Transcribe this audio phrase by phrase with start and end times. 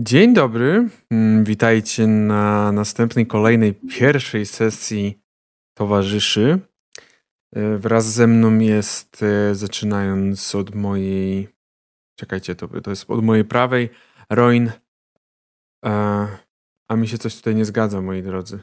[0.00, 0.88] Dzień dobry.
[1.10, 5.18] Mm, Witajcie na następnej, kolejnej, pierwszej sesji
[5.74, 6.58] towarzyszy.
[7.56, 11.48] E, Wraz ze mną jest, e, zaczynając od mojej.
[12.20, 13.90] Czekajcie, to, to jest od mojej prawej,
[14.30, 14.72] Roin.
[15.84, 16.28] E,
[16.88, 18.60] A mi się coś tutaj nie zgadza, moi drodzy.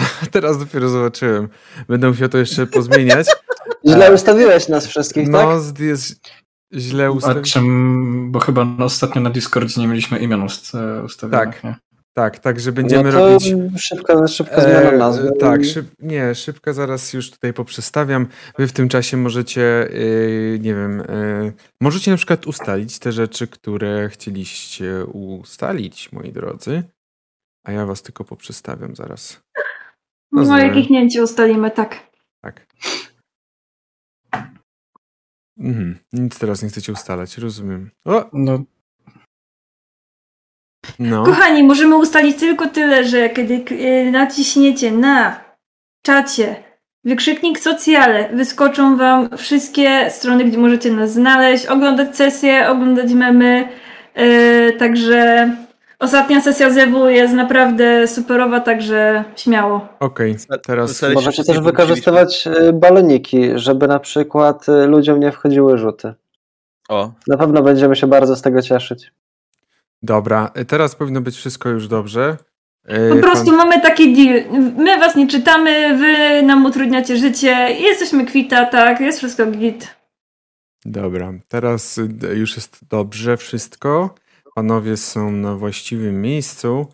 [0.32, 1.48] Teraz dopiero zobaczyłem.
[1.88, 3.26] Będę musiał to jeszcze pozmieniać.
[3.88, 5.78] Źle ustawiłeś nas wszystkich, No, tak?
[5.80, 6.30] jest
[6.74, 7.42] źle A ustawione.
[7.46, 11.64] czym, bo chyba no, ostatnio na Discordzie nie mieliśmy imion ust, e, ustawionych, Tak.
[11.64, 11.76] nie?
[12.14, 13.54] Tak, tak, że będziemy no to robić.
[13.76, 15.30] Szybka, szybka zmiana E, nazwy.
[15.40, 18.26] tak, szyb, nie, szybko zaraz już tutaj poprzestawiam.
[18.58, 19.60] Wy w tym czasie możecie,
[19.92, 26.82] yy, nie wiem, yy, możecie na przykład ustalić te rzeczy, które chcieliście ustalić, moi drodzy.
[27.66, 29.40] A ja was tylko poprzestawiam zaraz.
[30.32, 32.10] No No, jakich nięcie ustalimy, tak.
[32.42, 32.66] Tak.
[35.58, 35.98] Mhm.
[36.12, 37.90] Nic teraz nie chcecie ustalać, rozumiem.
[38.04, 38.58] O, No,
[40.98, 41.24] no.
[41.24, 45.40] Kochani, możemy ustalić tylko tyle, że kiedy y, naciśniecie na
[46.02, 46.56] czacie
[47.04, 53.68] wykrzyknik socjale, wyskoczą wam wszystkie strony, gdzie możecie nas znaleźć, oglądać sesje, oglądać memy.
[54.18, 55.50] y, także
[55.98, 59.88] ostatnia sesja Zewu jest naprawdę superowa, także śmiało.
[60.00, 60.90] Okej, teraz...
[60.90, 66.14] Ustalić- Możecie też wykorzystywać y, baloniki, żeby na przykład y, ludziom nie wchodziły rzuty.
[66.88, 69.12] O, Na pewno będziemy się bardzo z tego cieszyć.
[70.02, 72.36] Dobra, teraz powinno być wszystko już dobrze.
[72.84, 74.60] Po pan- prostu mamy taki deal.
[74.76, 77.48] My was nie czytamy, wy nam utrudniacie życie,
[77.80, 79.94] jesteśmy kwita, tak, jest wszystko git.
[80.84, 84.14] Dobra, teraz y, już jest dobrze wszystko.
[84.58, 86.86] Panowie są na właściwym miejscu.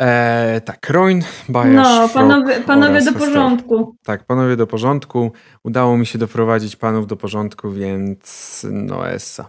[0.00, 3.18] E, tak, Roin, Bajasz, No, panowie, panowie do Hester.
[3.28, 3.96] porządku.
[4.04, 5.32] Tak, panowie do porządku.
[5.64, 9.48] Udało mi się doprowadzić panów do porządku, więc no essa.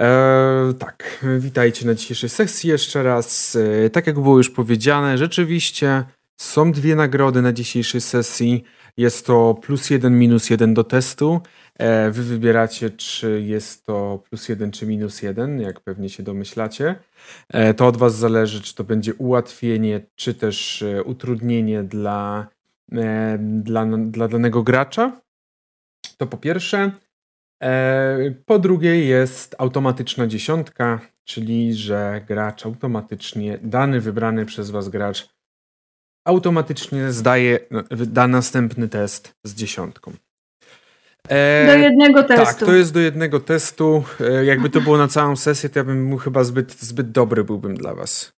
[0.00, 3.56] E, tak, witajcie na dzisiejszej sesji jeszcze raz.
[3.86, 6.04] E, tak jak było już powiedziane, rzeczywiście
[6.40, 8.64] są dwie nagrody na dzisiejszej sesji.
[8.96, 11.40] Jest to plus jeden, minus jeden do testu.
[11.78, 16.94] E, wy wybieracie, czy jest to plus jeden, czy minus jeden, jak pewnie się domyślacie.
[17.48, 22.46] E, to od was zależy, czy to będzie ułatwienie, czy też e, utrudnienie dla
[23.38, 25.20] dla, dla danego gracza.
[26.16, 26.90] To po pierwsze.
[28.46, 35.28] Po drugie jest automatyczna dziesiątka, czyli że gracz automatycznie, dany wybrany przez was gracz
[36.26, 40.12] automatycznie zdaje, no, da następny test z dziesiątką.
[41.28, 42.66] E, Do jednego tak, testu.
[42.66, 44.04] to jest do jednego testu.
[44.20, 47.44] E, jakby to było na całą sesję, to ja bym mu chyba zbyt, zbyt dobry
[47.44, 48.32] byłbym dla was.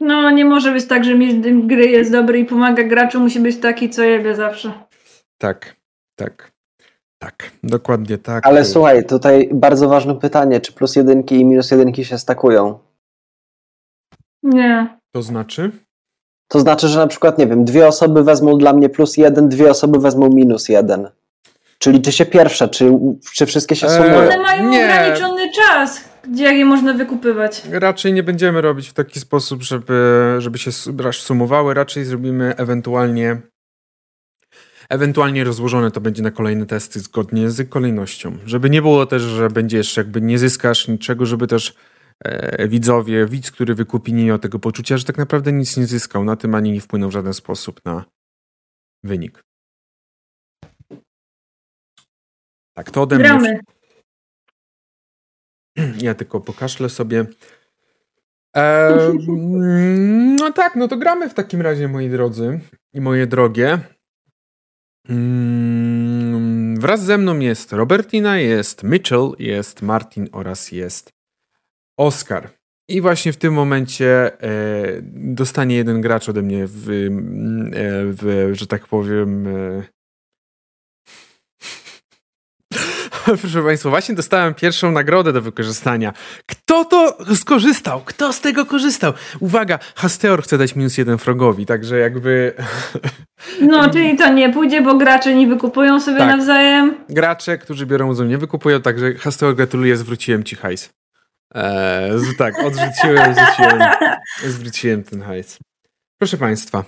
[0.00, 3.60] No, nie może być tak, że mistrz gry jest dobry i pomaga graczu, musi być
[3.60, 4.72] taki, co jebie zawsze.
[5.38, 5.76] Tak,
[6.18, 6.52] tak,
[7.18, 8.46] tak, dokładnie tak.
[8.46, 12.78] Ale słuchaj, tutaj bardzo ważne pytanie, czy plus jedynki i minus jedynki się stakują?
[14.42, 14.98] Nie.
[15.12, 15.70] To znaczy?
[16.48, 19.70] To znaczy, że na przykład, nie wiem, dwie osoby wezmą dla mnie plus jeden, dwie
[19.70, 21.08] osoby wezmą minus jeden.
[21.84, 22.92] Czy liczy się pierwsze, czy,
[23.34, 24.18] czy wszystkie się Eee, sumują?
[24.18, 24.84] One mają nie.
[24.84, 27.62] ograniczony czas, gdzie je można wykupywać.
[27.70, 30.72] Raczej nie będziemy robić w taki sposób, żeby, żeby się
[31.12, 31.74] sumowały.
[31.74, 33.36] Raczej zrobimy ewentualnie
[34.88, 38.38] ewentualnie rozłożone to będzie na kolejne testy zgodnie z kolejnością.
[38.46, 41.74] Żeby nie było też, że będziesz jakby nie zyskasz niczego, żeby też
[42.24, 46.24] e, widzowie, widz, który wykupi nie miał tego poczucia, że tak naprawdę nic nie zyskał
[46.24, 48.04] na tym, ani nie wpłynął w żaden sposób na
[49.02, 49.44] wynik.
[52.74, 53.60] Tak, to ode mnie.
[56.06, 57.26] Ja tylko pokaszlę sobie.
[58.54, 59.18] Eee,
[60.40, 62.60] no tak, no to gramy w takim razie, moi drodzy
[62.92, 63.78] i moje drogie.
[65.08, 71.10] Mm, wraz ze mną jest Robertina, jest Mitchell, jest Martin oraz jest
[71.98, 72.50] Oskar.
[72.88, 74.50] I właśnie w tym momencie e,
[75.12, 77.72] dostanie jeden gracz ode mnie w, mm, e,
[78.04, 79.46] w że tak powiem.
[79.46, 79.82] E,
[83.40, 86.12] Proszę Państwa, właśnie dostałem pierwszą nagrodę do wykorzystania.
[86.46, 88.00] Kto to skorzystał?
[88.04, 89.12] Kto z tego korzystał?
[89.40, 92.54] Uwaga, Hasteor chce dać minus jeden Frogowi, także jakby
[93.60, 96.28] No, czyli to nie pójdzie, bo gracze nie wykupują sobie Tak.
[96.28, 96.94] nawzajem.
[97.08, 100.90] gracze, którzy biorą udział, nie wykupują, także Hasteor gratuluję, zwróciłem Ci hajs.
[101.54, 103.82] Eee, tak, odrzuciłem, zwróciłem,
[104.54, 105.58] zwróciłem ten hajs.
[106.18, 106.84] Proszę Państwa,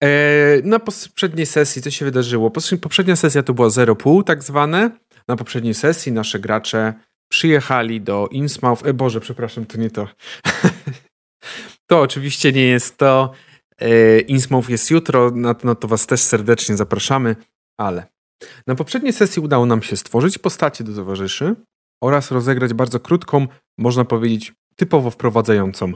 [0.00, 2.50] eee, na poprzedniej sesji co się wydarzyło?
[2.80, 4.90] Poprzednia sesja to była 0,5 tak zwane.
[5.28, 6.94] Na poprzedniej sesji nasze gracze
[7.28, 8.86] przyjechali do Innsmouth.
[8.86, 10.08] E, Boże, przepraszam, to nie to.
[11.90, 13.32] to oczywiście nie jest to.
[13.78, 17.36] E, Innsmouth jest jutro, na na to Was też serdecznie zapraszamy,
[17.78, 18.06] ale
[18.66, 21.56] na poprzedniej sesji udało nam się stworzyć postacie do towarzyszy
[22.02, 23.46] oraz rozegrać bardzo krótką,
[23.78, 25.92] można powiedzieć, typowo wprowadzającą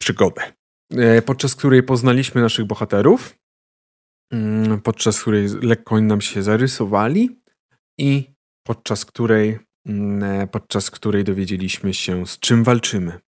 [0.00, 0.42] przygodę,
[0.90, 3.38] e, podczas której poznaliśmy naszych bohaterów,
[4.32, 7.40] mm, podczas której lekko oni nam się zarysowali
[7.98, 8.30] i
[8.66, 13.20] podczas której, mm, e, podczas której dowiedzieliśmy się, z czym walczymy.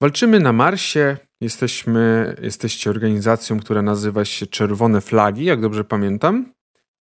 [0.00, 1.16] Walczymy na Marsie.
[1.40, 6.52] Jesteśmy, jesteście organizacją, która nazywa się Czerwone Flagi, jak dobrze pamiętam.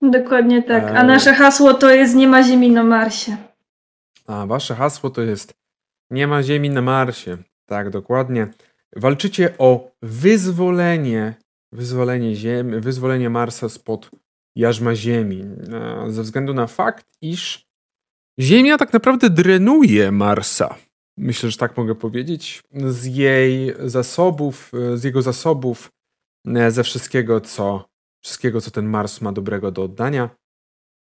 [0.02, 0.84] Dokładnie tak.
[0.84, 3.36] A nasze hasło to jest Nie ma Ziemi na Marsie.
[4.26, 5.54] A wasze hasło to jest
[6.10, 7.36] Nie ma Ziemi na Marsie.
[7.66, 8.48] Tak, dokładnie.
[8.96, 11.34] Walczycie o wyzwolenie,
[11.72, 14.10] wyzwolenie Ziemi, wyzwolenie Marsa spod
[14.56, 15.44] jarzma Ziemi.
[16.08, 17.66] Ze względu na fakt, iż
[18.40, 20.76] Ziemia tak naprawdę drenuje Marsa.
[21.18, 22.62] Myślę, że tak mogę powiedzieć.
[22.88, 25.90] Z jej zasobów, z jego zasobów,
[26.68, 27.88] ze wszystkiego, co,
[28.24, 30.30] wszystkiego, co ten Mars ma dobrego do oddania,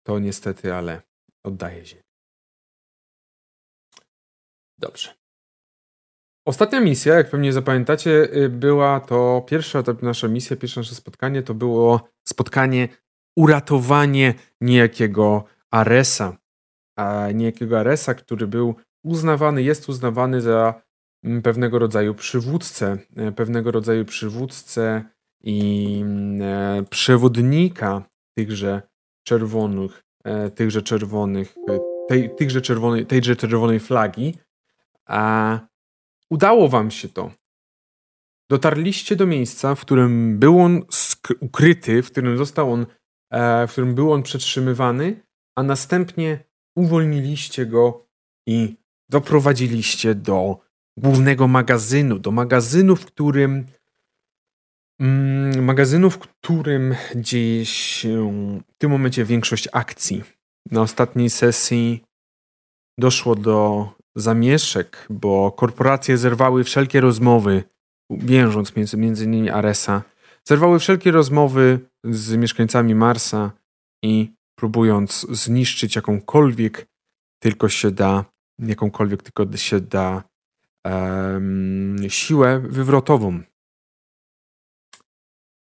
[0.06, 1.02] to niestety, ale
[1.44, 2.02] oddaje Ziemi.
[4.78, 5.14] Dobrze.
[6.46, 11.54] Ostatnia misja, jak pewnie zapamiętacie, była to pierwsza ta nasza misja, pierwsze nasze spotkanie to
[11.54, 12.88] było spotkanie
[13.38, 16.36] uratowanie niejakiego Aresa.
[16.96, 18.74] A niejakiego Aresa, który był
[19.04, 20.82] uznawany, jest uznawany za
[21.24, 25.04] mm, pewnego rodzaju przywódcę, e, pewnego rodzaju przywódcę
[25.42, 28.02] i mm, e, przewodnika
[28.36, 28.82] tychże
[29.26, 31.54] czerwonych, e, tychże czerwonych,
[32.08, 34.34] tej, tychże czerwonej, tejże czerwonej flagi.
[35.06, 35.60] A
[36.30, 37.30] udało wam się to.
[38.50, 40.82] Dotarliście do miejsca, w którym był on
[41.40, 42.86] ukryty, w którym został on,
[43.68, 45.22] w którym był on przetrzymywany,
[45.56, 46.44] a następnie
[46.76, 48.06] uwolniliście go
[48.46, 48.76] i
[49.08, 50.58] doprowadziliście do
[50.96, 53.66] głównego magazynu, do magazynu, w którym
[55.00, 58.30] mm, magazynu, w którym dzieje się
[58.68, 60.24] w tym momencie większość akcji.
[60.70, 62.04] Na ostatniej sesji
[62.98, 67.62] doszło do zamieszek, bo korporacje zerwały wszelkie rozmowy,
[68.10, 70.02] wiążąc między, między innymi Aresa,
[70.48, 73.52] zerwały wszelkie rozmowy z mieszkańcami Marsa
[74.02, 76.86] i próbując zniszczyć jakąkolwiek
[77.42, 78.24] tylko się da
[78.58, 80.22] jakąkolwiek tylko się da
[80.84, 83.42] um, siłę wywrotową.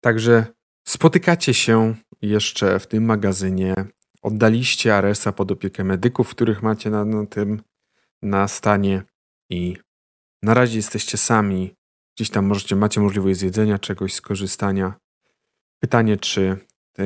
[0.01, 0.47] Także
[0.89, 3.75] spotykacie się jeszcze w tym magazynie.
[4.23, 7.63] Oddaliście Aresa pod opiekę medyków, których macie na, na tym
[8.23, 9.03] na stanie
[9.51, 9.77] i
[10.43, 11.78] na razie jesteście sami.
[12.19, 14.95] Gdzieś tam możecie, macie możliwość zjedzenia czegoś, skorzystania.
[15.81, 16.57] Pytanie, czy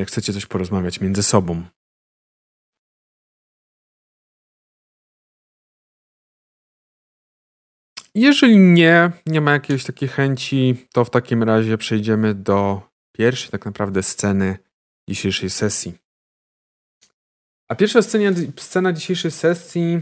[0.06, 1.64] chcecie coś porozmawiać między sobą.
[8.14, 12.82] Jeżeli nie, nie ma jakiejś takiej chęci, to w takim razie przejdziemy do
[13.12, 14.59] pierwszej tak naprawdę sceny
[15.09, 15.94] dzisiejszej sesji.
[17.69, 20.00] A pierwsza scena, scena dzisiejszej sesji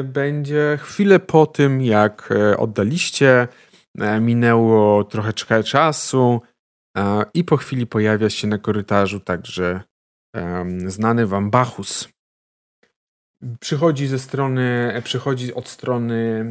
[0.00, 3.48] y, będzie chwilę po tym, jak y, oddaliście.
[3.98, 5.32] Y, minęło trochę
[5.64, 6.40] czasu
[7.34, 9.80] i po chwili pojawia się na korytarzu także
[10.86, 12.08] znany wam Bachus
[13.60, 16.44] przychodzi ze strony, przychodzi od strony,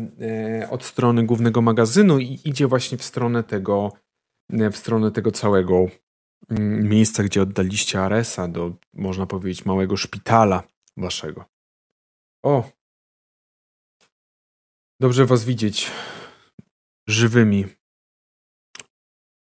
[0.61, 3.91] e, od strony głównego magazynu i idzie właśnie w stronę tego,
[4.71, 5.85] w stronę tego całego
[6.49, 10.63] mm, miejsca, gdzie oddaliście Aresa do, można powiedzieć, małego szpitala
[10.97, 11.45] waszego.
[12.43, 12.69] O!
[15.01, 15.91] Dobrze was widzieć.
[17.09, 17.65] Żywymi.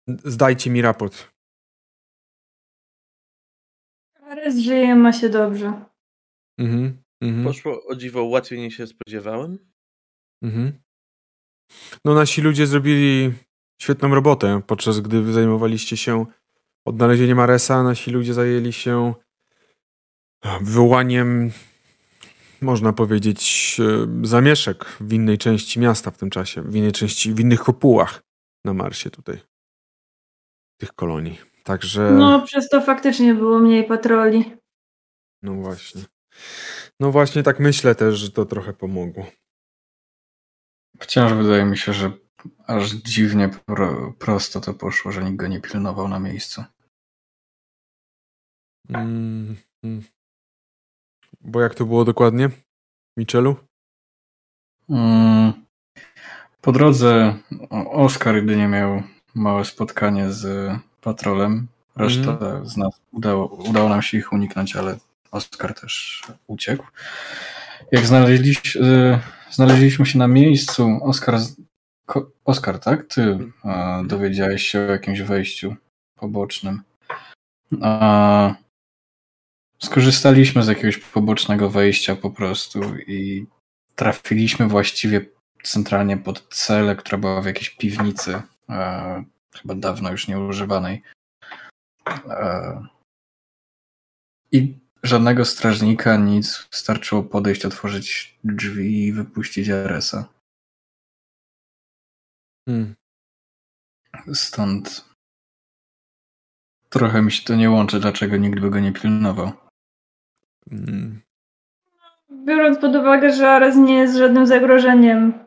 [0.08, 1.34] Zdajcie mi raport.
[4.22, 5.86] Ares żyje, ma się dobrze.
[6.60, 7.04] Mhm.
[7.22, 7.44] Mhm.
[7.44, 9.72] Poszło o dziwo łatwiej niż się spodziewałem.
[10.44, 10.82] Mhm.
[12.06, 13.34] No nasi ludzie zrobili
[13.82, 16.26] świetną robotę, podczas gdy wy zajmowaliście się
[16.88, 19.14] odnalezieniem Aresa, nasi ludzie zajęli się
[20.62, 21.52] wywołaniem,
[22.64, 27.40] można powiedzieć, e, zamieszek w innej części miasta w tym czasie, w innej części, w
[27.40, 28.24] innych kopułach
[28.66, 29.40] na Marsie tutaj,
[30.78, 31.40] tych kolonii.
[31.64, 32.12] Także...
[32.12, 34.56] No, przez to faktycznie było mniej patroli.
[35.42, 36.02] No właśnie.
[37.00, 39.26] No właśnie tak myślę też, że to trochę pomogło.
[41.00, 42.12] Wciąż wydaje mi się, że
[42.68, 46.64] aż dziwnie pro, prosto to poszło, że nikt go nie pilnował na miejscu.
[48.90, 50.04] Mm, mm.
[51.44, 52.50] Bo jak to było dokładnie,
[53.18, 53.56] Michelu?
[54.90, 55.54] Mm,
[56.62, 57.36] po drodze
[57.92, 59.04] Oskar jedynie miał
[59.36, 60.72] małe spotkanie z
[61.02, 61.68] patrolem.
[61.96, 62.66] Reszta mm.
[62.66, 64.98] z nas udało, udało nam się ich uniknąć, ale
[65.32, 66.86] Oskar też uciekł.
[67.92, 69.20] Jak znaleźliśmy,
[69.52, 71.40] znaleźliśmy się na miejscu, Oskar,
[72.46, 73.08] Oskar tak?
[73.08, 74.08] Ty mhm.
[74.08, 75.76] dowiedziałeś się o jakimś wejściu
[76.16, 76.82] pobocznym.
[77.82, 78.56] A,
[79.84, 83.46] skorzystaliśmy z jakiegoś pobocznego wejścia po prostu i
[83.96, 85.26] trafiliśmy właściwie
[85.64, 89.24] centralnie pod celę, która była w jakiejś piwnicy, e,
[89.56, 91.02] chyba dawno już nieużywanej.
[92.28, 92.88] E,
[94.52, 96.68] I żadnego strażnika, nic.
[96.72, 100.30] Wystarczyło podejść, otworzyć drzwi i wypuścić Aresa.
[102.70, 102.96] Hmm.
[104.34, 105.06] Stąd
[106.90, 109.63] trochę mi się to nie łączy, dlaczego nikt by go nie pilnował.
[110.70, 111.22] Hmm.
[112.46, 115.46] Biorąc pod uwagę, że Ares nie jest żadnym zagrożeniem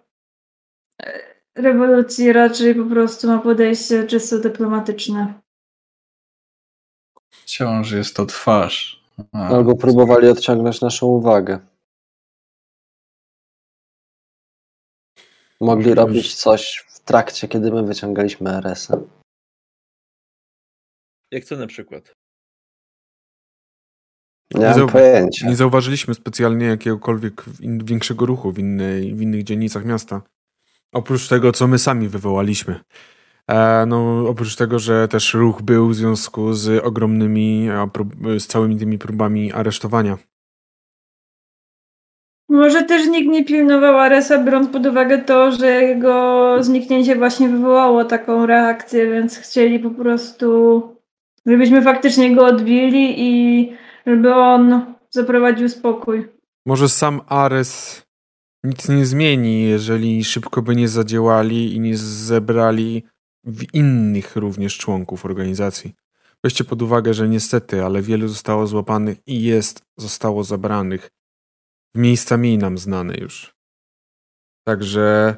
[1.03, 1.21] e,
[1.55, 5.41] rewolucji, raczej po prostu ma podejście czysto dyplomatyczne.
[7.31, 9.05] Wciąż jest to twarz.
[9.33, 11.59] A, Albo próbowali odciągnąć naszą uwagę.
[15.61, 15.97] Mogli Już.
[15.97, 18.97] robić coś w trakcie, kiedy my wyciągaliśmy RS-a.
[21.31, 22.13] Jak co na przykład?
[24.55, 25.49] Nie zau- pojęcia.
[25.49, 27.45] Nie zauważyliśmy specjalnie jakiegokolwiek
[27.85, 30.23] większego ruchu w, innej, w innych dzielnicach miasta.
[30.93, 32.81] Oprócz tego, co my sami wywołaliśmy.
[33.51, 37.69] E, no, oprócz tego, że też ruch był w związku z ogromnymi,
[38.39, 40.19] z całymi tymi próbami aresztowania.
[42.49, 48.05] Może też nikt nie pilnował Aresa, biorąc pod uwagę to, że jego zniknięcie właśnie wywołało
[48.05, 50.83] taką reakcję, więc chcieli po prostu,
[51.47, 53.73] żebyśmy faktycznie go odbili i
[54.07, 56.29] żeby on zaprowadził spokój.
[56.67, 58.03] Może sam Ares
[58.65, 63.03] nic nie zmieni, jeżeli szybko by nie zadziałali i nie zebrali
[63.45, 65.95] w innych również członków organizacji.
[66.45, 71.11] Weźcie pod uwagę, że niestety, ale wielu zostało złapanych i jest, zostało zabranych
[71.95, 73.55] w miejsca mniej nam znane już.
[74.67, 75.37] Także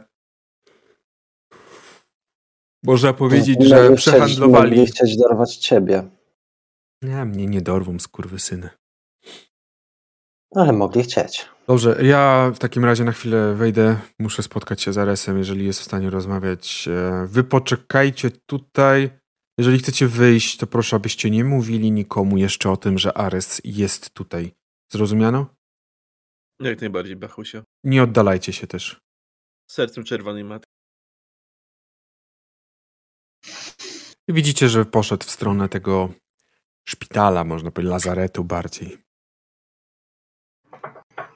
[2.83, 4.77] można powiedzieć, że przehandlowali.
[4.77, 6.11] Mogli chcieć dorwać ciebie,
[7.03, 8.71] Nie, mnie nie dorwą, skurwysyny.
[10.55, 11.49] ale mogli chcieć.
[11.67, 14.01] Dobrze, ja w takim razie na chwilę wejdę.
[14.19, 16.89] Muszę spotkać się z Aresem, jeżeli jest w stanie rozmawiać.
[16.89, 19.11] E, Wy poczekajcie tutaj.
[19.59, 24.11] Jeżeli chcecie wyjść, to proszę, abyście nie mówili nikomu jeszcze o tym, że Ares jest
[24.11, 24.55] tutaj.
[24.93, 25.47] Zrozumiano?
[26.61, 27.63] Jak najbardziej, Bachusia.
[27.85, 29.01] Nie oddalajcie się też.
[29.71, 30.73] Sercem czerwonej matki.
[34.29, 36.09] Widzicie, że poszedł w stronę tego
[36.89, 38.99] szpitala, można powiedzieć, lazaretu bardziej.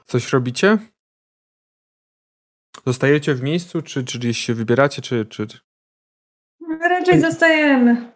[0.06, 0.78] Coś robicie?
[2.86, 5.46] Zostajecie w miejscu, czy, czy gdzieś się wybieracie, czy, czy...
[6.80, 8.12] Raczej zostajemy.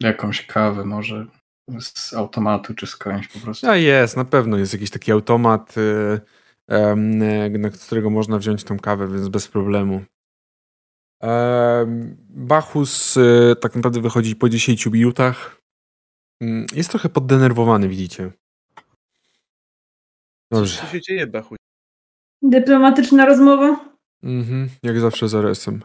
[0.00, 1.26] Jakąś kawę może
[1.80, 3.66] z automatu czy skądś po prostu.
[3.66, 6.20] A jest, na pewno jest jakiś taki automat, y,
[6.68, 10.04] em, y, na którego można wziąć tą kawę, więc bez problemu.
[11.20, 15.61] Em, Bachus y, tak naprawdę wychodzi po 10 minutach.
[16.42, 18.32] Mm, Jest trochę poddenerwowany, widzicie.
[20.50, 20.80] Dobrze.
[20.80, 21.58] Co się dzieje, Bachuś?
[22.42, 23.94] Dyplomatyczna rozmowa?
[24.22, 25.82] Mhm, jak zawsze z Aresem.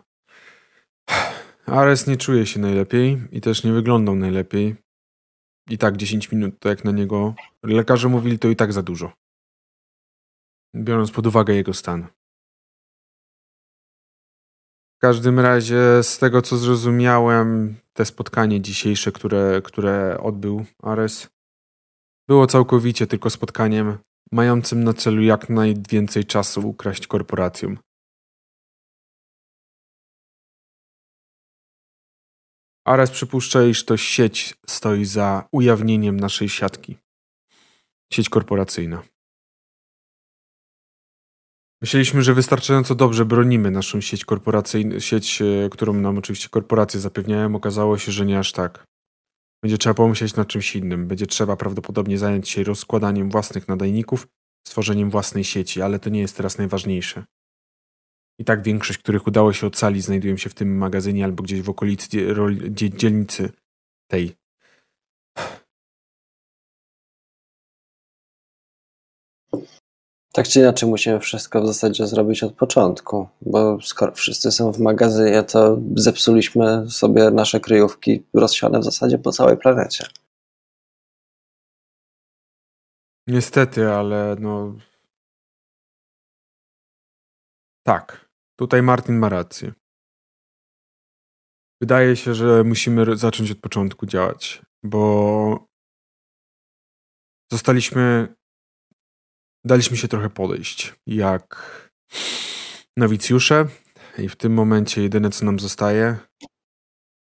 [1.65, 4.75] Ares nie czuje się najlepiej i też nie wyglądał najlepiej.
[5.69, 9.13] I tak 10 minut to jak na niego lekarze mówili to i tak za dużo.
[10.75, 12.07] Biorąc pod uwagę jego stan.
[14.97, 21.27] W każdym razie z tego co zrozumiałem, te spotkanie dzisiejsze, które, które odbył Ares,
[22.27, 23.97] było całkowicie tylko spotkaniem
[24.31, 27.77] mającym na celu jak najwięcej czasu ukraść korporacjom.
[32.85, 36.97] Ares przypuszcza, iż to sieć stoi za ujawnieniem naszej siatki.
[38.13, 39.03] Sieć korporacyjna.
[41.81, 47.55] Myśleliśmy, że wystarczająco dobrze bronimy naszą sieć korporacyjną, sieć, e, którą nam oczywiście korporacje zapewniają.
[47.55, 48.85] Okazało się, że nie aż tak.
[49.63, 51.07] Będzie trzeba pomyśleć nad czymś innym.
[51.07, 54.27] Będzie trzeba prawdopodobnie zająć się rozkładaniem własnych nadajników,
[54.67, 57.25] stworzeniem własnej sieci, ale to nie jest teraz najważniejsze.
[58.39, 61.69] I tak większość, których udało się ocalić, znajdują się w tym magazynie albo gdzieś w
[61.69, 62.07] okolicy
[62.71, 63.51] dzielnicy
[64.07, 64.35] tej.
[70.37, 74.79] Tak czy inaczej musimy wszystko w zasadzie zrobić od początku, bo skoro wszyscy są w
[74.79, 80.05] magazynie, to zepsuliśmy sobie nasze kryjówki rozsiane w zasadzie po całej planecie.
[83.27, 84.75] Niestety, ale no.
[87.83, 88.29] Tak.
[88.59, 89.73] Tutaj Martin ma rację.
[91.81, 95.67] Wydaje się, że musimy zacząć od początku działać, bo
[97.51, 98.36] zostaliśmy.
[99.67, 101.71] Daliśmy się trochę podejść jak
[102.97, 103.67] nowicjusze,
[104.17, 106.17] i w tym momencie jedyne, co nam zostaje,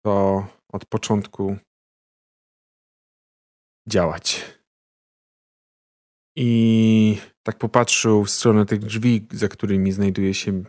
[0.05, 1.57] to od początku
[3.89, 4.45] działać.
[6.37, 10.63] I tak popatrzył w stronę tych drzwi, za którymi znajduje się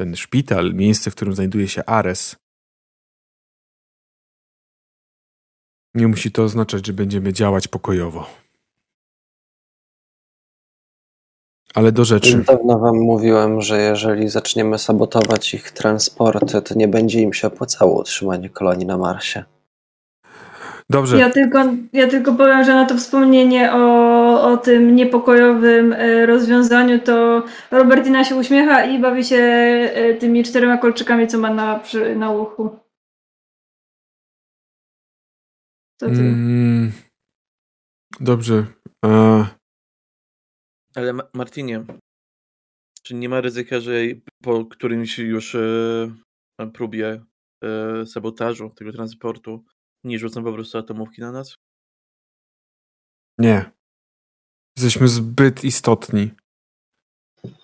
[0.00, 2.36] ten szpital, miejsce, w którym znajduje się Ares,
[5.94, 8.43] nie musi to oznaczać, że będziemy działać pokojowo.
[11.74, 12.44] Ale do rzeczy.
[12.46, 18.00] Dawno wam mówiłem, że jeżeli zaczniemy sabotować ich transporty, to nie będzie im się opłacało
[18.00, 19.44] utrzymanie kolonii na Marsie.
[20.90, 21.18] Dobrze.
[21.18, 26.98] Ja tylko, ja tylko powiem, że na to wspomnienie o, o tym niepokojowym e, rozwiązaniu,
[26.98, 32.16] to Robertina się uśmiecha i bawi się e, tymi czterema kolczykami, co ma na, przy,
[32.16, 32.78] na uchu.
[35.98, 36.06] Ty.
[36.06, 36.92] Mm,
[38.20, 38.64] dobrze.
[39.04, 39.46] E,
[40.94, 41.84] Ale Ma- Martinie,
[43.02, 43.92] czy nie ma ryzyka, że
[44.42, 47.24] po którymś już e, próbie
[47.64, 49.64] e, sabotażu tego transportu
[50.04, 51.56] nie rzucą po prostu atomówki na nas?
[53.38, 53.70] nie.
[54.76, 56.30] Jesteśmy zbyt istotni.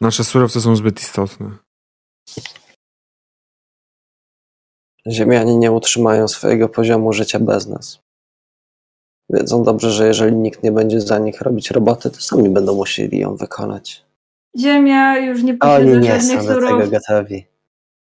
[0.00, 1.58] Nasze surowce są zbyt istotne.
[5.06, 8.00] Ziemianie nie utrzymają swojego poziomu życia bez nas.
[9.32, 13.18] Wiedzą dobrze, że jeżeli nikt nie będzie za nich robić roboty, to sami będą musieli
[13.18, 14.04] ją wykonać.
[14.58, 16.90] Ziemia już nie Oni posiada nie żadnych są do tego surowców.
[16.90, 17.44] gotowi.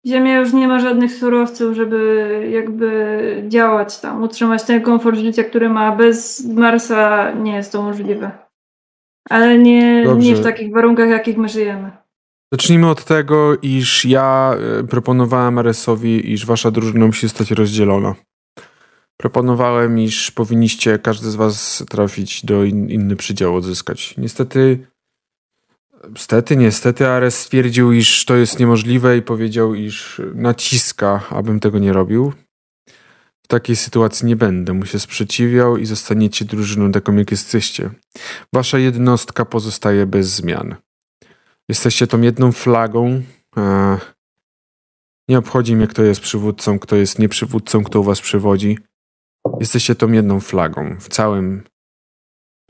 [0.08, 5.70] Ziemia już nie ma żadnych surowców, żeby jakby działać tam, utrzymać ten komfort życia, który
[5.70, 5.96] ma.
[5.96, 8.32] Bez Marsa nie jest to możliwe.
[9.29, 10.27] Ale nie, Dobrze.
[10.27, 11.91] nie w takich warunkach, jakich my żyjemy.
[12.53, 18.15] Zacznijmy od tego, iż ja e, proponowałem Aresowi, iż wasza drużyna musi zostać rozdzielona.
[19.17, 24.17] Proponowałem, iż powinniście każdy z was trafić do in, inny przydział odzyskać.
[24.17, 24.88] Niestety,
[26.10, 31.93] niestety, niestety Ares stwierdził, iż to jest niemożliwe i powiedział, iż naciska, abym tego nie
[31.93, 32.34] robił.
[33.43, 37.89] W takiej sytuacji nie będę mu się sprzeciwiał i zostaniecie drużyną taką, jak jesteście.
[38.53, 40.75] Wasza jednostka pozostaje bez zmian.
[41.69, 43.22] Jesteście tą jedną flagą.
[45.29, 48.78] Nie obchodzi mnie, kto jest przywódcą, kto jest nieprzywódcą, kto u was przywodzi.
[49.60, 51.63] Jesteście tą jedną flagą w całym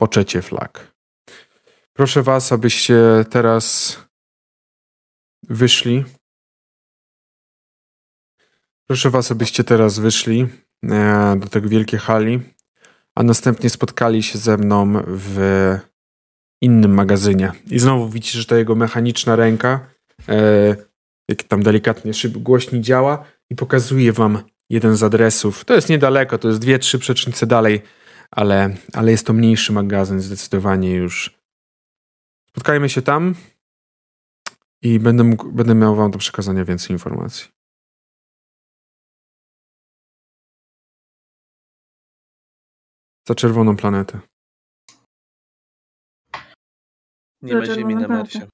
[0.00, 0.96] poczecie flag.
[1.92, 3.96] Proszę was, abyście teraz
[5.42, 6.04] wyszli.
[8.86, 10.46] Proszę was, abyście teraz wyszli
[10.84, 12.40] e, do tego wielkiej hali,
[13.14, 15.38] a następnie spotkali się ze mną w
[16.62, 17.52] innym magazynie.
[17.70, 19.90] I znowu widzicie, że ta jego mechaniczna ręka,
[20.28, 20.76] e,
[21.28, 25.64] jak tam delikatnie szyb głośni działa i pokazuje wam jeden z adresów.
[25.64, 27.82] To jest niedaleko, to jest dwie, trzy przecznice dalej,
[28.30, 31.38] ale, ale jest to mniejszy magazyn, zdecydowanie już.
[32.48, 33.34] Spotkajmy się tam
[34.82, 37.48] i będę, mógł, będę miał wam do przekazania więcej informacji.
[43.28, 44.20] Za czerwoną planetę.
[47.42, 48.08] Nie ma ziemi na?
[48.08, 48.48] Marsie.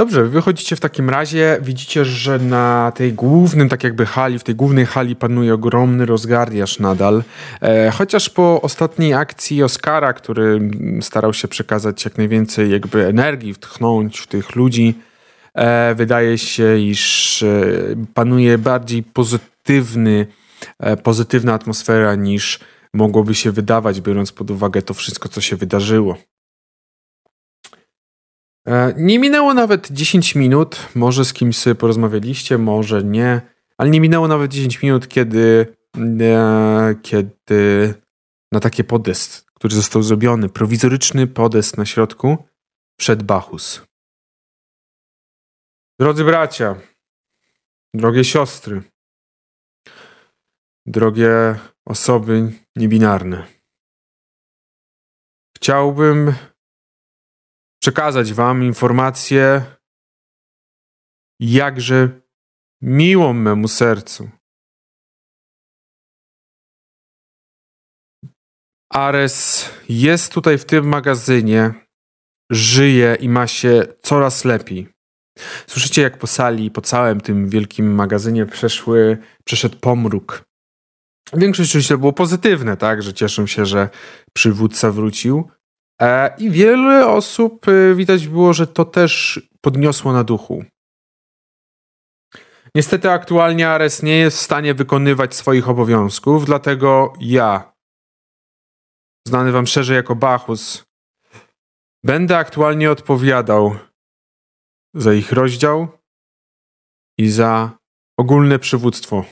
[0.00, 4.54] Dobrze, wychodzicie w takim razie, widzicie, że na tej głównym, tak jakby hali, w tej
[4.54, 7.22] głównej hali panuje ogromny rozgardiaż nadal.
[7.62, 14.18] E, chociaż po ostatniej akcji Oscara, który starał się przekazać jak najwięcej jakby energii, wtchnąć
[14.18, 14.94] w tych ludzi,
[15.54, 17.46] e, wydaje się, iż e,
[18.14, 20.26] panuje bardziej pozytywny,
[20.78, 22.60] e, pozytywna atmosfera niż
[22.94, 26.16] mogłoby się wydawać, biorąc pod uwagę to wszystko, co się wydarzyło.
[28.66, 33.40] E, Nie minęło nawet 10 minut, może z kimś porozmawialiście, może nie,
[33.78, 35.76] ale nie minęło nawet 10 minut, kiedy,
[36.20, 37.94] e, kiedy
[38.52, 42.38] na taki podest, który został zrobiony, prowizoryczny podest na środku,
[42.98, 43.82] przed Bachus.
[46.00, 46.76] Drodzy bracia,
[47.94, 48.82] drogie siostry,
[50.86, 53.46] drogie osoby niebinarne,
[55.56, 56.34] chciałbym
[57.80, 59.64] przekazać Wam informację,
[61.40, 62.20] jakże
[62.82, 64.30] miłą memu sercu.
[68.92, 71.74] Ares jest tutaj w tym magazynie,
[72.50, 74.88] żyje i ma się coraz lepiej.
[75.66, 80.42] Słyszycie, jak po sali, po całym tym wielkim magazynie przeszły, przeszedł pomruk.
[81.32, 83.88] Większość oczywiście było pozytywne, tak, że cieszą się, że
[84.32, 85.50] przywódca wrócił.
[86.00, 90.64] E, I wiele osób e, widać było, że to też podniosło na duchu.
[92.74, 97.72] Niestety aktualnie Ares nie jest w stanie wykonywać swoich obowiązków, dlatego ja,
[99.28, 100.84] znany wam szerzej jako Bachus,
[102.04, 103.76] będę aktualnie odpowiadał
[104.94, 105.88] za ich rozdział
[107.18, 107.78] i za
[108.18, 109.24] ogólne przywództwo.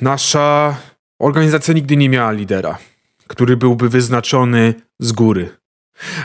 [0.00, 0.76] Nasza
[1.22, 2.78] Organizacja nigdy nie miała lidera,
[3.26, 5.56] który byłby wyznaczony z góry.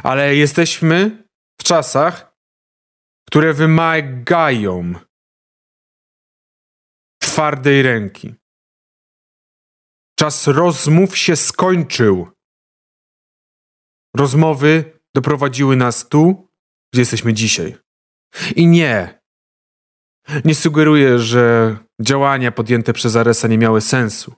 [0.03, 1.23] Ale jesteśmy
[1.61, 2.37] w czasach,
[3.27, 4.93] które wymagają
[7.21, 8.35] twardej ręki.
[10.19, 12.31] Czas rozmów się skończył.
[14.15, 16.47] Rozmowy doprowadziły nas tu,
[16.93, 17.77] gdzie jesteśmy dzisiaj.
[18.55, 19.19] I nie.
[20.45, 24.35] Nie sugeruję, że działania podjęte przez Aresa nie miały sensu.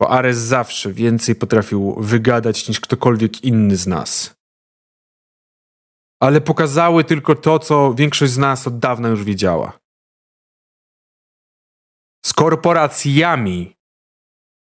[0.00, 4.36] Bo Ares zawsze więcej potrafił wygadać niż ktokolwiek inny z nas.
[6.22, 9.78] Ale pokazały tylko to, co większość z nas od dawna już wiedziała.
[12.26, 13.76] Z korporacjami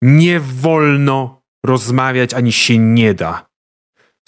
[0.02, 3.50] nie wolno rozmawiać ani się nie da.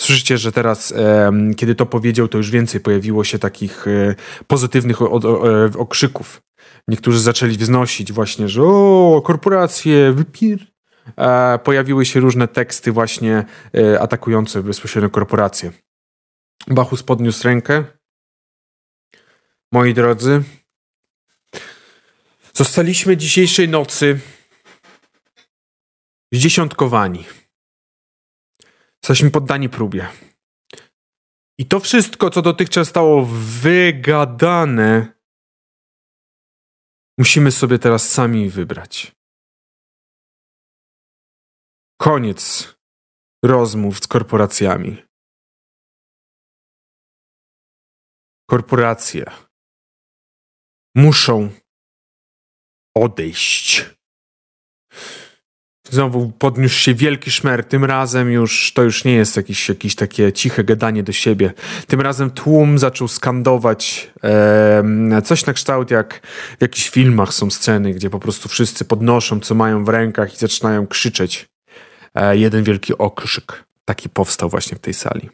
[0.01, 4.15] Słyszycie, że teraz, e, kiedy to powiedział, to już więcej pojawiło się takich e,
[4.47, 6.41] pozytywnych o, o, e, okrzyków.
[6.87, 10.70] Niektórzy zaczęli wznosić właśnie, że o, korporacje, wypir...
[11.17, 13.45] E, pojawiły się różne teksty właśnie
[13.77, 15.71] e, atakujące bezpośrednio korporacje.
[16.67, 17.83] Bachus podniósł rękę.
[19.71, 20.43] Moi drodzy,
[22.53, 24.19] zostaliśmy dzisiejszej nocy
[26.31, 27.25] zdziesiątkowani.
[29.03, 30.07] Jesteśmy poddani próbie.
[31.57, 33.25] I to wszystko, co dotychczas stało
[33.61, 35.13] wygadane,
[37.17, 39.20] musimy sobie teraz sami wybrać.
[42.01, 42.73] Koniec
[43.45, 45.03] rozmów z korporacjami.
[48.49, 49.25] Korporacje
[50.95, 51.49] muszą
[52.97, 53.85] odejść.
[55.89, 57.65] Znowu podniósł się wielki szmer.
[57.65, 61.53] Tym razem już to już nie jest jakieś, jakieś takie ciche gadanie do siebie.
[61.87, 66.27] Tym razem tłum zaczął skandować e, coś na kształt jak
[66.59, 70.37] w jakichś filmach są sceny, gdzie po prostu wszyscy podnoszą, co mają w rękach i
[70.37, 71.50] zaczynają krzyczeć.
[72.15, 73.65] E, jeden wielki okrzyk.
[73.85, 75.29] Taki powstał właśnie w tej sali.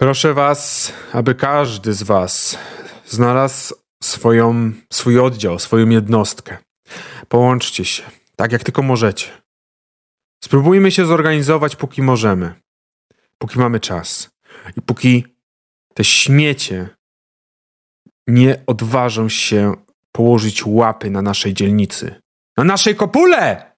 [0.00, 2.58] Proszę was, aby każdy z was
[3.06, 6.58] znalazł swoją, swój oddział, swoją jednostkę.
[7.28, 8.02] Połączcie się,
[8.36, 9.42] tak jak tylko możecie.
[10.44, 12.54] Spróbujmy się zorganizować, póki możemy,
[13.38, 14.30] póki mamy czas
[14.76, 15.24] i póki
[15.94, 16.88] te śmiecie
[18.26, 19.74] nie odważą się
[20.12, 22.22] położyć łapy na naszej dzielnicy,
[22.56, 23.72] na naszej kopule!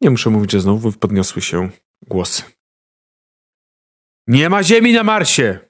[0.00, 1.70] Nie muszę mówić, że znowu podniosły się
[2.02, 2.42] głosy.
[4.26, 5.68] Nie ma ziemi na Marsie!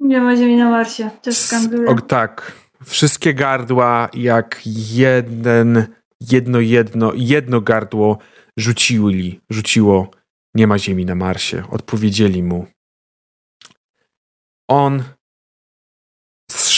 [0.00, 1.10] Nie ma ziemi na Marsie.
[1.22, 1.88] Też skanduję.
[1.88, 2.52] O, tak.
[2.84, 4.60] Wszystkie gardła jak
[4.92, 8.18] jeden, jedno, jedno, jedno gardło
[8.56, 10.10] rzucili, rzuciło
[10.54, 11.62] nie ma ziemi na Marsie.
[11.70, 12.66] Odpowiedzieli mu.
[14.70, 15.04] On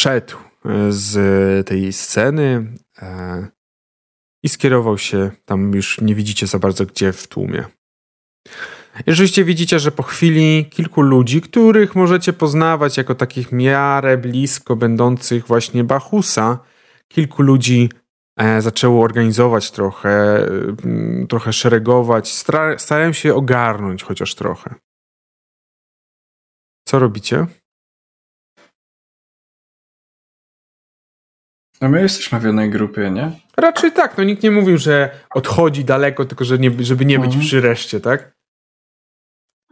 [0.01, 3.49] zszedł e, z tej sceny e,
[4.43, 7.65] i skierował się tam już nie widzicie za bardzo gdzie w tłumie.
[9.07, 15.47] Jeżeli widzicie, że po chwili kilku ludzi, których możecie poznawać jako takich miarę blisko będących
[15.47, 16.59] właśnie Bachusa,
[17.09, 17.89] kilku ludzi
[18.37, 20.45] e, zaczęło organizować trochę,
[20.85, 22.33] mm, trochę szeregować,
[22.77, 24.75] starałem się ogarnąć chociaż trochę.
[26.85, 27.47] Co robicie?
[31.81, 33.33] No my jesteśmy w jednej grupie, nie?
[33.57, 37.27] Raczej tak, no nikt nie mówił, że odchodzi daleko, tylko że nie, żeby nie być
[37.27, 37.45] mhm.
[37.45, 38.33] przy reszcie, tak?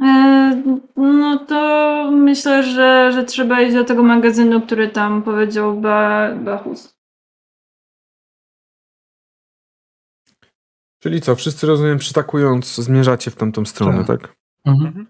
[0.01, 0.63] E,
[0.97, 6.99] no to myślę, że, że trzeba iść do tego magazynu, który tam powiedział ba, Bachus.
[10.99, 14.21] Czyli co, wszyscy rozumiem, przytakując, zmierzacie w tamtą stronę, tak?
[14.21, 14.37] tak?
[14.65, 15.07] Mhm.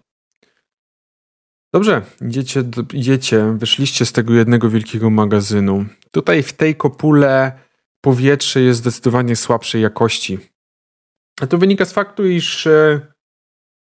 [1.73, 5.85] Dobrze, idziecie, idziecie, wyszliście z tego jednego wielkiego magazynu.
[6.11, 7.51] Tutaj w tej kopule
[8.01, 10.39] powietrze jest zdecydowanie słabszej jakości.
[11.41, 13.01] A to wynika z faktu, iż e,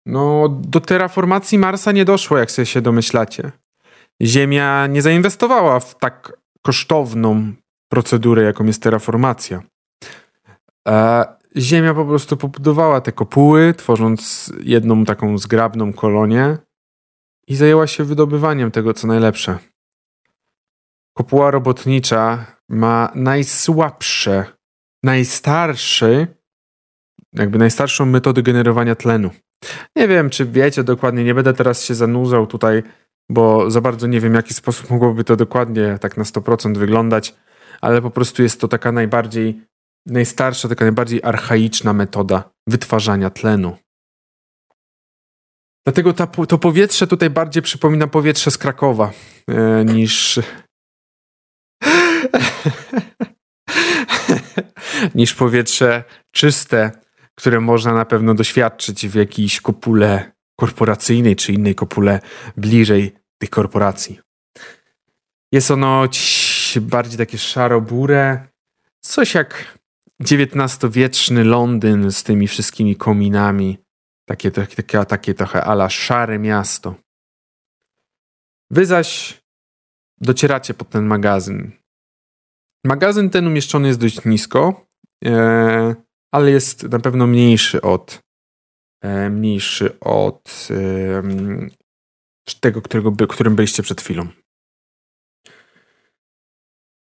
[0.06, 3.52] no, do terraformacji Marsa nie doszło, jak sobie się domyślacie.
[4.22, 7.54] Ziemia nie zainwestowała w tak kosztowną
[7.90, 9.62] procedurę, jaką jest terraformacja.
[10.88, 11.26] E,
[11.58, 16.58] Ziemia po prostu pobudowała te kopuły, tworząc jedną taką zgrabną kolonię
[17.48, 19.58] i zajęła się wydobywaniem tego, co najlepsze.
[21.20, 24.46] Kopuła robotnicza ma najsłabsze,
[25.04, 26.28] najstarszy,
[27.34, 29.30] jakby najstarszą metodę generowania tlenu.
[29.96, 32.84] Nie wiem, czy wiecie dokładnie, nie będę teraz się zanurzał tutaj,
[33.32, 37.36] bo za bardzo nie wiem, w jaki sposób mogłoby to dokładnie tak na 100% wyglądać,
[37.82, 39.62] ale po prostu jest to taka najbardziej,
[40.06, 43.78] najstarsza, taka najbardziej archaiczna metoda wytwarzania tlenu.
[45.86, 49.12] Dlatego ta, to powietrze tutaj bardziej przypomina powietrze z Krakowa
[49.48, 50.40] e, niż.
[55.16, 56.92] niż powietrze czyste,
[57.36, 62.20] które można na pewno doświadczyć w jakiejś kopule korporacyjnej czy innej kopule
[62.58, 64.20] bliżej tych korporacji.
[65.52, 66.08] Jest ono
[66.82, 68.48] bardziej takie szaro-burę,
[69.02, 69.80] coś jak
[70.22, 73.78] XIX-wieczny Londyn z tymi wszystkimi kominami.
[74.26, 76.96] Takie, takie, takie trochę ala szare miasto.
[78.72, 79.42] Wy zaś
[80.22, 81.79] docieracie pod ten magazyn.
[82.86, 84.86] Magazyn ten umieszczony jest dość nisko,
[85.26, 85.96] e,
[86.34, 88.22] ale jest na pewno mniejszy od
[89.04, 90.68] e, mniejszy od
[92.60, 94.28] tego, którego, którym byliście przed chwilą.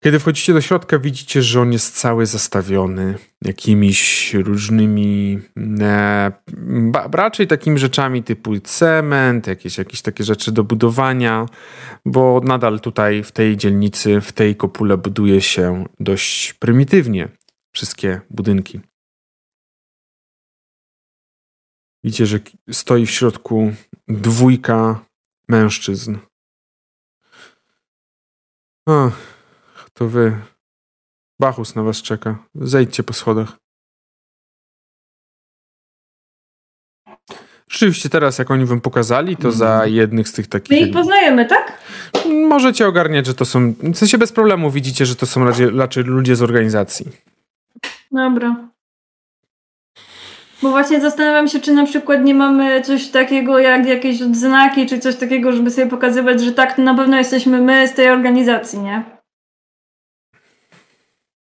[0.04, 5.38] Kiedy wchodzicie do środka, widzicie, że on jest cały zastawiony jakimiś różnymi,
[5.80, 6.32] e,
[7.12, 11.46] raczej takimi rzeczami typu cement, jakieś, jakieś takie rzeczy do budowania,
[12.04, 17.28] bo nadal tutaj w tej dzielnicy, w tej kopule buduje się dość prymitywnie
[17.74, 18.80] wszystkie budynki.
[22.04, 23.72] Widzicie, że stoi w środku
[24.08, 25.04] dwójka
[25.48, 26.18] mężczyzn.
[28.86, 29.37] Ach.
[29.98, 30.32] To wy.
[31.40, 32.38] Bachus na was czeka.
[32.54, 33.56] Zejdźcie po schodach.
[37.70, 39.94] Rzeczywiście teraz, jak oni wam pokazali, to za mhm.
[39.94, 40.70] jednych z tych takich...
[40.70, 41.78] My ich poznajemy, tak?
[42.48, 43.72] Możecie ogarniać, że to są...
[43.72, 47.06] W sensie bez problemu widzicie, że to są raczej, raczej ludzie z organizacji.
[48.12, 48.68] Dobra.
[50.62, 54.98] Bo właśnie zastanawiam się, czy na przykład nie mamy coś takiego jak jakieś odznaki, czy
[54.98, 59.18] coś takiego, żeby sobie pokazywać, że tak, na pewno jesteśmy my z tej organizacji, nie?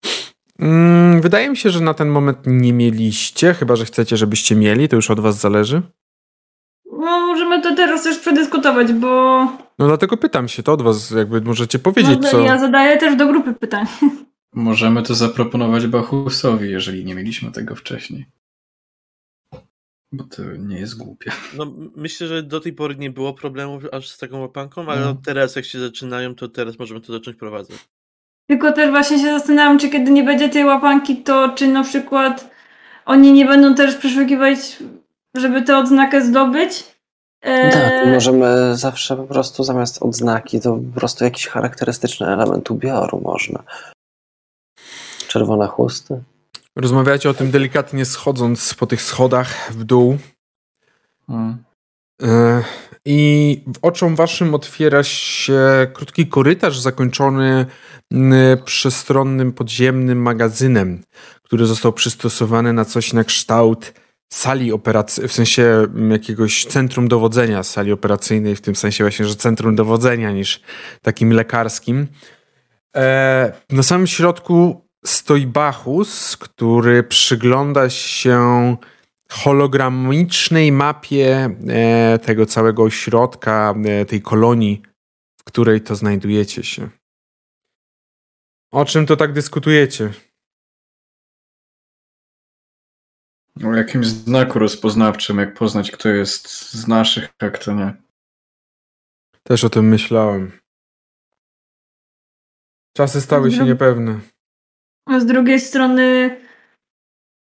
[0.05, 0.50] Mm,
[1.21, 4.97] wydaje mi się, że na ten moment nie mieliście, chyba że chcecie, żebyście mieli, to
[4.97, 5.83] już od was zależy.
[6.93, 9.09] No, możemy to teraz też przedyskutować, bo.
[9.79, 12.41] No dlatego pytam się, to od was jakby możecie powiedzieć, no, co.
[12.41, 13.87] Ja zadaję też do grupy pytań.
[14.55, 18.27] Możemy to zaproponować Bachusowi, jeżeli nie mieliśmy tego wcześniej.
[20.13, 21.33] Bo to nie jest głupie.
[21.57, 25.17] No, myślę, że do tej pory nie było problemów aż z taką łapanką, ale no.
[25.25, 27.89] teraz jak się zaczynają, to teraz możemy to zacząć prowadzić.
[28.51, 32.51] Tylko też właśnie się zastanawiam, czy kiedy nie będzie tej łapanki, to czy na przykład
[33.07, 34.59] oni nie będą też przeszukiwać,
[35.35, 36.85] żeby tę odznakę zdobyć?
[37.41, 37.71] E...
[37.71, 43.63] Tak, możemy zawsze po prostu zamiast odznaki, to po prostu jakiś charakterystyczny element ubioru można.
[45.29, 46.23] Czerwone chusty.
[46.77, 50.19] Rozmawiacie o tym delikatnie schodząc po tych schodach w dół.
[51.27, 51.65] Hmm.
[53.05, 55.61] I oczom waszym otwiera się
[55.93, 57.67] krótki korytarz zakończony
[58.65, 61.03] przestronnym podziemnym magazynem,
[61.43, 63.93] który został przystosowany na coś na kształt
[64.33, 69.75] sali operacyjnej, w sensie jakiegoś centrum dowodzenia sali operacyjnej, w tym sensie właśnie, że centrum
[69.77, 70.61] dowodzenia niż
[71.03, 72.07] takim lekarskim.
[72.97, 78.77] E, na samym środku stoi Bachus, który przygląda się
[79.31, 84.83] hologramicznej mapie e, tego całego ośrodka, e, tej kolonii,
[85.41, 86.89] w której to znajdujecie się.
[88.73, 90.13] O czym to tak dyskutujecie?
[93.65, 97.95] O jakimś znaku rozpoznawczym, jak poznać, kto jest z naszych, a kto nie.
[99.43, 100.53] Też o tym myślałem.
[102.97, 104.21] Czasy stały się niepewne.
[105.07, 106.37] A z drugiej strony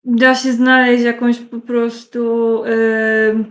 [0.06, 3.46] da się znaleźć jakąś po prostu yy,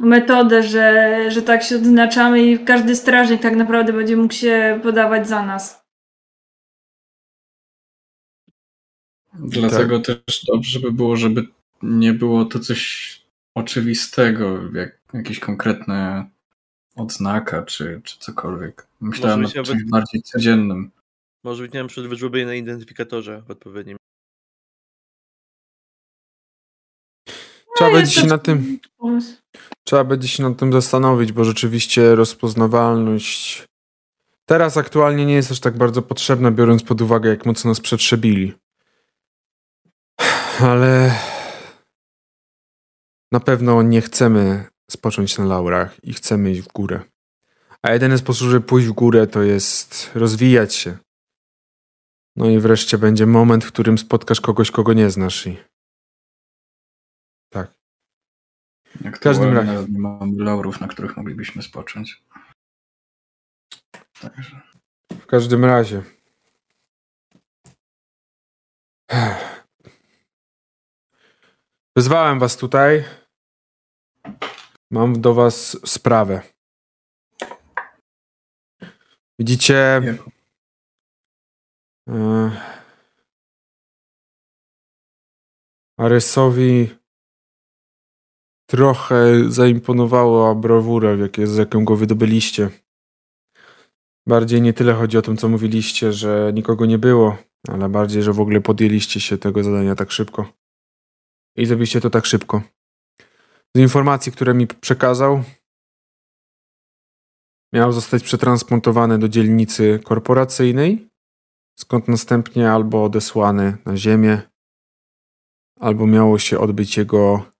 [0.00, 5.28] metodę, że, że tak się odznaczamy i każdy strażnik tak naprawdę będzie mógł się podawać
[5.28, 5.82] za nas.
[9.34, 10.24] Dlatego tak.
[10.24, 11.46] też dobrze by było, żeby
[11.82, 13.12] nie było to coś
[13.54, 16.28] oczywistego, jak jakieś konkretne
[16.96, 18.86] odznaka czy, czy cokolwiek.
[19.00, 19.90] Myślałem o czymś nawet...
[19.90, 20.90] bardziej codziennym.
[21.44, 23.96] Może być, nie wiem, przed wyżłobienie na identyfikatorze w odpowiednim.
[27.76, 28.78] Trzeba no, będzie się na tym.
[29.84, 33.66] Trzeba będzie się nad tym zastanowić, bo rzeczywiście rozpoznawalność
[34.52, 38.54] teraz aktualnie nie jest aż tak bardzo potrzebna, biorąc pod uwagę, jak mocno nas przetrzebili.
[40.60, 41.14] Ale
[43.32, 47.00] na pewno nie chcemy spocząć na laurach i chcemy iść w górę.
[47.82, 50.98] A jedyny sposób, żeby pójść w górę, to jest rozwijać się.
[52.36, 55.46] No i wreszcie będzie moment, w którym spotkasz kogoś, kogo nie znasz.
[55.46, 55.56] I...
[57.52, 57.72] Tak.
[59.00, 59.86] Jak w każdym razie.
[59.88, 62.22] Nie mamy laurów, na których moglibyśmy spocząć.
[64.20, 64.60] Także.
[65.10, 66.02] W każdym razie.
[71.96, 73.04] Wezwałem was tutaj.
[74.90, 76.42] Mam do was sprawę.
[79.38, 80.02] Widzicie,
[82.08, 82.50] E,
[85.98, 86.98] Aresowi
[88.72, 89.16] trochę
[89.48, 92.70] zaimponowała brawura, jakie, z jaką go wydobyliście.
[94.28, 97.36] Bardziej nie tyle chodzi o to, co mówiliście, że nikogo nie było,
[97.68, 100.52] ale bardziej, że w ogóle podjęliście się tego zadania tak szybko.
[101.56, 102.62] I zrobiliście to tak szybko.
[103.76, 105.42] Z informacji, które mi przekazał,
[107.74, 111.08] miał zostać przetransportowany do dzielnicy korporacyjnej,
[111.78, 114.42] skąd następnie albo odesłany na ziemię,
[115.80, 117.51] albo miało się odbyć jego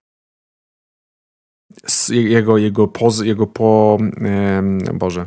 [2.09, 3.97] jego, jego, poz, jego po,
[4.93, 5.25] Boże,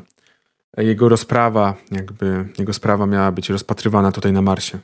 [0.76, 4.78] jego rozprawa, jakby jego sprawa miała być rozpatrywana tutaj na Marsie.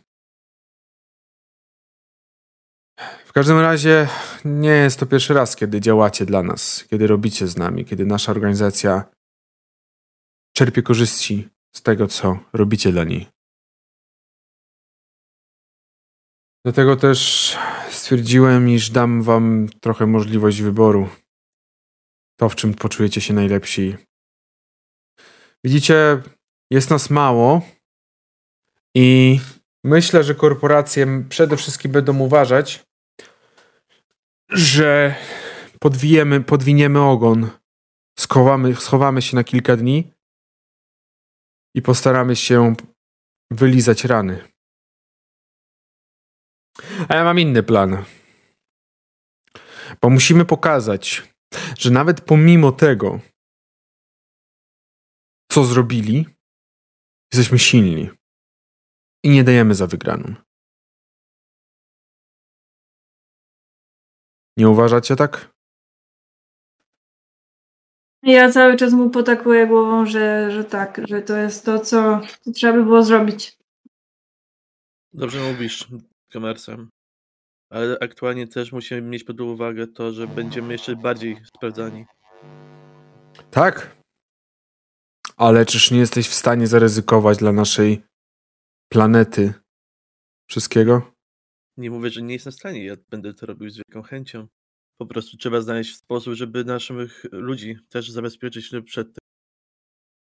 [3.24, 4.08] W każdym razie
[4.44, 8.32] nie jest to pierwszy raz, kiedy działacie dla nas, kiedy robicie z nami, kiedy nasza
[8.32, 9.04] organizacja
[10.56, 13.26] czerpie korzyści z tego, co robicie dla niej.
[16.64, 17.58] Dlatego też
[17.90, 21.08] stwierdziłem, iż dam wam trochę możliwość wyboru.
[22.42, 23.96] To, w czym poczujecie się najlepsi.
[25.64, 26.22] Widzicie,
[26.70, 27.62] jest nas mało
[28.96, 29.40] i
[29.84, 32.84] myślę, że korporacje przede wszystkim będą uważać,
[34.50, 35.14] że
[35.80, 37.50] podwijemy, podwiniemy ogon,
[38.18, 40.12] schowamy, schowamy się na kilka dni
[41.76, 42.74] i postaramy się
[43.50, 44.48] wylizać rany.
[47.08, 48.04] A ja mam inny plan.
[50.00, 51.31] Bo musimy pokazać,
[51.78, 53.20] że nawet pomimo tego,
[55.50, 56.26] co zrobili,
[57.32, 58.10] jesteśmy silni
[59.24, 60.34] i nie dajemy za wygraną.
[64.56, 65.52] Nie uważacie tak?
[68.22, 72.20] Ja cały czas mu potakuję głową, że, że tak, że to jest to, co
[72.54, 73.58] trzeba by było zrobić.
[75.12, 75.88] Dobrze mówisz,
[76.32, 76.90] komersem.
[77.72, 82.06] Ale aktualnie też musimy mieć pod uwagę to, że będziemy jeszcze bardziej sprawdzani.
[83.50, 83.96] Tak.
[85.36, 88.02] Ale czyż nie jesteś w stanie zaryzykować dla naszej
[88.92, 89.54] planety
[90.50, 91.12] wszystkiego?
[91.76, 92.84] Nie mówię, że nie jestem w stanie.
[92.84, 94.48] Ja będę to robił z wielką chęcią.
[95.00, 99.22] Po prostu trzeba znaleźć sposób, żeby naszych ludzi też zabezpieczyć przed tym.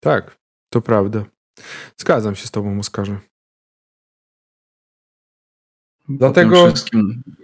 [0.01, 0.37] Tak,
[0.73, 1.25] to prawda.
[2.01, 3.21] Zgadzam się z tobą, Oskarze.
[6.09, 6.73] Dlatego.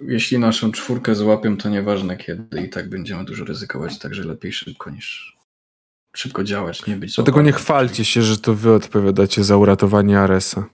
[0.02, 4.90] jeśli naszą czwórkę złapią, to nieważne kiedy, i tak będziemy dużo ryzykować, także lepiej szybko
[4.90, 5.36] niż
[6.16, 7.14] szybko działać, nie być.
[7.14, 10.64] Dlatego nie chwalcie się, że to wy odpowiadacie za uratowanie Aresa.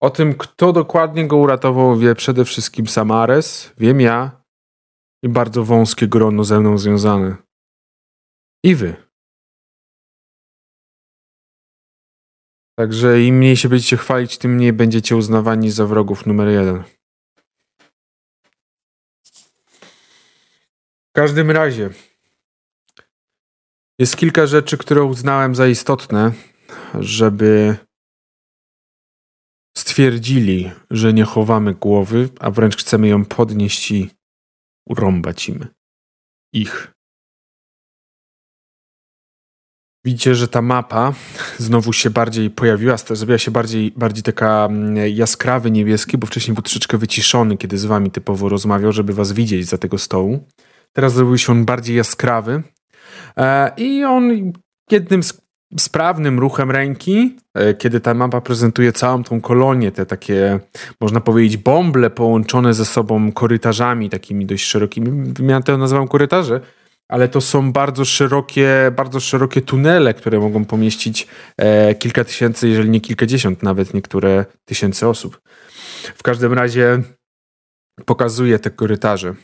[0.00, 4.42] O tym, kto dokładnie go uratował, wie przede wszystkim sam Ares, wiem ja
[5.22, 7.36] i bardzo wąskie grono ze mną związane.
[8.64, 9.07] I wy.
[12.78, 16.82] Także im mniej się będziecie chwalić, tym mniej będziecie uznawani za wrogów numer jeden.
[21.08, 21.90] W każdym razie
[23.98, 26.32] jest kilka rzeczy, które uznałem za istotne,
[26.94, 27.76] żeby
[29.76, 34.10] stwierdzili, że nie chowamy głowy, a wręcz chcemy ją podnieść i
[34.86, 35.66] urąbać im
[36.52, 36.97] ich.
[40.04, 41.12] Widzicie, że ta mapa
[41.58, 46.62] znowu się bardziej pojawiła, zrobiła się bardziej, bardziej taka mm, jaskrawy niebieski, bo wcześniej był
[46.62, 50.46] troszeczkę wyciszony, kiedy z wami typowo rozmawiał, żeby was widzieć za tego stołu.
[50.92, 52.62] Teraz zrobił się on bardziej jaskrawy
[53.36, 54.52] e, i on
[54.90, 55.20] jednym
[55.78, 60.60] sprawnym ruchem ręki, e, kiedy ta mapa prezentuje całą tą kolonię, te takie,
[61.00, 65.32] można powiedzieć, bąble połączone ze sobą korytarzami takimi dość szerokimi.
[65.48, 66.60] Ja to nazywam korytarze,
[67.08, 72.90] ale to są bardzo szerokie, bardzo szerokie tunele, które mogą pomieścić e, kilka tysięcy, jeżeli
[72.90, 75.40] nie kilkadziesiąt, nawet niektóre tysięcy osób.
[76.14, 77.02] W każdym razie
[78.04, 79.34] pokazuje te korytarze.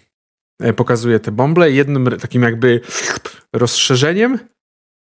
[0.61, 1.71] E, pokazuje te bąble.
[1.71, 2.81] Jednym takim jakby
[3.53, 4.39] rozszerzeniem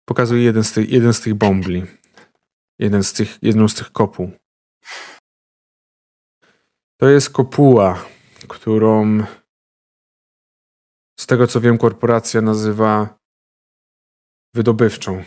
[0.05, 1.85] pokazuje jeden z tych, jeden z tych bombli.
[2.79, 4.31] Jeden z tych, jedną z tych kopuł.
[6.97, 8.05] To jest kopuła,
[8.49, 9.25] którą
[11.21, 13.19] z tego co wiem, korporacja nazywa
[14.55, 15.25] wydobywczą.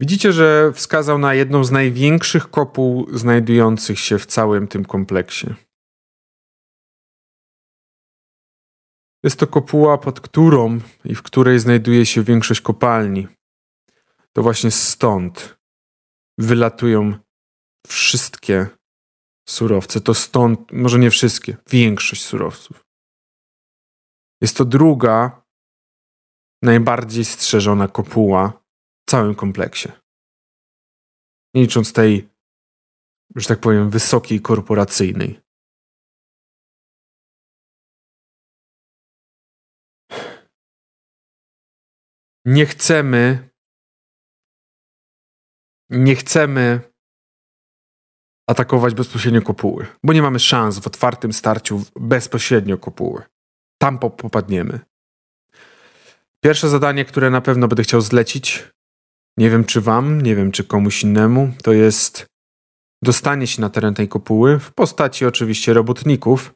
[0.00, 5.46] Widzicie, że wskazał na jedną z największych kopuł znajdujących się w całym tym kompleksie.
[9.24, 13.28] Jest to kopuła, pod którą i w której znajduje się większość kopalni.
[14.32, 15.58] To właśnie stąd
[16.38, 17.14] wylatują
[17.86, 18.66] wszystkie
[19.48, 20.00] surowce.
[20.00, 22.89] To stąd, może nie wszystkie, większość surowców.
[24.40, 25.42] Jest to druga,
[26.62, 28.62] najbardziej strzeżona kopuła
[29.06, 29.88] w całym kompleksie.
[31.54, 32.28] Nie licząc tej,
[33.36, 35.40] że tak powiem, wysokiej korporacyjnej.
[42.44, 43.50] Nie chcemy.
[45.90, 46.80] Nie chcemy
[48.48, 53.22] atakować bezpośrednio kopuły, bo nie mamy szans w otwartym starciu bezpośrednio kopuły.
[53.82, 54.80] Tam popadniemy.
[56.44, 58.68] Pierwsze zadanie, które na pewno będę chciał zlecić,
[59.38, 62.26] nie wiem czy wam, nie wiem czy komuś innemu, to jest
[63.04, 66.54] dostanie się na teren tej kopuły w postaci oczywiście robotników,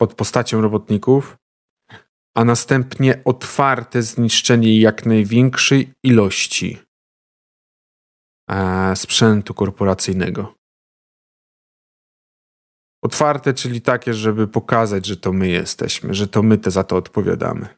[0.00, 1.36] pod postacią robotników,
[2.36, 6.78] a następnie otwarte zniszczenie jak największej ilości
[8.50, 10.57] e, sprzętu korporacyjnego.
[13.02, 16.96] Otwarte, czyli takie, żeby pokazać, że to my jesteśmy, że to my te za to
[16.96, 17.68] odpowiadamy.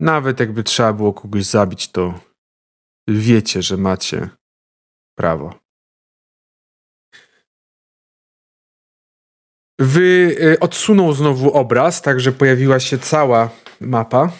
[0.00, 2.20] Nawet jakby trzeba było kogoś zabić, to
[3.08, 4.28] wiecie, że macie
[5.18, 5.58] prawo.
[9.80, 13.50] Wy y, odsunął znowu obraz, tak że pojawiła się cała
[13.80, 14.32] mapa.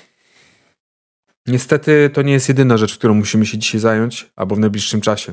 [1.47, 5.33] Niestety to nie jest jedyna rzecz, którą musimy się dzisiaj zająć, albo w najbliższym czasie.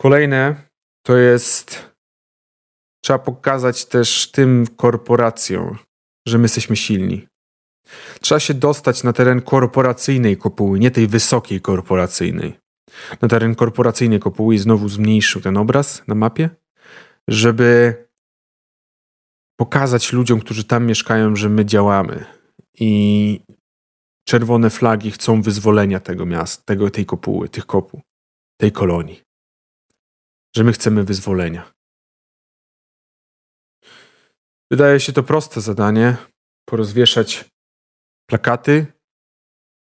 [0.00, 0.71] Kolejne
[1.02, 1.92] to jest.
[3.04, 5.78] Trzeba pokazać też tym korporacjom,
[6.28, 7.26] że my jesteśmy silni.
[8.20, 12.58] Trzeba się dostać na teren korporacyjnej kopuły, nie tej wysokiej korporacyjnej.
[13.22, 16.50] Na teren korporacyjnej kopuły i znowu zmniejszył ten obraz na mapie,
[17.28, 17.96] żeby
[19.56, 22.24] pokazać ludziom, którzy tam mieszkają, że my działamy.
[22.78, 23.40] I
[24.28, 28.00] czerwone flagi chcą wyzwolenia tego miasta, tego, tej kopuły, tych kopuł,
[28.60, 29.22] tej kolonii.
[30.56, 31.72] Że my chcemy wyzwolenia.
[34.70, 36.16] Wydaje się to proste zadanie.
[36.68, 37.44] Porozwieszać
[38.26, 38.86] plakaty,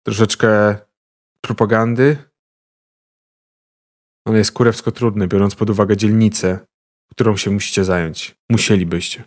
[0.07, 0.77] troszeczkę
[1.41, 2.17] propagandy.
[4.27, 6.67] Ale jest kurewsko trudne, biorąc pod uwagę dzielnicę,
[7.11, 8.37] którą się musicie zająć.
[8.51, 9.25] Musielibyście.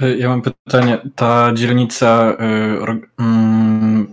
[0.00, 1.10] E, ja mam pytanie.
[1.14, 4.06] Ta dzielnica, yy, yy,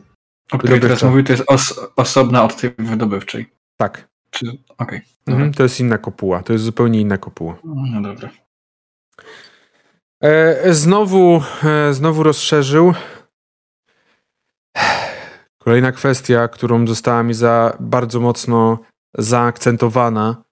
[0.52, 3.46] o której teraz mówił, to jest os osobna od tej wydobywczej.
[3.78, 4.13] Tak.
[4.42, 4.60] Okej.
[4.78, 6.44] Okay, mhm, to jest inna kopuła.
[6.44, 7.58] To jest zupełnie inna kopuła.
[7.64, 8.30] No dobra.
[10.24, 12.94] E, znowu, e, znowu rozszerzył.
[15.58, 18.80] Kolejna kwestia, którą została mi za bardzo mocno
[19.18, 20.44] zaakcentowana,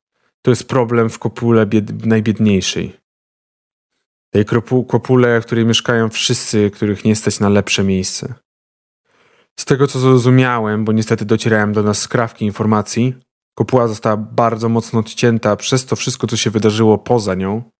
[0.41, 2.97] to jest problem w kopule bied, najbiedniejszej.
[4.33, 4.45] Tej
[4.87, 8.33] kopule, w której mieszkają wszyscy, których nie stać na lepsze miejsce.
[9.59, 13.15] Z tego co zrozumiałem, bo niestety docierałem do nas skrawki informacji,
[13.53, 17.71] kopuła została bardzo mocno odcięta przez to wszystko, co się wydarzyło poza nią.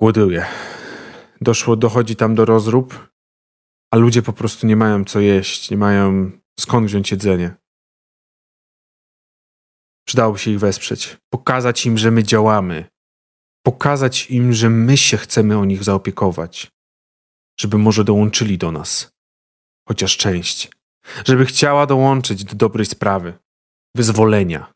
[0.00, 0.46] Głoduje.
[1.40, 3.08] Doszło, dochodzi tam do rozrób,
[3.90, 7.54] a ludzie po prostu nie mają co jeść, nie mają skąd wziąć jedzenie.
[10.06, 12.84] Przydałoby się ich wesprzeć, pokazać im, że my działamy,
[13.62, 16.70] pokazać im, że my się chcemy o nich zaopiekować,
[17.60, 19.12] żeby może dołączyli do nas,
[19.88, 20.70] chociaż część,
[21.24, 23.38] żeby chciała dołączyć do dobrej sprawy,
[23.96, 24.72] wyzwolenia.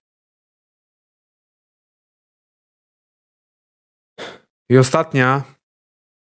[4.70, 5.42] I ostatnia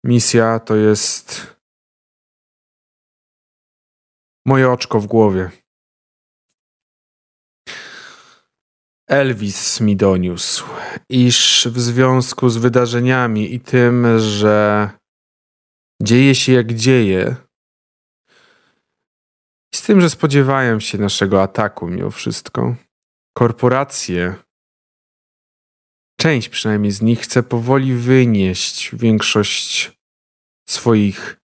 [0.05, 1.55] misja to jest
[4.45, 5.51] moje oczko w głowie.
[9.09, 10.65] Elvis mi doniósł,
[11.09, 14.89] iż w związku z wydarzeniami i tym, że
[16.01, 17.35] dzieje się jak dzieje,
[19.75, 22.75] z tym, że spodziewają się naszego ataku mimo wszystko,
[23.37, 24.35] korporacje
[26.19, 29.91] część przynajmniej z nich chce powoli wynieść większość
[30.69, 31.41] swoich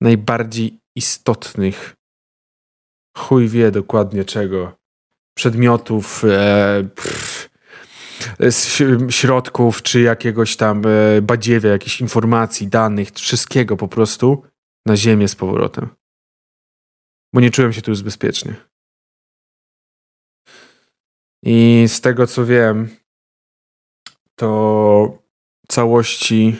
[0.00, 1.94] najbardziej istotnych,
[3.16, 4.76] chuj wie dokładnie czego,
[5.36, 7.50] przedmiotów, e, pff,
[9.10, 14.42] środków, czy jakiegoś tam e, badziewia, jakichś informacji, danych, wszystkiego po prostu
[14.86, 15.88] na ziemię z powrotem.
[17.34, 18.54] Bo nie czułem się tu już bezpiecznie.
[21.42, 22.96] I z tego co wiem,
[24.34, 25.18] to
[25.68, 26.56] całości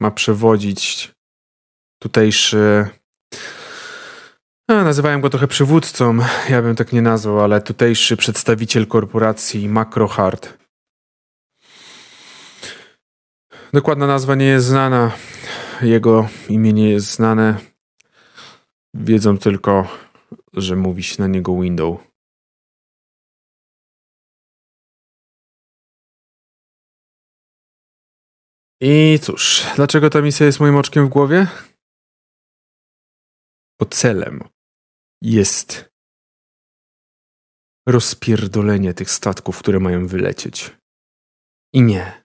[0.00, 1.12] ma przewodzić
[2.02, 2.88] tutejszy.
[4.68, 10.58] No, nazywałem go trochę przywódcą, ja bym tak nie nazwał, ale tutejszy przedstawiciel korporacji Macrohard.
[13.72, 15.12] Dokładna nazwa nie jest znana,
[15.82, 17.69] jego imię nie jest znane.
[18.94, 19.88] Wiedzą tylko,
[20.52, 22.10] że mówi się na niego Window.
[28.82, 31.46] I cóż, dlaczego ta misja jest moim oczkiem w głowie?
[33.80, 34.48] Bo celem,
[35.22, 35.90] jest
[37.88, 40.76] rozpierdolenie tych statków, które mają wylecieć.
[41.74, 42.24] I nie.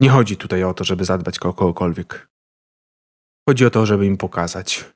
[0.00, 2.28] Nie chodzi tutaj o to, żeby zadbać o kogokolwiek.
[3.48, 4.95] Chodzi o to, żeby im pokazać,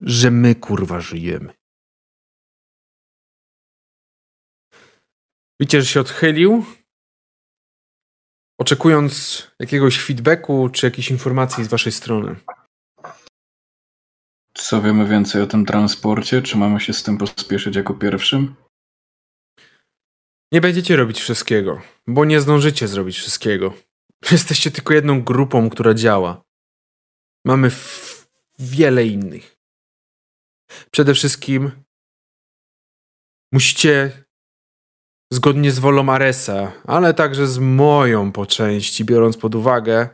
[0.00, 1.54] że my kurwa żyjemy.
[5.60, 6.64] Widzicie, że się odchylił,
[8.60, 12.36] oczekując jakiegoś feedbacku czy jakiejś informacji z waszej strony.
[14.54, 16.42] Co wiemy więcej o tym transporcie?
[16.42, 18.54] Czy mamy się z tym pospieszyć jako pierwszym?
[20.52, 23.74] Nie będziecie robić wszystkiego, bo nie zdążycie zrobić wszystkiego.
[24.32, 26.42] Jesteście tylko jedną grupą, która działa.
[27.44, 27.70] Mamy
[28.58, 29.55] wiele innych.
[30.90, 31.84] Przede wszystkim
[33.52, 34.24] musicie
[35.32, 40.08] zgodnie z wolą Aresa, ale także z moją po części, biorąc pod uwagę,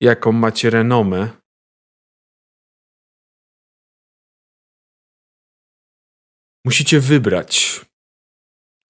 [0.00, 1.30] jaką macie renomę.
[6.64, 7.80] Musicie wybrać,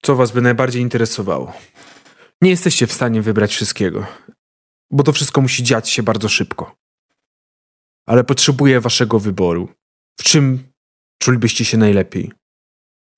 [0.01, 1.53] co was by najbardziej interesowało.
[2.41, 4.07] Nie jesteście w stanie wybrać wszystkiego,
[4.91, 6.82] bo to wszystko musi dziać się bardzo szybko.
[8.05, 9.69] Ale potrzebuję waszego wyboru.
[10.19, 10.73] W czym
[11.21, 12.31] czulibyście się najlepiej?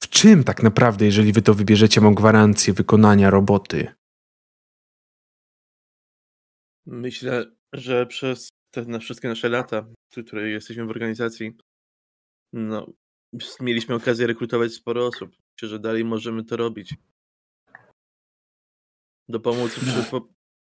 [0.03, 3.95] W czym tak naprawdę, jeżeli wy to wybierzecie, mam gwarancję wykonania roboty?
[6.85, 9.85] Myślę, że przez te na wszystkie nasze lata,
[10.25, 11.57] które jesteśmy w organizacji,
[12.53, 12.93] no,
[13.59, 15.35] mieliśmy okazję rekrutować sporo osób.
[15.55, 16.95] Myślę, że dalej możemy to robić.
[19.29, 20.19] Do pomocy przy, po,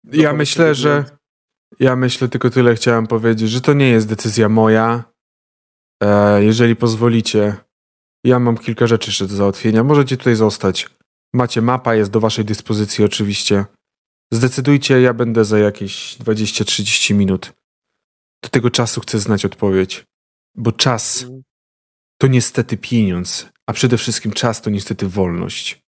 [0.04, 1.18] do ja myślę, że
[1.80, 5.04] ja myślę tylko tyle chciałem powiedzieć, że to nie jest decyzja moja.
[6.04, 7.56] E, jeżeli pozwolicie,
[8.24, 9.84] ja mam kilka rzeczy jeszcze do załatwienia.
[9.84, 10.90] Możecie tutaj zostać.
[11.34, 13.66] Macie mapa, jest do waszej dyspozycji oczywiście.
[14.34, 17.54] Zdecydujcie, ja będę za jakieś 20-30 minut.
[18.44, 20.06] Do tego czasu chcę znać odpowiedź.
[20.56, 21.26] Bo czas
[22.18, 25.82] to niestety pieniądz, a przede wszystkim czas to niestety wolność.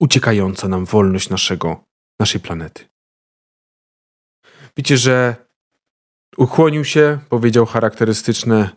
[0.00, 1.84] Uciekająca nam wolność naszego,
[2.20, 2.88] naszej planety.
[4.78, 5.36] Widzicie, że
[6.36, 8.70] uchłonił się, powiedział charakterystyczne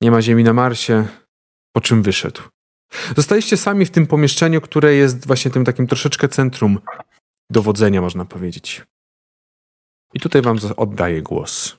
[0.00, 1.06] nie ma ziemi na Marsie,
[1.72, 2.42] po czym wyszedł.
[3.16, 6.78] Zostaliście sami w tym pomieszczeniu, które jest właśnie tym takim troszeczkę centrum
[7.50, 8.84] dowodzenia, można powiedzieć.
[10.14, 11.76] I tutaj wam oddaję głos.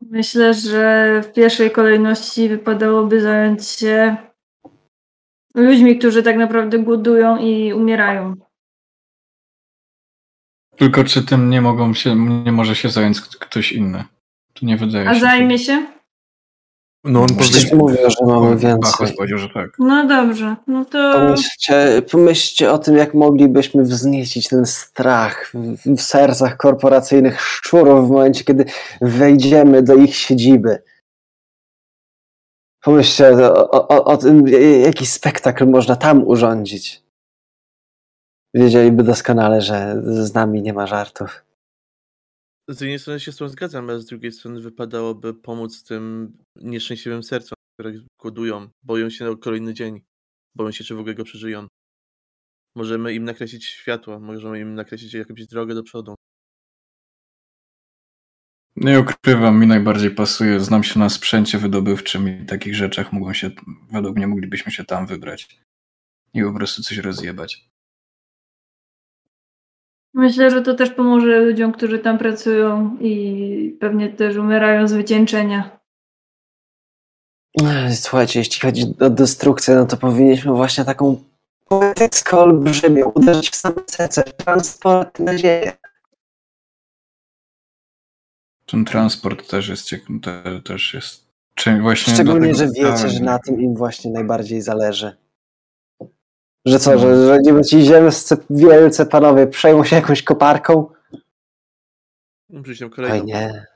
[0.00, 4.16] Myślę, że w pierwszej kolejności wypadałoby zająć się
[5.54, 8.49] ludźmi, którzy tak naprawdę głodują i umierają.
[10.80, 14.04] Tylko czy tym nie mogą się, nie może się zająć ktoś inny?
[14.54, 15.18] To nie wydaje A się.
[15.18, 15.86] A zajmie się?
[17.04, 19.16] No on Przecież mówię, że mamy więcej.
[19.16, 19.70] powiedział, że tak.
[19.78, 21.12] No dobrze, no to...
[21.12, 28.10] Pomyślcie, pomyślcie o tym, jak moglibyśmy wzniecić ten strach w, w sercach korporacyjnych szczurów w
[28.10, 28.64] momencie, kiedy
[29.00, 30.82] wejdziemy do ich siedziby.
[32.82, 34.48] Pomyślcie o, o, o tym,
[34.84, 37.02] jaki spektakl można tam urządzić.
[38.54, 41.44] Wiedzieliby doskonale, że z nami nie ma żartów.
[42.68, 47.22] Z jednej strony się z tym zgadzam, ale z drugiej strony wypadałoby pomóc tym nieszczęśliwym
[47.22, 50.00] sercom, które głodują, boją się na kolejny dzień,
[50.54, 51.66] boją się, czy w ogóle go przeżyją.
[52.76, 56.14] Możemy im nakreślić światło, możemy im nakreślić jakąś drogę do przodu.
[58.76, 60.60] Nie ukrywam, mi najbardziej pasuje.
[60.60, 63.50] Znam się na sprzęcie wydobywczym i takich rzeczach mogą się,
[63.92, 65.60] według mnie moglibyśmy się tam wybrać
[66.34, 67.69] i po prostu coś rozjebać.
[70.14, 75.80] Myślę, że to też pomoże ludziom, którzy tam pracują i pewnie też umierają z wycieńczenia.
[77.94, 81.24] Słuchajcie, jeśli chodzi o destrukcję, no to powinniśmy właśnie taką
[81.68, 85.72] poetycką olbrzymią uderzyć w sam serce, transport na ziemię.
[88.66, 91.30] Ten transport też jest ciekawy, też jest
[91.80, 95.16] właśnie Szczególnie, że wiecie, że na tym im właśnie najbardziej zależy.
[96.66, 100.86] Że co, że, że niby ci ziemscy wielce panowie przejmą się jakąś koparką?
[103.12, 103.66] Oj nie.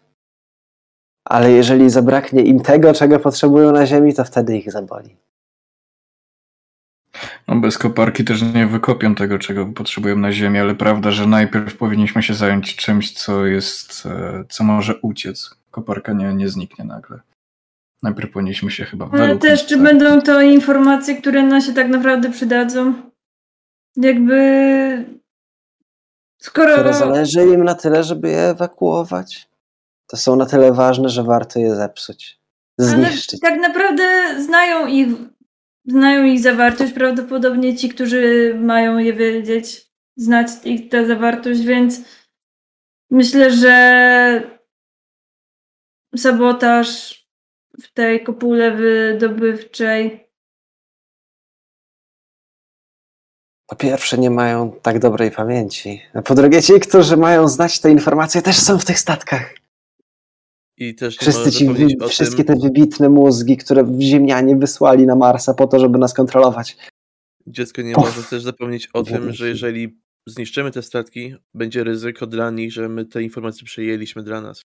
[1.25, 5.17] Ale jeżeli zabraknie im tego, czego potrzebują na ziemi, to wtedy ich zaboli.
[7.49, 11.77] No bez koparki też nie wykopią tego, czego potrzebują na ziemi, ale prawda, że najpierw
[11.77, 15.51] powinniśmy się zająć czymś, co jest, e, co może uciec.
[15.71, 17.21] Koparka nie, nie zniknie nagle.
[18.05, 22.31] Najpierw powinniśmy się chyba Ale też, czy będą to informacje, które nam się tak naprawdę
[22.31, 22.95] przydadzą?
[23.97, 25.15] Jakby.
[26.39, 26.75] Skoro.
[26.75, 29.49] Skoro zależy im na tyle, żeby je ewakuować,
[30.07, 32.41] to są na tyle ważne, że warto je zepsuć.
[32.79, 33.41] Zniszczyć.
[33.45, 34.05] Ale tak naprawdę
[34.43, 35.09] znają ich,
[35.87, 36.93] znają ich zawartość.
[36.93, 42.01] Prawdopodobnie ci, którzy mają je wiedzieć, znać ich tę zawartość, więc
[43.11, 43.75] myślę, że
[46.17, 47.24] sabotaż
[47.83, 50.25] w tej kopule wydobywczej.
[53.67, 56.03] Po pierwsze, nie mają tak dobrej pamięci.
[56.15, 59.55] A po drugie, ci, którzy mają znać te informacje, też są w tych statkach.
[60.77, 65.17] I też nie Wszyscy ci, wy, wszystkie tym, te wybitne mózgi, które Ziemianie wysłali na
[65.17, 66.77] Marsa po to, żeby nas kontrolować.
[67.47, 69.99] dziecko nie można też zapomnieć o tym, że jeżeli
[70.29, 74.63] zniszczymy te statki, będzie ryzyko dla nich, że my te informacje przejęliśmy dla nas.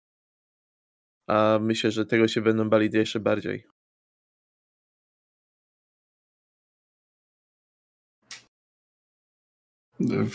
[1.30, 3.68] A myślę, że tego się będą bali jeszcze bardziej.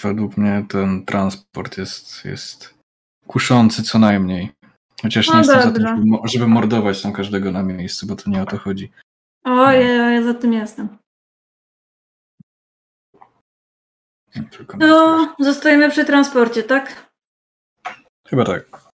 [0.05, 2.75] Według mnie ten transport jest, jest
[3.27, 4.53] kuszący co najmniej.
[5.03, 5.85] Chociaż nie No jestem za dobra.
[5.89, 8.93] tym, żeby mo- żeby mordować tam każdego na miejscu, bo to nie o to chodzi.
[9.45, 10.99] O, ja, ja za tym jestem.
[14.79, 17.11] No, zostajemy przy transporcie, tak?
[18.29, 18.89] Chyba tak.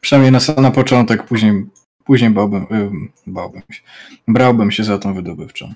[0.00, 1.66] Przynajmniej na, na początek, później,
[2.04, 3.82] później bałbym, ym, bałbym się.
[4.28, 5.74] Brałbym się za tą wydobywczą.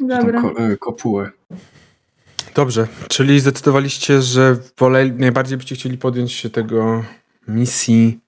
[0.00, 0.40] Za tą Dobra.
[0.40, 1.30] ko, y, kopułę.
[2.54, 7.04] Dobrze, czyli zdecydowaliście, że woleli, najbardziej byście chcieli podjąć się tego
[7.48, 8.20] misji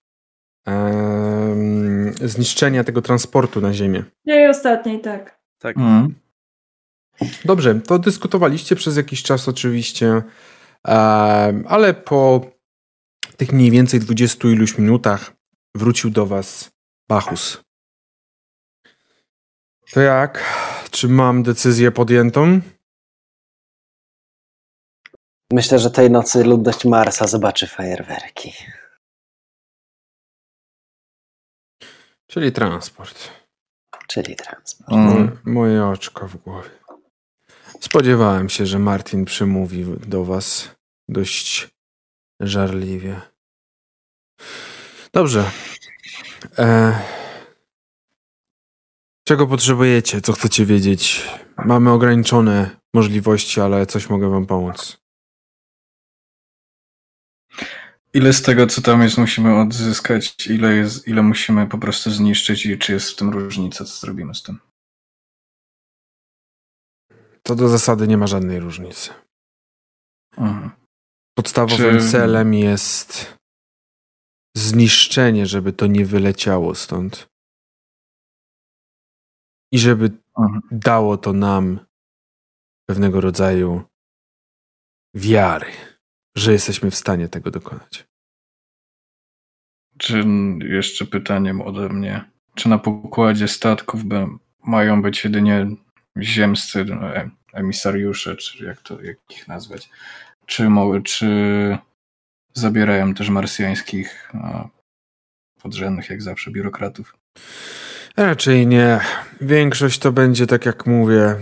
[2.25, 4.05] zniszczenia tego transportu na Ziemię.
[4.25, 5.39] Ja i ostatniej, tak.
[5.59, 5.77] Tak.
[5.77, 6.15] Mm.
[7.45, 10.23] Dobrze, to dyskutowaliście przez jakiś czas oczywiście,
[11.69, 12.41] ale po
[13.39, 15.33] tych mniej więcej 20 iluś minutach
[15.75, 16.71] wrócił do was
[17.09, 17.63] Bachus.
[19.91, 20.45] To jak?
[20.91, 22.61] Czy mam decyzję podjętą?
[25.53, 28.53] Myślę, że tej nocy ludność Marsa zobaczy fajerwerki.
[32.27, 33.31] Czyli transport.
[34.09, 34.93] Czyli transport.
[34.93, 35.39] Mm.
[35.45, 36.71] Moje, oczko w głowie.
[37.81, 40.71] Spodziewałem się, że Martin przymówi do was
[41.09, 41.69] dość
[42.41, 43.21] żarliwie.
[45.13, 45.51] Dobrze.
[46.59, 46.99] E,
[49.25, 50.21] czego potrzebujecie?
[50.21, 51.27] Co chcecie wiedzieć?
[51.65, 55.01] Mamy ograniczone możliwości, ale coś mogę wam pomóc.
[58.15, 60.47] Ile z tego, co tam jest, musimy odzyskać?
[60.47, 63.85] Ile, jest, ile musimy po prostu zniszczyć i czy jest w tym różnica?
[63.85, 64.59] Co zrobimy z tym?
[67.43, 69.11] To do zasady nie ma żadnej różnicy.
[70.37, 70.78] Mhm.
[71.39, 73.39] Podstawowym Czy- celem jest
[74.57, 77.29] zniszczenie, żeby to nie wyleciało stąd.
[79.73, 80.61] I żeby Mhm.
[80.71, 81.87] dało to nam
[82.89, 83.83] pewnego rodzaju
[85.15, 85.73] wiary,
[86.37, 88.07] że jesteśmy w stanie tego dokonać.
[89.99, 90.25] Czy
[90.69, 94.01] jeszcze pytaniem ode mnie, czy na pokładzie statków
[94.65, 95.67] mają być jedynie
[96.21, 99.91] ziemscy no, em- emisariusze, czy jak to jak ich nazwać?
[100.49, 100.69] Czy,
[101.05, 101.79] czy
[102.55, 104.33] zabierają też marsjańskich
[105.63, 107.17] podrzędnych, jak zawsze, biurokratów?
[108.17, 109.01] Raczej nie.
[109.41, 111.37] Większość to będzie, tak jak mówię,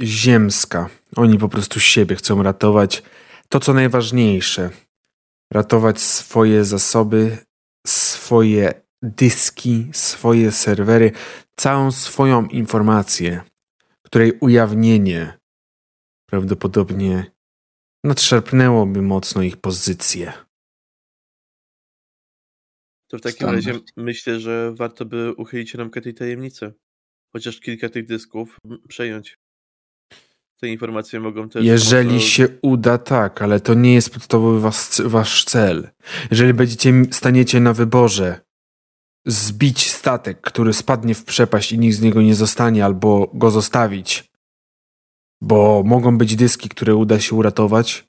[0.00, 0.88] ziemska.
[1.16, 3.02] Oni po prostu siebie chcą ratować.
[3.48, 4.70] To, co najważniejsze.
[5.52, 7.38] Ratować swoje zasoby,
[7.86, 11.12] swoje dyski, swoje serwery,
[11.56, 13.40] całą swoją informację,
[14.02, 15.38] której ujawnienie
[16.26, 17.37] prawdopodobnie
[18.08, 20.32] nadszarpnęłoby mocno ich pozycję.
[23.08, 23.66] To w takim Standard.
[23.66, 26.72] razie myślę, że warto by uchylić ramkę tej tajemnicy.
[27.32, 29.38] Chociaż kilka tych dysków przejąć.
[30.60, 31.64] Te informacje mogą też.
[31.64, 35.88] Jeżeli mocno- się uda, tak, ale to nie jest podstawowy was, wasz cel.
[36.30, 38.40] Jeżeli będziecie staniecie na wyborze
[39.26, 44.24] zbić statek, który spadnie w przepaść i nikt z niego nie zostanie, albo go zostawić,
[45.40, 48.08] bo mogą być dyski, które uda się uratować,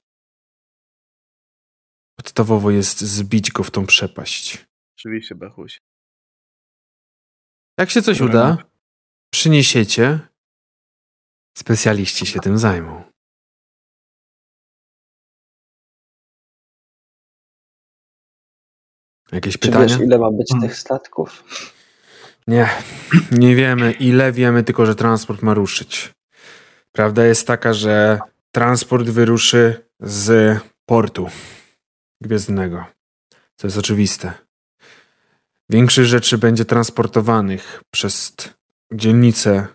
[2.15, 4.65] podstawowo jest zbić go w tą przepaść.
[4.97, 5.81] Oczywiście, Bachuś.
[7.79, 8.51] Jak się coś Dobra.
[8.51, 8.63] uda,
[9.33, 10.19] przyniesiecie,
[11.57, 13.03] specjaliści się tym zajmą.
[19.31, 19.85] Jakieś Czy pytania?
[19.87, 20.69] wiesz, ile ma być Hmm.
[20.69, 21.43] tych statków?
[22.47, 22.69] Nie,
[23.31, 26.11] nie wiemy ile, wiemy tylko, że transport ma ruszyć.
[26.91, 28.19] Prawda jest taka, że
[28.51, 31.29] transport wyruszy z portu
[32.21, 32.85] gwiezdnego,
[33.55, 34.33] co jest oczywiste.
[35.69, 38.35] Większość rzeczy będzie transportowanych przez
[38.93, 39.67] dzielnicę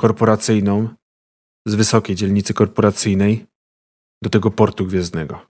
[0.00, 0.94] korporacyjną,
[1.66, 3.46] z wysokiej dzielnicy korporacyjnej
[4.22, 5.46] do tego portu gwiezdnego.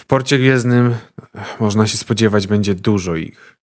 [0.00, 0.96] W porcie gwiezdnym
[1.60, 3.56] można się spodziewać będzie dużo ich.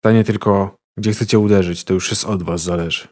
[0.00, 3.08] Pytanie tylko, gdzie chcecie uderzyć, to już jest od was zależy.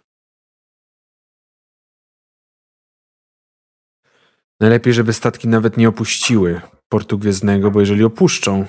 [4.61, 8.67] Najlepiej, żeby statki nawet nie opuściły portu gwiezdnego, bo jeżeli opuszczą,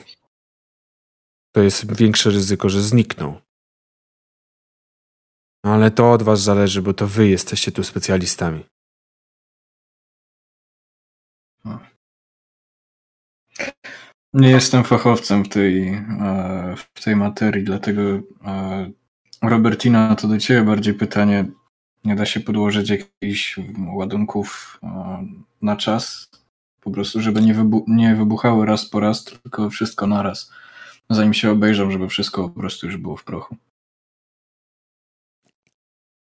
[1.55, 3.41] to jest większe ryzyko, że znikną.
[5.65, 8.63] Ale to od was zależy, bo to wy jesteście tu specjalistami.
[14.33, 18.91] Nie jestem fachowcem w tej, e, w tej materii, dlatego e,
[19.49, 21.45] Robertina, to do ciebie bardziej pytanie.
[22.05, 23.59] Nie da się podłożyć jakichś
[23.93, 25.27] ładunków e,
[25.61, 26.29] na czas?
[26.81, 30.51] Po prostu, żeby nie, wybu nie wybuchały raz po raz, tylko wszystko naraz.
[31.09, 33.55] Zanim się obejrzą, żeby wszystko po prostu już było w prochu.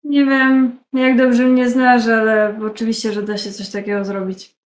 [0.05, 4.61] Nie wiem, jak dobrze mnie znasz, ale oczywiście, że da się coś takiego zrobić.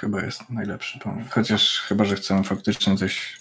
[0.00, 1.30] chyba jest najlepszy pomysł.
[1.30, 3.40] Chociaż chyba, że chcemy faktycznie coś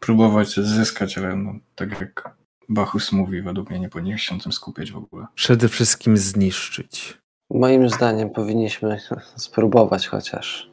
[0.00, 2.36] próbować zyskać, ale no, tak jak
[2.68, 5.26] Bachus mówi, według mnie nie powinien się na tym skupiać w ogóle.
[5.34, 7.18] Przede wszystkim zniszczyć.
[7.50, 8.98] Moim zdaniem powinniśmy
[9.36, 10.70] spróbować chociaż.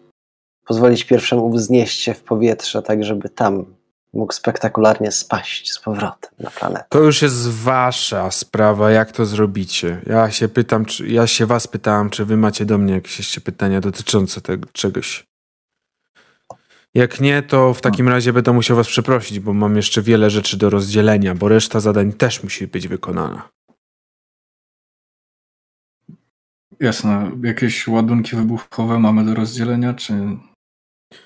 [0.66, 3.66] Pozwolić pierwszemu wznieść się w powietrze, tak żeby tam
[4.14, 6.86] mógł spektakularnie spaść z powrotem na planetę.
[6.90, 10.02] To już jest wasza sprawa, jak to zrobicie.
[10.08, 13.42] Ja się pytam, czy, ja się was pytałem, czy wy macie do mnie jakieś jeszcze
[13.42, 15.24] pytania dotyczące tego czegoś.
[16.96, 20.58] Jak nie, to w takim razie będę musiał was przeprosić, bo mam jeszcze wiele rzeczy
[20.58, 23.50] do rozdzielenia, bo reszta zadań też musi być wykonana.
[26.80, 27.32] Jasne.
[27.44, 30.14] Jakieś ładunki wybuchowe mamy do rozdzielenia, czy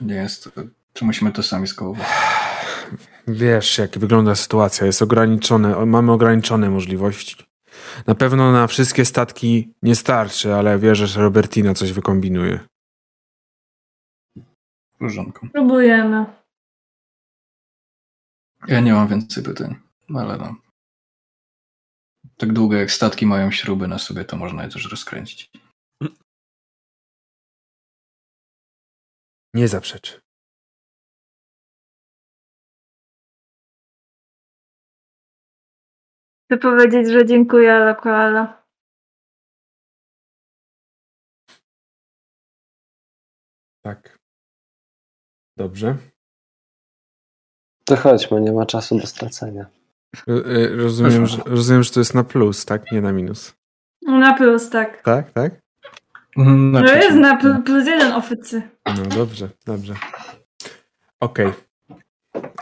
[0.02, 0.50] nie jest?
[0.94, 2.08] Czy musimy to sami skołować?
[3.28, 4.86] Wiesz, jak wygląda sytuacja.
[4.86, 7.36] Jest ograniczone, mamy ograniczone możliwości.
[8.08, 12.60] Na pewno na wszystkie statki nie starczy, ale wierzę, że Robertina coś wykombinuje.
[15.00, 15.48] Porządku.
[15.50, 16.26] Próbujemy.
[18.68, 19.76] Ja nie mam więcej pytań,
[20.16, 20.56] ale no.
[22.38, 25.52] Tak długo jak statki mają śruby na sobie, to można je też rozkręcić.
[29.54, 30.22] Nie zaprzeczy.
[36.46, 38.64] Chcę powiedzieć, że dziękuję, ale koala.
[43.82, 44.17] Tak.
[45.58, 45.96] Dobrze.
[47.86, 49.66] To chodźmy, nie ma czasu do stracenia.
[50.30, 52.92] Y, Rozumiem, że, rozumiem, że to jest na plus, tak?
[52.92, 53.54] Nie na minus.
[54.02, 55.02] Na plus, tak.
[55.04, 55.52] Tak, tak?
[56.38, 58.62] Mhm, To znaczy, jest na pl- plus jeden oficy.
[58.86, 59.94] No dobrze, dobrze.
[61.20, 61.54] Okej.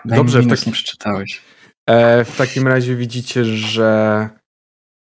[0.06, 1.42] Daj Dobrze, w takim- nie przeczytałeś.
[1.86, 4.30] E, w takim razie widzicie, że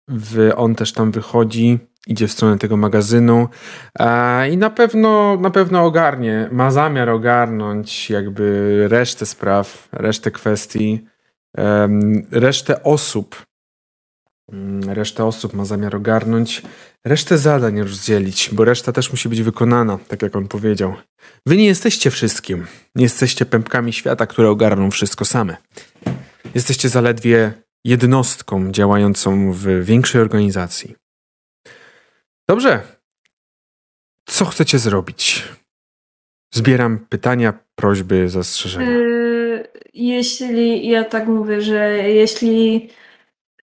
[0.08, 3.48] wy, on też tam wychodzi, idzie w stronę tego magazynu
[4.52, 11.06] i na pewno, na pewno ogarnie, ma zamiar ogarnąć jakby resztę spraw, resztę kwestii,
[12.32, 13.46] resztę osób.
[14.52, 16.62] Mm, Resztę osób ma zamiar ogarnąć,
[17.06, 20.96] resztę zadań rozdzielić, bo reszta też musi być wykonana, tak jak on powiedział.
[21.46, 22.68] Wy nie jesteście wszystkim.
[22.96, 25.58] Nie jesteście pępkami świata, które ogarną wszystko same.
[26.56, 27.54] Jesteście zaledwie
[27.86, 30.96] jednostką działającą w większej organizacji.
[32.52, 32.82] Dobrze.
[34.26, 35.44] Co chcecie zrobić?
[36.54, 38.92] Zbieram pytania, prośby, zastrzeżenia.
[38.92, 42.90] Yy, jeśli, ja tak mówię, że jeśli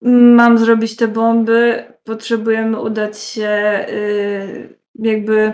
[0.02, 5.52] mam zrobić te bomby, potrzebujemy udać się yy, jakby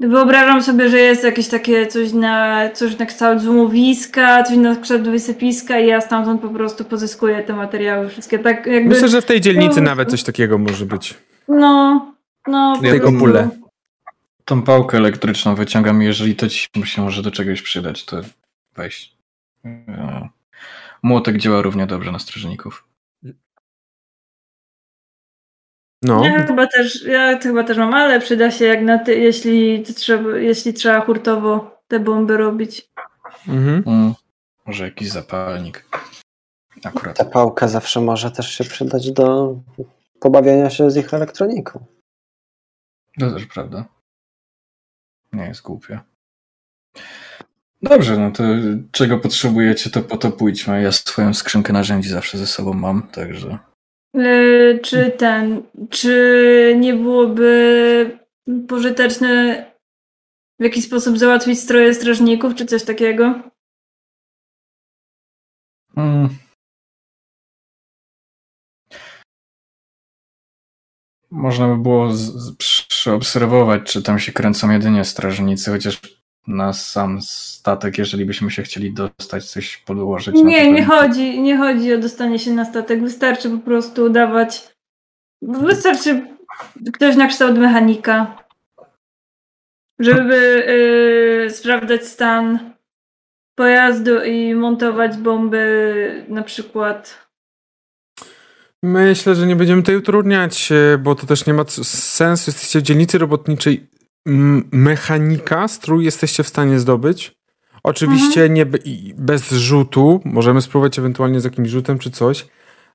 [0.00, 5.02] wyobrażam sobie, że jest jakieś takie coś na, coś na kształt złomowiska, coś na kształt
[5.02, 9.26] wysypiska i ja stamtąd po prostu pozyskuję te materiały wszystkie, tak jakby, Myślę, że w
[9.26, 9.86] tej dzielnicy No.
[9.86, 11.14] nawet coś takiego może być.
[11.48, 12.12] no,
[12.46, 13.48] no, po Tylko pule.
[14.44, 18.20] Tą pałkę elektryczną wyciągam i jeżeli to ci się może do czegoś przydać, to
[18.76, 19.12] weź.
[19.64, 20.28] E,
[21.02, 22.87] Młotek działa równie dobrze na strażników.
[26.02, 29.14] No, Ja chyba też, ja to chyba też mam, ale przyda się jak na ty,
[29.18, 32.90] jeśli trzeba, jeśli trzeba hurtowo te bomby robić.
[33.48, 33.82] mhm.
[33.86, 34.14] Mm,
[34.66, 35.84] może jakiś zapalnik.
[36.84, 37.16] Akurat.
[37.16, 39.56] Ta pałka zawsze może też się przydać do
[40.20, 41.84] pobawiania się z ich elektroniką.
[43.20, 43.84] To też prawda.
[45.32, 46.00] Nie jest głupie.
[47.82, 48.42] Dobrze, no to
[48.92, 50.82] czego potrzebujecie, to po to pójdźmy.
[50.82, 53.58] Ja swoją skrzynkę narzędzi zawsze ze sobą mam, także
[54.18, 58.18] Yy, czy ten, czy nie byłoby
[58.68, 59.64] pożyteczne
[60.60, 63.42] w jakiś sposób załatwić stroje strażników, czy coś takiego?
[65.96, 66.28] Mm.
[71.30, 72.56] Można by było z, z,
[72.88, 76.00] przeobserwować, czy tam się kręcą jedynie strażnicy, chociaż
[76.48, 80.34] na sam statek, jeżeli byśmy się chcieli dostać, coś podłożyć.
[80.34, 83.02] Nie, nie chodzi, nie chodzi o dostanie się na statek.
[83.02, 84.68] Wystarczy po prostu udawać.
[85.42, 86.26] Wystarczy
[86.92, 88.44] ktoś na kształt mechanika.
[89.98, 90.64] Żeby
[91.46, 92.72] y, sprawdzać stan
[93.58, 97.28] pojazdu i montować bomby na przykład.
[98.82, 102.50] Myślę, że nie będziemy tutaj utrudniać, bo to też nie ma sensu.
[102.50, 103.86] Jesteście w dzielnicy robotniczej.
[104.72, 107.38] Mechanika, strój jesteście w stanie zdobyć.
[107.82, 110.20] Oczywiście nie be- i bez rzutu.
[110.24, 112.46] Możemy spróbować ewentualnie z jakimś rzutem czy coś,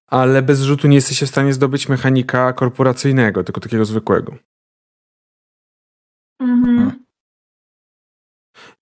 [0.07, 4.36] ale bez rzutu nie jesteście w stanie zdobyć mechanika korporacyjnego, tylko takiego zwykłego.
[6.39, 7.03] Mhm.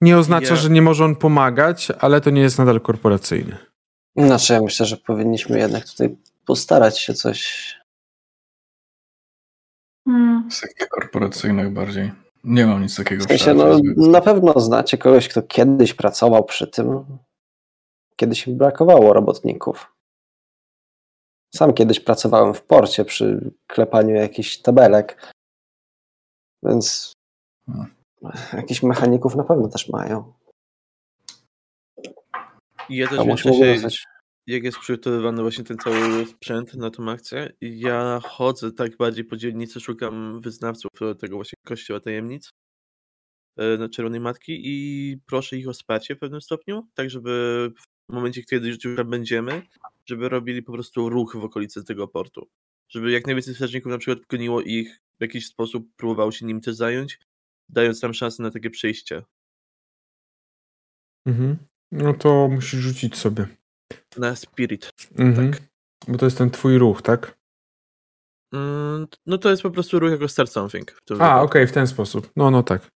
[0.02, 3.58] Nie oznacza, Ja- że nie może on pomagać, ale to nie jest nadal korporacyjny.
[4.16, 7.72] Znaczy, ja myślę, że powinniśmy jednak tutaj postarać się coś.
[10.08, 10.52] Mm.
[10.52, 12.12] Z takich korporacyjnych bardziej.
[12.44, 16.68] Nie mam nic takiego W sensie, no, na pewno znacie kogoś, kto kiedyś pracował przy
[16.68, 17.06] tym.
[18.16, 19.96] Kiedyś mi brakowało robotników.
[21.56, 25.34] Sam kiedyś pracowałem w porcie przy klepaniu jakichś tabelek.
[26.64, 27.14] Więc
[27.66, 27.96] Hmm.
[28.54, 30.34] jakichś mechaników na pewno też mają.
[32.90, 34.06] I ja też Komuś mogą dostać.
[34.48, 39.38] Jak jest przygotowywany właśnie ten cały sprzęt na tą akcję, ja chodzę tak bardziej po
[39.38, 42.52] dzielnicy, szukam wyznawców e, tego właśnie kościoła tajemnic
[43.58, 47.72] e, na Czerwonej Matki i proszę ich o wsparcie w pewnym stopniu, tak żeby
[48.10, 49.62] w momencie, kiedy już tam będziemy,
[50.06, 52.50] żeby robili po prostu ruch w okolicy tego portu.
[52.90, 56.76] Żeby jak najwięcej strażników na przykład goniło ich, w jakiś sposób próbowało się nim też
[56.76, 57.20] zająć,
[57.70, 59.24] dając nam szansę na takie przejście.
[61.26, 61.58] Mhm.
[61.92, 63.61] No to musisz rzucić sobie.
[64.18, 64.92] Na spirit.
[65.18, 65.52] Mhm.
[65.52, 65.62] Tak.
[66.08, 67.38] Bo to jest ten twój ruch, tak?
[68.54, 70.98] Mm, No to jest po prostu ruch jako start something.
[71.20, 72.32] A, okej, w ten sposób.
[72.36, 72.90] No, no tak.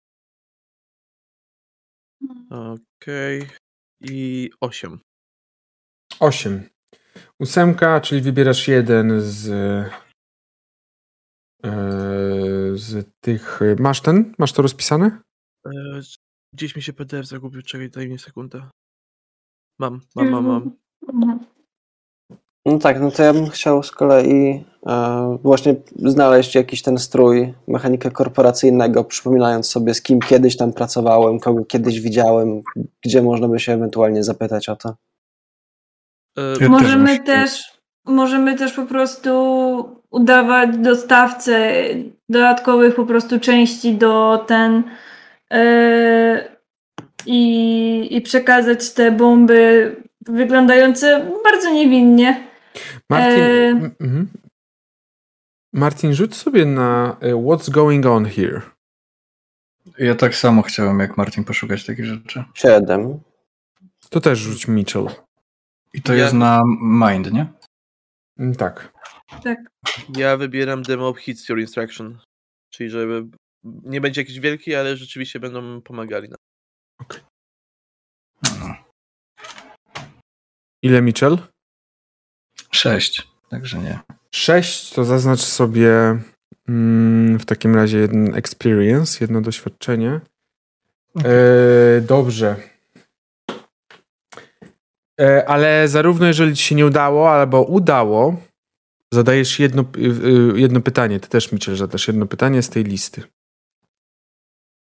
[2.51, 3.49] Okej.
[4.01, 5.01] I 8.
[6.21, 6.69] Osiem.
[7.41, 9.49] Ósemka, czyli wybierasz jeden z
[11.65, 13.61] e, z tych...
[13.79, 14.35] Masz ten?
[14.39, 15.23] Masz to rozpisane?
[15.67, 15.71] E,
[16.55, 18.71] gdzieś mi się PDF zagubił, czekaj, daj mi sekundę.
[19.79, 20.77] Mam, mam, mam, mam.
[21.13, 21.39] Mhm.
[22.67, 27.55] No tak, no to ja bym chciał z kolei e, właśnie znaleźć jakiś ten strój
[27.69, 32.63] mechanika korporacyjnego, przypominając sobie, z kim kiedyś tam pracowałem, kogo kiedyś widziałem,
[33.05, 34.95] gdzie można by się ewentualnie zapytać o to.
[36.39, 37.73] E, Ja Możemy też,
[38.07, 39.31] możemy też po prostu
[40.11, 41.73] udawać dostawcę
[42.29, 44.83] dodatkowych po prostu części do ten
[47.27, 49.97] i, i przekazać te bomby
[50.27, 52.49] wyglądające bardzo niewinnie.
[53.11, 54.27] Martin, E.
[55.73, 58.61] Martin, rzuć sobie na e, What's going on here.
[59.99, 62.45] Ja tak samo chciałem jak Martin poszukać takich rzeczy.
[62.55, 63.21] Siedem.
[64.11, 65.07] To też rzuć Mitchell.
[65.93, 67.47] I to Ja- jest na mind, nie?
[68.39, 68.93] Mm, Tak.
[69.45, 69.59] Tak.
[70.17, 72.19] ja wybieram demo hits your instruction.
[72.71, 73.27] Czyli żeby
[73.65, 76.39] nie będzie jakiś wielki, ale rzeczywiście będą pomagali nam.
[77.01, 77.07] No.
[80.85, 81.39] Ile Mitchell?
[82.71, 83.99] Sześć, także nie.
[84.31, 86.19] 6 to zaznacz sobie
[86.69, 90.21] mm, w takim razie jeden experience, jedno doświadczenie.
[91.25, 92.57] E, dobrze.
[95.21, 98.37] E, ale zarówno jeżeli ci się nie udało, albo udało,
[99.13, 100.01] zadajesz jedno, y,
[100.57, 101.21] y, jedno pytanie.
[101.21, 103.23] Ty też, Mitchell, zadasz jedno pytanie z tej listy.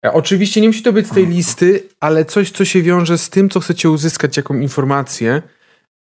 [0.07, 3.31] E, oczywiście nie musi to być z tej listy, ale coś, co się wiąże z
[3.31, 5.43] tym, co chcecie uzyskać, jaką informację.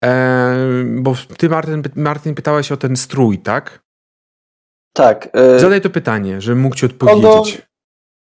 [0.03, 3.83] E, bo ty, Martin, Martin, pytałeś o ten strój, tak?
[4.93, 5.29] Tak.
[5.33, 7.61] e, Zadaj to pytanie, żebym mógł ci kogo, odpowiedzieć.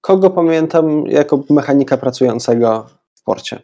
[0.00, 3.62] kogo pamiętam jako mechanika pracującego w porcie?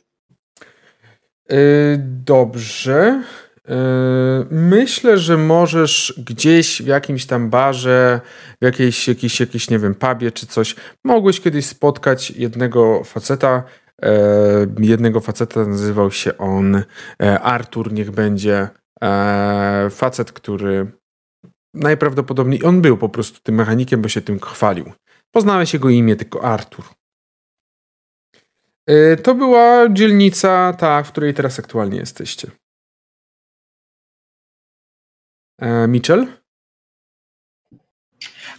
[1.52, 3.22] Y, Dobrze.
[3.68, 3.72] Y,
[4.50, 8.20] Myślę, że możesz gdzieś w jakimś tam barze,
[8.61, 13.62] w jakiejś, jakiejś, jakiejś, nie wiem, pubie czy coś, mogłeś kiedyś spotkać jednego faceta.
[14.03, 16.82] E, Jednego faceta nazywał się on
[17.22, 18.68] e, Artur, niech będzie
[19.03, 20.92] e, facet, który
[21.74, 24.92] najprawdopodobniej on był po prostu tym mechanikiem, bo się tym chwalił.
[25.30, 26.84] Poznałeś jego imię, tylko Artur.
[29.22, 32.51] To była dzielnica ta, w której teraz aktualnie jesteście.
[35.88, 36.26] Mitchell?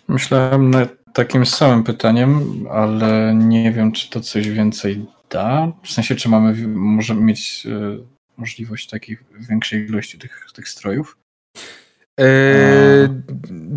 [0.07, 5.71] Myślałem nad takim samym pytaniem, ale nie wiem, czy to coś więcej da.
[5.83, 7.97] W sensie, czy mamy, możemy mieć e,
[8.37, 9.17] możliwość takiej
[9.49, 11.17] większej ilości tych, tych strojów?
[12.19, 13.21] E,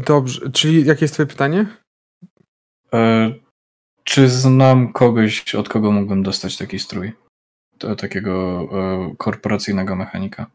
[0.06, 1.66] dobrze, czyli jakie jest twoje pytanie?
[2.94, 3.30] E,
[4.04, 7.12] czy znam kogoś, od kogo mógłbym dostać taki strój?
[7.78, 10.46] To, takiego e, korporacyjnego mechanika.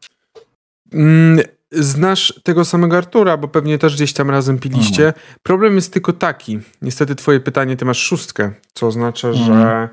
[0.92, 1.40] Mm,
[1.72, 5.06] znasz tego samego Artura, bo pewnie też gdzieś tam razem piliście.
[5.06, 5.24] Mhm.
[5.42, 6.58] Problem jest tylko taki.
[6.82, 9.46] Niestety twoje pytanie, ty masz szóstkę, co oznacza, Mhm.
[9.46, 9.88] że e,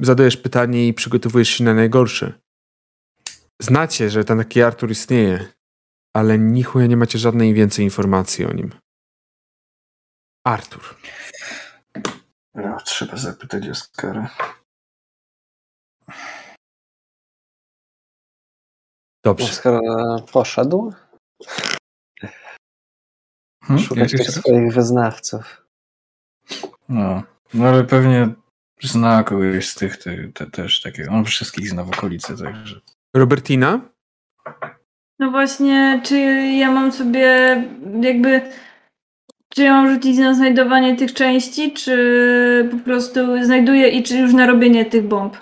[0.00, 2.32] zadajesz pytanie i przygotowujesz się na najgorsze.
[3.62, 5.52] Znacie, że ten taki Artur istnieje,
[6.16, 8.70] ale ni chuja nie macie żadnej więcej informacji o nim.
[10.46, 10.96] Artur.
[12.54, 14.30] No, trzeba zapytać Oskara.
[19.24, 19.44] Dobrze.
[19.44, 20.92] Oskar e, poszedł
[23.66, 23.84] Hmm?
[23.84, 25.66] szukać tych swoich wyznawców.
[26.88, 27.22] No,
[27.54, 28.28] no ale pewnie
[28.82, 31.10] zna kogoś z tych te, te, też takiego.
[31.10, 32.80] On wszystkich zna w okolicy, także.
[33.16, 33.80] Robertina?
[35.18, 36.16] No właśnie, czy
[36.58, 37.26] ja mam sobie
[38.00, 38.40] jakby.
[39.48, 44.32] Czy ja mam rzucić na znajdowanie tych części, czy po prostu znajduję i czy już
[44.32, 45.36] na robienie tych bomb?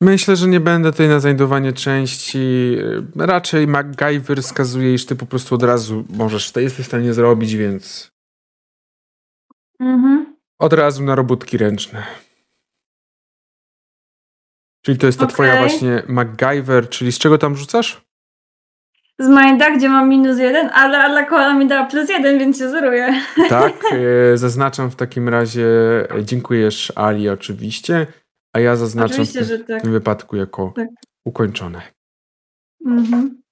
[0.00, 2.76] Myślę, że nie będę tutaj na znajdowanie części.
[3.16, 7.54] Raczej MacGyver wskazuje, iż ty po prostu od razu możesz, to jesteś w stanie zrobić,
[7.56, 8.10] więc
[9.80, 10.37] Mhm.
[10.58, 12.06] Od razu na robótki ręczne.
[14.84, 15.34] Czyli to jest ta Okej.
[15.34, 18.08] twoja właśnie MacGyver, czyli z czego tam rzucasz?
[19.18, 23.22] Z Minda, gdzie mam minus jeden, ale Alakola mi dała plus jeden, więc się zeruję.
[23.48, 25.66] Tak, e, zaznaczam w takim razie,
[26.14, 28.06] e, dziękujesz Ali oczywiście,
[28.52, 29.82] a ja zaznaczam w tym, tak.
[29.82, 30.88] tym wypadku jako Tak.
[31.24, 31.82] ukończone.
[32.86, 33.42] Mhm.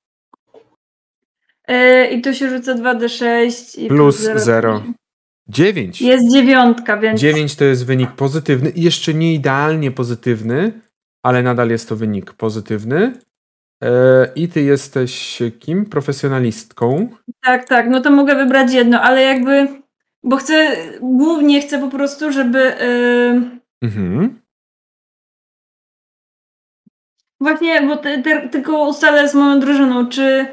[1.69, 4.39] E, I tu się rzuca 2d6 i Plus zero.
[4.41, 4.83] zero.
[5.49, 6.03] Dziewięć.
[6.03, 10.81] Jest dziewiątka, więc 9 to jest wynik pozytywny jeszcze nie idealnie pozytywny,
[11.23, 13.13] ale nadal jest to wynik pozytywny.
[13.83, 15.87] E, I ty jesteś kim?
[15.87, 17.09] Profesjonalistką.
[17.43, 19.69] tak, tak, no to mogę wybrać jedno, ale jakby,
[20.23, 23.51] bo chcę, głównie chcę po prostu, żeby e,
[23.83, 24.41] Mhm.
[27.41, 30.47] właśnie, bo te, te, tylko ustalę z moją drużyną, czy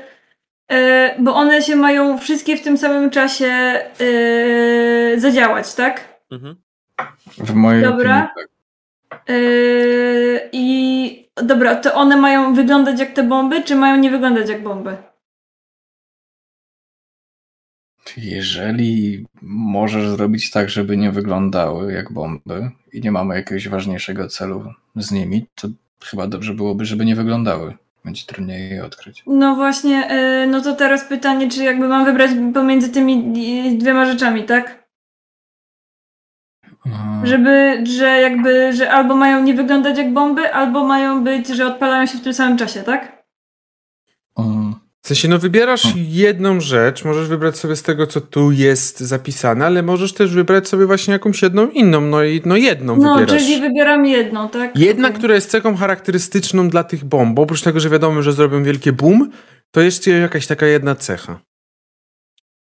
[1.19, 3.89] bo one się mają wszystkie w tym samym czasie e,
[5.17, 6.19] zadziałać, tak?
[6.31, 6.55] Mhm.
[7.37, 8.15] W mojej Dobra.
[8.15, 8.53] opinii tak.
[9.29, 14.63] Yy, I dobra, to one mają wyglądać jak te bomby, czy mają nie wyglądać jak
[14.63, 14.97] bomby?
[18.17, 24.73] Jeżeli możesz zrobić tak, żeby nie wyglądały jak bomby i nie mamy jakiegoś ważniejszego celu
[24.95, 25.67] z nimi, to
[26.03, 27.77] chyba dobrze byłoby, żeby nie wyglądały.
[28.05, 29.23] Będzie trudniej je odkryć.
[29.27, 33.33] No właśnie, yy, no to teraz pytanie, czy jakby mam wybrać pomiędzy tymi
[33.77, 34.83] dwiema rzeczami, tak?
[36.85, 41.67] Mm, Żeby, że jakby, że albo mają nie wyglądać jak bomby, albo mają być, że
[41.67, 43.12] odpalają się w tym samym czasie, tak?
[45.03, 46.05] W sensie, no wybierasz Hmm.
[46.09, 50.67] jedną rzecz, możesz wybrać sobie z tego, co tu jest zapisane, ale możesz też wybrać
[50.67, 53.41] sobie właśnie jakąś jedną inną, no i no jedną No, wybierasz.
[53.43, 54.77] czyli wybieram jedną, tak?
[54.77, 55.17] Jedna, Okej.
[55.19, 58.91] która jest cechą charakterystyczną dla tych bomb, bo oprócz tego, że wiadomo, że zrobią wielkie
[58.93, 59.31] boom,
[59.71, 61.39] to jest jakaś taka jedna cecha.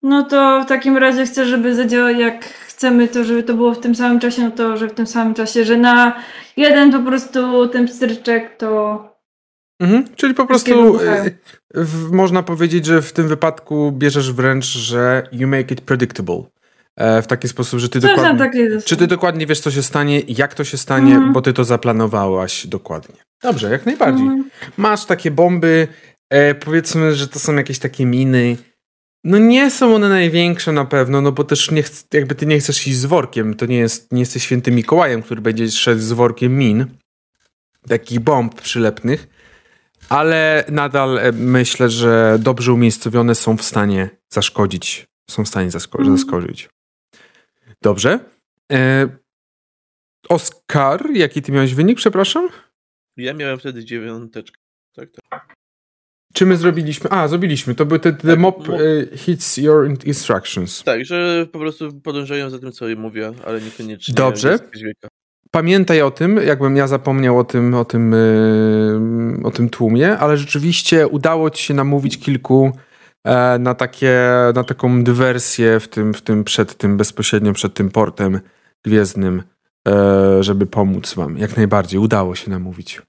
[0.03, 3.79] No to w takim razie chcę, żeby zadziałał jak chcemy to, żeby to było w
[3.79, 6.13] tym samym czasie, no to, że w tym samym czasie, że na
[6.57, 9.16] jeden po prostu ten pstryczek to
[9.79, 10.15] Mhm.
[10.15, 11.31] Czyli po prostu e,
[11.73, 16.43] w, można powiedzieć, że w tym wypadku bierzesz wręcz, że you make it predictable.
[16.95, 18.39] E, w taki sposób, że ty dokładnie...
[18.39, 18.81] takiego.
[18.81, 21.33] Czy ty dokładnie wiesz, co się stanie, jak to się stanie, Mhm.
[21.33, 23.15] bo ty to zaplanowałaś dokładnie.
[23.43, 24.25] Dobrze, jak najbardziej.
[24.25, 24.49] Mhm.
[24.77, 25.87] Masz takie bomby,
[26.29, 28.57] e, powiedzmy, że to są jakieś takie miny.
[29.23, 32.59] No nie są one największe na pewno, no bo też nie chc- jakby ty nie
[32.59, 36.11] chcesz iść z workiem, to nie jest, nie jesteś świętym Mikołajem, który będzie szedł z
[36.11, 36.85] workiem min,
[37.87, 39.27] takich bomb przylepnych,
[40.09, 45.99] ale nadal e, myślę, że dobrze umiejscowione są w stanie zaszkodzić, są w stanie zasko-
[45.99, 46.17] Mhm.
[46.17, 46.69] zaskoczyć.
[47.81, 48.19] Dobrze.
[48.71, 49.09] E,
[50.29, 52.49] Oskar, jaki ty miałeś wynik, przepraszam?
[53.17, 54.57] Ja miałem wtedy dziewiąteczkę.
[54.95, 55.53] Tak, tak.
[56.33, 57.09] Czy my zrobiliśmy?
[57.09, 57.75] A, zrobiliśmy.
[57.75, 60.83] To był te, the Tak, mob mo- e, hits your in- instructions.
[60.83, 64.13] Tak, że po prostu podążają za tym, co mówię, ale niekoniecznie.
[64.15, 64.59] Dobrze.
[65.51, 68.17] Pamiętaj o tym, jakbym ja zapomniał o tym, o tym, e,
[69.47, 72.71] o tym tłumie, ale rzeczywiście udało ci się namówić kilku
[73.23, 74.19] e, na, takie,
[74.55, 78.39] na taką dywersję w tym, w tym przed tym, bezpośrednio przed tym portem
[78.85, 79.43] gwiezdnym,
[79.87, 81.37] e, żeby pomóc wam.
[81.37, 83.01] Jak najbardziej, udało się namówić.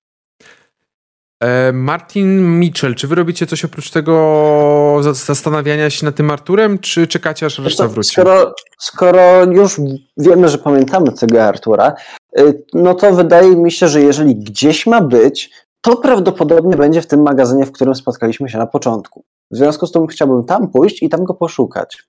[1.43, 6.79] E, Martin Mitchell, czy wy robicie coś oprócz tego za- zastanawiania się nad tym Arturem,
[6.79, 8.13] czy czekacie aż reszta wróci?
[8.13, 9.81] Skoro, skoro już
[10.17, 11.95] wiemy, że pamiętamy tego Artura,
[12.75, 17.23] no to wydaje mi się, że jeżeli gdzieś ma być, to prawdopodobnie będzie w tym
[17.23, 19.25] magazynie, w którym spotkaliśmy się na początku.
[19.51, 22.09] W związku z tym chciałbym tam pójść i tam go poszukać.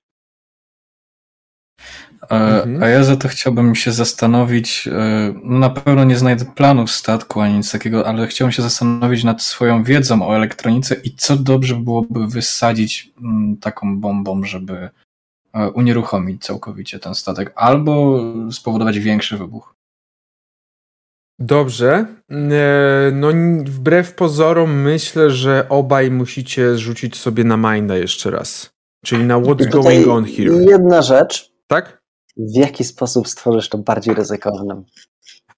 [2.30, 2.82] Mhm.
[2.82, 7.40] A ja za to chciałbym się zastanowić, e, no na pewno nie znajdę planów statku
[7.40, 11.76] ani nic takiego, ale chciałbym się zastanowić nad swoją wiedzą o elektronice i co dobrze
[11.76, 14.90] byłoby wysadzić mm, taką bombą, żeby
[15.52, 18.20] e, unieruchomić całkowicie ten statek, albo
[18.52, 19.79] spowodować większy wybuch.
[21.40, 22.06] Dobrze.
[22.30, 23.28] E, no,
[23.64, 28.70] wbrew pozorom, myślę, że obaj musicie rzucić sobie na Minda jeszcze raz.
[29.04, 30.64] Czyli na What's Going On Here.
[30.68, 31.52] Jedna rzecz.
[31.66, 32.02] Tak?
[32.36, 34.84] W jaki sposób stworzysz to bardziej ryzykownym?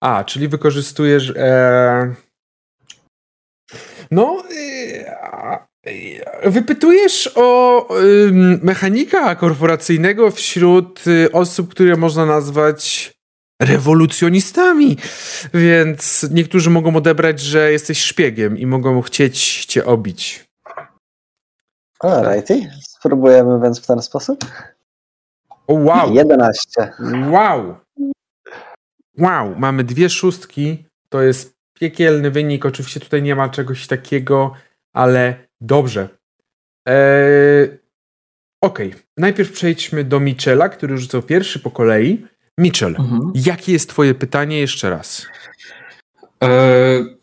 [0.00, 1.32] A, czyli wykorzystujesz.
[1.36, 2.14] E...
[4.10, 4.42] No.
[4.56, 5.66] E...
[6.44, 7.88] Wypytujesz o
[8.62, 13.12] mechanika korporacyjnego wśród y, osób, które można nazwać
[13.64, 14.96] rewolucjonistami.
[15.54, 20.44] Więc niektórzy mogą odebrać, że jesteś szpiegiem i mogą chcieć cię obić.
[22.00, 22.70] Alrighty.
[22.82, 24.44] Spróbujemy więc w ten sposób.
[25.66, 26.14] O, wow.
[26.14, 26.92] 11.
[27.30, 27.76] Wow.
[29.18, 30.84] Wow, mamy dwie szóstki.
[31.08, 32.66] To jest piekielny wynik.
[32.66, 34.54] Oczywiście tutaj nie ma czegoś takiego,
[34.92, 36.08] ale dobrze.
[36.86, 37.82] Eee,
[38.62, 39.02] Okej, okay.
[39.16, 42.26] najpierw przejdźmy do Michela, który rzucał pierwszy po kolei.
[42.58, 43.32] Mitchell, mhm.
[43.34, 45.26] jakie jest Twoje pytanie jeszcze raz?
[46.40, 47.22] Eee,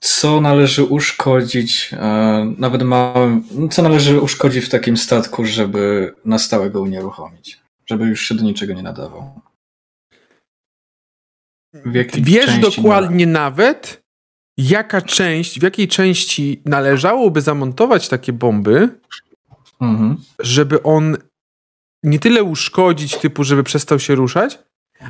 [0.00, 6.70] co należy uszkodzić, e, nawet małym, co należy uszkodzić w takim statku, żeby na stałe
[6.70, 7.60] go unieruchomić?
[7.86, 9.40] Żeby już się do niczego nie nadawał.
[12.18, 14.02] Wiesz dokładnie nawet,
[14.56, 18.88] jaka część, w jakiej części należałoby zamontować takie bomby,
[19.80, 20.16] mhm.
[20.38, 21.16] żeby on
[22.02, 24.58] nie tyle uszkodzić, typu, żeby przestał się ruszać,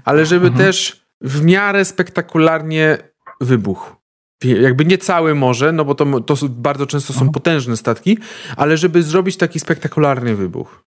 [0.04, 0.66] ale żeby mhm.
[0.66, 2.98] też w miarę spektakularnie
[3.40, 4.02] wybuchł
[4.44, 7.30] jakby nie całe morze, no bo to, to bardzo często są Aha.
[7.34, 8.18] potężne statki,
[8.56, 10.84] ale żeby zrobić taki spektakularny wybuch.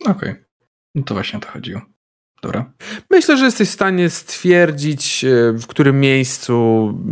[0.00, 0.12] Okej.
[0.12, 0.44] Okay.
[0.94, 1.80] No to właśnie o to chodziło.
[2.42, 2.72] Dobra.
[3.10, 6.54] Myślę, że jesteś w stanie stwierdzić, e, w którym miejscu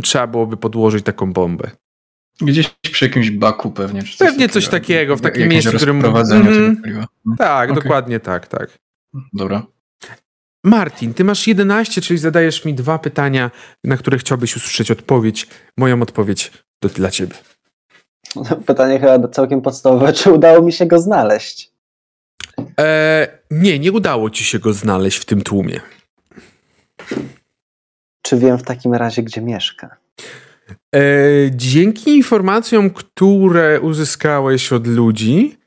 [0.03, 1.71] trzeba byłoby podłożyć taką bombę.
[2.41, 4.03] Gdzieś przy jakimś baku pewnie.
[4.03, 6.05] Czy coś pewnie coś takiego, w takim miejscu, w którym...
[6.05, 6.83] Mm,
[7.39, 7.83] tak, okay.
[7.83, 8.79] dokładnie tak, tak.
[9.33, 9.67] Dobra.
[10.65, 13.51] Martin, ty masz 11, czyli zadajesz mi dwa pytania,
[13.85, 15.47] na które chciałbyś usłyszeć odpowiedź.
[15.77, 17.35] Moją odpowiedź to dla ciebie.
[18.67, 20.13] Pytanie chyba całkiem podstawowe.
[20.13, 21.73] Czy udało mi się go znaleźć?
[22.81, 25.81] E, nie, nie udało ci się go znaleźć w tym tłumie.
[28.23, 29.97] Czy wiem w takim razie, gdzie mieszka?
[30.95, 31.01] E,
[31.51, 35.59] dzięki informacjom, które uzyskałeś od ludzi,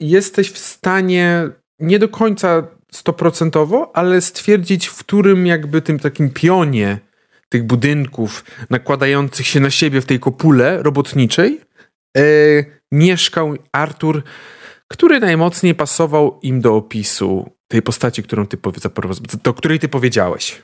[0.00, 1.48] jesteś w stanie
[1.78, 6.98] nie do końca stoprocentowo, ale stwierdzić, w którym jakby tym takim pionie
[7.48, 11.60] tych budynków nakładających się na siebie w tej kopule robotniczej
[12.16, 12.22] e,
[12.92, 14.22] mieszkał Artur,
[14.88, 18.58] który najmocniej pasował im do opisu tej postaci, którą ty,
[19.42, 20.62] do której ty powiedziałeś.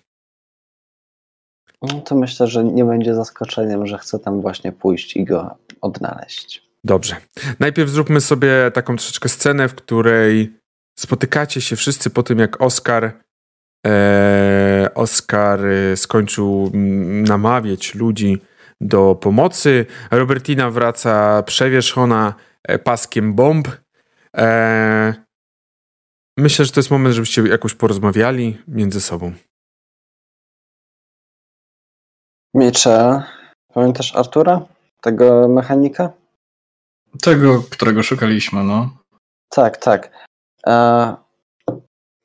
[1.82, 6.66] No to myślę, że nie będzie zaskoczeniem, że chcę tam właśnie pójść i go odnaleźć.
[6.84, 7.16] Dobrze.
[7.60, 10.56] Najpierw zróbmy sobie taką troszeczkę scenę, w której
[10.98, 13.12] spotykacie się wszyscy po tym, jak Oscar
[13.86, 16.70] e, Oscar e, skończył
[17.28, 18.38] namawiać ludzi
[18.80, 19.86] do pomocy.
[20.10, 23.68] Robertina wraca przewierzchona e, paskiem bomb.
[24.36, 25.14] E,
[26.38, 29.32] myślę, że to jest moment, żebyście jakoś porozmawiali między sobą.
[32.56, 33.22] Miecze,
[33.74, 34.66] pamiętasz Artura?
[35.00, 36.12] Tego mechanika?
[37.22, 38.90] Tego, którego szukaliśmy, no.
[39.48, 40.26] Tak, tak.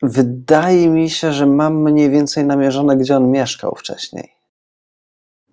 [0.02, 4.34] Wydaje mi się, że mam mniej więcej namierzone, gdzie on mieszkał wcześniej.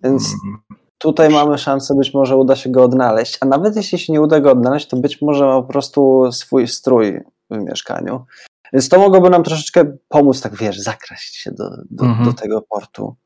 [0.03, 0.83] Więc mm.
[0.99, 3.39] tutaj mamy szansę, być może uda się go odnaleźć.
[3.41, 6.69] A nawet jeśli się nie uda go odnaleźć, to być może ma po prostu swój
[6.69, 8.25] strój w mieszkaniu.
[8.73, 12.25] Więc to mogłoby nam troszeczkę pomóc, tak wiesz, zakraść się do, do, -hmm.
[12.25, 13.17] do tego portu.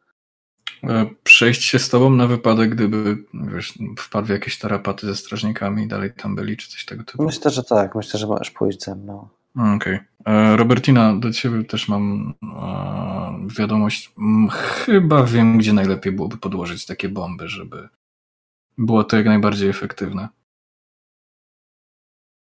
[0.84, 5.82] E, przejść się z tobą na wypadek, gdyby wiesz, wpadł w jakieś tarapaty ze strażnikami
[5.82, 7.24] i dalej tam byli, czy coś tego typu?
[7.24, 7.94] Myślę, że tak.
[7.94, 9.28] Myślę, że możesz pójść ze mną.
[9.56, 9.74] Okej.
[9.74, 10.00] Okay.
[10.26, 14.12] E, Robertina, do ciebie też mam e, wiadomość.
[14.50, 17.88] Chyba wiem, gdzie najlepiej byłoby podłożyć takie bomby, żeby
[18.78, 20.28] było to jak najbardziej efektywne.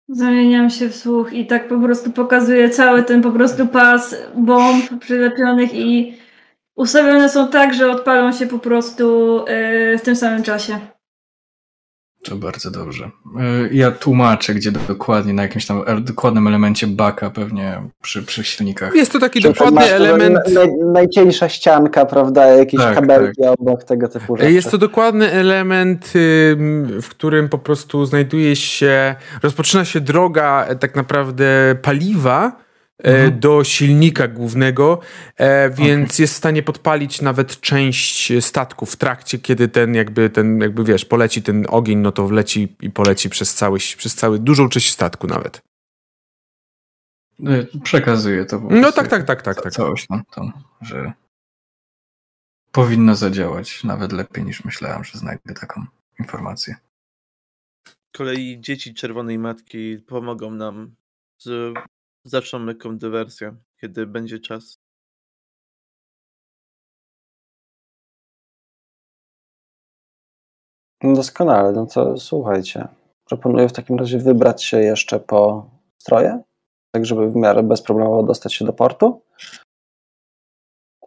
[0.07, 4.99] Zamieniam się w słuch i tak po prostu pokazuję cały ten po prostu pas bomb
[4.99, 6.22] przylepionych i
[6.75, 10.79] ustawione są tak, że odpalą się po prostu e, w tym samym czasie.
[12.23, 13.11] To bardzo dobrze.
[13.39, 18.95] E, ja tłumaczę, gdzie dokładnie, na jakimś tam dokładnym elemencie baka, pewnie przy, przy silnikach.
[18.95, 20.39] Jest to taki Czy dokładny element.
[20.93, 22.45] najcieńsza ścianka, prawda?
[22.45, 23.59] Jakieś tak, kabelki tak.
[23.59, 24.51] obok tego typu rzeczy.
[24.51, 26.11] Jest to dokładny element,
[27.01, 32.63] w którym po prostu znajduje się, rozpoczyna się droga e, tak naprawdę paliwa
[33.03, 33.39] mhm.
[33.39, 34.99] do silnika głównego,
[35.37, 36.21] e, więc okay.
[36.23, 41.05] jest w stanie podpalić nawet część statku w trakcie, kiedy ten jakby, ten jakby wiesz,
[41.05, 45.27] poleci ten ogień, no to wleci i poleci przez cały, przez cały dużą część statku
[45.27, 45.61] nawet.
[47.83, 48.59] Przekazuję to.
[48.69, 49.61] No tak, tak, tak, tak.
[49.61, 49.73] tak.
[49.73, 51.13] Całość tam, tam, że
[52.71, 55.85] powinno zadziałać nawet lepiej niż myślałem, że znajdę taką
[56.19, 56.75] informację.
[57.87, 60.95] Z kolei dzieci Czerwonej Matki pomogą nam
[61.37, 61.73] z
[62.23, 64.79] zaczną lekką dywersję, kiedy będzie czas.
[71.03, 72.87] No doskonale, no to słuchajcie.
[73.25, 75.69] Proponuję w takim razie wybrać się jeszcze po
[76.01, 76.41] stroje,
[76.91, 79.21] tak żeby w miarę bezproblemowo dostać się do portu.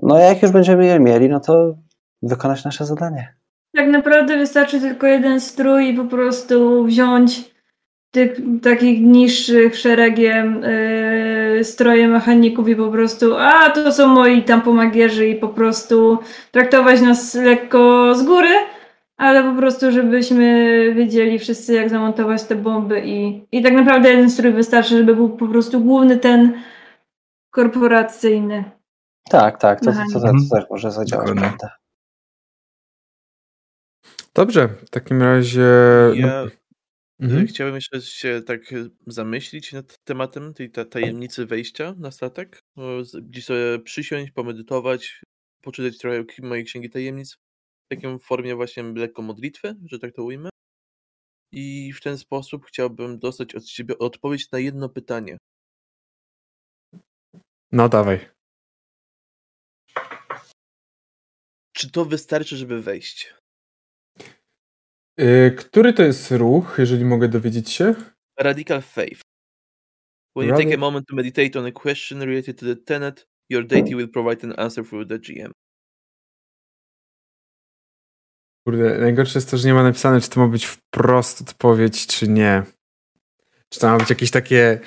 [0.02, 1.74] No a jak już będziemy je mieli, no to
[2.22, 3.36] wykonać nasze zadanie.
[3.76, 7.55] Tak naprawdę wystarczy tylko jeden strój i po prostu wziąć
[8.10, 10.62] tych takich niższych szeregiem
[11.56, 16.18] yy, stroje mechaników i po prostu a to są moi tam pomagierzy i po prostu
[16.50, 18.54] traktować nas lekko z góry,
[19.16, 24.30] ale po prostu żebyśmy wiedzieli wszyscy jak zamontować te bomby i, i tak naprawdę jeden
[24.30, 26.62] strój wystarczy, żeby był po prostu główny ten
[27.50, 28.64] korporacyjny.
[29.30, 31.76] Tak, tak, to, to, to, to też może zadziałać, prawda?
[34.34, 35.64] Dobrze, w takim razie.
[36.14, 36.44] Ja
[37.20, 37.46] mhm.
[37.46, 38.60] chciałbym jeszcze się tak
[39.06, 42.60] zamyślić nad tematem tej tajemnicy wejścia na statek.
[43.22, 45.22] Gdzieś sobie przysiąść, pomedytować,
[45.62, 50.50] poczytać trochę mojej księgi tajemnic w takiej formie właśnie lekko modlitwy, że tak to ujmę.
[51.52, 55.38] I w ten sposób chciałbym dostać od ciebie odpowiedź na jedno pytanie.
[57.72, 58.28] No dawaj.
[61.72, 63.34] Czy to wystarczy, żeby wejść?
[65.18, 67.94] Yy, który to jest ruch, jeżeli mogę dowiedzieć się?
[68.40, 69.20] Radical Faith.
[70.36, 73.66] When you take a moment to meditate on a question related to the tenet, your
[73.66, 75.52] deity will provide an answer through the GM.
[78.66, 82.28] Kurde, najgorsze jest to, że nie ma napisane, czy to ma być wprost odpowiedź, czy
[82.28, 82.62] nie.
[83.68, 84.80] Czy to ma być jakieś takie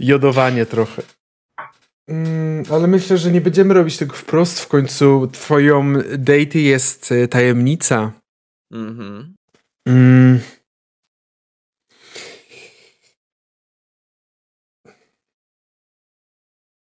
[0.00, 1.02] jodowanie trochę.
[2.08, 4.60] Mm, ale myślę, że nie będziemy robić tego wprost.
[4.60, 8.12] W końcu twoją deity jest e, tajemnica.
[8.72, 9.34] Mhm.
[9.86, 10.40] Mm.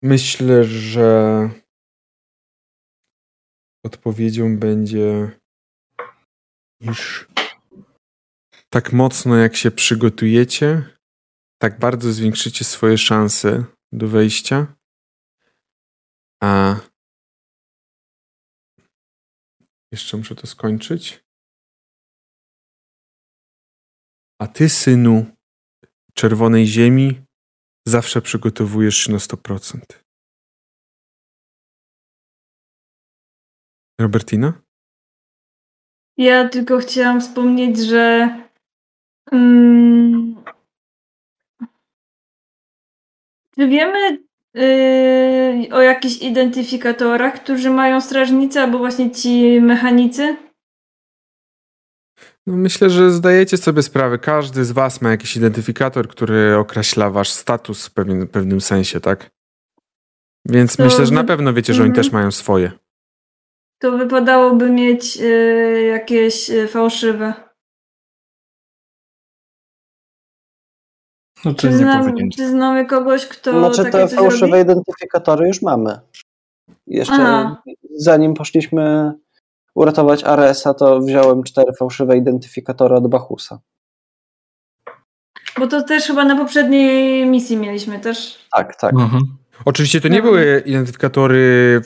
[0.02, 1.50] Myślę, że
[3.84, 5.40] odpowiedzią będzie,
[6.80, 7.28] iż
[8.72, 10.96] tak mocno jak się przygotujecie,
[11.62, 14.74] tak bardzo zwiększycie swoje szanse do wejścia.
[16.42, 16.80] A
[19.92, 21.29] jeszcze muszę to skończyć.
[24.40, 25.26] A ty, synu
[26.14, 27.20] czerwonej ziemi,
[27.86, 29.80] zawsze przygotowujesz się na 100%.
[34.00, 34.52] Robertina?
[36.16, 38.28] Ja tylko chciałam wspomnieć, że
[39.32, 40.44] um,
[43.54, 44.18] czy wiemy
[44.54, 50.49] yy, o jakichś identyfikatorach, którzy mają strażnicy albo właśnie ci mechanicy?
[52.50, 54.18] No myślę, że zdajecie sobie sprawę.
[54.18, 59.30] Każdy z Was ma jakiś identyfikator, który określa Wasz status w pewien, pewnym sensie, tak?
[60.46, 62.04] Więc to myślę, że na pewno wiecie, że oni mhm.
[62.04, 62.72] też mają swoje.
[63.78, 67.34] To wypadałoby mieć y, jakieś y, fałszywe.
[71.44, 73.72] No, czy, znam, czy znamy kogoś, kto.
[73.72, 74.62] Znaczy, te fałszywe robi?
[74.62, 75.98] identyfikatory już mamy.
[76.86, 77.62] Jeszcze Aha.
[77.96, 79.12] zanim poszliśmy
[79.80, 83.58] uratować Aresa, to wziąłem cztery fałszywe identyfikatory od Bachusa.
[85.58, 88.48] Bo to też chyba na poprzedniej misji mieliśmy też.
[88.56, 88.94] Tak, tak.
[88.94, 89.22] Mhm.
[89.64, 90.22] Oczywiście to nie no.
[90.22, 91.80] były identyfikatory,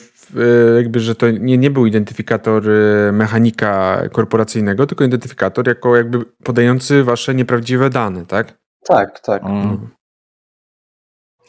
[0.75, 2.63] jakby, że to nie, nie był identyfikator
[3.11, 8.57] mechanika korporacyjnego, tylko identyfikator jako jakby podający wasze nieprawdziwe dane, tak?
[8.87, 9.43] Tak, tak.
[9.43, 9.89] Mhm.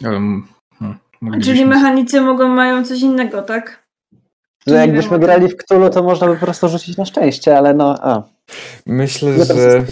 [0.02, 0.46] Hmm,
[1.42, 3.85] Czyli mechanicy mogą mają coś innego, tak?
[4.66, 7.94] Że jakbyśmy grali w Cthulhu, to można by po prostu rzucić na szczęście, ale no.
[8.02, 8.22] A.
[8.86, 9.84] Myślę, że.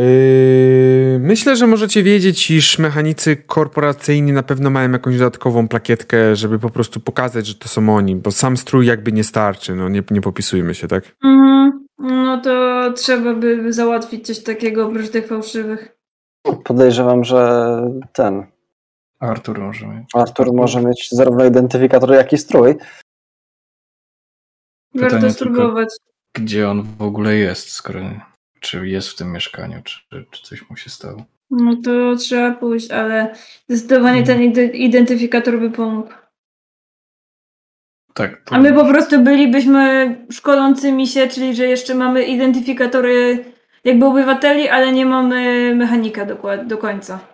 [0.00, 6.58] Yy, myślę, że możecie wiedzieć, iż mechanicy korporacyjni na pewno mają jakąś dodatkową plakietkę, żeby
[6.58, 10.02] po prostu pokazać, że to są oni, bo sam strój jakby nie starczy, no nie,
[10.10, 11.16] nie popisujmy się, tak?
[11.24, 11.86] Mhm.
[11.98, 15.98] No to trzeba by załatwić coś takiego oprócz tych fałszywych.
[16.64, 17.80] Podejrzewam, że
[18.12, 18.53] ten
[19.24, 20.04] Artur może mieć.
[20.14, 22.74] Artur może mieć zarówno identyfikator, jak i strój.
[24.94, 25.88] Warto spróbować.
[26.36, 28.00] Gdzie on w ogóle jest, skoro
[28.60, 31.24] czy jest w tym mieszkaniu, czy, czy coś mu się stało?
[31.50, 33.34] No to trzeba pójść, ale
[33.68, 36.08] zdecydowanie ten ide- identyfikator by pomógł.
[38.14, 38.42] Tak.
[38.44, 43.44] to- A my po prostu bylibyśmy szkolącymi się, czyli że jeszcze mamy identyfikatory
[43.84, 47.33] jakby obywateli, ale nie mamy mechanika dokład- do końca.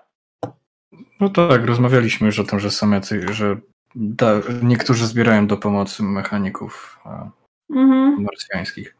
[1.21, 3.57] No tak, rozmawialiśmy już o tym, że są jacy, że
[3.95, 7.31] da, niektórzy zbierają do pomocy mechaników a,
[7.75, 8.23] Mhm.
[8.23, 8.97] marsjańskich.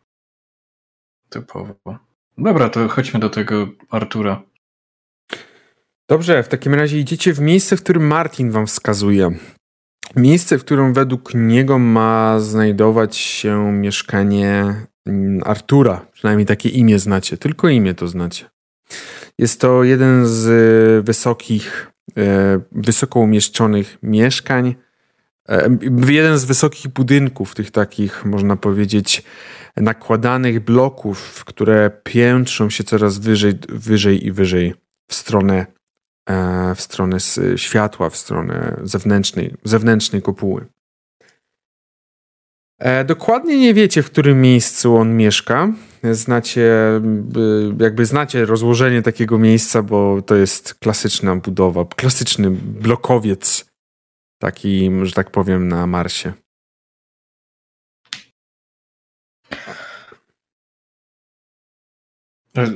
[1.29, 1.75] Typowo.
[2.39, 4.43] Dobra, to chodźmy do tego Artura.
[6.09, 9.31] Dobrze, w takim razie idziecie w miejsce, w którym Martin wam wskazuje.
[10.17, 14.75] Miejsce, w którym według niego ma znajdować się mieszkanie
[15.07, 16.07] mm, Artura.
[16.13, 17.37] Przynajmniej takie imię znacie.
[17.37, 18.51] Tylko imię to znacie.
[19.39, 21.93] Jest to jeden z e, wysokich,
[22.73, 24.75] wysoko umieszczonych mieszkań.
[25.49, 25.79] e,
[26.09, 29.23] Jeden z wysokich budynków, tych takich, można powiedzieć,
[29.77, 34.75] nakładanych bloków, które piętrzą się coraz wyżej, wyżej i wyżej
[35.09, 35.67] w stronę
[36.27, 37.17] e, w stronę
[37.57, 40.67] światła, w stronę zewnętrznej, zewnętrznej kopuły.
[42.79, 45.69] E, Dokładnie nie wiecie, w którym miejscu on mieszka.
[46.03, 47.01] Znacie,
[47.37, 53.71] y, jakby znacie rozłożenie takiego miejsca, bo to jest klasyczna budowa, klasyczny blokowiec,
[54.39, 56.33] taki, że tak powiem, na Marsie.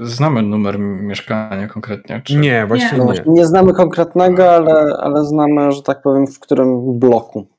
[0.03, 2.23] Znamy numer mieszkania konkretnie?
[2.25, 2.37] Czy...
[2.37, 3.05] Nie, właśnie nie.
[3.05, 7.54] właśnie, nie znamy konkretnego, ale, ale znamy, że tak powiem, w którym bloku.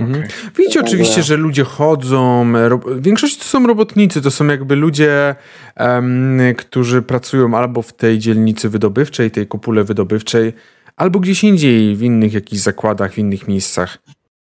[0.00, 0.24] Mhm.
[0.24, 0.30] Okej.
[0.58, 2.52] Widzicie oczywiście, że ludzie chodzą.
[2.68, 5.34] ro- W większości to są robotnicy, to są jakby ludzie,
[5.76, 10.52] em, którzy pracują albo w tej dzielnicy wydobywczej, tej kopule wydobywczej,
[10.96, 13.98] albo gdzieś indziej, w innych jakichś zakładach, w innych miejscach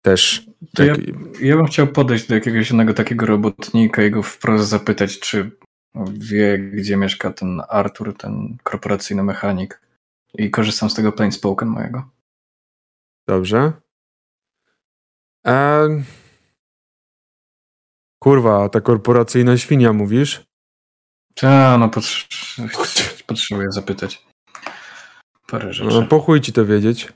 [0.01, 0.45] też.
[0.75, 1.05] To ja, Tak-
[1.41, 5.51] ja bym chciał podejść do jakiegoś jednego takiego robotnika i go wprost zapytać, czy
[6.13, 9.81] wie, gdzie mieszka ten Artur, ten korporacyjny mechanik.
[10.37, 12.03] I korzystam z tego plain spoken mojego.
[13.27, 13.71] Dobrze.
[15.47, 15.87] E...
[18.23, 20.43] Kurwa, ta korporacyjna świnia mówisz?
[21.35, 24.25] Ta, no potrz- potrzebuję zapytać
[25.47, 25.89] parę rzeczy.
[26.01, 27.13] No, po ci to wiedzieć.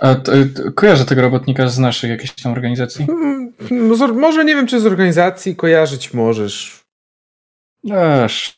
[0.00, 3.06] A to, to, kojarzę tego robotnika z naszej jakiejś tam organizacji?
[3.10, 6.80] Mm, No, z- może nie wiem, czy z organizacji kojarzyć możesz.
[8.24, 8.56] Aż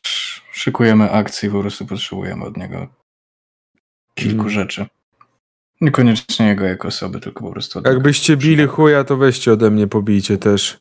[0.51, 2.87] szykujemy akcję po prostu potrzebujemy od niego
[4.15, 4.49] kilku Mm.
[4.49, 4.85] rzeczy.
[5.81, 7.81] Niekoniecznie jego jako osoby, tylko po prostu.
[7.85, 10.79] Jakbyście bili chuja, to weźcie ode mnie, pobijcie też.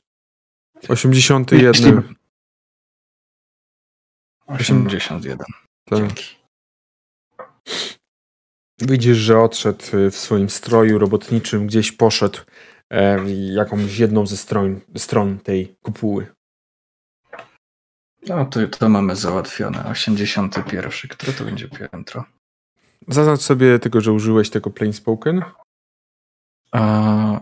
[0.88, 2.14] 81.
[4.46, 5.38] 81.
[5.84, 5.98] Tak.
[5.98, 6.24] Dzięki.
[8.80, 12.38] Widzisz, że odszedł y, w swoim stroju robotniczym, gdzieś poszedł
[12.90, 16.26] e, jakąś jedną ze stron, stron tej kopuły.
[18.26, 19.84] No to, to mamy załatwione.
[19.86, 20.90] 81.
[20.90, 22.24] Które to będzie piętro?
[23.08, 25.42] Zaznacz sobie tylko, że użyłeś tego plain spoken.
[26.72, 27.40] A,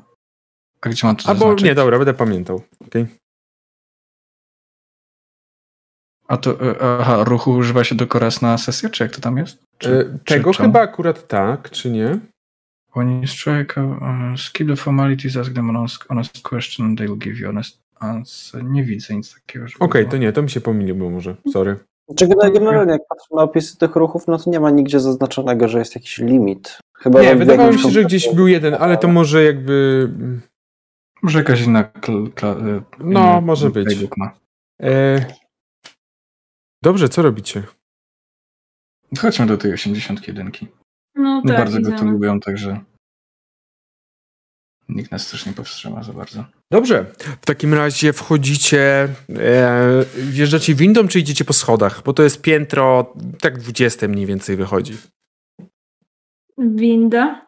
[0.81, 1.65] a gdzie mam to Albo zaznaczyć?
[1.65, 2.63] nie, dobra, będę pamiętał.
[2.87, 3.07] Okay.
[6.29, 9.37] A to, e, aha, ruchu używa się do koraz na sesję, czy jak to tam
[9.37, 9.63] jest?
[9.79, 12.19] Czy, Tego czy chyba akurat tak, czy nie?
[12.97, 17.19] When you strike, uh, skip the formalities, ask them an honest, honest question, and they'll
[17.19, 18.65] give you honest answer.
[18.65, 19.67] Nie widzę nic takiego.
[19.79, 20.11] Okej, było.
[20.11, 21.37] to nie, to mi się pomyliło może.
[21.53, 21.77] Sorry.
[22.09, 25.79] Znaczy, generalnie, jak patrzę na opisy tych ruchów, no to nie ma nigdzie zaznaczonego, że
[25.79, 26.79] jest jakiś limit.
[26.97, 30.09] Chyba Nie, wydawało mi się, że gdzieś był jeden, ale to może jakby...
[31.23, 33.97] Może jakaś inna kl, kla, e, No, może być.
[34.83, 35.27] E...
[36.83, 37.63] Dobrze, co robicie?
[39.19, 40.51] Chodźmy do tej 81.
[41.15, 42.81] No tak, bardzo go tu lubią, także
[44.89, 46.45] nikt nas też nie powstrzyma za bardzo.
[46.71, 47.07] Dobrze,
[47.41, 49.09] w takim razie wchodzicie,
[49.39, 52.03] e, wjeżdżacie windą, czy idziecie po schodach?
[52.05, 54.97] Bo to jest piętro, tak 20 mniej więcej wychodzi.
[56.59, 57.47] Winda.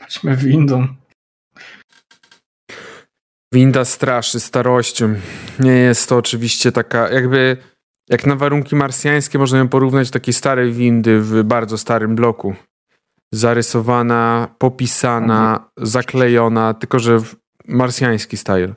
[0.00, 0.88] Chodźmy windą.
[3.54, 5.14] Winda straszy starością.
[5.60, 7.56] Nie jest to oczywiście taka, jakby,
[8.08, 12.54] jak na warunki marsjańskie można ją porównać do takiej starej windy w bardzo starym bloku.
[13.34, 18.74] Zarysowana, popisana, zaklejona, tylko że w marsjański style.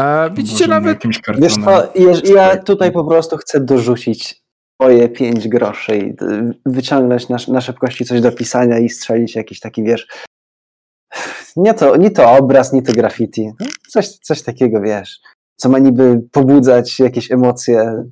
[0.00, 1.92] A widzicie Może na nawet jakimś Wiesz co,
[2.34, 4.42] ja tutaj po prostu chcę dorzucić
[4.82, 9.60] swoje pięć groszy i y, wyciągnąć na, na szybkości coś do pisania i strzelić jakiś
[9.60, 10.06] taki, wiesz,
[11.56, 13.50] nie to, nie to obraz, nie to graffiti.
[13.88, 15.20] Coś, coś takiego, wiesz,
[15.56, 18.04] co ma niby pobudzać jakieś emocje.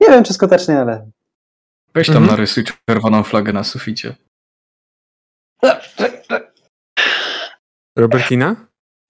[0.00, 1.10] Nie wiem, czy skutecznie, ale...
[1.94, 2.30] Weź tam Mhm.
[2.30, 4.14] narysuj czerwoną flagę na suficie.
[7.98, 8.56] Robertina?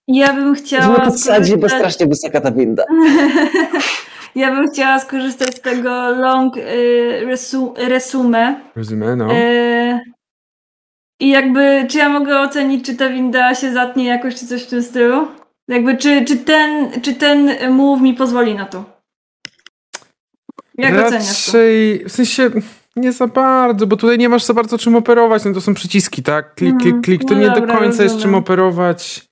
[0.08, 1.00] Ja bym chciała.
[1.00, 2.84] podsadzić, bo skorzystać- strasznie wysoka ta winda.
[4.34, 8.60] Ja bym chciała skorzystać z tego long y, resu, resume.
[8.76, 9.32] Resume, no.
[9.34, 10.00] Y,
[11.20, 14.66] I jakby, czy ja mogę ocenić, czy ta winda się zatnie jakoś, czy coś w
[14.66, 15.28] tym stylu?
[15.68, 18.99] Jakby, czy, czy, ten, czy ten move mi pozwoli na to?
[20.80, 20.94] Jak?
[20.94, 22.50] Raczej, w sensie
[22.96, 26.22] nie za bardzo, bo tutaj nie masz za bardzo czym operować, no to są przyciski,
[26.22, 26.54] tak?
[26.54, 27.02] Klik, klik, Mhm.
[27.02, 28.22] klik, to No nie do dobra, końca jest rozumiem.
[28.22, 29.24] czym operować.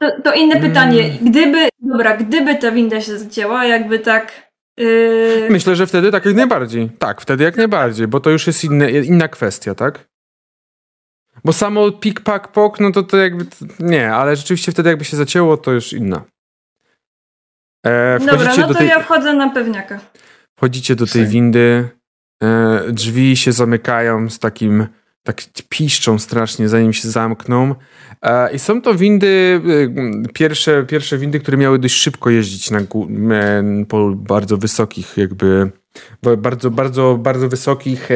[0.00, 0.68] To, to inne Mm.
[0.70, 1.10] pytanie.
[1.22, 4.50] Gdyby, dobra, gdyby ta winda się zacięła, jakby tak...
[4.80, 6.90] y, Myślę, że wtedy tak jak najbardziej.
[6.98, 10.04] Tak, wtedy jak najbardziej, bo to już jest inne, inna kwestia, tak?
[11.44, 13.46] Bo samo pik, pak, pok, no to to jakby,
[13.80, 16.22] nie, ale rzeczywiście wtedy jakby się zacięło, to już inna.
[17.86, 20.00] E, Dobra, no do to tej, ja wchodzę na pewniaka.
[20.64, 21.88] Wchodzicie do tej windy,
[22.42, 24.86] e, drzwi się zamykają z takim,
[25.22, 27.74] tak piszczą strasznie, zanim się zamkną.
[28.22, 29.60] E, I są to windy,
[30.24, 32.80] e, pierwsze, pierwsze windy, które miały dość szybko jeździć na,
[33.88, 35.70] po bardzo wysokich jakby,
[36.38, 38.08] bardzo, bardzo, bardzo wysokich,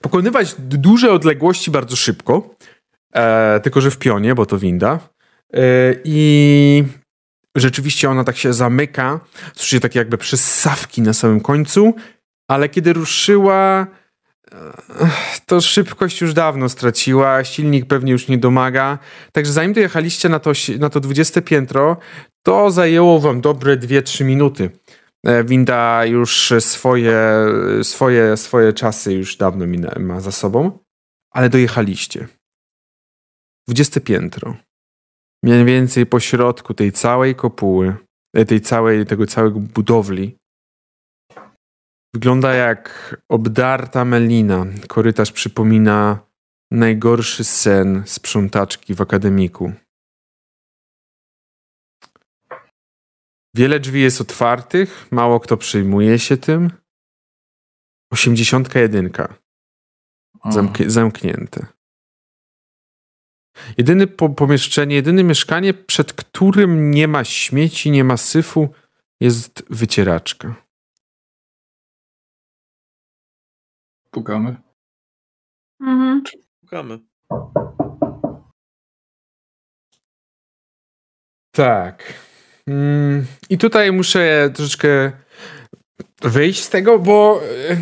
[0.00, 2.54] pokonywać duże odległości bardzo szybko,
[3.62, 4.98] tylko że w pionie, bo to winda.
[6.04, 6.84] I
[7.60, 9.20] rzeczywiście ona tak się zamyka,
[9.54, 11.94] słyszycie takie jakby przysawki na samym końcu,
[12.48, 13.86] ale kiedy ruszyła,
[14.52, 14.56] e,
[15.46, 18.98] to szybkość już dawno straciła, silnik pewnie już nie domaga.
[19.32, 21.96] Także zanim dojechaliście na to, na to 20 piętro,
[22.42, 24.70] to zajęło wam dobre 2-3 minuty.
[25.26, 27.20] E, Winda już swoje,
[27.82, 29.66] swoje, swoje czasy już dawno
[29.98, 30.78] ma za sobą,
[31.30, 32.28] ale dojechaliście.
[33.68, 34.67] 20 piętro.
[35.44, 37.96] Mniej więcej po środku tej całej kopuły,
[38.34, 40.36] e, tej całej, tego całego budowli.
[42.14, 44.66] Wygląda jak obdarta melina.
[44.88, 46.18] Korytarz przypomina
[46.72, 49.72] najgorszy sen sprzątaczki w akademiku.
[53.56, 56.70] Wiele drzwi jest otwartych, mało kto przejmuje się tym.
[58.12, 59.34] Osiemdziesiątka jedynka.
[60.44, 61.66] Zamk- zamknięte.
[63.78, 68.68] Jedyne po- pomieszczenie, jedyne mieszkanie, przed którym nie ma śmieci, nie ma syfu,
[69.20, 70.54] jest wycieraczka.
[74.10, 74.56] Pukamy.
[75.80, 76.22] Mhm.
[76.60, 76.98] Szukamy.
[81.52, 82.14] Tak.
[82.68, 85.12] Mm, I tutaj muszę troszeczkę
[86.22, 87.40] wyjść z tego, bo
[87.70, 87.76] e,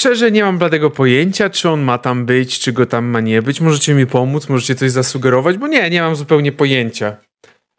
[0.00, 3.42] szczerze nie mam bladego pojęcia, czy on ma tam być, czy go tam ma nie
[3.42, 3.60] być.
[3.60, 7.16] Możecie mi pomóc, możecie coś zasugerować, bo nie, nie mam zupełnie pojęcia,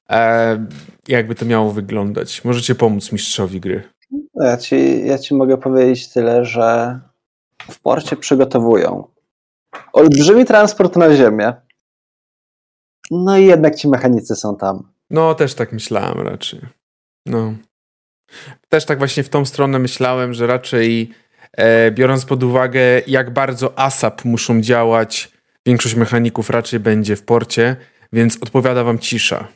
[0.09, 0.65] e,
[1.07, 2.43] jakby to miało wyglądać.
[2.43, 3.83] Możecie pomóc mistrzowi gry.
[4.35, 6.99] No Ja ci, ja ci mogę powiedzieć tyle, że
[7.71, 9.07] w porcie przygotowują
[9.93, 11.53] olbrzymi transport na ziemię.
[13.11, 14.91] No i jednak ci mechanicy są tam.
[15.09, 16.59] No, też tak myślałem raczej.
[17.25, 17.53] No.
[18.69, 21.13] Też tak właśnie w tą stronę myślałem, że raczej
[21.91, 25.31] biorąc pod uwagę, jak bardzo ASAP muszą działać,
[25.65, 27.75] większość mechaników raczej będzie w porcie,
[28.13, 29.47] więc odpowiada wam cisza.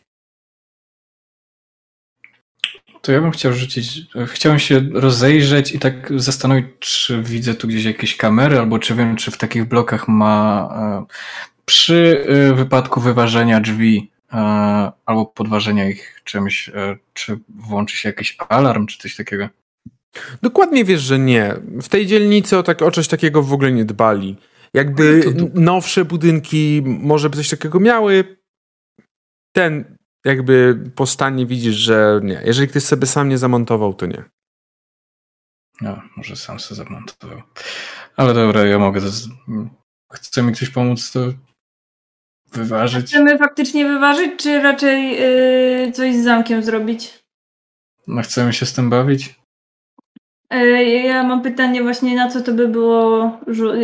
[3.01, 4.01] To ja bym chciał rzucić.
[4.27, 9.15] Chciałem się rozejrzeć i tak zastanowić, czy widzę tu gdzieś jakieś kamery, albo czy wiem,
[9.15, 10.69] czy w takich blokach ma.
[10.77, 11.05] e,
[11.65, 14.37] Przy e, wypadku wyważenia drzwi e,
[15.05, 19.49] albo podważenia ich czymś, e, czy włączy się jakiś alarm, czy coś takiego.
[20.41, 21.55] Dokładnie wiesz, że nie.
[21.81, 24.37] W tej dzielnicy o, tak, o coś takiego w ogóle nie dbali.
[24.73, 28.37] Jakby No nowsze budynki może by coś takiego miały,
[29.55, 32.41] ten jakby po stanie widzisz, że nie.
[32.45, 34.23] Jeżeli ktoś sobie sam nie zamontował, to nie.
[35.81, 37.41] No, może sam sobie zamontował.
[38.15, 39.01] Ale dobra, ja mogę.
[39.01, 39.27] To z...
[40.13, 41.19] Chce mi ktoś pomóc to
[42.51, 43.07] wyważyć?
[43.07, 45.17] Chcemy faktycznie wyważyć, czy raczej
[45.87, 47.23] y, coś z zamkiem zrobić?
[48.07, 49.35] No, chcemy się z tym bawić?
[50.53, 53.31] Y, ja mam pytanie właśnie, na co to by było,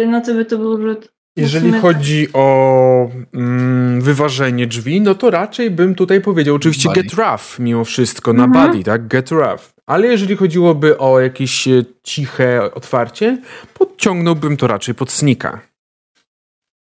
[0.07, 1.11] na co by to był rzut?
[1.35, 1.81] Jeżeli tak.
[1.81, 7.03] chodzi o mm, wyważenie drzwi, no to raczej bym tutaj powiedział oczywiście Body.
[7.03, 8.67] get rough mimo wszystko, na Mhm.
[8.67, 9.07] body, tak?
[9.07, 9.61] Get rough.
[9.87, 13.37] Ale jeżeli chodziłoby o jakieś e, ciche otwarcie,
[13.73, 15.59] podciągnąłbym to raczej pod snika.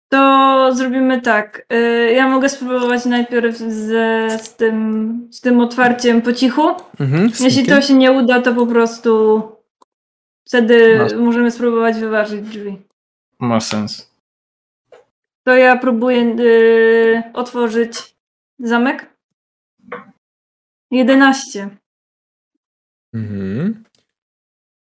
[0.09, 1.65] To zrobimy tak.
[1.73, 6.67] y, ja mogę spróbować najpierw ze, z, tym, z tym otwarciem po cichu.
[6.99, 9.41] Mhm, Jeśli to się nie uda, to po prostu
[10.47, 12.81] wtedy Masz- możemy spróbować wyważyć drzwi.
[13.39, 14.13] Ma sens.
[15.45, 18.15] To ja próbuję y, otworzyć
[18.59, 19.13] zamek.
[20.91, 21.69] 11.
[23.13, 23.83] Mhm.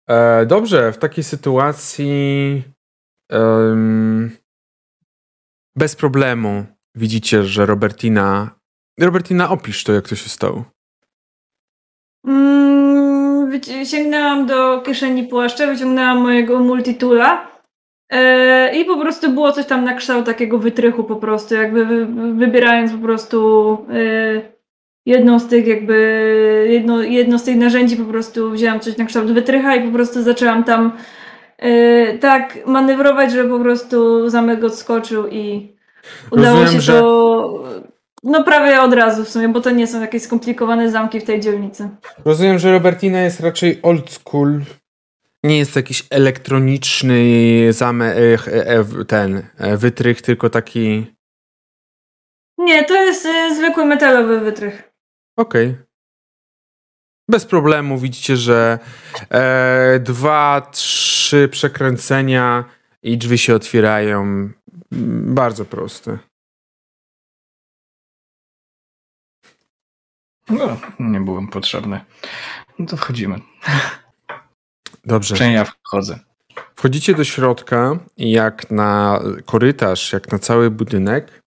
[0.09, 2.63] E, dobrze, w takiej sytuacji
[3.31, 4.37] em,
[5.75, 6.65] bez problemu
[6.95, 8.55] widzicie, że Robertina.
[8.99, 10.65] Robertina, opisz to, jak to się stało.
[12.27, 12.92] Mm,
[13.85, 17.47] sięgnęłam do kieszeni płaszcza, wyciągnęłam mojego multitula
[18.09, 22.05] e, i po prostu było coś tam na kształt takiego wytrychu po prostu, jakby wy,
[22.33, 24.53] wybierając po prostu e,
[25.05, 29.31] jedną z tych jakby, jedno, jedno z tych narzędzi po prostu wzięłam coś na kształt
[29.31, 30.91] wytrycha i po prostu zaczęłam tam
[31.57, 35.73] e, tak manewrować, że po prostu zamek odskoczył i
[36.31, 37.63] udało Rozumiem, się to
[38.23, 41.39] no prawie od razu w sumie, bo to nie są jakieś skomplikowane zamki w tej
[41.39, 41.89] dzielnicy.
[42.25, 44.61] Rozumiem, że Robertina jest raczej old school.
[45.43, 47.23] Nie jest jakiś elektroniczny
[47.73, 51.15] zame, e, e, ten e, wytrych, tylko taki.
[52.57, 54.93] Nie, to jest zwykły metalowy wytrych.
[55.37, 55.75] Okej.
[57.29, 58.79] Bez problemu widzicie, że
[59.29, 62.63] e, dwa, trzy przekręcenia
[63.03, 64.49] i drzwi się otwierają.
[65.21, 66.17] Bardzo proste.
[70.53, 72.01] No, nie byłem potrzebny.
[72.79, 73.39] No to wchodzimy.
[75.05, 75.35] Dobrze.
[75.35, 76.19] Przynajmniej ja wchodzę.
[76.75, 81.41] Wchodzicie do środka jak na korytarz, jak na cały budynek,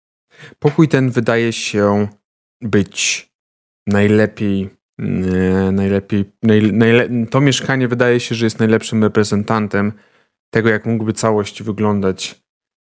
[0.59, 2.09] pokój ten wydaje się
[2.61, 3.29] być
[3.87, 9.93] najlepiej, e, najlepiej, najle, najle, to mieszkanie wydaje się, że jest najlepszym reprezentantem
[10.51, 12.43] tego, jak mógłby całość wyglądać,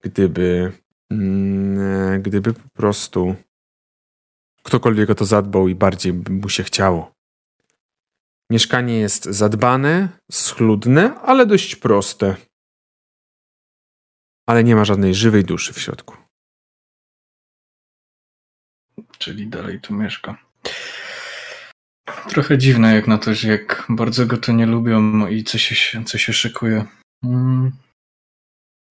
[0.03, 0.71] gdyby,
[1.11, 3.35] mm, gdyby po prostu
[4.63, 7.11] ktokolwiek o to zadbał i bardziej by mu się chciało.
[8.51, 12.35] Mieszkanie jest zadbane, schludne, ale dość proste.
[14.47, 16.17] Ale nie ma żadnej żywej duszy w środku.
[19.17, 20.37] Czyli dalej tu mieszka.
[22.29, 26.03] Trochę dziwne jak na to, że jak bardzo go to nie lubią i co się,
[26.03, 26.85] co się szykuje.
[27.23, 27.71] Mm.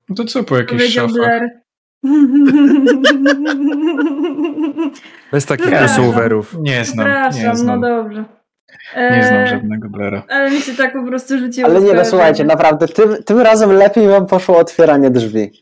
[0.08, 1.12] No To co po Powiedział szafach?
[1.12, 1.61] Blair.
[5.32, 5.78] Bez takich Nie.
[5.78, 6.56] crossoverów.
[6.60, 7.80] Nie znam, nie Przepraszam, no znam.
[7.80, 8.24] dobrze.
[8.96, 10.22] Nie znam E, żadnego Blera.
[10.28, 11.68] Ale mi się tak po prostu rzuciło.
[11.70, 15.50] Ale nie, no słuchajcie, naprawdę, tym, tym razem lepiej wam poszło otwieranie drzwi.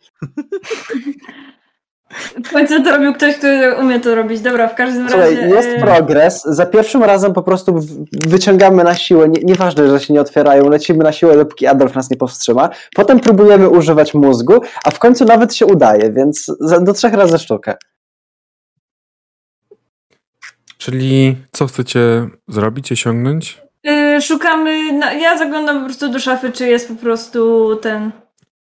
[2.44, 4.40] W końcu to robił ktoś, który umie to robić.
[4.40, 5.48] Dobra, w każdym Słuchaj, razie.
[5.48, 6.42] jest e, progres.
[6.44, 7.80] Za pierwszym razem po prostu
[8.28, 9.28] wyciągamy na siłę.
[9.28, 12.70] Nie, nieważne, że się nie otwierają, lecimy na siłę, dopóki Adolf nas nie powstrzyma.
[12.94, 16.46] Potem próbujemy używać mózgu, a w końcu nawet się udaje, więc
[16.80, 17.74] do trzech razy sztukę.
[20.78, 23.62] Czyli co chcecie zrobić, osiągnąć?
[23.86, 24.92] e, Szukamy.
[24.92, 28.10] Na, ja zaglądam po prostu do szafy, czy jest po prostu ten.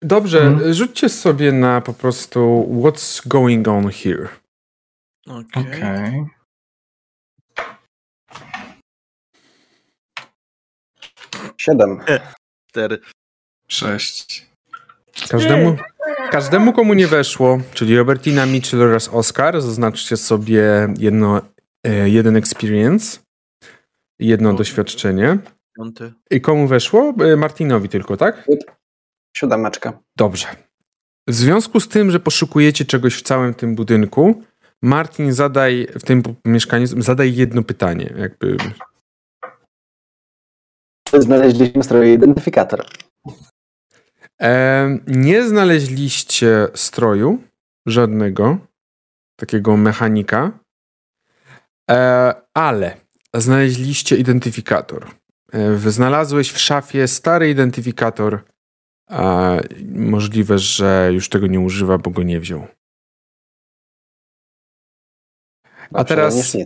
[0.02, 0.74] Dobrze, Mhm.
[0.74, 4.28] rzućcie sobie na po prostu what's going on here.
[5.26, 5.62] Okej.
[5.62, 6.24] Okej.
[11.56, 12.00] Siedem.
[12.70, 12.98] Cztery.
[13.68, 14.46] Sześć.
[15.30, 15.76] Każdemu,
[16.30, 21.40] każdemu komu nie weszło, czyli Robertina, Mitchell oraz Oscar, zaznaczcie sobie jedno,
[21.86, 23.18] e, jeden experience,
[24.18, 24.52] jedno O.
[24.52, 25.38] doświadczenie.
[25.76, 26.12] Piąty.
[26.30, 27.14] I komu weszło?
[27.32, 28.46] E, Martinowi tylko, tak?
[29.36, 29.98] Siódemeczka.
[30.16, 30.46] Dobrze.
[31.28, 34.42] W związku z tym, że poszukujecie czegoś w całym tym budynku,
[34.82, 38.14] Martin zadaj w tym mieszkaniu, zadaj jedno pytanie.
[38.18, 38.56] Jakby,
[41.08, 42.84] Czy znaleźliśmy stroje identyfikator?
[44.42, 47.42] e, nie znaleźliście stroju
[47.86, 48.58] żadnego
[49.36, 50.58] takiego mechanika,
[51.90, 52.96] e, ale
[53.34, 55.06] znaleźliście identyfikator.
[55.52, 58.44] E, znalazłeś w szafie stary identyfikator.
[59.10, 59.56] A
[59.94, 62.66] możliwe, że już tego nie używa, bo go nie wziął.
[65.94, 66.56] A teraz.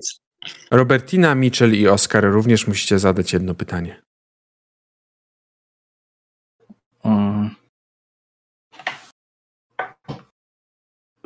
[0.71, 4.03] Robertina, Mitchell i Oskar również musicie zadać jedno pytanie.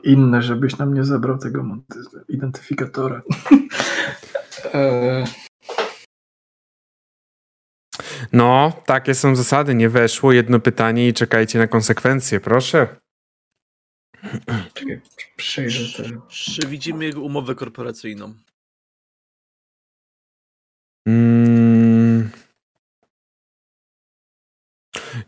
[0.05, 1.65] Inne, żebyś nam nie zabrał tego
[2.29, 3.23] identyfikatora.
[8.33, 9.75] No, takie są zasady.
[9.75, 12.97] Nie weszło jedno pytanie i czekajcie na konsekwencje, proszę.
[14.75, 15.01] czekaj,
[15.37, 16.21] przejrzę te.
[16.29, 18.35] Czy widzimy jego umowę korporacyjną?
[21.09, 22.31] Mm.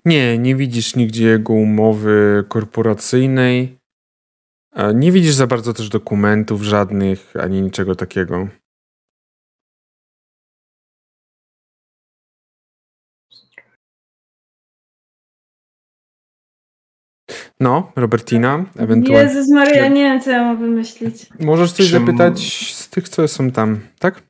[0.04, 3.78] Nie, nie widzisz nigdzie jego umowy korporacyjnej.
[4.72, 8.48] A Nie widzisz za bardzo też dokumentów żadnych, ani niczego takiego.
[17.60, 19.28] No, Robertina, ewentualnie.
[19.28, 21.26] Jezus Maria, nie wiem, co ja mam wymyślić.
[21.40, 24.22] Możesz coś Czym- zapytać z tych, co są tam, tak?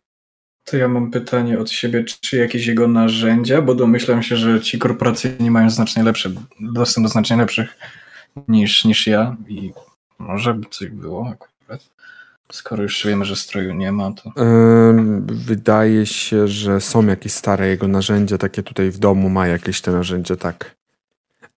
[0.65, 4.79] To ja mam pytanie od siebie, czy jakieś jego narzędzia, bo domyślam się, że ci
[4.79, 7.77] korporacyjni mają znacznie lepszy, dostęp do znacznie lepszych
[8.49, 9.73] niż, niż ja i
[10.19, 11.91] może by coś było akurat.
[12.53, 14.33] Skoro już wiemy, że stroju nie ma, to.
[14.91, 19.81] Ym, wydaje się, że są jakieś stare jego narzędzia, takie tutaj w domu ma jakieś
[19.81, 20.80] te narzędzia, tak.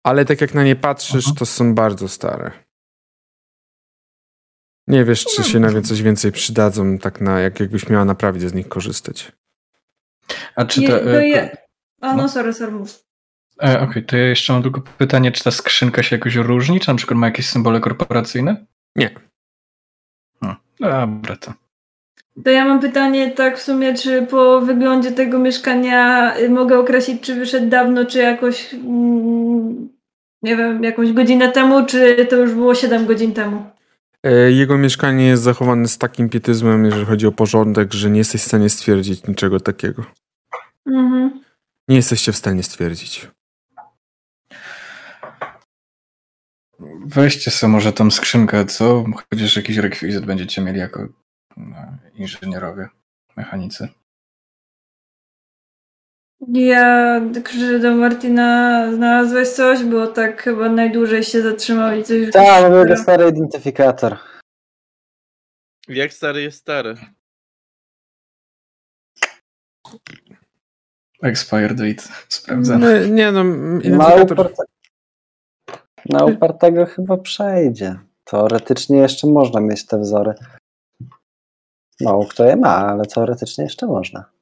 [0.03, 1.35] Ale tak jak na nie patrzysz, Mhm.
[1.35, 2.51] to są bardzo stare.
[4.87, 8.53] Nie wiesz, czy się nawet coś więcej przydadzą, tak na, jak jakbyś miała naprawdę z
[8.53, 9.31] nich korzystać.
[10.55, 11.57] A czy Je, to e, je...
[12.01, 12.29] A no, no.
[12.29, 12.73] sorry, sorry.
[13.63, 16.79] E, Okej, to ja jeszcze mam tylko pytanie, czy ta skrzynka się jakoś różni?
[16.79, 18.65] Czy na przykład ma jakieś symbole korporacyjne?
[18.95, 19.15] Nie.
[20.39, 20.57] Hmm.
[20.79, 21.53] Dobra, to.
[22.43, 27.21] To ja mam pytanie tak w sumie, czy po wyglądzie tego mieszkania y, mogę określić,
[27.21, 29.89] czy wyszedł dawno, czy jakoś, mm,
[30.43, 33.65] nie wiem, jakąś godzinę temu, czy to już było 7 godzin temu.
[34.23, 38.41] E, Jego mieszkanie jest zachowane z takim pietyzmem, jeżeli chodzi o porządek, że nie jesteś
[38.41, 40.05] w stanie stwierdzić niczego takiego.
[40.87, 41.43] Mhm.
[41.87, 43.27] Nie jesteście w stanie stwierdzić.
[47.05, 49.05] Weźcie sobie może tą skrzynkę, co?
[49.29, 51.07] Chociaż jakiś rekwizyt będziecie mieli jako
[51.57, 51.77] no,
[52.15, 52.89] inżynierowie,
[53.35, 53.87] mechanicy.
[56.47, 62.31] Ja krzyżę do Martina, znalazłeś coś, bo tak chyba najdłużej się zatrzymał i coś...
[62.31, 64.17] Tak, mamy jego stary identyfikator.
[65.87, 66.95] Jak stary jest stary?
[71.21, 73.01] Expire date sprawdzamy.
[73.01, 74.31] Nie, nie no, Na, identyfikator...
[74.31, 74.63] uparte...
[76.09, 77.99] Na upartego chyba przejdzie.
[78.23, 80.33] Teoretycznie jeszcze można mieć te wzory.
[82.01, 84.32] Mało kto je ma, ale teoretycznie jeszcze można.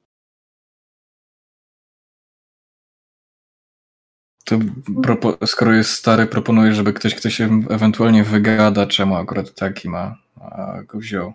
[5.02, 10.18] To skoro jest stary, proponuję, żeby ktoś, kto się ewentualnie wygada, czemu akurat taki ma,
[10.40, 11.34] a go wziął.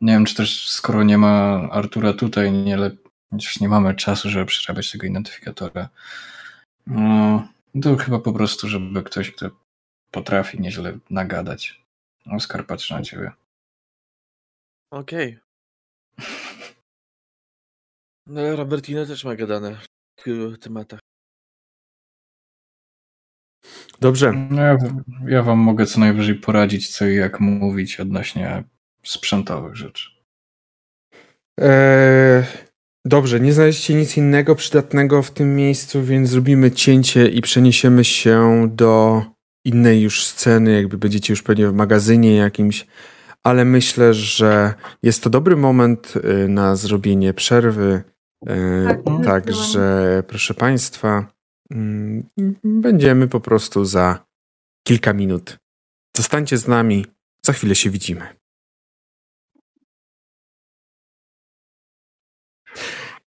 [0.00, 2.78] Nie wiem, czy też skoro nie ma Artura tutaj, nie
[3.30, 5.88] chociaż nie mamy czasu, żeby przerabiać tego identyfikatora.
[6.86, 7.48] No,
[7.82, 9.50] to chyba po prostu, żeby ktoś, kto
[10.10, 11.82] potrafi nieźle nagadać.
[12.26, 13.32] Oskar patrzy na ciebie.
[14.90, 15.38] Okej.
[18.26, 21.00] No ale Robertino też ma gadane w tylu tematach.
[24.00, 24.32] Dobrze.
[24.50, 24.76] No, ja,
[25.28, 28.64] ja wam mogę co najwyżej poradzić, co i jak mówić odnośnie
[29.04, 30.10] sprzętowych rzeczy.
[31.60, 32.44] Eee,
[33.04, 38.68] dobrze, nie znaleźliście nic innego przydatnego w tym miejscu, więc zrobimy cięcie i przeniesiemy się
[38.72, 39.22] do
[39.64, 42.86] innej już sceny, jakby będziecie już pewnie w magazynie jakimś,
[43.42, 48.02] ale myślę, że jest to dobry moment y, na zrobienie przerwy.
[48.46, 51.35] Eee, Tak, Także, proszę Państwa,
[52.64, 54.26] będziemy po prostu za
[54.86, 55.58] kilka minut.
[56.16, 57.06] Zostańcie z nami,
[57.46, 58.36] za chwilę się widzimy.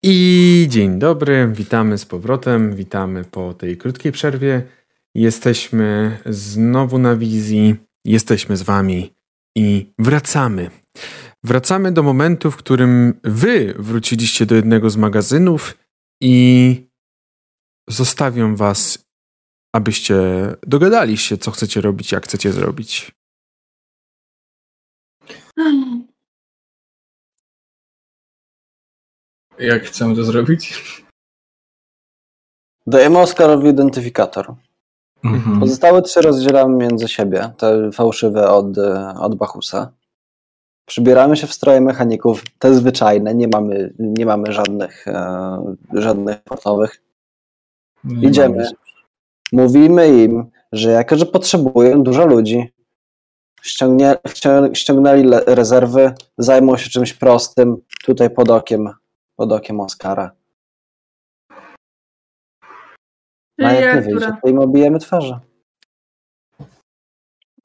[0.02, 4.62] I dzień dobry, witamy z powrotem, witamy po tej krótkiej przerwie.
[5.14, 9.14] Jesteśmy znowu na wizji, jesteśmy z Wami
[9.56, 10.70] i wracamy.
[11.44, 15.78] Wracamy do momentu, w którym Wy wróciliście do jednego z magazynów
[16.20, 16.89] i
[17.90, 18.98] zostawiam Was,
[19.74, 20.16] abyście
[20.62, 23.12] dogadali się, co chcecie robić, jak chcecie zrobić.
[29.58, 30.74] Jak chcemy to zrobić?
[32.86, 34.54] Dajemy Oskarowi identyfikator.
[35.24, 35.60] Mhm.
[35.60, 38.78] Pozostałe trzy rozdzielamy między siebie, te fałszywe od,
[39.20, 39.92] od Bachusa.
[40.86, 47.02] Przybieramy się w stroje mechaników, te zwyczajne, nie mamy, nie mamy żadnych, e, żadnych sportowych.
[48.04, 48.68] Nie Idziemy.
[49.52, 52.72] Mówimy im, że jako, że potrzebują dużo ludzi,
[53.62, 58.90] ściągnie, ścią- ściągnęli le- rezerwy, zajmą się czymś prostym, tutaj pod okiem,
[59.36, 60.30] pod okiem Oskara.
[63.58, 65.40] A jak nie wyjdzie, to im obijemy twarze.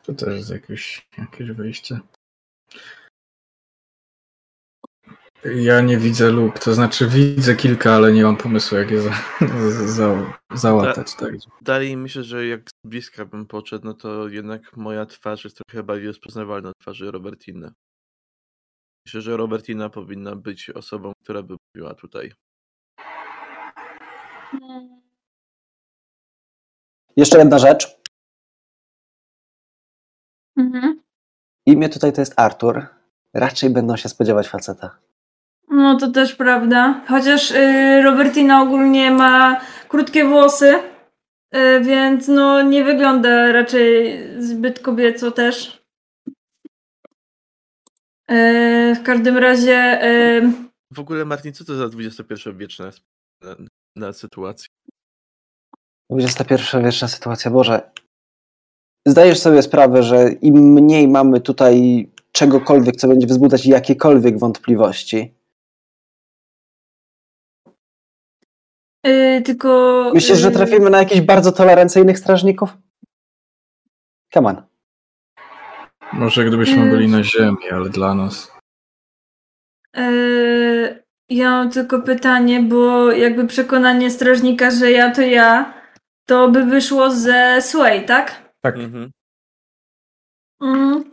[0.03, 1.99] To też jest jakieś, jakieś wyjście.
[5.53, 9.11] Ja nie widzę luk, to znaczy widzę kilka, ale nie mam pomysłu, jak je za,
[9.87, 11.15] za, załatać.
[11.15, 11.33] Tak.
[11.61, 15.83] Dalej myślę, że jak z bliska bym podszedł, no to jednak moja twarz jest trochę
[15.83, 17.71] bardziej rozpoznawalna od twarzy Robertiny.
[19.05, 22.33] Myślę, że Robertina powinna być osobą, która by mówiła tutaj.
[27.17, 28.01] Jeszcze jedna rzecz.
[30.57, 31.01] Mhm.
[31.65, 32.85] Imię tutaj to jest Artur.
[33.33, 35.04] Raczej będą się spodziewać faceta.
[35.69, 37.01] No to też prawda.
[37.07, 40.75] Chociaż y, Robertina ogólnie ma krótkie włosy,
[41.55, 45.85] y, więc no nie wygląda raczej zbyt kobieco też.
[48.31, 49.99] Y, w każdym razie
[50.91, 52.91] W ogóle, Martin, co to za XXI-wieczna
[53.41, 53.55] na,
[53.95, 54.67] na sytuacja?
[56.09, 57.51] 21 wieczna sytuacja.
[57.51, 57.91] Boże,
[59.07, 65.34] zdajesz sobie sprawę, że im mniej mamy tutaj czegokolwiek, co będzie wzbudzać jakiekolwiek wątpliwości.
[69.05, 70.11] Yy, tylko.
[70.13, 72.77] Myślisz, że yy, trafimy na jakichś bardzo tolerancyjnych strażników?
[74.33, 74.61] Come on.
[76.13, 76.89] Może gdybyśmy Mm.
[76.89, 78.51] byli na ziemi, ale dla nas.
[79.97, 85.73] yy, ja mam tylko pytanie, bo jakby przekonanie strażnika, że ja to ja,
[86.25, 88.51] to by wyszło ze Sway, tak?
[88.61, 88.75] Tak.
[88.75, 89.11] Mhm.
[90.61, 91.03] Mm.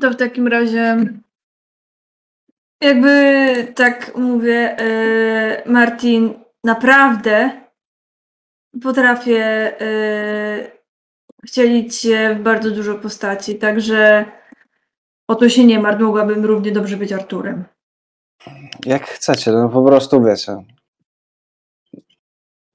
[0.00, 0.96] To w takim razie.
[2.80, 4.76] Jakby tak mówię,
[5.66, 7.50] yy, Martin, naprawdę
[8.82, 10.70] potrafię yy,
[11.46, 14.24] wcielić się w bardzo dużo postaci, także
[15.28, 17.64] o to się nie martw, mogłabym równie dobrze być Arturem.
[18.86, 20.56] Jak chcecie, no po prostu wiecie.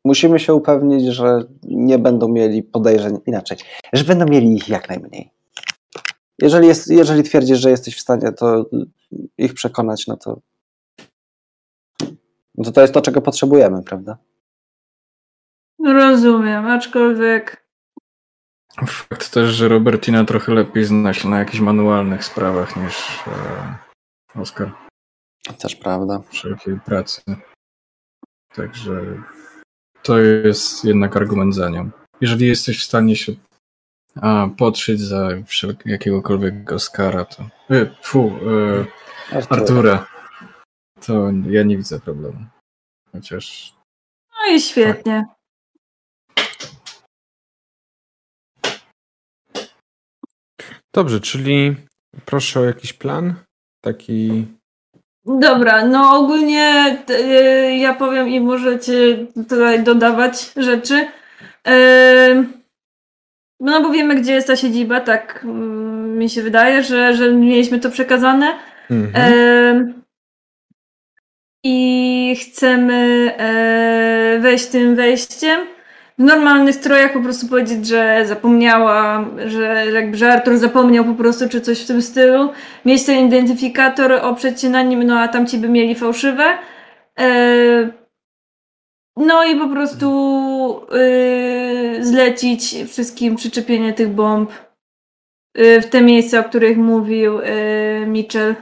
[0.05, 3.57] Musimy się upewnić, że nie będą mieli podejrzeń inaczej,
[3.93, 5.31] że będą mieli ich jak najmniej.
[6.41, 8.65] Jeżeli, jest, jeżeli twierdzisz, że jesteś w stanie to
[9.37, 10.39] ich przekonać, no to,
[12.59, 14.17] no to to jest to, czego potrzebujemy, prawda?
[15.85, 17.69] Rozumiem, aczkolwiek
[18.87, 23.75] Fakt też, że Robertina trochę lepiej zna się na jakichś manualnych sprawach niż e,
[24.35, 24.71] Oskar
[25.59, 26.21] Też prawda.
[26.29, 27.21] wszelkiej pracy.
[28.55, 29.23] Także
[30.03, 31.89] to jest jednak argument za nią.
[32.21, 33.33] Jeżeli jesteś w stanie się
[34.21, 35.29] a, podszyć za
[35.85, 37.43] jakiegokolwiek Oscara, to.
[37.69, 38.31] E, fu,
[39.31, 39.59] e, Artur.
[39.59, 40.07] Artura.
[41.05, 42.45] To ja nie widzę problemu.
[43.11, 43.73] Chociaż
[44.31, 45.25] no i świetnie.
[50.93, 51.75] Dobrze, czyli
[52.25, 53.33] proszę o jakiś plan.
[53.81, 54.45] Taki.
[55.25, 61.07] Dobra, no ogólnie t- y, ja powiem i możecie tutaj dodawać rzeczy.
[61.67, 62.53] Ym,
[63.61, 67.79] No bo wiemy, gdzie jest ta siedziba, tak mm, mi się wydaje, że, że mieliśmy
[67.79, 68.59] to przekazane.
[68.89, 69.98] Mhm.
[71.63, 75.67] I chcemy e, wejść tym wejściem.
[76.19, 81.49] W normalnych strojach po prostu powiedzieć, że zapomniałam, że jakby że Artur zapomniał po prostu,
[81.49, 82.49] czy coś w tym stylu.
[82.85, 86.57] Mieć ten identyfikator, oprzeć się na nim, no a tamci by mieli fałszywe.
[87.19, 87.89] E,
[89.17, 90.07] no i po prostu
[90.91, 94.51] e, zlecić wszystkim przyczepienie tych bomb
[95.55, 97.39] w te miejsca, o których mówił
[98.07, 98.55] Mitchell.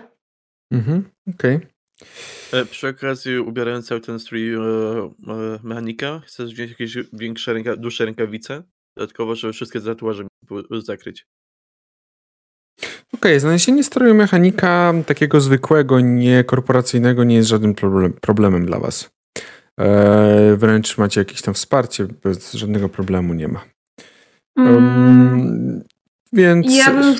[0.71, 1.09] Mhm.
[1.35, 1.55] Okej.
[1.55, 2.36] E,
[2.71, 8.05] Przy okazji, ubierając cały ten strój e, e, mechanika, chcesz wziąć jakieś większe, ręka, dłuższe
[8.05, 8.63] rękawice?
[8.97, 11.25] Dodatkowo, żeby wszystkie tatuaże były- zakryć.
[13.13, 19.09] Okej, znalezienie stroju mechanika takiego zwykłego, niekorporacyjnego nie jest żadnym problem, problemem dla was.
[19.79, 23.65] E, wręcz macie jakieś tam wsparcie, bez żadnego problemu nie ma.
[24.57, 25.81] Mm, Um,
[26.33, 26.77] więc.
[26.77, 27.15] ja, bym,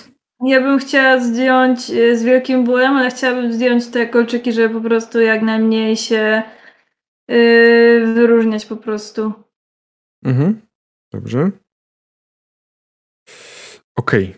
[0.45, 4.81] ja bym chciała zdjąć e, z wielkim bólem, ale chciałabym zdjąć te kolczyki, żeby po
[4.81, 6.43] prostu jak najmniej się
[7.27, 7.35] e,
[8.13, 9.33] wyróżniać po prostu.
[10.25, 10.61] Mhm.
[11.13, 11.51] Dobrze.
[13.95, 14.35] Okej.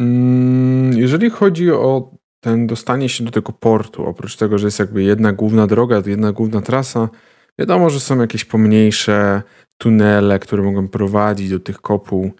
[0.00, 5.02] Mm, Jeżeli chodzi o ten dostanie się do tego portu, oprócz tego, że jest jakby
[5.02, 7.08] jedna główna droga, jedna główna trasa,
[7.58, 9.42] wiadomo, że są jakieś pomniejsze
[9.78, 12.32] tunele, które mogą prowadzić do tych kopuł,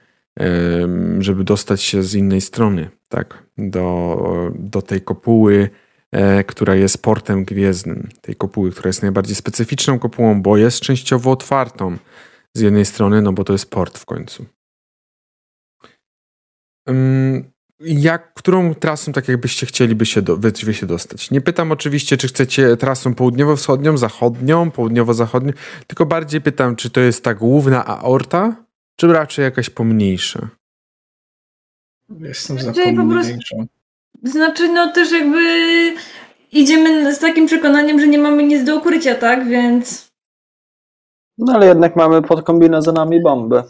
[1.18, 5.70] żeby dostać się z innej strony, tak, do, do tej kopuły,
[6.12, 11.30] e, która jest portem gwiezdnym, tej kopuły, która jest najbardziej specyficzną kopułą, bo jest częściowo
[11.30, 11.96] otwartą
[12.54, 14.46] z jednej strony, no bo to jest port w końcu.
[17.80, 21.30] Jak, którą trasą tak jakbyście chcieliby się, do, wy się dostać?
[21.30, 25.52] Nie pytam oczywiście, czy chcecie trasą południowo-wschodnią, zachodnią, południowo-zachodnią,
[25.86, 28.61] tylko bardziej pytam, czy to jest ta główna aorta,
[28.96, 30.48] czy raczej jakaś pomniejsza?
[32.20, 33.66] jestem za Czyli po prostu- pomniejszą.
[34.22, 35.40] Znaczy, no też jakby
[36.52, 39.48] idziemy z takim przekonaniem, że nie mamy nic do ukrycia, tak?
[39.48, 40.12] Więc
[41.38, 43.62] No ale jednak mamy pod kombinezonami bomby.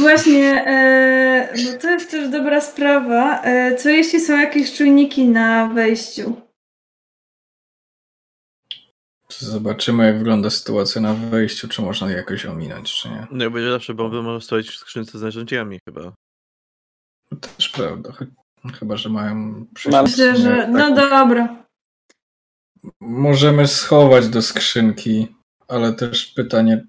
[0.00, 3.42] właśnie, e, bo to jest też dobra sprawa.
[3.42, 6.36] E, co jeśli są jakieś czujniki na wejściu?
[9.28, 13.26] Zobaczymy, jak wygląda sytuacja na wejściu, czy można je jakoś ominąć, czy nie.
[13.30, 16.12] No, będzie zawsze bomby mogą stoić w skrzynce z narzędziami chyba.
[17.28, 18.12] To też prawda.
[18.12, 18.24] Ch-
[18.78, 19.66] Chyba, że mają
[20.02, 20.68] Myślę, że.
[20.68, 21.64] No dobra.
[23.00, 25.36] Możemy schować do skrzynki,
[25.68, 26.86] ale też pytanie,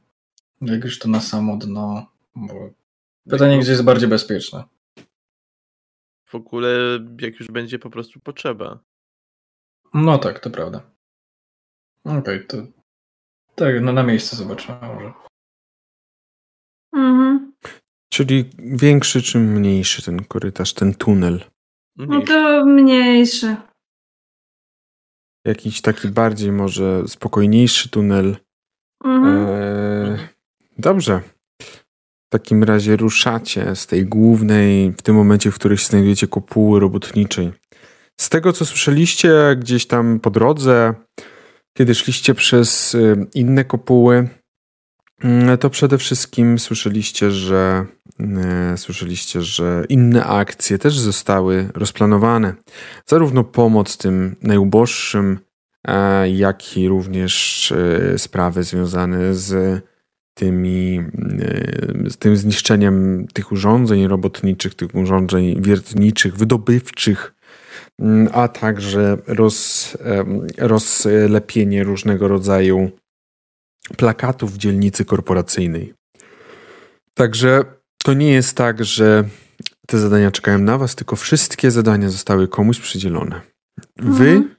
[0.61, 2.05] jak już to na samo dno.
[2.35, 2.69] Bo
[3.30, 4.64] pytanie, gdzie jest bardziej bezpieczne.
[6.26, 6.69] W ogóle,
[7.22, 8.80] jak już będzie po prostu potrzeba.
[9.93, 10.81] No tak, to prawda.
[12.07, 12.57] Okej, to
[13.55, 15.13] tak, no na miejscu zobaczymy może.
[16.93, 17.53] Mhm.
[18.13, 21.43] Czyli większy czy mniejszy ten korytarz, ten tunel?
[21.97, 22.27] No Mniejszy.
[22.27, 23.55] to mniejszy.
[25.45, 28.38] Jakiś taki bardziej może spokojniejszy tunel.
[29.05, 29.47] Mhm.
[29.49, 30.27] Eee,
[30.77, 31.21] dobrze.
[32.27, 36.79] W takim razie ruszacie z tej głównej, w tym momencie, w której się znajdujecie kopuły
[36.79, 37.51] robotniczej.
[38.21, 40.93] Z tego, co słyszeliście gdzieś tam po drodze,
[41.77, 44.29] kiedy szliście przez y, inne kopuły,
[45.23, 47.85] mm, to przede wszystkim słyszeliście, że
[48.73, 52.53] y, słyszeliście, że inne akcje też zostały rozplanowane.
[53.05, 55.39] Zarówno pomoc tym najuboższym,
[55.87, 59.81] e, jak i również e, sprawy związane z
[60.33, 61.03] tymi,
[62.07, 67.33] z tym zniszczeniem tych urządzeń robotniczych, tych urządzeń wiertniczych, wydobywczych,
[68.33, 69.97] a także roz,
[70.57, 72.91] rozlepienie różnego rodzaju
[73.97, 75.93] plakatów w dzielnicy korporacyjnej.
[77.13, 77.65] Także
[78.03, 79.29] to nie jest tak, że
[79.87, 83.41] te zadania czekają na was, tylko wszystkie zadania zostały komuś przydzielone.
[83.95, 84.55] Wy Mhm.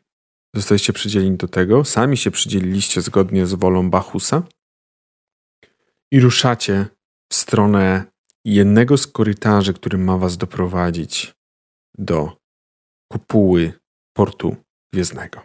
[0.56, 4.42] zostaliście przydzieleni do tego, sami się przydzieliliście zgodnie z wolą Bachusa
[6.12, 6.86] i ruszacie
[7.32, 8.04] w stronę
[8.44, 11.34] jednego z korytarzy, który ma was doprowadzić
[11.98, 12.36] do
[13.12, 13.72] kopuły
[14.12, 14.56] portu
[14.92, 15.40] Gwiezdnego.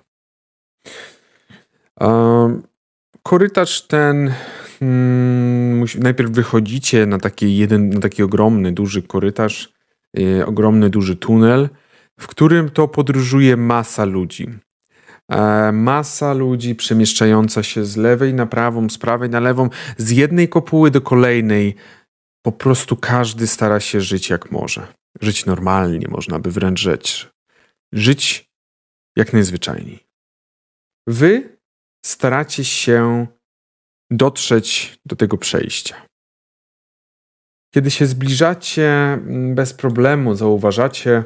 [3.23, 4.33] Korytarz ten
[4.81, 9.73] mm, musi, najpierw wychodzicie na taki jeden, na taki ogromny, duży korytarz,
[10.19, 11.69] y, ogromny, duży tunel,
[12.19, 14.47] w którym to podróżuje masa ludzi.
[15.31, 20.49] E, masa ludzi przemieszczająca się z lewej na prawą, z prawej na lewą, z jednej
[20.49, 21.75] kopuły do kolejnej.
[22.45, 24.87] Po prostu każdy stara się żyć jak może.
[25.21, 27.32] Żyć normalnie, można by wręcz rzec.
[27.93, 28.51] Żyć
[29.15, 30.07] jak najzwyczajniej.
[31.07, 31.57] Wy
[32.05, 33.27] staracie się
[34.11, 36.05] dotrzeć do tego przejścia.
[37.73, 41.23] Kiedy się zbliżacie mm, bez problemu, zauważacie,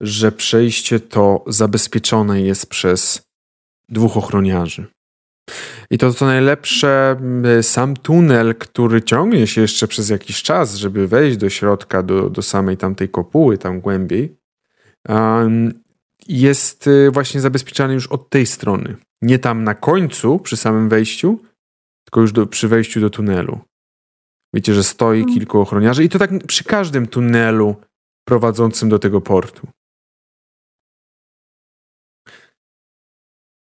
[0.00, 3.22] że przejście to zabezpieczone jest przez
[3.88, 4.86] dwóch ochroniarzy.
[5.90, 11.08] I to co najlepsze, m, sam tunel, który ciągnie się jeszcze przez jakiś czas, żeby
[11.08, 14.36] wejść do środka, do, do samej tamtej kopuły, tam głębiej,
[15.08, 15.81] em,
[16.28, 18.96] jest y, właśnie zabezpieczany już od tej strony.
[19.22, 21.38] Nie tam na końcu, przy samym wejściu,
[22.04, 23.60] tylko już do, przy wejściu do tunelu.
[24.54, 25.34] Wiecie, że stoi Mm.
[25.34, 27.76] kilku ochroniarzy i to tak przy każdym tunelu
[28.24, 29.68] prowadzącym do tego portu.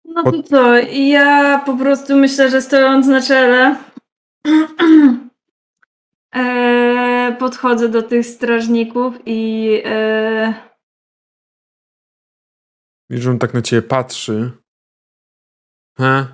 [0.06, 3.76] No to co, ja po prostu myślę, że stojąc na czele
[6.36, 10.71] e, podchodzę do tych strażników i e,
[13.12, 14.52] Widzisz, że on tak na ciebie patrzy.
[15.98, 16.26] He?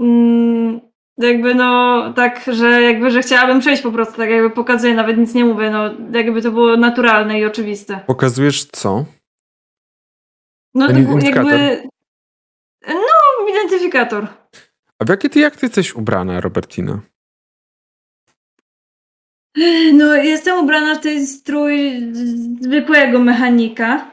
[0.00, 0.80] mm,
[1.18, 5.34] jakby no tak, że jakby, że chciałabym przejść po prostu, tak jakby pokazuję, nawet nic
[5.34, 8.00] nie mówię, no jakby to było naturalne i oczywiste.
[8.06, 9.04] Pokazujesz co?
[10.74, 11.52] No Ten identyfikator.
[11.52, 11.88] jakby
[12.88, 14.26] no identyfikator.
[14.98, 17.00] A w jakie ty, jak ty jesteś ubrana, Robertina?
[19.92, 22.02] No, jestem ubrana w ten strój
[22.60, 24.10] zwykłego mechanika.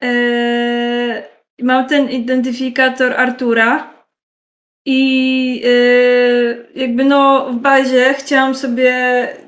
[0.00, 1.22] Eee,
[1.62, 3.94] mam ten identyfikator Artura.
[4.86, 8.92] I eee, jakby no w bazie chciałam sobie,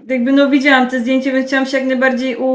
[0.09, 2.47] jakby no widziałam te zdjęcie, więc chciałam się jak najbardziej u,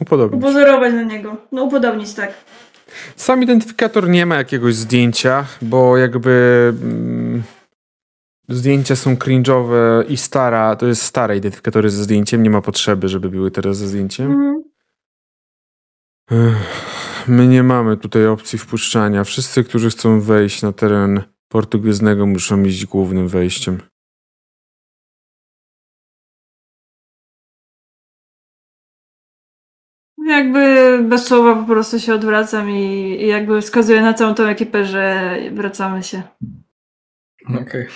[0.00, 0.42] Upodobnić.
[0.42, 1.36] upozorować na niego.
[1.52, 2.32] No upodobnić, tak.
[3.16, 7.13] Sam identyfikator nie ma jakiegoś zdjęcia, bo jakby mm,
[8.48, 13.30] zdjęcia są cringe'owe i stara, to jest stare identyfikatory ze zdjęciem, nie ma potrzeby, żeby
[13.30, 14.32] były teraz ze zdjęciem.
[16.30, 16.54] Mhm.
[17.28, 19.24] My nie mamy tutaj opcji wpuszczania.
[19.24, 23.80] Wszyscy, którzy chcą wejść na teren Portu Gwiezdnego muszą iść głównym wejściem.
[30.26, 34.84] Jakby bez słowa po prostu się odwracam i, i jakby wskazuję na całą tą ekipę,
[34.84, 36.22] że wracamy się.
[37.60, 37.86] Okej.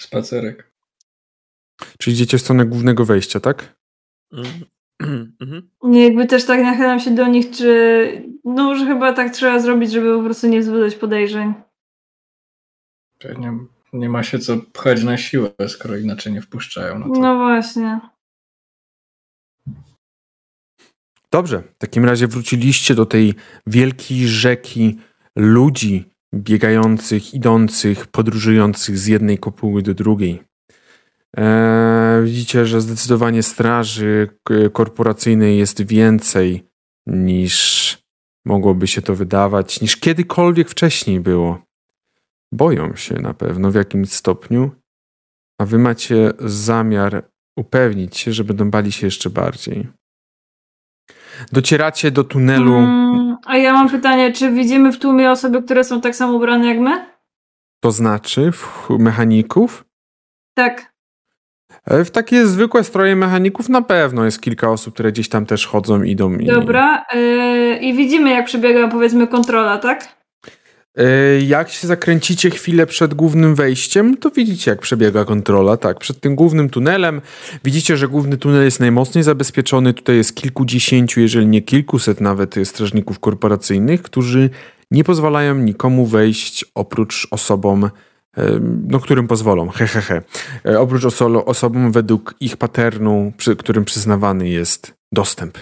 [0.00, 0.72] Spacerek.
[1.98, 3.76] Czyli idziecie w stronę głównego wejścia, tak?
[5.00, 5.70] Mhm.
[5.82, 8.36] Nie, jakby też tak nachylam się do nich, czy.
[8.44, 11.54] No, że chyba tak trzeba zrobić, żeby po prostu nie wzbudzać podejrzeń.
[13.38, 13.58] Nie,
[13.92, 16.98] nie ma się co pchać na siłę, skoro inaczej nie wpuszczają.
[16.98, 18.00] No to No właśnie.
[21.30, 23.34] Dobrze, w takim razie wróciliście do tej
[23.66, 24.98] wielkiej rzeki
[25.36, 30.42] ludzi biegających, idących, podróżujących z jednej kopuły do drugiej.
[31.36, 34.28] Eee, widzicie, że zdecydowanie straży
[34.72, 36.64] korporacyjnej jest więcej
[37.06, 37.98] niż
[38.46, 41.66] mogłoby się to wydawać, niż kiedykolwiek wcześniej było.
[42.52, 44.70] boją się na pewno w jakimś stopniu,
[45.60, 49.88] a wy macie zamiar upewnić się, że będą bali się jeszcze bardziej.
[51.52, 52.74] Docieracie do tunelu.
[52.74, 56.66] Mm, a ja mam pytanie, czy widzimy w tłumie osoby, które są tak samo ubrane
[56.66, 57.06] jak my?
[57.80, 59.84] To znaczy w mechaników?
[60.54, 60.92] Tak.
[61.84, 65.66] E, w takie zwykłe stroje mechaników na pewno jest kilka osób, które gdzieś tam też
[65.66, 66.34] chodzą, idą.
[66.34, 66.46] I...
[66.46, 67.04] Dobra.
[67.14, 70.16] Yy, I widzimy, jak przebiega powiedzmy kontrola, tak?
[70.96, 75.76] E, jak się zakręcicie chwilę przed głównym wejściem, to widzicie, jak przebiega kontrola.
[75.76, 77.20] Tak, przed tym głównym tunelem
[77.64, 79.94] widzicie, że główny tunel jest najmocniej zabezpieczony.
[79.94, 84.50] Tutaj jest kilkudziesięciu, jeżeli nie kilkuset nawet strażników korporacyjnych, którzy
[84.90, 87.90] nie pozwalają nikomu wejść oprócz osobom,
[88.86, 90.00] no, którym pozwolą, hehehe.
[90.22, 90.22] He,
[90.64, 90.80] he.
[90.80, 95.58] Oprócz oso osobom według ich paternu, przy którym przyznawany jest dostęp.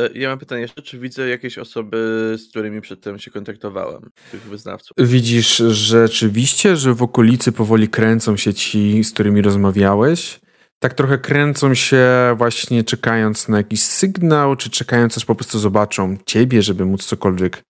[0.00, 1.96] E, ja mam pytanie jeszcze, czy widzę jakieś osoby,
[2.38, 4.96] z którymi przedtem się kontaktowałem, tych wyznawców?
[4.98, 10.40] Widzisz rzeczywiście, że w okolicy powoli kręcą się ci, z którymi rozmawiałeś.
[10.78, 12.06] Tak trochę kręcą się
[12.36, 17.62] właśnie czekając na jakiś sygnał, czy czekając aż po prostu zobaczą ciebie, żeby móc cokolwiek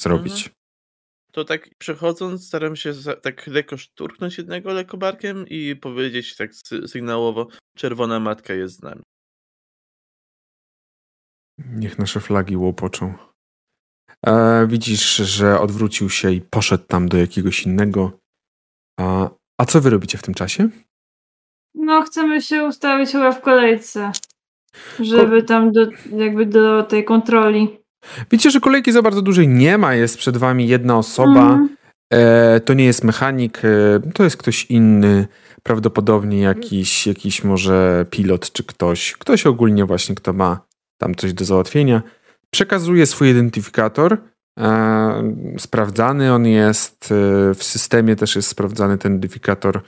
[0.00, 0.32] zrobić.
[0.32, 0.54] Mhm.
[1.32, 2.92] To tak przechodząc, staram się
[3.22, 6.50] tak lekko szturknąć jednego lekobarkiem i powiedzieć tak
[6.86, 9.02] sygnałowo, czerwona matka jest z nami.
[11.70, 13.14] Niech nasze flagi łopoczą.
[14.26, 18.18] E, widzisz, że odwrócił się i poszedł tam do jakiegoś innego.
[19.00, 19.30] A,
[19.60, 20.68] a co wy robicie w tym czasie?
[21.74, 24.12] No, chcemy się ustawić chyba w kolejce,
[25.00, 25.86] żeby tam do,
[26.16, 27.78] jakby do tej kontroli.
[28.30, 29.94] Widzicie, że kolejki za bardzo dużej nie ma.
[29.94, 31.54] Jest przed wami jedna osoba.
[31.54, 31.76] Mm.
[32.12, 35.26] E, to nie jest mechanik, e, to jest ktoś inny.
[35.62, 39.12] Prawdopodobnie jakiś, jakiś może pilot czy ktoś.
[39.12, 40.60] Ktoś ogólnie właśnie, kto ma
[41.02, 42.02] tam coś do załatwienia.
[42.50, 44.18] Przekazuje swój identyfikator.
[44.58, 47.12] E, sprawdzany on jest.
[47.12, 49.80] E, w systemie też jest sprawdzany ten identyfikator.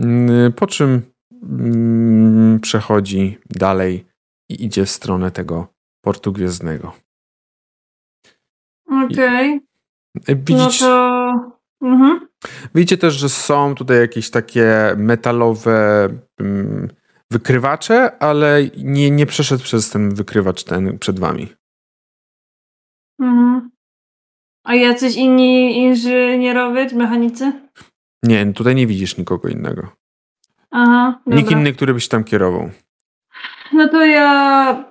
[0.00, 1.02] Mm, po czym
[1.42, 4.04] mm, przechodzi dalej
[4.50, 5.66] i idzie w stronę tego
[6.04, 6.92] portu gwiezdnego.
[8.86, 9.60] Okej.
[10.22, 10.36] Okay.
[10.36, 11.58] Widzicie, no to...
[11.82, 12.28] Mhm.
[12.74, 16.08] Widzicie też, że są tutaj jakieś takie metalowe
[16.40, 16.88] um,
[17.32, 21.48] wykrywacze, ale nie, nie przeszedł przez ten wykrywacz ten przed wami.
[23.20, 23.70] Mhm.
[24.64, 27.52] A jacyś inni inżynierowie, mechanicy?
[28.22, 29.88] Nie, tutaj nie widzisz nikogo innego.
[30.70, 31.40] Aha, dobra.
[31.40, 32.70] Nikt inny, który byś tam kierował.
[33.72, 34.84] No to ja,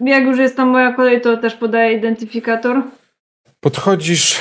[0.00, 2.82] jak już jest tam moja kolej, to też podaję identyfikator.
[3.60, 4.40] Podchodzisz,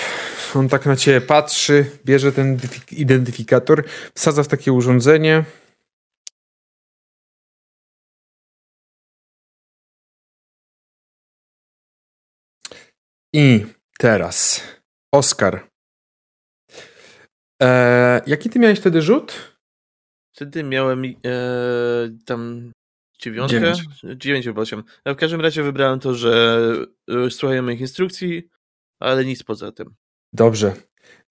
[0.56, 2.58] on tak na ciebie patrzy, bierze ten
[2.92, 3.84] identyfikator,
[4.16, 5.44] wsadza w takie urządzenie.
[13.38, 13.66] I
[14.00, 14.64] teraz,
[15.14, 15.68] Oskar.
[17.62, 19.58] E, jaki ty miałeś wtedy rzut?
[20.36, 21.12] Wtedy miałem e,
[22.26, 22.72] tam
[23.22, 23.60] dziewiątkę?
[23.60, 23.82] Dziewięć.
[24.16, 24.84] Dziewięć lub osiem.
[25.06, 26.62] w każdym razie wybrałem to, że
[27.10, 28.50] e, słuchają moich instrukcji,
[29.00, 29.96] ale nic poza tym.
[30.34, 30.74] Dobrze.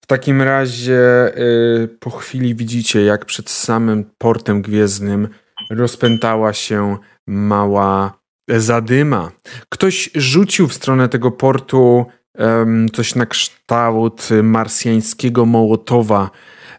[0.03, 5.29] W takim razie yy, po chwili widzicie, jak przed samym portem gwiezdnym
[5.69, 9.31] rozpętała się mała zadyma.
[9.69, 12.05] Ktoś rzucił w stronę tego portu
[12.37, 16.29] um, coś na kształt marsjańskiego Mołotowa,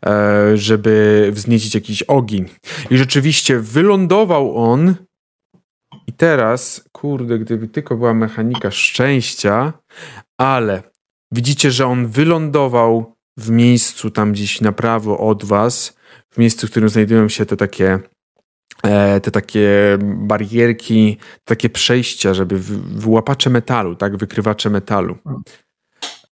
[0.07, 2.49] e, żeby wzniecić jakiś ogień.
[2.91, 4.95] I rzeczywiście wylądował on
[6.07, 9.73] i teraz, kurde, gdyby tylko była mechanika szczęścia,
[10.41, 10.83] ale
[11.33, 15.97] widzicie, że on wylądował w miejscu tam gdzieś na prawo od was,
[16.31, 17.99] w miejscu, w którym znajdują się te takie
[19.23, 22.59] te takie barierki, takie przejścia, żeby
[22.97, 25.17] wyłapacze metalu, tak, wykrywacze metalu.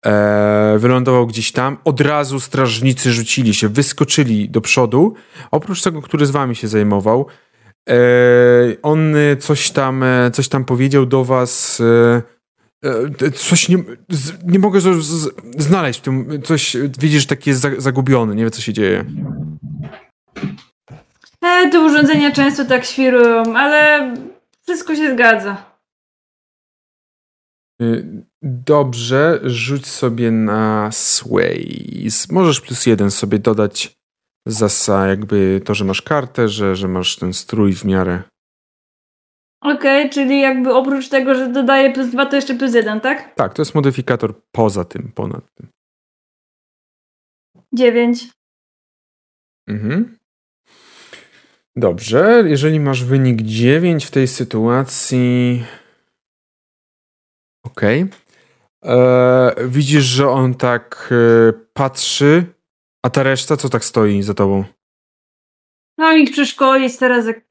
[0.05, 5.13] E, wylądował gdzieś tam, od razu strażnicy rzucili się, wyskoczyli do przodu,
[5.51, 7.27] oprócz tego, który z wami się zajmował.
[7.89, 7.95] E,
[8.81, 10.03] on coś tam,
[10.33, 11.81] coś tam powiedział do was,
[12.85, 13.77] E, coś nie,
[14.45, 18.61] nie mogę z, z, znaleźć w tym, coś, widzisz, taki jest zagubiony, nie wie co
[18.61, 19.05] się dzieje.
[21.43, 24.13] E, te urządzenia często tak świrują, ale
[24.61, 25.71] wszystko się zgadza.
[27.81, 27.85] E,
[28.41, 32.31] dobrze, rzuć sobie na Sways.
[32.31, 33.97] Możesz plus jeden sobie dodać
[34.47, 38.23] za jakby to, że masz kartę, że, że masz ten strój w miarę
[39.61, 43.35] Okej, okay, czyli jakby oprócz tego, że dodaję plus dwa, to jeszcze plus jeden, tak?
[43.35, 45.67] Tak, to jest modyfikator poza tym, ponad tym.
[47.73, 48.29] Dziewięć.
[49.67, 50.17] Mhm.
[51.75, 55.63] Dobrze, jeżeli masz wynik 9 w tej sytuacji.
[57.65, 58.01] Okej.
[58.03, 58.95] Okay.
[58.95, 62.45] E, widzisz, że on tak e, patrzy,
[63.05, 64.63] a ta reszta co tak stoi za tobą?
[65.97, 67.25] Mam ich przeszkolić teraz.
[67.25, 67.41] Jak,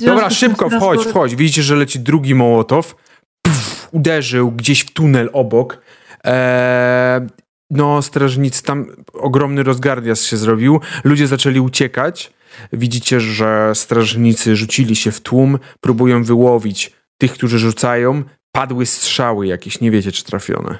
[0.00, 1.36] Dobra, szybko, wchodź, wchodź.
[1.36, 2.96] Widzicie, że leci drugi Mołotow.
[3.42, 5.82] Pff, uderzył gdzieś w tunel obok.
[6.24, 7.26] Eee,
[7.70, 10.80] no, strażnicy, tam ogromny rozgardias się zrobił.
[11.04, 12.37] Ludzie zaczęli uciekać.
[12.72, 18.22] Widzicie, że strażnicy rzucili się w tłum, próbują wyłowić tych, którzy rzucają.
[18.52, 20.78] Padły strzały jakieś, nie wiecie, czy trafione.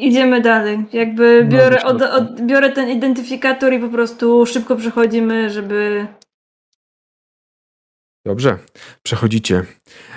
[0.00, 0.78] Idziemy dalej.
[0.92, 6.06] Jakby No, biorę, od, od, biorę ten identyfikator i po prostu szybko przechodzimy, żeby.
[8.24, 8.58] Dobrze,
[9.02, 9.64] przechodzicie.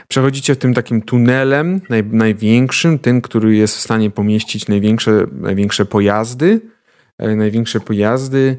[0.07, 6.61] Przechodzicie tym takim tunelem naj, największym, tym, który jest w stanie pomieścić największe, największe pojazdy,
[7.17, 8.57] e, największe pojazdy,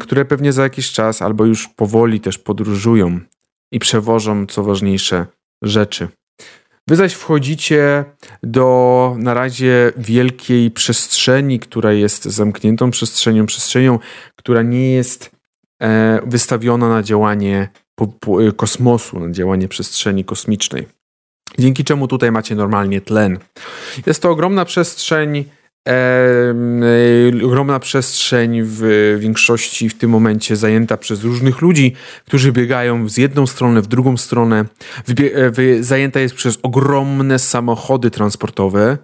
[0.00, 3.20] które pewnie za jakiś czas albo już powoli też podróżują
[3.72, 5.26] i przewożą, co ważniejsze,
[5.62, 6.08] rzeczy.
[6.88, 8.04] Wy zaś wchodzicie
[8.42, 13.98] do na razie wielkiej przestrzeni, która jest zamkniętą przestrzenią, przestrzenią,
[14.36, 15.30] która nie jest
[15.82, 20.86] e, wystawiona na działanie po, po, y, kosmosu, na działanie przestrzeni kosmicznej.
[21.58, 23.38] Dzięki czemu tutaj macie normalnie tlen.
[24.06, 25.44] Jest to ogromna przestrzeń,
[25.88, 31.92] y, ogromna przestrzeń w większości w tym momencie zajęta przez różnych ludzi,
[32.26, 34.64] którzy biegają z jedną stronę w drugą stronę.
[35.78, 38.98] E, zajęta jest przez ogromne samochody transportowe,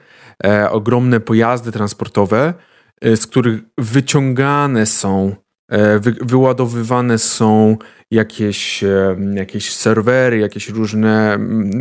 [0.44, 2.54] e, ogromne pojazdy transportowe,
[3.00, 5.36] e, z których wyciągane są,
[5.68, 7.76] e, wy, wyładowywane są
[8.10, 11.38] jakieś, e, jakieś serwery, jakieś różne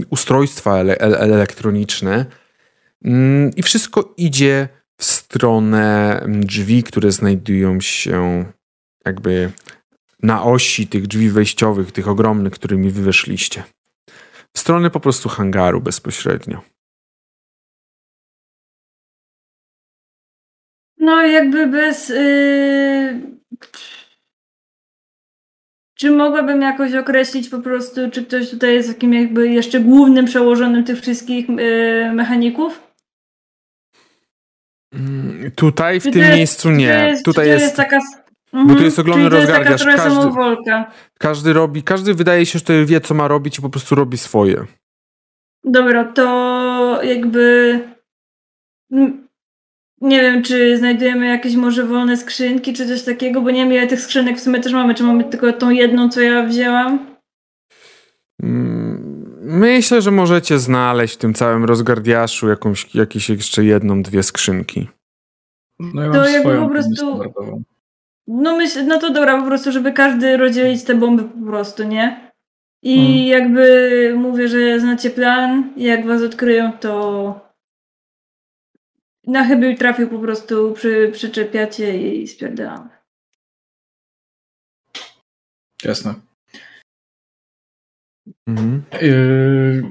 [0.10, 2.26] ustrojstwa ele, elektroniczne.
[3.06, 8.46] Mm, I wszystko idzie w stronę drzwi, które znajdują się
[9.06, 9.52] jakby
[10.24, 13.12] na osi tych drzwi wejściowych, tych ogromnych, którymi wy.
[14.54, 16.62] W stronę po prostu hangaru bezpośrednio.
[20.98, 22.10] No, jakby bez.
[22.10, 23.40] Yy...
[25.96, 30.84] Czy mogłabym jakoś określić po prostu, czy ktoś tutaj jest takim jakby jeszcze głównym przełożonym
[30.84, 32.89] tych wszystkich yy, mechaników?
[34.94, 36.86] Mm, Tutaj w Czy tym jest- miejscu nie.
[36.86, 38.00] Jest, Tutaj jest, jest taka.
[38.68, 39.82] bo tu jest ogromny to jest taka rozgardiasz.
[39.82, 40.92] trochę Każdy, samowolka.
[41.20, 44.18] każdy robi, każdy wydaje się, że to wie, co ma robić i po prostu robi
[44.18, 44.66] swoje.
[45.64, 47.80] Dobra, to jakby.
[50.02, 53.88] Nie wiem, czy znajdujemy jakieś może wolne skrzynki, czy coś takiego, bo nie wiem, ile
[53.88, 54.96] tych skrzynek w sumie też mamy.
[54.96, 57.16] Czy mamy tylko tą jedną, co ja wzięłam?
[58.44, 59.19] Mm,
[59.52, 64.88] Myślę, że możecie znaleźć w tym całym rozgardiaszu jakąś, jakieś jeszcze jedną, dwie skrzynki.
[65.80, 67.64] No ja To mam jakby swoją po prostu-.
[68.28, 72.32] No myślę, no to dobra, po prostu, żeby każdy rozdzielić te bomby po prostu, nie?
[72.84, 73.18] I Mhm.
[73.28, 77.50] jakby mówię, że znacie plan, i jak was odkryją, to
[79.28, 82.90] na chybił trafił po prostu, przy, przyczepiacie i spierdalamy.
[85.84, 86.29] Jasne.
[88.50, 88.84] Mhm.
[89.02, 89.84] Yy,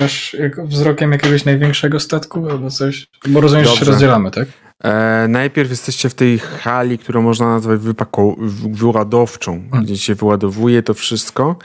[0.00, 3.06] wiesz, jak wzrokiem jakiegoś największego statku albo coś?
[3.28, 4.48] Bo rozumiem, że się rozdzielamy, tak?
[4.84, 8.36] E, najpierw jesteście w tej hali, którą można nazwać wypako-
[8.72, 11.56] wyładowczą, gdzie się wyładowuje to wszystko,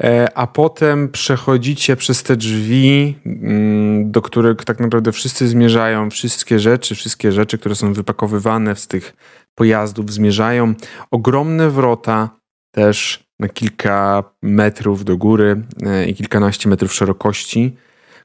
[0.00, 6.58] e, a potem przechodzicie przez te drzwi, mm, do których tak naprawdę wszyscy zmierzają, wszystkie
[6.58, 9.14] rzeczy, wszystkie rzeczy, które są wypakowywane z tych
[9.54, 10.74] pojazdów zmierzają.
[11.10, 12.30] Ogromne wrota
[12.74, 17.76] też na kilka metrów do góry e, i kilkanaście metrów szerokości,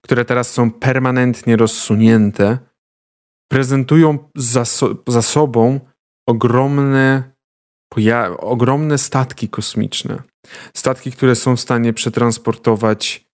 [0.02, 2.57] które teraz są permanentnie rozsunięte
[3.52, 5.80] prezentują za, so, za sobą
[6.27, 7.31] ogromne,
[8.39, 10.23] ogromne statki kosmiczne.
[10.73, 13.27] Statki, które są w stanie przetransportować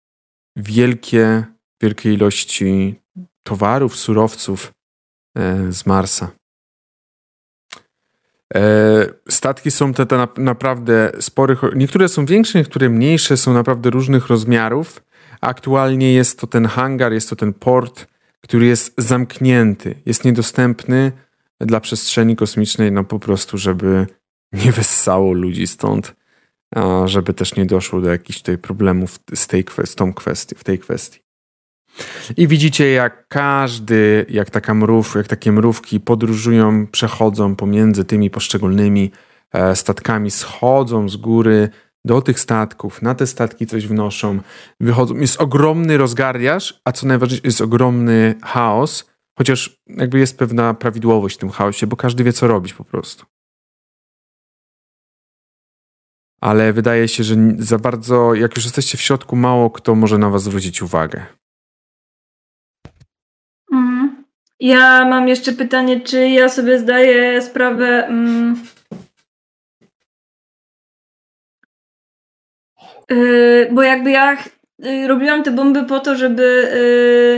[0.55, 1.43] wielkie,
[1.81, 2.95] wielkie ilości
[3.43, 4.73] towarów, surowców
[5.37, 6.31] e, z Marsa.
[8.55, 11.61] E, statki są te, te na, naprawdę sporych.
[11.75, 15.03] Niektóre są większe, niektóre mniejsze, są naprawdę różnych rozmiarów.
[15.41, 18.07] Aktualnie jest to ten hangar, jest to ten port,
[18.41, 21.11] który jest zamknięty, jest niedostępny
[21.59, 24.07] dla przestrzeni kosmicznej, no po prostu, żeby
[24.53, 26.15] nie wessało ludzi stąd,
[26.75, 30.63] a żeby też nie doszło do jakichś tutaj problemów z, tej, z tą kwestią, w
[30.63, 31.22] tej kwestii.
[32.37, 39.11] I widzicie, jak każdy, jak taka mrów, jak takie mrówki podróżują, przechodzą pomiędzy tymi poszczególnymi
[39.51, 41.69] e, statkami, schodzą z góry
[42.05, 44.39] do tych statków, na te statki coś wnoszą,
[44.79, 45.15] wychodzą.
[45.15, 51.39] Jest ogromny rozgardiaż, a co najważniejsze, jest ogromny chaos, chociaż jakby jest pewna prawidłowość w
[51.39, 53.25] tym chaosie, bo każdy wie, co robić po prostu.
[56.41, 60.29] Ale wydaje się, że za bardzo, jak już jesteście w środku, mało kto może na
[60.29, 61.25] was zwrócić uwagę.
[64.59, 68.07] Ja mam jeszcze pytanie, czy ja sobie zdaję sprawę.
[68.07, 68.63] Mm,
[73.09, 74.37] yy, bo jakby ja
[74.79, 76.43] yy, robiłam te bomby po to, żeby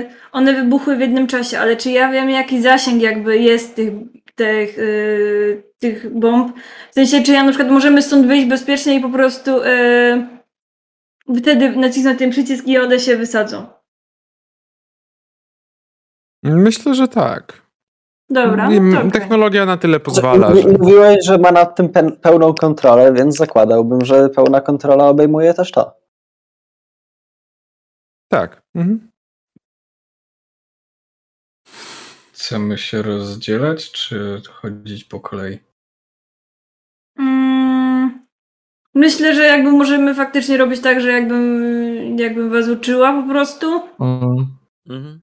[0.05, 3.93] yy, one wybuchły w jednym czasie, ale czy ja wiem, jaki zasięg jakby jest tych,
[4.35, 6.57] tych, yy, tych bomb?
[6.91, 11.69] W sensie, czy ja na przykład możemy stąd wyjść bezpiecznie i po prostu yy, wtedy
[11.69, 13.74] nacisnąć ten przycisk i one się wysadzą?
[16.45, 17.65] Myślę, że tak.
[18.29, 18.69] Dobra.
[18.69, 19.11] No.
[19.11, 20.67] Technologia na tyle pozwala, że...
[20.67, 25.71] Mówiłeś, że ma nad tym pe- pełną kontrolę, więc zakładałbym, że pełna kontrola obejmuje też
[25.71, 25.97] to.
[28.31, 28.61] Tak.
[28.75, 29.11] Mhm.
[32.33, 35.59] Chcemy się rozdzielać, czy chodzić po kolei?
[37.19, 38.25] Mm,
[38.95, 43.81] Myślę, że jakby możemy faktycznie robić tak, że jakbym, jakbym was uczyła po prostu.
[43.99, 45.21] Mhm.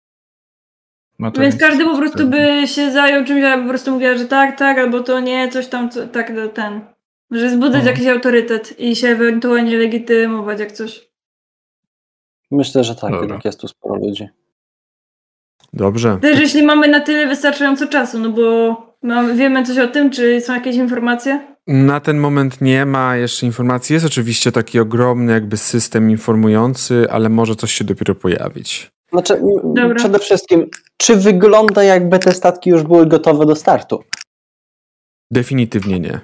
[1.34, 4.58] To Więc każdy po prostu by się zajął czymś, a po prostu mówiła, że tak,
[4.58, 6.80] tak, albo to nie, coś tam, co, tak, no, ten.
[7.30, 7.94] Że zbudować Mhm.
[7.96, 11.08] jakiś autorytet i się ewentualnie legitymować jak coś.
[12.50, 13.18] Myślę, że tak, Dobra.
[13.20, 14.28] jednak jest tu sporo ludzi.
[15.72, 16.18] Dobrze.
[16.22, 20.40] Też jeśli mamy na tyle wystarczająco czasu, no bo mamy, wiemy coś o tym, czy
[20.40, 21.40] są jakieś informacje?
[21.66, 23.94] Na ten moment nie ma jeszcze informacji.
[23.94, 28.90] Jest oczywiście taki ogromny jakby system informujący, ale może coś się dopiero pojawić.
[29.12, 29.94] Znaczy, Dobra.
[29.94, 30.70] przede wszystkim,
[31.02, 34.04] czy wygląda jakby te statki już były gotowe do startu?
[35.30, 36.20] Definitywnie nie.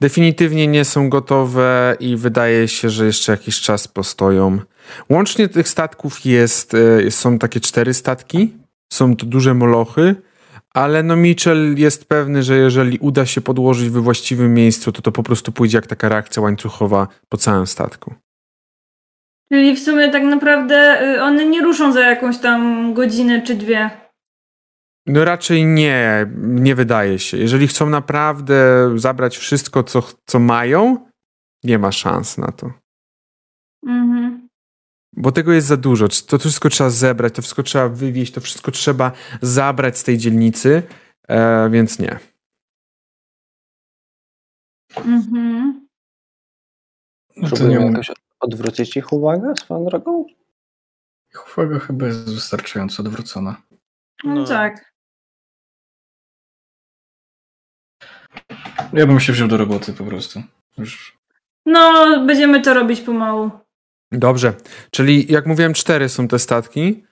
[0.00, 4.58] Definitywnie nie są gotowe i wydaje się, że jeszcze jakiś czas postoją.
[5.10, 8.52] Łącznie tych statków jest, e, są takie cztery statki.
[8.92, 10.16] Są to duże molochy,
[10.74, 15.12] ale no Mitchell jest pewny, że jeżeli uda się podłożyć we właściwym miejscu, to to
[15.12, 18.14] po prostu pójdzie jak taka reakcja łańcuchowa po całym statku.
[19.52, 23.90] Czyli w sumie tak naprawdę y, one nie ruszą za jakąś tam godzinę czy dwie.
[25.06, 27.36] No raczej nie, nie wydaje się.
[27.36, 31.06] Jeżeli chcą naprawdę zabrać wszystko, co, co mają,
[31.64, 32.72] nie ma szans na to.
[33.86, 34.48] Mhm.
[35.16, 36.06] Bo tego jest za dużo.
[36.26, 39.12] To wszystko trzeba zebrać, to wszystko trzeba wywieźć, to wszystko trzeba
[39.42, 40.82] zabrać z tej dzielnicy,
[41.28, 42.18] e, więc nie.
[44.96, 45.88] Mhm.
[47.36, 50.24] No to Próbujemy nie jakoś odwrócić ich uwagę swoją drogą?
[51.34, 53.56] Ich uwaga chyba jest wystarczająco odwrócona.
[54.24, 54.44] No, No.
[54.44, 54.92] tak.
[58.92, 60.42] Ja bym się wziął do roboty po prostu.
[60.78, 61.18] Już
[61.66, 63.50] No, będziemy to robić pomału.
[64.12, 64.54] Dobrze,
[64.90, 67.04] czyli jak mówiłem, cztery są te statki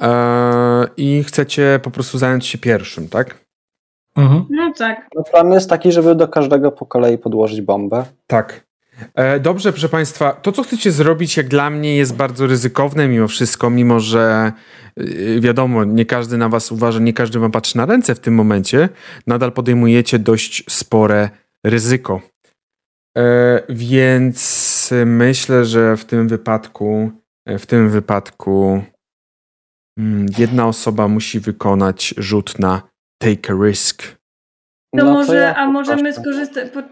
[0.00, 3.44] e, i chcecie po prostu zająć się pierwszym, tak?
[4.50, 5.08] No tak.
[5.14, 8.04] No, plan jest taki, żeby do każdego po kolei podłożyć bombę.
[8.26, 8.66] Tak.
[9.14, 13.28] E, Dobrze, proszę Państwa, to co chcecie zrobić, jak dla mnie jest bardzo ryzykowne mimo
[13.28, 14.52] wszystko, mimo że
[15.00, 18.34] y, wiadomo, nie każdy na Was uważa, nie każdy Wam patrzy na ręce w tym
[18.34, 18.88] momencie,
[19.26, 21.30] nadal podejmujecie dość spore
[21.66, 22.20] ryzyko.
[23.18, 27.10] E, Więc myślę, że w tym wypadku,
[27.46, 28.82] e, w tym wypadku
[29.98, 32.82] mm, jedna osoba musi wykonać rzut na
[33.18, 34.02] take a risk.
[34.02, 36.70] To No może, ja a możemy skorzystać.
[36.70, 36.82] Po,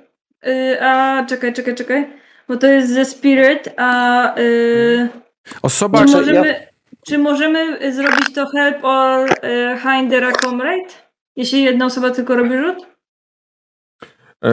[0.80, 2.06] a czekaj, czekaj, czekaj.
[2.48, 4.38] Bo to jest ze Spirit, a.
[4.38, 5.08] Y,
[5.62, 6.66] Osoba, czy, możemy,
[7.06, 10.88] czy możemy y, zrobić to help or y, a comrade?
[11.36, 12.90] Jeśli jedna osoba tylko robi rzut?
[14.44, 14.50] E,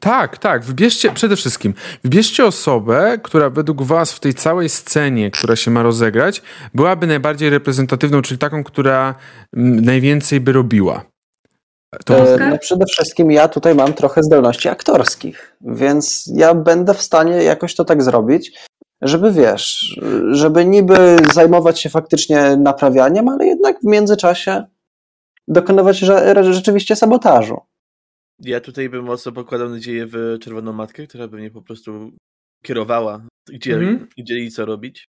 [0.00, 0.64] tak, tak.
[0.64, 1.74] Wybierzcie przede wszystkim,
[2.04, 6.42] wybierzcie osobę, która według Was w tej całej scenie, która się ma rozegrać,
[6.74, 9.14] byłaby najbardziej reprezentatywną, czyli taką, która
[9.52, 11.09] najwięcej by robiła.
[12.04, 12.50] To E?
[12.50, 17.74] No przede wszystkim ja tutaj mam trochę zdolności aktorskich, więc ja będę w stanie jakoś
[17.74, 18.60] to tak zrobić,
[19.02, 20.00] żeby wiesz,
[20.30, 24.64] żeby niby zajmować się faktycznie naprawianiem, ale jednak w międzyczasie
[25.48, 25.98] dokonywać
[26.50, 27.60] rzeczywiście sabotażu.
[28.38, 32.10] Ja tutaj bym mocno pokładał nadzieję w Czerwoną Matkę, która by mnie po prostu
[32.62, 34.08] kierowała, gdzie, Mhm.
[34.18, 35.08] gdzie i co robić.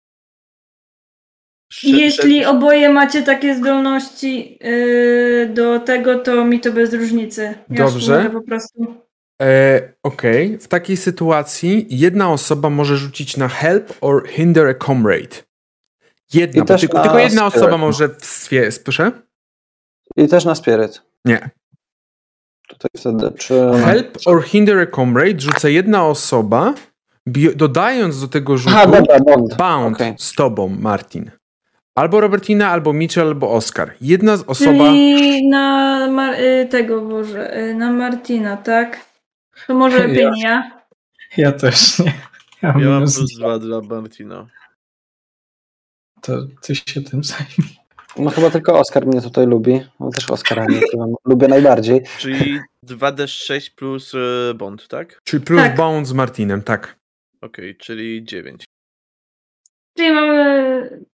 [1.83, 7.43] Jeśli oboje macie takie zdolności y, do tego, to mi to bez różnicy.
[7.71, 8.31] Ja Dobrze.
[8.33, 8.87] po prostu.
[9.43, 15.37] E, Okej, w takiej sytuacji jedna osoba może rzucić na help or hinder a comrade.
[16.35, 17.63] Jedna, I też tylko, tylko jedna spirit.
[17.65, 19.13] osoba może w swie, proszę?
[20.17, 21.03] I też na spiryt.
[21.25, 21.51] Nie.
[22.69, 23.55] Tutaj wtedy, czy...
[23.85, 26.75] Help or hinder a comrade rzuca jedna osoba,
[27.57, 29.57] dodając do tego rzutu Aha, dobra, bond.
[29.57, 30.15] bound Okej.
[30.19, 31.31] z tobą, Martin.
[31.97, 33.95] Albo Robertina, albo Mitchell, albo Oscar.
[34.01, 34.85] Jedna z osoba...
[34.89, 39.01] Czyli na Mar- y, tego, Boże, y, na Martina, tak?
[39.67, 40.07] To może Ja.
[40.07, 40.71] lepiej nie ja.
[41.37, 42.13] Ja też nie.
[42.63, 43.59] Ja mam Ja mam minus plus dwa.
[43.59, 44.47] dla Martina.
[46.21, 46.33] To
[46.63, 47.77] ty się tym zajmij.
[48.19, 49.81] No chyba tylko Oskar mnie tutaj lubi.
[50.01, 50.81] No też Oskara nie
[51.25, 52.03] lubię najbardziej.
[52.19, 55.21] Czyli 2D6 plus e, bond, tak?
[55.25, 55.77] Czyli plus Tak.
[55.77, 56.97] bond z Martinem, tak.
[57.41, 58.65] Okej, czyli 9.
[59.97, 61.07] Czyli mamy...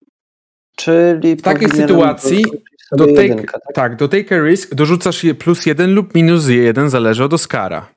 [0.83, 2.45] Czyli W takiej sytuacji
[2.91, 3.75] Do take, jedynkę, tak?
[3.75, 7.87] tak, do take a risk dorzucasz je plus jeden lub minus jeden, zależy od Oscara.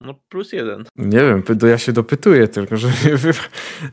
[0.00, 0.84] No plus 1.
[0.96, 2.88] Nie wiem, ja się dopytuję tylko, że...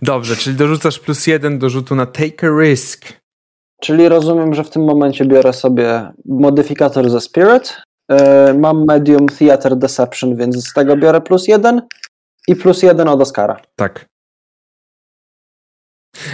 [0.01, 3.05] Dobrze, czyli dorzucasz plus jeden do rzutu na take a risk.
[3.81, 7.81] Czyli rozumiem, że w tym momencie biorę sobie modyfikator ze Spirit.
[8.11, 11.81] e, Mam medium Theater Deception, więc z tego biorę plus jeden
[12.47, 13.61] i plus jeden od Oscara.
[13.75, 14.05] Tak.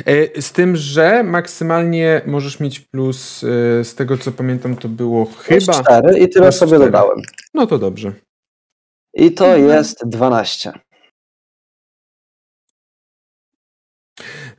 [0.06, 3.48] E, Z tym, że maksymalnie możesz mieć plus, e,
[3.84, 5.74] z tego co pamiętam, to było chyba.
[5.84, 6.86] cztery i tyle sobie cztery.
[6.86, 7.18] dodałem.
[7.54, 8.14] No to dobrze.
[9.14, 9.68] I to Mhm.
[9.70, 10.74] jest 12.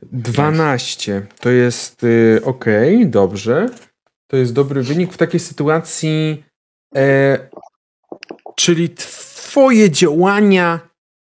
[0.01, 2.65] 12 to jest y, ok,
[3.05, 3.69] dobrze.
[4.31, 6.43] To jest dobry wynik w takiej sytuacji.
[6.95, 7.49] E,
[8.55, 10.79] czyli Twoje działania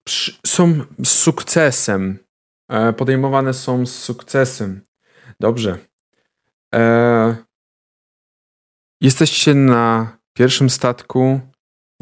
[0.06, 0.74] przy, są
[1.04, 2.18] sukcesem.
[2.68, 4.80] E, podejmowane są z sukcesem.
[5.40, 5.78] Dobrze.
[6.74, 7.36] E,
[9.00, 11.40] jesteście na pierwszym statku.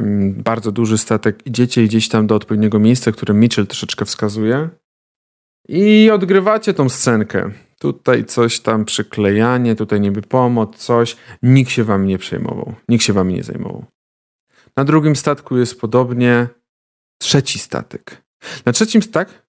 [0.01, 1.47] Mm, Bardzo duży statek.
[1.47, 4.69] Idziecie gdzieś tam do odpowiedniego miejsca, które Mitchell troszeczkę wskazuje.
[5.69, 7.51] I odgrywacie tą scenkę.
[7.79, 11.17] Tutaj coś tam przyklejanie, tutaj niby pomoc, coś.
[11.43, 12.75] Nikt się wami nie przejmował.
[12.89, 13.85] Nikt się wami nie zajmował.
[14.77, 16.49] Na drugim statku jest podobnie.
[17.19, 18.23] Trzeci statek.
[18.67, 19.46] Na trzecim tak?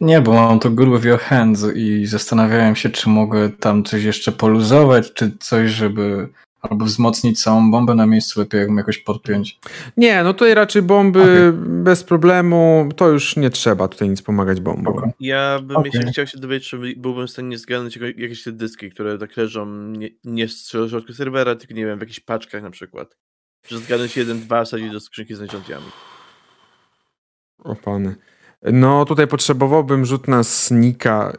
[0.00, 4.04] Nie, bo mam to good with your hands i zastanawiałem się, czy mogę tam coś
[4.04, 6.28] jeszcze poluzować, czy coś, żeby
[6.60, 9.58] albo wzmocnić całą bombę na miejscu, lepiej jakbym jakoś podpiąć.
[9.96, 12.88] Nie, no tutaj raczej bomby bez problemu.
[12.96, 14.94] To już nie trzeba tutaj nic pomagać bombom.
[14.94, 15.12] Spoko.
[15.20, 15.90] Ja bym Okej.
[15.94, 19.66] jeszcze chciał się dowiedzieć, czy byłbym w stanie zgarnąć jakieś te dyski, które tak leżą
[19.66, 20.52] nie, nie w
[20.88, 23.16] środku serwera, tylko nie wiem, w jakichś paczkach na przykład.
[23.68, 25.86] Że zgarnąć jeden, dwa, wsadzić do skrzynki z narzędziami.
[27.58, 28.16] O pany.
[28.62, 31.36] No tutaj potrzebowałbym rzut na snika.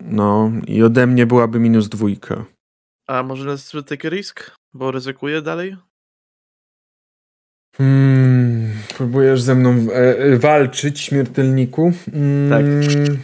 [0.00, 2.44] No i ode mnie byłaby minus dwójka.
[3.06, 4.50] A może nas take a risk?
[4.74, 5.76] Bo ryzykuję dalej?
[7.76, 11.92] Hmm, próbujesz ze mną e, e, walczyć, śmiertelniku?
[12.12, 13.22] Hmm,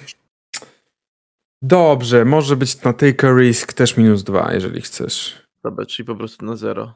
[1.62, 5.46] Dobrze, może być na take a risk też minus dwa, jeżeli chcesz.
[5.64, 6.94] Dobra, czyli po prostu na zero.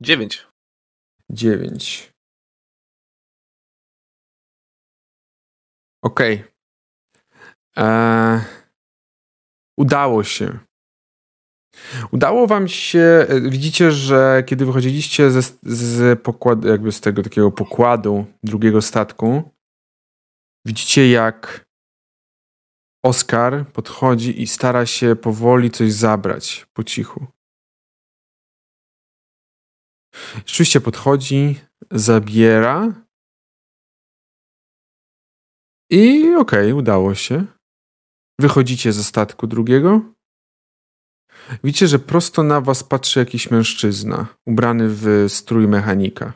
[0.00, 0.46] Dziewięć.
[1.30, 2.09] Dziewięć.
[6.02, 6.44] Okej.
[7.78, 8.60] E,
[9.80, 10.58] Udało się.
[12.12, 17.50] Udało wam się, e, widzicie, że kiedy wychodziliście ze, z pokładu, jakby z tego takiego
[17.52, 19.42] pokładu drugiego statku,
[20.66, 21.66] widzicie jak
[23.04, 27.26] Oskar podchodzi i stara się powoli coś zabrać po cichu.
[30.46, 31.60] Rzeczywiście podchodzi,
[31.90, 32.92] zabiera
[35.90, 37.44] i okej, udało się.
[38.40, 40.00] Wychodzicie ze statku drugiego.
[41.64, 46.32] Widzicie, że prosto na was patrzy jakiś mężczyzna, ubrany w strój mechanika.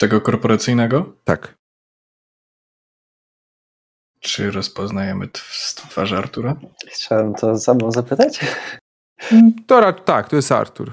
[0.00, 1.16] Tego korporacyjnego?
[1.24, 1.54] Tak.
[4.20, 6.56] Czy rozpoznajemy t- z twarzy Artura?
[6.86, 8.40] Chciałem to samo zapytać.
[9.66, 10.92] To ra- tak, to jest Artur.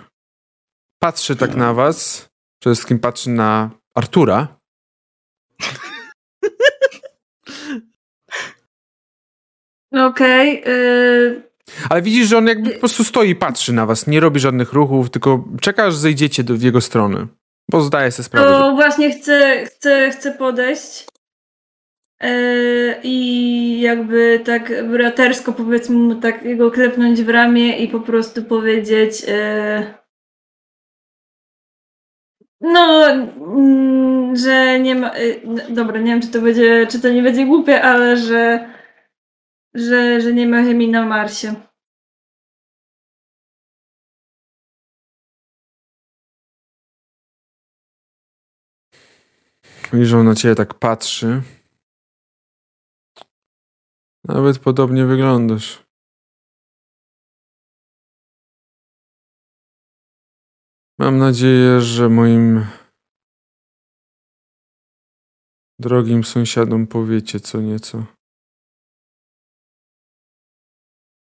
[0.99, 2.29] Patrzy tak na was.
[2.61, 4.58] Przede wszystkim patrzy na Artura.
[9.93, 10.63] Okej.
[10.67, 11.41] y,
[11.89, 14.07] Ale widzisz, że on jakby po prostu stoi i patrzy na was.
[14.07, 17.27] Nie robi żadnych ruchów, tylko czeka, aż zejdziecie do, w jego stronę.
[17.71, 21.07] Bo zdaje sobie sprawę, że To właśnie chcę, chcę, chcę podejść.
[22.23, 28.43] y, I jakby tak bratersko powiedzmy mu tak jego klepnąć w ramię i po prostu
[28.43, 29.93] powiedzieć y,
[32.61, 35.17] no, mm, że nie ma.
[35.17, 38.69] y, no, Dobra, nie wiem, czy to będzie, czy to nie będzie głupie, ale że,
[39.73, 41.55] że, że nie ma chemii na Marsie.
[49.93, 51.41] Widzisz, że on na ciebie tak patrzy.
[54.23, 55.83] Nawet podobnie wyglądasz.
[60.99, 62.65] Mam nadzieję, że moim
[65.79, 68.18] drogim sąsiadom powiecie co nieco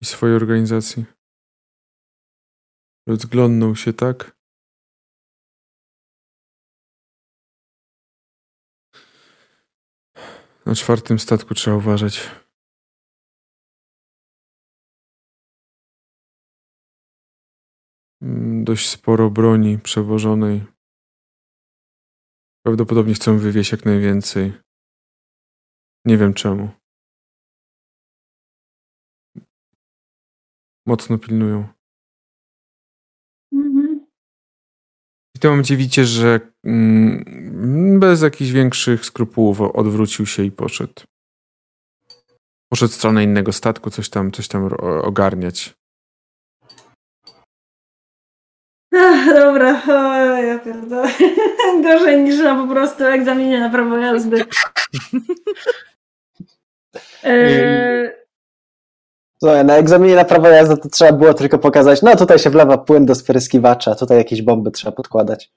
[0.02, 1.04] i swojej organizacji.
[3.08, 4.36] Rozglądnął się tak,
[10.66, 12.30] Na czwartym statku trzeba uważać.
[18.22, 20.64] Mm, dość sporo broni przewożonej.
[22.64, 24.52] Prawdopodobnie chcą wywieźć jak najwięcej.
[26.04, 26.70] Nie wiem czemu.
[30.86, 31.68] Mocno pilnują.
[33.52, 34.06] Mhm.
[35.36, 41.02] W tym momencie widzicie, że mm, bez jakichś większych skrupułów odwrócił się i poszedł.
[42.72, 44.70] Poszedł w stronę innego statku, coś tam, coś tam
[45.02, 45.74] ogarniać.
[48.94, 51.08] Ach, dobra, o, ja pierdolę.
[51.82, 54.44] Gorzej niż na po prostu egzaminie na prawo jazdy.
[57.22, 58.10] Eee,
[59.38, 62.78] Słuchaj, na egzaminie na prawo jazdy to trzeba było tylko pokazać, no tutaj się wlewa
[62.78, 65.52] płyn do spryskiwacza, tutaj jakieś bomby trzeba podkładać.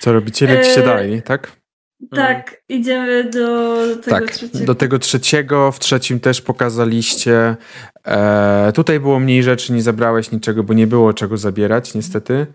[0.00, 0.46] Co robicie?
[0.46, 1.52] Lecicie Eee, dalej, tak?
[2.10, 4.64] tak, idziemy do tego tak, trzeciego.
[4.64, 5.72] do tego trzeciego.
[5.72, 7.56] W trzecim też pokazaliście.
[8.06, 12.46] E, tutaj było mniej rzeczy, nie zabrałeś niczego, bo nie było czego zabierać, niestety.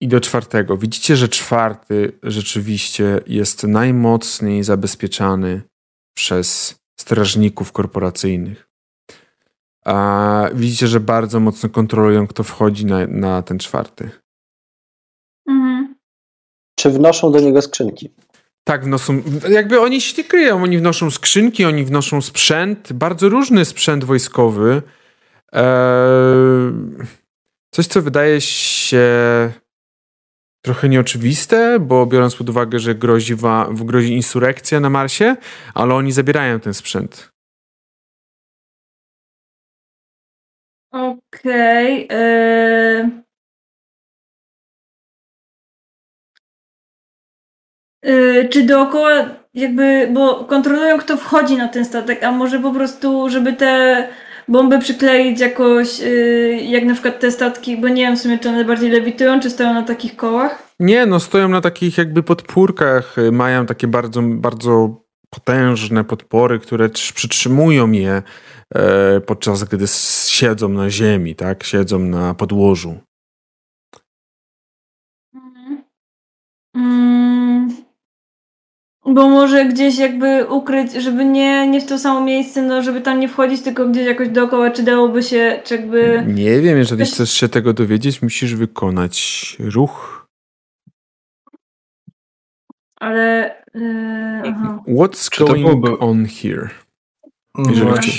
[0.00, 0.76] I do czwartego.
[0.76, 5.62] Widzicie, że czwarty rzeczywiście jest najmocniej zabezpieczany
[6.14, 8.69] przez strażników korporacyjnych.
[9.84, 14.10] A widzicie, że bardzo mocno kontrolują, kto wchodzi na, na ten czwarty.
[15.48, 15.94] Mhm.
[16.78, 18.10] Czy wnoszą do niego skrzynki?
[18.64, 19.22] Tak, wnoszą.
[19.48, 20.62] Jakby oni się nie kryją.
[20.62, 24.82] Oni wnoszą skrzynki, oni wnoszą sprzęt, bardzo różny sprzęt wojskowy.
[25.52, 26.72] Eee,
[27.74, 29.08] coś, co wydaje się
[30.64, 35.36] trochę nieoczywiste, bo biorąc pod uwagę, że grozi, wa- grozi insurekcja na Marsie,
[35.74, 37.30] ale oni zabierają ten sprzęt.
[40.92, 42.06] Okej.
[42.10, 43.10] eee.
[48.04, 49.10] Yy, czy dookoła
[49.54, 54.08] jakby, bo kontrolują kto wchodzi na ten statek, a może po prostu, żeby te
[54.48, 58.48] bomby przykleić jakoś, yy, jak na przykład te statki, bo nie wiem w sumie, czy
[58.48, 60.70] one bardziej lewitują, czy stoją na takich kołach?
[60.80, 66.88] Nie, no stoją na takich jakby podpórkach, y, mają takie bardzo, bardzo potężne podpory, które
[66.88, 68.22] trz- przytrzymują je
[69.26, 69.86] podczas gdy
[70.26, 71.64] siedzą na ziemi, tak?
[71.64, 72.98] Siedzą na podłożu.
[76.76, 77.76] Mm,
[79.06, 83.20] bo może gdzieś jakby ukryć, żeby nie, nie w to samo miejsce, no żeby tam
[83.20, 86.24] nie wchodzić, tylko gdzieś jakoś dookoła, czy dałoby się, czy jakby...
[86.26, 90.26] Nie wiem, jeżeli Weź- chcesz się tego dowiedzieć, musisz wykonać ruch.
[93.00, 93.56] Ale...
[93.74, 94.82] Yy, aha.
[94.88, 96.70] What's going byłoby- on here?
[97.54, 98.12] No Jeżeli.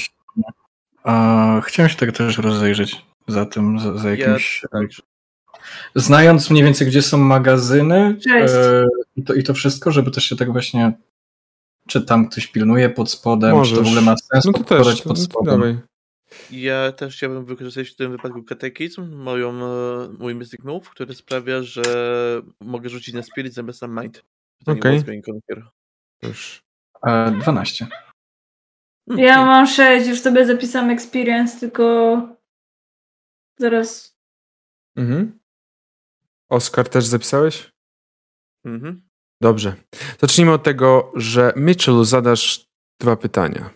[1.04, 4.62] A, chciałem się tak też rozejrzeć za tym, za, za jakimś...
[4.72, 4.88] tak.
[5.96, 10.36] Znając mniej więcej, gdzie są magazyny e, i, to, i to wszystko, żeby też się
[10.36, 10.94] tak właśnie...
[11.88, 13.88] Czy tam ktoś pilnuje pod spodem, czy to w Możesz.
[13.88, 15.60] ogóle ma sens No to też, pod spodem?
[15.60, 15.78] dawaj.
[16.52, 21.64] Ja też chciałbym wykorzystać w tym wypadku katekizm, moją, e, mój Mystic Move, który sprawia,
[21.64, 21.84] że
[22.62, 24.24] mogę rzucić na Spirit zamiast na Mind.
[24.66, 25.04] Okej.
[26.24, 26.62] Już.
[27.08, 27.88] E, 12.
[29.18, 32.28] Ja mam 6, już sobie zapisałam experience, tylko
[33.58, 34.18] zaraz.
[34.98, 35.40] Mhm.
[36.50, 37.72] Oskar też zapisałeś?
[38.66, 39.02] Mhm.
[39.42, 39.76] Dobrze.
[40.20, 42.68] Zacznijmy od tego, że Mitchell zadasz
[43.00, 43.70] dwa pytania.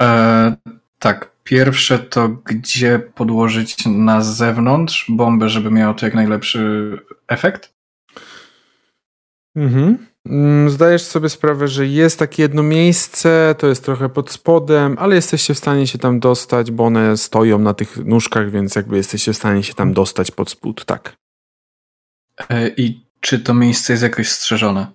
[0.00, 0.56] E,
[0.98, 6.92] tak, pierwsze to gdzie podłożyć na zewnątrz bombę, żeby miało to jak najlepszy
[7.28, 7.74] efekt?
[9.56, 10.06] Mhm.
[10.26, 15.14] Mm, Zdajesz sobie sprawę, że jest takie jedno miejsce, to jest trochę pod spodem, ale
[15.14, 19.32] jesteście w stanie się tam dostać, bo one stoją na tych nóżkach, więc jakby jesteście
[19.32, 21.16] w stanie się tam dostać pod spód, tak.
[22.48, 24.86] E, I czy to miejsce jest jakoś strzeżone?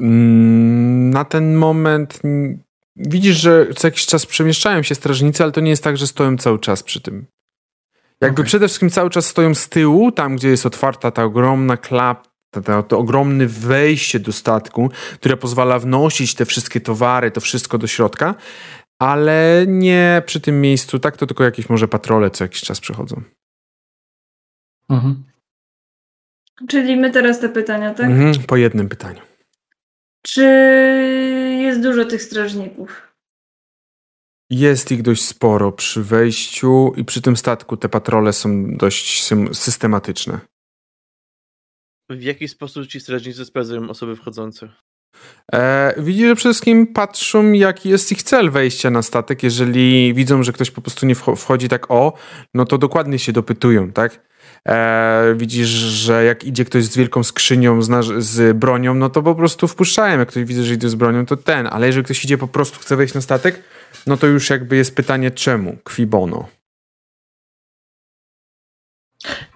[0.00, 2.20] Mm, Na ten moment
[2.96, 6.36] widzisz, że co jakiś czas przemieszczają się strażnicy, ale to nie jest tak, że stoją
[6.36, 7.26] cały czas przy tym.
[8.20, 8.44] Jakby Okej.
[8.44, 12.62] przede wszystkim cały czas stoją z tyłu, tam gdzie jest otwarta ta ogromna klap, to,
[12.62, 17.86] to, to ogromne wejście do statku, które pozwala wnosić te wszystkie towary, to wszystko do
[17.86, 18.34] środka,
[18.98, 23.22] ale nie przy tym miejscu, tak to tylko jakieś może patrole co jakiś czas przychodzą.
[24.90, 25.24] Mhm.
[26.68, 28.06] Czyli my teraz te pytania, tak?
[28.06, 29.20] Mhm, po jednym pytaniu.
[30.22, 30.42] Czy
[31.62, 33.02] jest dużo tych strażników?
[34.50, 40.40] Jest ich dość sporo przy wejściu i przy tym statku te patrole są dość systematyczne.
[42.10, 44.68] W jaki sposób ci strażnicy sprawdzają osoby wchodzące?
[45.52, 49.42] E, widzi, że przede wszystkim patrzą, jaki jest ich cel wejścia na statek.
[49.42, 52.12] Jeżeli widzą, że ktoś po prostu nie wcho- wchodzi tak o,
[52.54, 54.30] no to dokładnie się dopytują, tak?
[54.68, 59.34] E, widzisz, że jak idzie ktoś z wielką skrzynią z, z bronią, no to po
[59.34, 60.18] prostu wpuszczają.
[60.18, 61.66] Jak ktoś widzi, że idzie z bronią, to ten.
[61.66, 63.62] Ale jeżeli ktoś idzie po prostu, chce wejść na statek,
[64.06, 65.76] no to już jakby jest pytanie czemu?
[65.84, 66.06] Qui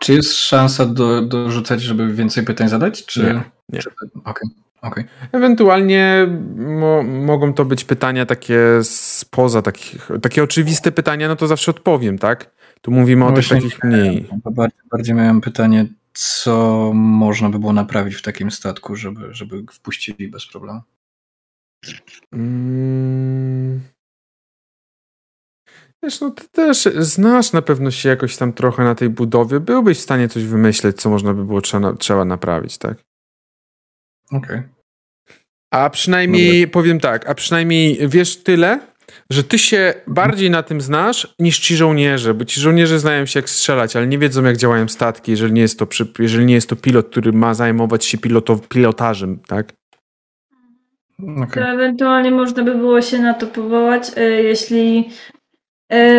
[0.04, 3.06] Czy jest szansa do, dorzucać, żeby więcej pytań zadać?
[3.06, 3.22] Czy...
[3.22, 3.80] Nie, nie.
[4.24, 4.50] Okej.
[4.82, 5.04] Okay.
[5.32, 6.26] Ewentualnie
[6.56, 12.18] mo mogą to być pytania takie spoza takich, takie oczywiste pytania, no to zawsze odpowiem,
[12.18, 12.50] tak?
[12.80, 14.28] Tu mówimy o no tych takich mniej.
[14.44, 20.28] Bardziej, bardziej miałem pytanie, co można by było naprawić w takim statku, żeby, żeby wpuścili
[20.28, 20.80] bez problemu?
[22.32, 23.53] Mm.
[26.04, 29.60] Wiesz, no ty też znasz na pewno się jakoś tam trochę na tej budowie.
[29.60, 32.98] Byłbyś w stanie coś wymyśleć, co można by było trzeba, trzeba naprawić, tak?
[34.32, 34.38] Okej.
[34.38, 34.68] Okay.
[35.70, 36.72] A przynajmniej, Dobra.
[36.72, 38.80] powiem tak, a przynajmniej wiesz tyle,
[39.30, 43.38] że ty się bardziej na tym znasz niż ci żołnierze, bo ci żołnierze znają się
[43.38, 46.54] jak strzelać, ale nie wiedzą jak działają statki, jeżeli nie jest to, przy, jeżeli nie
[46.54, 49.72] jest to pilot, który ma zajmować się piloto, pilotażem, tak?
[51.36, 51.62] Okay.
[51.64, 55.08] To ewentualnie można by było się na to powołać, e, jeśli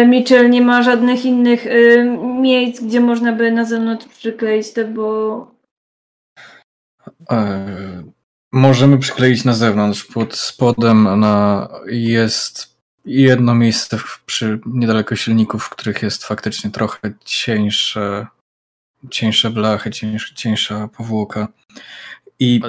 [0.08, 2.04] Mitchell nie ma żadnych innych e,
[2.42, 5.56] miejsc, gdzie można by na zewnątrz przykleić te, bo...
[8.52, 10.04] Możemy przykleić na zewnątrz.
[10.04, 12.76] Pod spodem na, jest
[13.06, 18.28] jedno miejsce przy niedaleko silników, w których jest faktycznie trochę cieńsze,
[19.10, 19.90] cieńsze blachy,
[20.36, 21.48] cieńsza powłoka.
[22.40, 22.62] I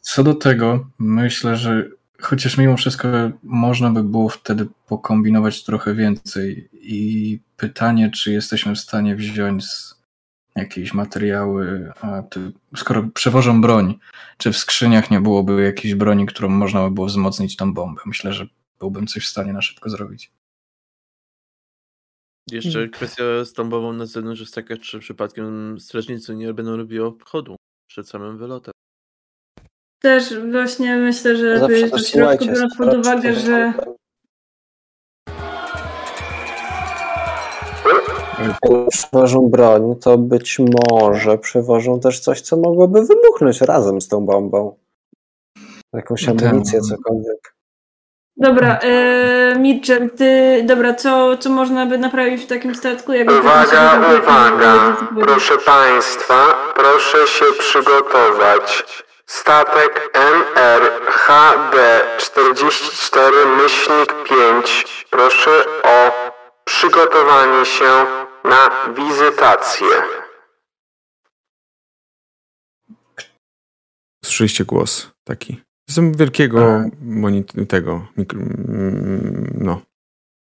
[0.00, 1.88] co do tego, myślę, że
[2.20, 3.08] chociaż mimo wszystko
[3.42, 6.68] można by było wtedy pokombinować trochę więcej.
[6.72, 9.64] I pytanie, czy jesteśmy w stanie wziąć
[10.56, 11.92] jakieś materiały,
[12.30, 13.98] ty, skoro przewożą broń,
[14.38, 18.00] czy w skrzyniach nie byłoby jakiejś broni, którą można by było wzmocnić tą bombę?
[18.06, 18.46] Myślę, że
[18.80, 20.32] byłbym coś w stanie na szybko zrobić.
[22.50, 22.90] Jeszcze hmm.
[22.90, 27.56] kwestia z tą bombą na zewnątrz jest taka, czy przypadkiem strażnicy nie będą robić obchodu
[27.88, 28.72] przed samym wylotem.
[30.02, 33.72] Też właśnie myślę, że Zawsze w środku biorąc pod uwagę, że
[38.90, 44.76] przywożą broń, to być może przywożą też coś, co mogłoby wybuchnąć razem z tą bombą.
[45.92, 47.54] Jakąś no amunicję, cokolwiek.
[48.36, 53.12] Dobra, e, Mitchell, ty, dobra, co, co można by naprawić w takim statku?
[53.12, 56.34] Jak uwaga, uwaga, proszę Państwa,
[56.74, 58.84] proszę się przygotować.
[59.28, 61.76] Statek MRHD
[62.18, 66.12] 44 myślnik 5, proszę o
[66.64, 68.06] przygotowanie się
[68.44, 69.88] na wizytację.
[74.24, 75.62] Słyszeliście głos taki.
[75.90, 76.60] Z wielkiego
[77.02, 79.80] monit- tego mikro, mm, no,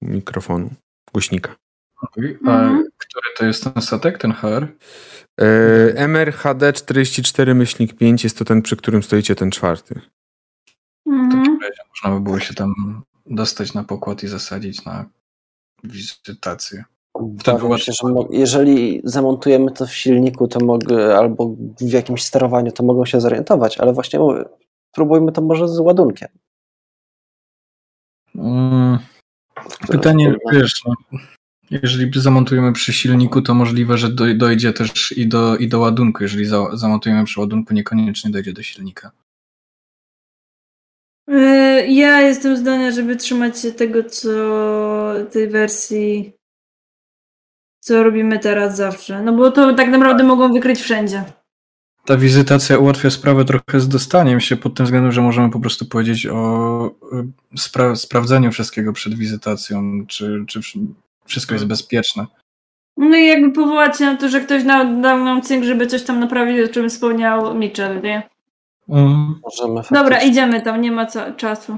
[0.01, 0.69] mikrofonu,
[1.13, 1.55] głośnika.
[2.02, 2.40] Okay.
[2.45, 2.84] A mhm.
[2.98, 4.68] który to jest ten statek, ten HR?
[5.41, 5.45] E,
[5.95, 10.02] MRHD 44 myślnik 5 jest to ten, przy którym stoicie, ten czwarty.
[11.07, 11.30] Mhm.
[11.30, 15.06] W takim razie można by było się tam dostać na pokład i zasadzić na
[15.84, 16.84] wizytację.
[17.44, 22.84] Tak, myślę, że jeżeli zamontujemy to w silniku, to mogę, albo w jakimś sterowaniu, to
[22.84, 24.44] mogą się zorientować, ale właśnie mówię,
[24.91, 26.30] spróbujmy to może z ładunkiem.
[28.34, 28.99] Hmm.
[29.88, 31.19] Pytanie, wiesz, no,
[31.72, 36.23] jeżeli zamontujemy przy silniku, to możliwe, że dojdzie też i do, i do ładunku.
[36.23, 39.11] Jeżeli za, zamontujemy przy ładunku, niekoniecznie dojdzie do silnika.
[41.30, 44.30] Y, ja jestem zdania, żeby trzymać się tego, co
[45.31, 46.34] tej wersji,
[47.80, 49.23] co robimy teraz zawsze.
[49.23, 51.23] No bo to tak naprawdę mogą wykryć wszędzie.
[52.06, 55.85] Ta wizytacja ułatwia sprawę trochę z dostaniem się pod tym względem, że możemy po prostu
[55.85, 56.88] powiedzieć o
[57.53, 60.61] y, spra sprawdzeniu wszystkiego przed wizytacją, czy, czy
[61.31, 62.25] wszystko jest bezpieczne.
[62.97, 66.19] No i jakby powołać się na to, że ktoś dał nam cynk, żeby coś tam
[66.19, 68.29] naprawić, o czym wspomniał Mitchell, nie?
[68.89, 69.41] Mm.
[69.91, 71.77] Dobra, idziemy tam, nie ma co, czasu.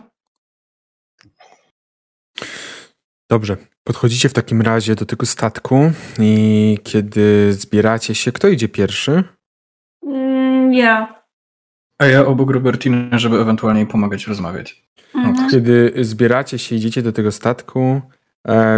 [3.29, 3.57] Dobrze.
[3.83, 9.23] Podchodzicie w takim razie do tego statku i kiedy zbieracie się, kto idzie pierwszy?
[10.07, 11.23] Mm, ja.
[11.99, 14.83] A ja obok Robertiny, żeby ewentualnie pomagać rozmawiać.
[15.15, 15.49] Mhm.
[15.49, 18.01] Kiedy zbieracie się, idziecie do tego statku,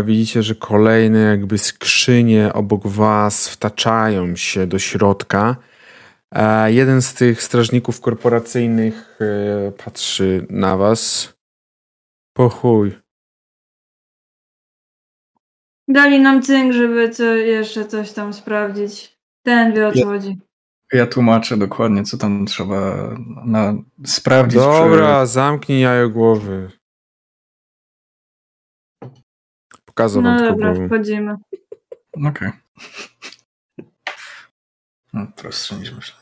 [0.03, 5.55] widzicie, że kolejne jakby skrzynie obok was wtaczają się do środka
[6.65, 11.33] jeden z tych strażników korporacyjnych e, patrzy na was.
[12.33, 12.95] Po chuj.
[15.87, 19.19] Dali nam cynk, żeby co, jeszcze coś tam sprawdzić.
[19.43, 20.37] Ten wie o co ja, chodzi.
[20.93, 23.09] Ja tłumaczę dokładnie, co tam trzeba
[23.45, 23.73] na,
[24.05, 24.59] sprawdzić.
[24.59, 25.33] Dobra, przy...
[25.33, 26.71] zamknij jajo głowy.
[29.95, 31.35] Pokazał no wam dobra, wchodzimy.
[32.13, 32.29] Okej.
[32.29, 32.51] Okay.
[35.13, 36.15] No, prostsze niż myślę.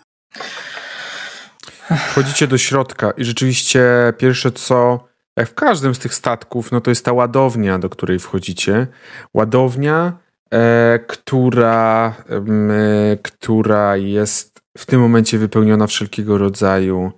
[1.97, 3.83] Wchodzicie do środka i rzeczywiście
[4.17, 8.19] pierwsze co, jak w każdym z tych statków, no to jest ta ładownia, do której
[8.19, 8.87] wchodzicie.
[9.33, 10.17] Ładownia,
[10.53, 17.11] e, która, e, która jest w tym momencie wypełniona wszelkiego rodzaju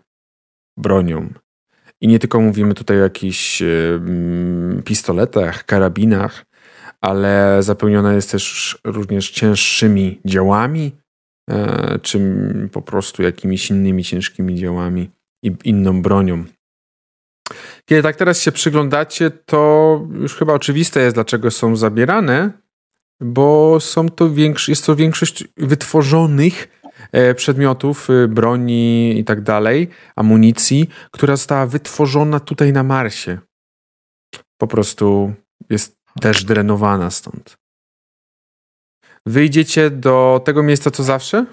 [0.78, 1.34] bronią.
[2.02, 3.66] I nie tylko mówimy tutaj o jakichś e,
[4.86, 6.45] pistoletach, karabinach,
[7.06, 10.92] ale zapełniona jest też również cięższymi działami,
[11.50, 12.20] e, czy
[12.72, 15.10] po prostu jakimiś innymi ciężkimi działami
[15.44, 16.46] i inną bronią.
[17.86, 22.52] Kiedy tak teraz się przyglądacie, to już chyba oczywiste jest, dlaczego są zabierane,
[23.22, 29.88] bo są to większy, jest to większość wytworzonych e, przedmiotów, e, broni i tak dalej,
[30.16, 33.40] amunicji, która została wytworzona tutaj na Marsie.
[34.58, 35.34] Po prostu
[35.70, 37.58] jest też drenowana stąd.
[39.26, 41.46] Wyjdziecie do tego miejsca co zawsze?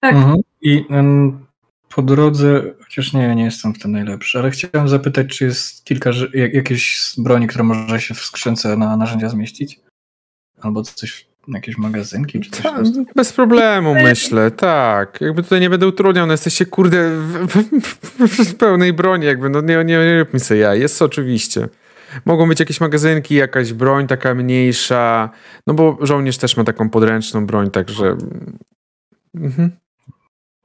[0.00, 0.14] Tak.
[0.14, 0.36] Mhm.
[0.62, 1.46] I um,
[1.94, 6.10] po drodze, chociaż nie, nie jestem w tym najlepszy, ale chciałem zapytać, czy jest kilka,
[6.34, 9.80] jakieś broni, które może się w skrzynce na narzędzia zmieścić?
[10.60, 12.82] Albo coś, jakieś magazynki, czy coś Ta,
[13.16, 15.20] Bez problemu, myślę, tak.
[15.20, 19.60] Jakby tutaj nie będę utrudniał, no jesteście, kurde, w, w, w, pełnej broni, jakby, no
[19.60, 20.74] nie, nie, nie sobie ja.
[20.74, 21.68] Jest oczywiście.
[22.24, 25.30] Mogą być jakieś magazynki, jakaś broń taka mniejsza,
[25.66, 28.16] no bo żołnierz też ma taką podręczną broń, także...
[29.34, 29.70] Mhm.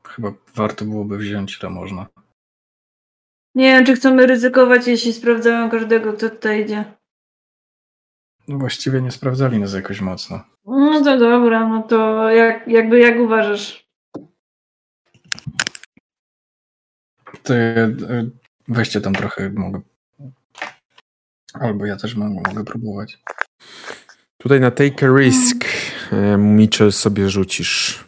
[0.07, 2.07] Chyba warto byłoby wziąć, to można.
[3.55, 6.93] Nie wiem, czy chcemy ryzykować, jeśli sprawdzają każdego, kto tutaj idzie.
[8.47, 10.43] No właściwie nie sprawdzali nas jakoś mocno.
[10.65, 13.87] No to dobra, no to jak, jakby jak uważasz?
[17.43, 17.87] To ja,
[18.67, 19.81] weźcie tam trochę, mogę.
[21.53, 23.19] Albo ja też mogę, mogę próbować.
[24.37, 25.65] Tutaj na take a risk
[26.37, 28.05] Mitchell sobie rzucisz.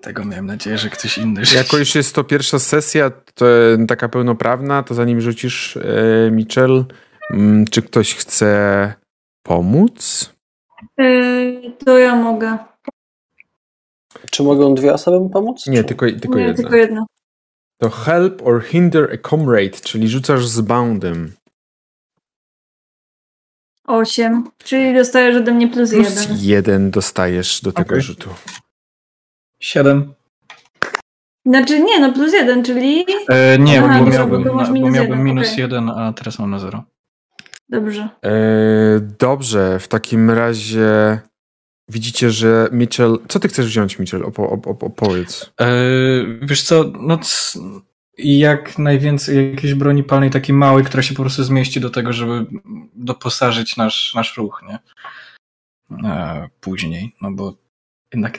[0.00, 3.46] Tego miałem nadzieję, że ktoś inny Jako już jest to pierwsza sesja, to
[3.88, 6.84] taka pełnoprawna, to zanim rzucisz e, Mitchell,
[7.30, 8.94] mm, czy ktoś chce
[9.42, 10.30] pomóc?
[10.98, 12.58] Yy, to ja mogę.
[14.30, 15.66] Czy mogą dwie osoby mu pomóc?
[15.66, 15.84] Nie, czy?
[15.84, 16.62] tylko, tylko Nie, jedna.
[16.62, 17.06] tylko jedna.
[17.80, 21.32] To help or hinder a comrade, czyli rzucasz z boundem.
[23.86, 24.50] Osiem.
[24.64, 26.36] Czyli dostajesz ode mnie plus, Plus jeden.
[26.40, 28.30] jeden dostajesz do tego rzutu.
[29.60, 30.14] Siedem.
[31.46, 33.06] Znaczy nie, no plus jeden, czyli...
[33.28, 35.60] E, nie, Aha, bo miałbym, masz bo minus miałbym jeden, minus okej.
[35.60, 36.84] jeden, a teraz mam na zero.
[37.68, 38.08] Dobrze.
[38.24, 38.30] E,
[39.18, 41.20] dobrze, w takim razie
[41.90, 43.18] widzicie, że Mitchell...
[43.28, 44.24] Co ty chcesz wziąć, Mitchell?
[44.24, 45.52] Opo, op, op, opowiedz.
[45.60, 45.66] E,
[46.42, 47.18] wiesz co, no
[48.18, 52.46] jak najwięcej jakiejś broni palnej takiej małej, która się po prostu zmieści do tego, żeby
[52.94, 54.78] doposażyć nasz, nasz ruch, nie?
[56.10, 57.54] E, później, no bo
[58.12, 58.38] jednak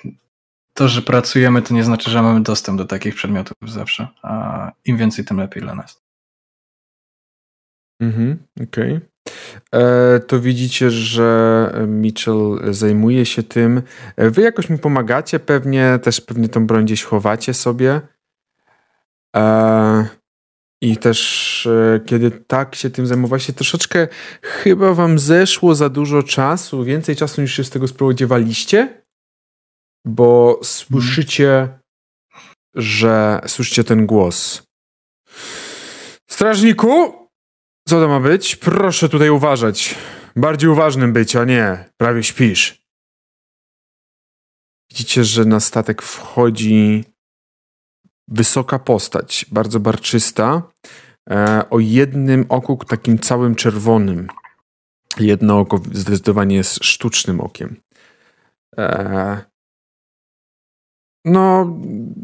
[0.73, 4.97] to, że pracujemy, to nie znaczy, że mamy dostęp do takich przedmiotów zawsze, a im
[4.97, 6.00] więcej, tym lepiej dla nas.
[8.01, 8.99] Mhm, okej.
[9.73, 13.81] E, To widzicie, że Mitchell zajmuje się tym.
[14.15, 18.01] E, Wy jakoś mu pomagacie, pewnie też pewnie tą broń gdzieś chowacie sobie.
[19.35, 20.05] E,
[20.81, 21.69] I też
[22.05, 24.07] kiedy tak się tym zajmowaliście, troszeczkę
[24.41, 29.03] chyba wam zeszło za dużo czasu, więcej czasu niż się z tego spodziewaliście,
[30.05, 31.79] bo słyszycie,
[32.75, 34.63] że słyszycie ten głos.
[36.29, 37.20] Strażniku,
[37.91, 38.55] co to ma być?
[38.55, 39.95] Proszę tutaj uważać.
[40.35, 42.85] Bardziej uważnym być, a nie prawie śpisz.
[44.91, 47.03] Widzicie, że na statek wchodzi
[48.27, 50.61] wysoka postać, bardzo barczysta,
[51.29, 54.27] e, o jednym oku takim całym czerwonym.
[55.19, 57.75] Jedno oko zdecydowanie jest sztucznym okiem.
[58.77, 59.41] E,
[61.25, 61.77] no,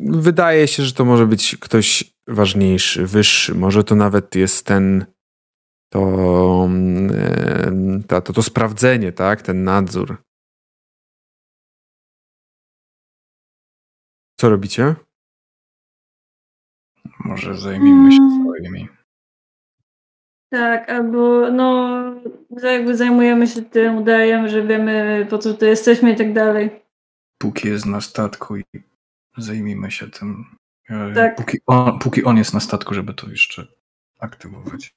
[0.09, 3.55] wydaje się, że to może być ktoś ważniejszy, wyższy.
[3.55, 5.16] Może to nawet jest ten
[5.89, 9.41] to, mm, to, to, to sprawdzenie, tak?
[9.41, 10.17] Ten nadzór.
[14.39, 14.95] Co robicie?
[17.19, 18.43] Może zajmijmy się Mm.
[18.43, 18.87] swoimi.
[20.51, 21.97] Tak, albo no
[22.63, 26.81] jakby zajmujemy się tym, udajemy, że wiemy po co tu jesteśmy i tak dalej.
[27.37, 28.63] Póki jest na statku i
[29.37, 30.45] zajmijmy się tym.
[30.89, 31.35] E, Tak.
[31.35, 33.67] Póki, on, póki on jest na statku, żeby to jeszcze
[34.19, 34.95] aktywować.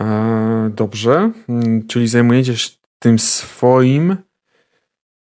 [0.00, 4.16] E, dobrze, Mm, czyli zajmujecie się tym swoim.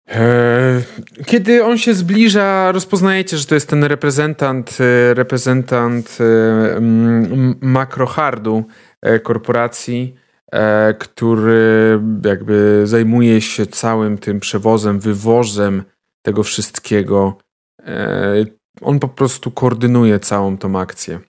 [0.08, 0.82] E,
[1.26, 6.18] kiedy on się zbliża, rozpoznajecie, że to jest ten reprezentant, e, reprezentant
[7.60, 8.64] makrohardu
[9.22, 10.14] korporacji,
[10.98, 15.82] który jakby zajmuje się całym tym przewozem, wywozem
[16.22, 17.38] tego wszystkiego.
[18.80, 21.20] On po prostu koordynuje całą tą akcję.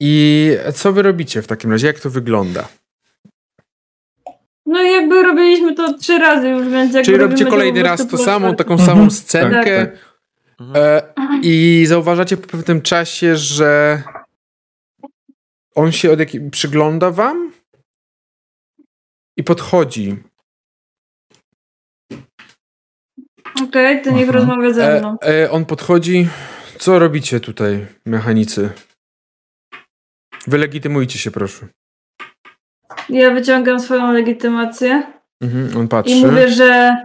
[0.00, 1.86] I co wy robicie w takim razie?
[1.86, 2.68] Jak to wygląda?
[4.66, 8.06] No i jakby robiliśmy to trzy razy już, więc jakby Czyli robicie kolejny po raz
[8.08, 8.56] to samą, otwarciu.
[8.56, 8.88] taką Mhm.
[8.88, 9.86] samą scenkę.
[9.86, 10.10] Tak,
[10.60, 10.76] Mhm.
[10.84, 11.02] E,
[11.42, 14.02] I zauważacie po pewnym czasie, że
[15.74, 17.52] on się od jakiej przygląda wam
[19.36, 20.16] i podchodzi.
[23.68, 24.30] Okej, to niech Mhm.
[24.30, 25.16] rozmawia ze E, mną.
[25.22, 26.28] e, on podchodzi.
[26.78, 28.70] Co robicie tutaj, mechanicy?
[30.46, 31.66] Wylegitymujcie się, proszę.
[33.08, 35.02] Ja wyciągam swoją legitymację
[35.42, 36.26] Mhm, on i patrzy.
[36.26, 36.96] mówię, że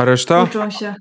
[0.00, 0.42] A reszta?
[0.42, 0.94] uczą się.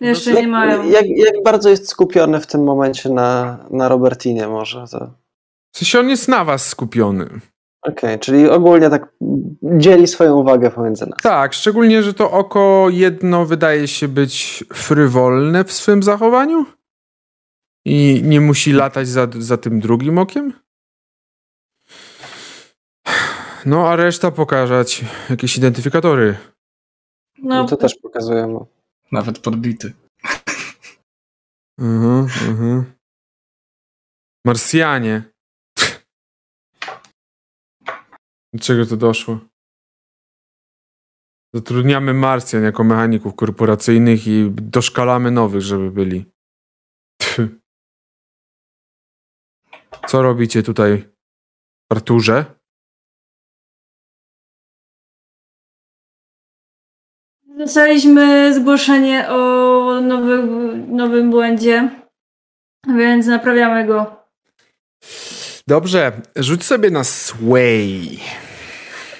[0.00, 0.84] Jeszcze Jak, nie mają.
[0.90, 4.84] jak, jak bardzo jest skupiony w tym momencie na, na Robertinie może?
[4.90, 5.10] To...
[5.74, 7.28] W sensie on jest na was skupiony.
[7.82, 9.08] Okej, czyli ogólnie tak
[9.62, 11.18] dzieli swoją uwagę pomiędzy nas.
[11.22, 16.66] Tak, szczególnie, że to oko jedno wydaje się być frywolne w swym zachowaniu
[17.86, 20.52] i nie musi latać za, za tym drugim okiem.
[23.66, 26.38] No, a reszta pokazać jakieś identyfikatory.
[27.38, 28.58] No, I to też pokazujemy.
[29.12, 29.92] Nawet podbity.
[31.78, 32.92] Mhm, mhm.
[34.44, 35.22] Marsjanie.
[38.52, 39.38] Do czego to doszło?
[41.54, 46.35] Zatrudniamy Marsjan jako mechaników korporacyjnych i doszkalamy nowych, żeby byli.
[50.06, 51.08] Co robicie tutaj,
[51.92, 52.44] Arturze?
[57.58, 60.42] Dostaliśmy zgłoszenie o nowy,
[60.88, 61.90] nowym błędzie,
[62.96, 64.16] więc naprawiamy go.
[65.66, 68.20] Dobrze, rzuć sobie na Sway.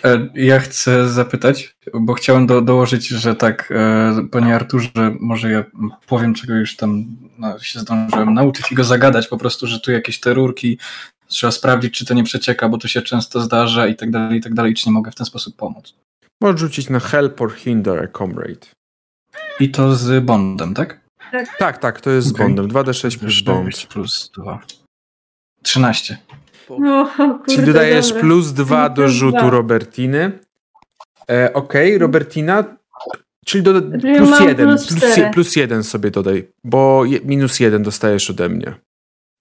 [0.04, 5.64] E, Ja chcę zapytać, bo chciałem do, dołożyć, że tak, e, panie Arturze, może ja
[6.06, 7.04] powiem, czego już tam
[7.38, 10.78] no, się zdążyłem nauczyć i go zagadać po prostu, że tu jakieś te rurki
[11.28, 14.42] trzeba sprawdzić, czy to nie przecieka, bo to się często zdarza i tak dalej, i
[14.42, 15.94] tak dalej, czy nie mogę w ten sposób pomóc.
[16.40, 18.66] Możesz rzucić na Help or Hinder a Comrade.
[19.60, 21.00] I to z Bondem, tak?
[21.58, 22.46] Tak, tak, to jest z Okej.
[22.46, 22.68] Bondem.
[22.68, 23.74] 2d6 plus Bond.
[23.76, 24.60] 6 plus 2.
[25.62, 26.18] 13.
[26.68, 28.20] O, kurde, Czyli dodajesz dobra.
[28.22, 29.50] plus dwa do Plus rzutu dwa.
[29.50, 30.38] Robertiny.
[31.30, 32.64] E, Okej, Robertina.
[33.46, 34.68] Czyli do, Czyli plus mam jeden.
[34.68, 38.74] plus Plus, je, plus jeden sobie dodaj, bo je, minus jeden dostajesz ode mnie.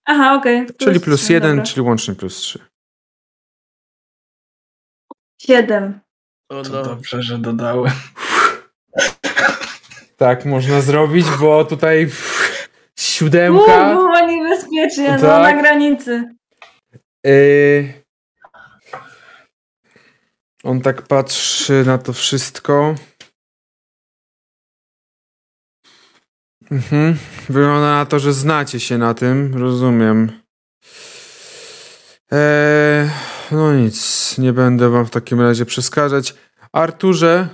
[0.05, 0.65] Aha, okej.
[0.77, 1.65] Czyli plus trzy, jeden, dobra.
[1.65, 2.59] czyli łącznie plus trzy.
[5.41, 5.99] Siedem.
[6.49, 6.83] O To no.
[6.83, 7.93] dobrze, że dodałem.
[10.17, 12.13] Tak, można zrobić, bo tutaj Uuu,
[12.99, 13.93] siódemka.
[13.95, 15.55] było niebezpiecznie, no Tak.
[15.55, 16.35] na granicy.
[17.25, 18.05] Y,
[20.63, 22.95] on tak patrzy na to wszystko.
[26.71, 27.17] Mhm.
[27.49, 30.41] Wygląda na to, że znacie się na tym, rozumiem.
[32.31, 33.09] Eee,
[33.51, 36.35] no nic, nie będę wam w takim razie przeszkadzać.
[36.71, 37.49] Arturze,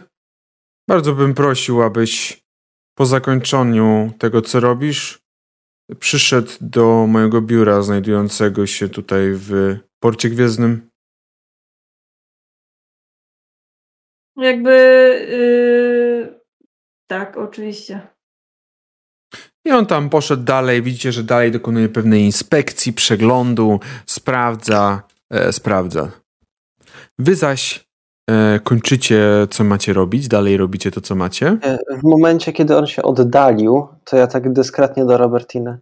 [0.88, 2.44] bardzo bym prosił, abyś
[2.96, 5.21] po zakończeniu tego, co robisz,
[6.00, 10.90] przyszedł do mojego biura znajdującego się tutaj w porcie gwiezdnym.
[14.38, 14.72] Jakby.
[15.30, 16.42] Yy...
[17.08, 18.08] Tak, oczywiście.
[19.66, 20.82] I on tam poszedł dalej.
[20.82, 26.12] Widzicie, że dalej dokonuje pewnej inspekcji, przeglądu, sprawdza, e, sprawdza.
[27.20, 27.91] Wy zaś
[28.64, 31.58] kończycie, co macie robić, dalej robicie to, co macie.
[31.62, 35.80] E, W momencie, kiedy on się oddalił, to ja tak dyskretnie do Robertiny.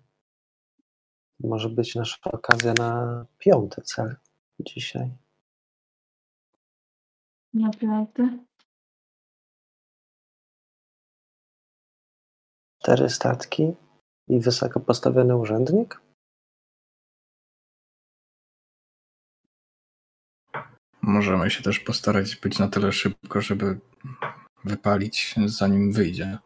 [1.39, 4.15] Może być nasza okazja na piąty cel
[4.59, 5.11] dzisiaj.
[7.53, 8.37] Naprawdę.
[12.81, 13.73] Cztery statki
[14.27, 16.01] i wysoko postawiony urzędnik?
[21.09, 23.79] Możemy się też postarać być na tyle szybko, żeby
[24.65, 26.37] wypalić zanim wyjdzie.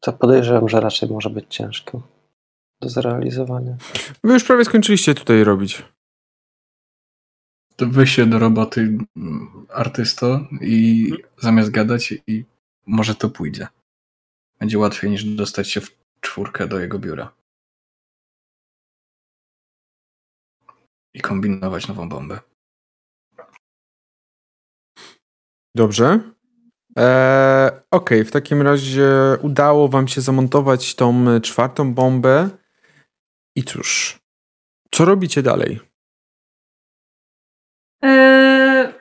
[0.00, 2.02] To podejrzewam, że raczej może być ciężko
[2.80, 3.76] do zrealizowania.
[4.24, 5.82] Wy już prawie skończyliście tutaj robić.
[7.76, 12.44] To weź się do roboty mm, artysto i zamiast gadać i
[12.86, 13.66] może to pójdzie.
[14.60, 15.90] Będzie łatwiej niż dostać się w
[16.20, 17.32] czwórkę do jego biura.
[21.14, 22.40] I kombinować nową bombę.
[25.74, 26.20] Dobrze.
[26.96, 29.08] Eee, Okej, w takim razie
[29.42, 32.50] udało wam się zamontować tą czwartą bombę.
[33.56, 34.18] I cóż,
[34.94, 35.80] co robicie dalej?
[38.02, 38.92] Yy...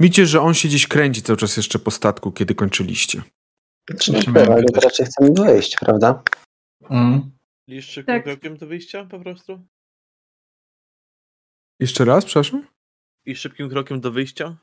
[0.00, 3.22] Widzicie, że on się gdzieś kręci cały czas jeszcze po statku, kiedy kończyliście.
[4.00, 6.22] Czy nie ale raczej chcemy wyjść, prawda?
[6.90, 7.30] Mm.
[7.70, 8.24] Liszczy Tak.
[8.24, 9.66] krokiem do wyjścia po prostu?
[11.80, 12.66] Jeszcze raz, przepraszam?
[13.26, 14.56] I szybkim krokiem do wyjścia?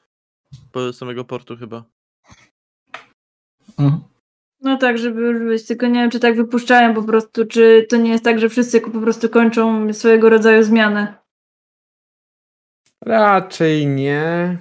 [0.72, 1.84] Po samego portu chyba.
[3.80, 4.04] Mhm.
[4.62, 7.98] No tak, żeby już wyjść, tylko nie wiem, czy tak wypuszczają po prostu, czy to
[7.98, 11.18] nie jest tak, że wszyscy po prostu kończą swojego rodzaju zmianę.
[13.06, 14.58] Raczej nie.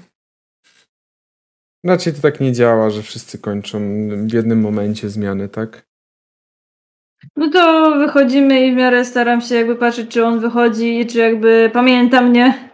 [1.84, 3.78] Raczej to tak nie działa, że wszyscy kończą
[4.26, 5.86] w jednym momencie zmiany, tak?
[7.36, 11.70] No to wychodzimy i w miarę staram się jakby patrzeć, czy on wychodzi, czy jakby
[11.72, 12.70] pamięta mnie.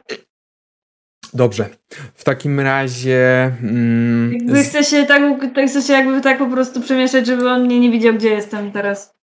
[1.34, 1.68] Dobrze.
[2.14, 3.44] W takim razie.
[3.62, 5.22] Mm, Jakby chcę się tak,
[5.54, 8.72] tak chcę się jakby tak po prostu przemieszać, żeby on mnie nie widział, gdzie jestem
[8.72, 9.14] teraz.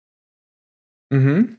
[1.11, 1.57] Mhm.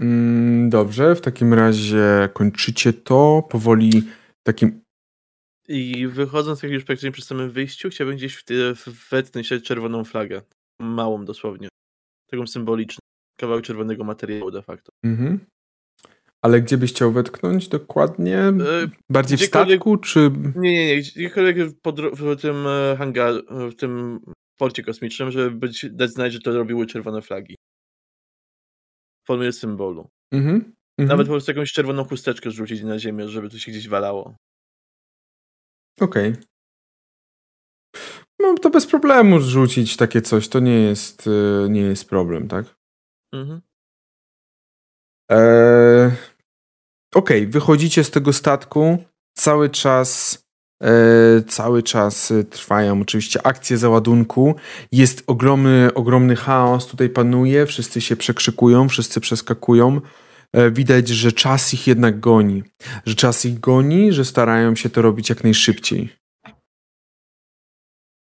[0.00, 4.02] Mm, dobrze, w takim razie kończycie to powoli
[4.42, 4.80] takim.
[5.68, 8.44] I wychodząc jak już praktycznie przy samym wyjściu, chciałbym gdzieś w
[8.76, 10.42] w- wetknąć się czerwoną flagę.
[10.80, 11.68] Małą dosłownie.
[12.30, 13.00] Taką symboliczną.
[13.40, 14.92] Kawałek czerwonego materiału de facto.
[15.04, 15.40] Mhm.
[16.42, 18.38] Ale gdzie byś chciał wetknąć dokładnie?
[18.38, 18.54] E,
[19.10, 20.30] Bardziej w statku, czy.
[20.56, 20.96] Nie, nie, nie.
[20.96, 21.56] Gdziekolwiek
[22.12, 24.20] w tym e, hangar, w tym
[24.56, 27.56] porcie kosmicznym, żeby być, dać znać, że to robiły czerwone flagi.
[29.24, 30.08] W formie symbolu.
[30.32, 30.54] Mhm.
[30.54, 31.08] mhm.
[31.08, 34.36] Nawet po prostu jakąś czerwoną chusteczkę rzucić na ziemię, żeby to się gdzieś walało.
[36.00, 36.34] Okej.
[38.40, 40.48] No to bez problemu rzucić takie coś.
[40.48, 42.64] To nie jest, y, nie jest problem, tak?
[43.34, 43.60] Mhm.
[45.30, 46.10] Eee,
[47.14, 48.98] Okej, wychodzicie z tego statku.
[49.38, 50.42] Cały czas,
[50.82, 54.54] e, cały czas trwają oczywiście akcje załadunku.
[54.92, 57.66] Jest ogromny, ogromny chaos tutaj panuje.
[57.66, 60.00] Wszyscy się przekrzykują, wszyscy przeskakują.
[60.52, 62.62] E, widać, że czas ich jednak goni.
[63.06, 66.19] Że czas ich goni, że starają się to robić jak najszybciej.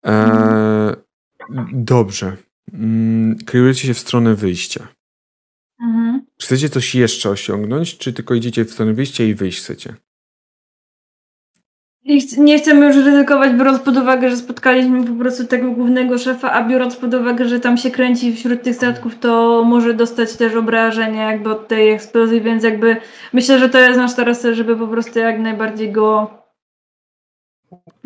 [0.07, 0.95] Eee,
[1.73, 2.37] dobrze.
[2.73, 4.89] Mm, Kierujecie się w stronę wyjścia.
[5.83, 6.27] Mhm.
[6.37, 9.95] Czy chcecie coś jeszcze osiągnąć, czy tylko idziecie w stronę wyjścia i wyjść chcecie?
[12.07, 16.53] Ch- nie chcemy już ryzykować, biorąc pod uwagę, że spotkaliśmy po prostu tego głównego szefa,
[16.53, 20.55] a biorąc pod uwagę, że tam się kręci wśród tych statków, to może dostać też
[20.55, 22.97] obrażenia jakby od tej eksplozji, więc jakby
[23.33, 26.31] myślę, że to jest nasz teraz żeby po prostu jak najbardziej go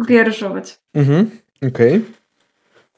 [0.08, 0.80] pierszować.
[0.94, 1.30] Mhm,
[1.68, 2.04] okej.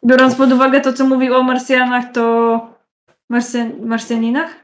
[0.07, 2.75] Biorąc pod uwagę to, co mówił o Marsjanach, to
[3.31, 3.87] Marsjan...
[3.87, 4.63] Marsjaninach?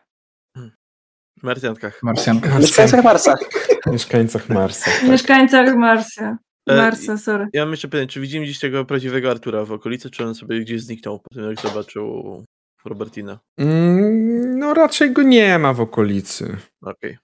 [1.43, 2.03] Marsjankach.
[2.03, 2.59] Marsjanka.
[2.59, 3.35] Mieszkańcach Marsa.
[3.93, 4.91] Mieszkańcach Marsa.
[4.91, 5.11] Tak.
[5.11, 6.39] Mieszkańcach Marsja.
[6.67, 7.49] E, Marsa, sorry.
[7.53, 10.61] Ja mam jeszcze pytanie, czy widzimy gdzieś tego prawdziwego Artura w okolicy, czy on sobie
[10.61, 12.45] gdzieś zniknął po tym, jak zobaczył
[12.85, 13.39] Robertina?
[13.59, 16.57] Mm, no raczej go nie ma w okolicy.
[16.83, 17.19] Okej.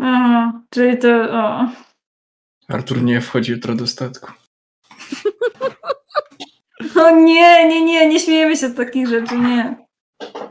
[0.00, 1.08] Aha, czyli to...
[1.30, 1.68] O.
[2.68, 4.32] Artur nie wchodzi jutro do statku.
[6.96, 9.76] O nie, nie, nie, nie śmiejemy się z takich rzeczy, nie.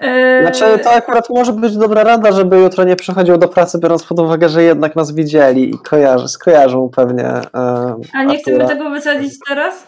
[0.02, 4.04] Eee, Znaczy, to akurat może być dobra rada, żeby jutro nie przychodził do pracy, biorąc
[4.04, 7.26] pod uwagę, że jednak nas widzieli i kojarzy, skojarzą pewnie.
[7.26, 9.88] E, A nie chcemy tego wysadzić teraz?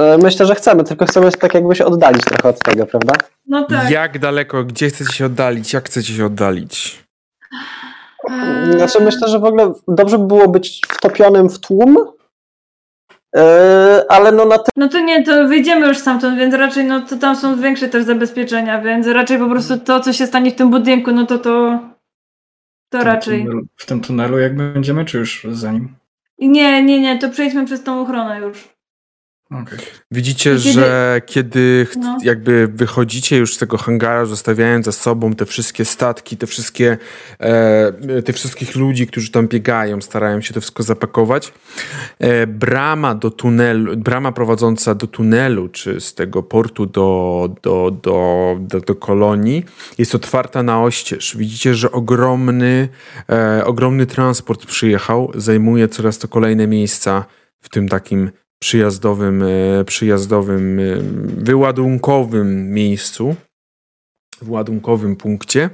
[0.00, 3.14] E, myślę, że chcemy, tylko chcemy się tak jakby się oddalić trochę od tego, prawda?
[3.46, 3.90] No tak.
[3.90, 5.72] Jak daleko, gdzie chcecie się oddalić?
[5.72, 7.04] Jak chcecie się oddalić?
[8.70, 11.96] Znaczy, myślę, że w ogóle dobrze by było być wtopionym w tłum,
[14.08, 14.70] ale no na te...
[14.76, 18.04] No to nie, to wyjdziemy już stamtąd, więc raczej no to tam są większe też
[18.04, 21.80] zabezpieczenia, więc raczej po prostu to, co się stanie w tym budynku, no to to...
[22.88, 23.44] To W raczej.
[23.46, 25.94] tunelu- W tym tunelu jak będziemy, czy już za nim?
[26.38, 28.68] Nie, nie, nie, to przejdźmy przez tą ochronę już.
[30.10, 32.18] Widzicie, kiedy- że kiedy ch- No.
[32.22, 36.98] jakby wychodzicie już z tego hangara, zostawiając za sobą te wszystkie statki, te wszystkie,
[37.38, 41.52] e, tych wszystkich ludzi, którzy tam biegają, starają się to wszystko zapakować,
[42.18, 48.56] e, brama do tunelu, brama prowadząca do tunelu, czy z tego portu do, do, do,
[48.60, 49.64] do, do kolonii,
[49.98, 51.36] jest otwarta na oścież.
[51.36, 52.88] Widzicie, że ogromny,
[53.30, 57.24] e, ogromny transport przyjechał, zajmuje coraz to kolejne miejsca
[57.60, 58.30] w tym takim
[58.62, 60.82] przyjazdowym, e, przyjazdowym, e,
[61.44, 63.36] wyładunkowym miejscu,
[64.42, 65.70] wyładunkowym punkcie.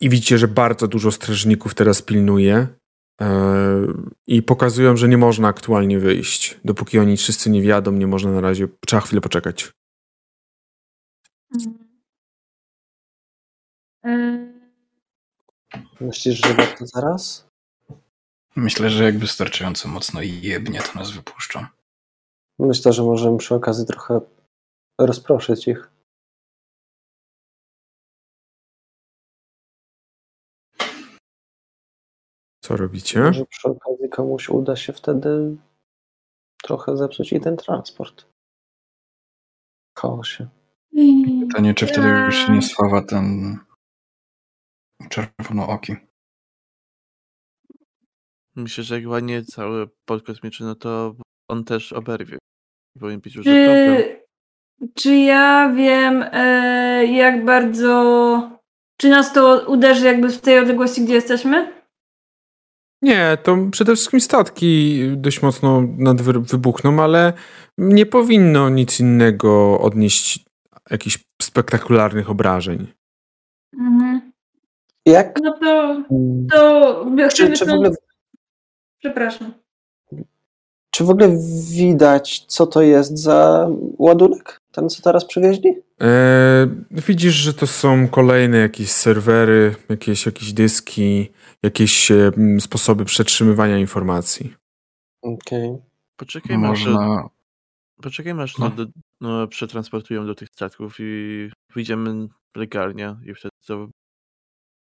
[0.00, 2.66] I widzicie, że bardzo dużo strażników teraz pilnuje
[3.20, 3.26] e,
[4.26, 6.60] i pokazują, że nie można aktualnie wyjść.
[6.64, 9.72] Dopóki oni wszyscy nie wiadą, nie można na razie, trzeba chwilę poczekać.
[14.04, 14.50] Eee,
[16.00, 17.50] Myślisz, że warto zaraz?
[18.56, 21.66] Myślę, że jak wystarczająco mocno jebnie, to nas wypuszczą.
[22.60, 24.20] Myślę, że możemy przy okazji trochę
[25.00, 25.90] rozproszyć ich.
[32.64, 33.20] Co robicie?
[33.20, 35.56] Może przy okazji komuś uda się wtedy
[36.62, 38.22] trochę zepsuć i ten transport.
[39.96, 40.48] W chaosie.
[41.48, 43.58] Pytanie, czy wtedy już się nie sława ten
[45.10, 45.96] czerwonooki.
[48.56, 51.14] Myślę, że jak ładnie cały port kosmiczny, no to
[51.48, 52.39] on też oberwie.
[53.34, 54.20] Już Czy,
[54.94, 58.60] czy ja wiem, e, jak bardzo.
[58.96, 61.80] Czy nas to uderzy jakby w tej odległości, gdzie jesteśmy?
[63.02, 65.82] Nie, to przede wszystkim statki dość mocno
[66.40, 67.32] wybuchną, ale
[67.78, 70.44] nie powinno nic innego odnieść
[70.90, 72.86] jakichś spektakularnych obrażeń.
[73.80, 74.32] Mhm.
[75.06, 75.38] Jak?
[75.42, 76.02] No to.
[76.50, 77.90] to Czy, chcemy czy, w ogóle,
[78.98, 79.52] Przepraszam.
[80.90, 81.36] Czy w ogóle
[81.70, 84.60] widać, co to jest za ładunek?
[84.72, 85.74] Ten, co teraz przywieźli?
[86.00, 91.28] E, widzisz, że to są kolejne jakieś serwery, jakieś, jakieś dyski,
[91.62, 94.54] jakieś e, m, sposoby przetrzymywania informacji.
[95.22, 95.78] Okej.
[96.16, 97.28] Poczekaj, masz, Można.
[98.02, 98.68] poczekaj, masz No.
[98.68, 98.84] no.
[98.84, 103.88] do, no, przetransportują do tych statków i wyjdziemy legalnie i wtedy to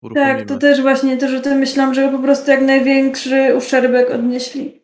[0.01, 0.37] uruchomimy.
[0.37, 4.81] Tak, to też właśnie to, że to myślałam, że po prostu jak największy uszczerbek odnieśli.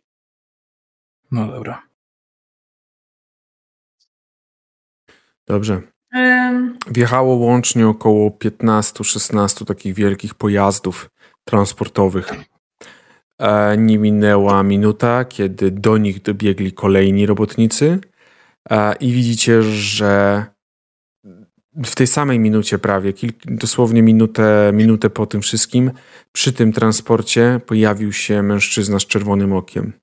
[1.33, 1.81] No dobra.
[5.47, 5.81] Dobrze.
[6.87, 11.09] Wjechało łącznie około 15-16 takich wielkich pojazdów
[11.43, 12.33] transportowych.
[13.39, 17.99] E, nie minęła minuta, kiedy do nich dobiegli kolejni robotnicy
[18.69, 20.45] e, i widzicie, że
[21.85, 23.13] w tej samej minucie prawie,
[23.45, 25.91] dosłownie minutę, minutę po tym wszystkim,
[26.31, 30.02] przy tym transporcie pojawił się mężczyzna z czerwonym okiem.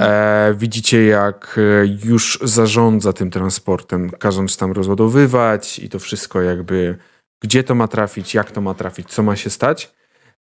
[0.00, 6.98] E, widzicie, jak e, już zarządza tym transportem, każąc tam rozładowywać i to wszystko jakby,
[7.42, 9.94] gdzie to ma trafić, jak to ma trafić, co ma się stać.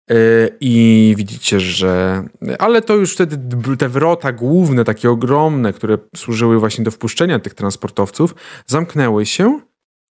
[0.09, 0.15] E,
[0.59, 2.23] I widzicie, że.
[2.59, 3.37] Ale to już wtedy
[3.77, 9.59] te wrota główne, takie ogromne, które służyły właśnie do wpuszczenia tych transportowców, zamknęły się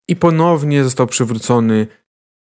[0.07, 1.87] i ponownie został przywrócony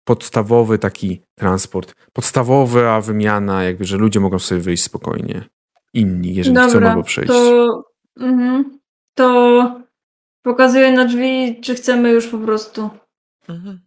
[0.07, 1.95] podstawowy taki transport.
[2.13, 5.49] Podstawowa wymiana, jakby, że ludzie mogą sobie wyjść spokojnie.
[5.93, 7.31] Inni, jeżeli chcą Dobra, albo przejść.
[7.31, 7.67] to,
[8.19, 8.79] mhm,
[9.13, 9.81] to
[10.41, 12.89] pokazuję na drzwi, czy chcemy już po prostu.
[13.49, 13.79] Mhm.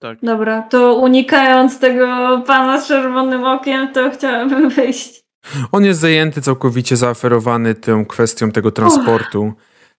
[0.00, 0.18] Tak.
[0.22, 2.06] Dobra, to unikając tego
[2.46, 5.24] pana z czerwonym okiem, to chciałabym wyjść.
[5.72, 9.52] On jest zajęty, całkowicie zaoferowany tą kwestią tego transportu.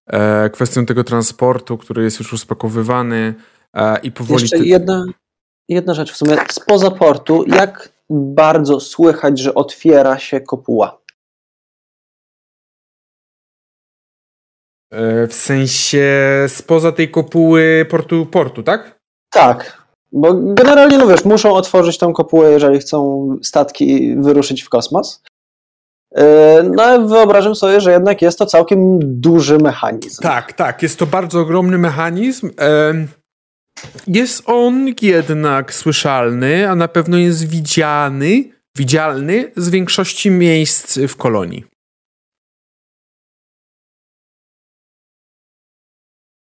[0.08, 3.34] E, kwestią tego transportu, który jest już rozpakowywany
[3.74, 4.42] e, i powoli.
[4.42, 5.06] Jeszcze ty- jedna,
[5.70, 6.38] jedna rzecz w sumie.
[6.52, 11.00] Spoza portu, jak bardzo słychać, że otwiera się kopuła?
[15.30, 16.08] W sensie
[16.48, 19.00] spoza tej kopuły portu, portu, tak?
[19.32, 25.24] Tak, bo generalnie, no wiesz, muszą otworzyć tą kopułę, jeżeli chcą statki wyruszyć w kosmos.
[26.16, 26.24] Yy,
[26.64, 30.22] No ale wyobrażam sobie, że jednak jest to całkiem duży mechanizm.
[30.22, 30.84] Tak, tak.
[30.84, 32.50] Jest to bardzo ogromny mechanizm.
[34.08, 38.44] Jest on jednak słyszalny, a na pewno jest widziany,
[38.78, 41.69] widzialny z większości miejsc w kolonii.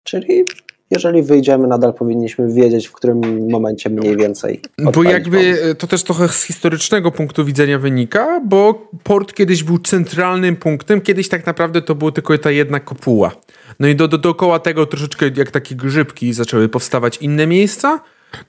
[0.06, 0.44] Czyli
[0.90, 4.60] jeżeli wyjdziemy, nadal powinniśmy wiedzieć, w którym momencie mniej więcej.
[4.94, 5.74] Bo jakby pomysł.
[5.78, 11.28] to też trochę z historycznego punktu widzenia wynika, bo port kiedyś był centralnym punktem, kiedyś
[11.28, 13.32] tak naprawdę to była tylko ta jedna kopuła.
[13.80, 18.00] No i do, do, dookoła tego troszeczkę jak takie grzybki zaczęły powstawać inne miejsca.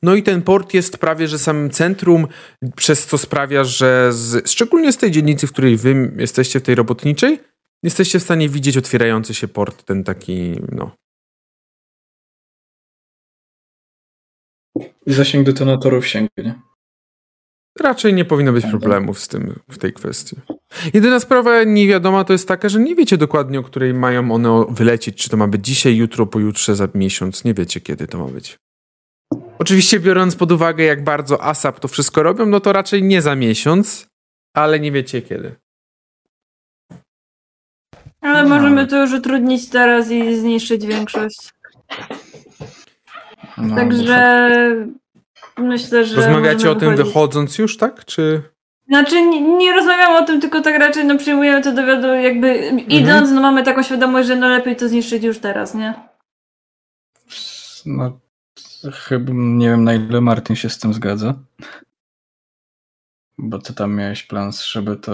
[0.03, 2.27] No i ten port jest prawie że samym centrum,
[2.75, 6.75] przez co sprawia, że z, szczególnie z tej dzielnicy, w której wy jesteście, w tej
[6.75, 7.39] robotniczej,
[7.83, 10.91] jesteście w stanie widzieć otwierający się port, ten taki, no.
[15.07, 16.61] I zasięg detonatorów sięgnie.
[17.79, 20.35] Raczej nie powinno być problemów z tym w tej kwestii.
[20.93, 25.23] Jedyna sprawa niewiadoma to jest taka, że nie wiecie dokładnie, o której mają one wylecieć.
[25.23, 27.43] Czy to ma być dzisiaj, jutro, pojutrze, za miesiąc.
[27.43, 28.57] Nie wiecie, kiedy to ma być.
[29.59, 33.35] Oczywiście biorąc pod uwagę, jak bardzo ASAP to wszystko robią, no to raczej nie za
[33.35, 34.07] miesiąc,
[34.55, 35.55] ale nie wiecie kiedy.
[38.21, 41.53] Ale możemy to już utrudnić teraz i zniszczyć większość.
[43.57, 44.49] No, Także
[45.57, 46.15] myślę, że.
[46.15, 47.05] Rozmawiacie o tym wychodzić.
[47.13, 48.05] wychodząc już, tak?
[48.05, 48.41] Czy...
[48.87, 52.47] Znaczy, nie, nie rozmawiamy o tym, tylko tak raczej no, przyjmujemy to do wiadu, jakby
[52.49, 52.79] Mhm.
[52.89, 55.93] idąc, no mamy taką świadomość, że no lepiej to zniszczyć już teraz, nie?
[57.85, 58.19] No,
[58.93, 61.33] chyba nie wiem na ile Martin się z tym zgadza.
[63.39, 65.11] Bo ty tam miałeś plan, żeby to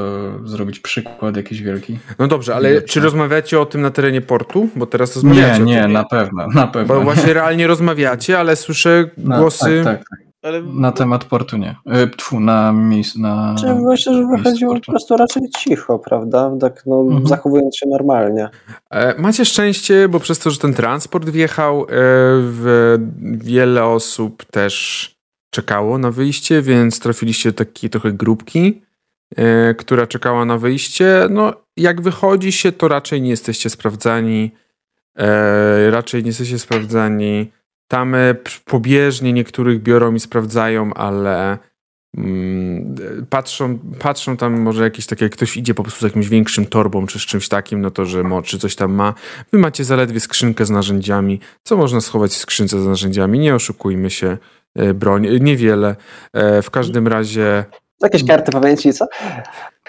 [0.48, 2.00] zrobić przykład jakiś wielki.
[2.20, 4.70] No dobrze, ale czy rozmawiacie o tym na terenie portu?
[4.76, 5.92] Bo teraz Nie, rozmawiacie nie, tym.
[5.92, 6.96] na pewno, na pewno.
[6.96, 9.82] Bo właśnie realnie rozmawiacie, ale słyszę Na- głosy...
[9.84, 10.20] Tak, tak, tak.
[10.44, 11.76] Ale Na temat portu nie.
[11.86, 13.56] E, Tfu, na miejscu, na...
[13.60, 16.52] Czy myślę, że wychodziło po prostu raczej cicho, prawda?
[16.62, 17.28] Tak, no, Mhm.
[17.28, 18.50] zachowując się normalnie.
[18.90, 21.86] E, Macie szczęście, bo przez to, że ten transport wjechał, e,
[22.42, 25.10] w wiele osób też
[25.54, 28.82] czekało na wyjście, więc trafiliście do takiej trochę grupki
[29.36, 31.28] e, która czekała na wyjście.
[31.30, 34.52] No, jak wychodzi się, to raczej nie jesteście sprawdzani.
[35.18, 37.52] E, raczej nie jesteście sprawdzani.
[37.88, 41.58] Tamy pobieżnie niektórych biorą i sprawdzają, ale
[42.18, 42.96] mm,
[43.30, 47.08] patrzą, patrzą tam może jakieś takie, jak ktoś idzie po prostu z jakimś większym torbą
[47.08, 49.14] czy z czymś takim, no to, że mo, czy coś tam ma.
[49.52, 51.40] Wy macie zaledwie skrzynkę z narzędziami.
[51.64, 53.40] Co można schować w skrzynce z narzędziami?
[53.40, 54.38] Nie oszukujmy się.
[54.76, 55.96] E, broń, niewiele.
[56.34, 57.66] E, w każdym razie...
[58.02, 59.08] Jakieś karty pamięci, co?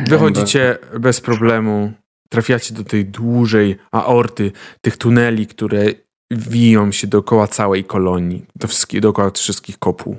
[0.01, 1.93] Wychodzicie bez problemu.
[2.29, 5.85] Trafiacie do tej dłużej aorty, tych tuneli, które
[6.31, 10.17] wiją się dookoła całej kolonii, do wszystkich, dookoła wszystkich kopuł.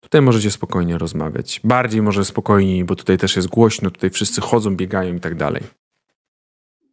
[0.00, 1.60] Tutaj możecie spokojnie rozmawiać.
[1.64, 5.62] Bardziej może spokojniej, bo tutaj też jest głośno, tutaj wszyscy chodzą, biegają i tak dalej.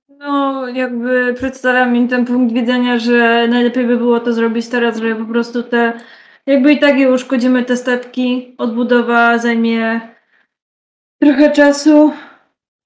[0.09, 5.15] No, jakby przedstawiam im ten punkt widzenia, że najlepiej by było to zrobić teraz, żeby
[5.15, 5.99] po prostu te,
[6.47, 10.01] jakby i tak je uszkodzimy te statki, odbudowa zajmie
[11.21, 12.11] trochę czasu,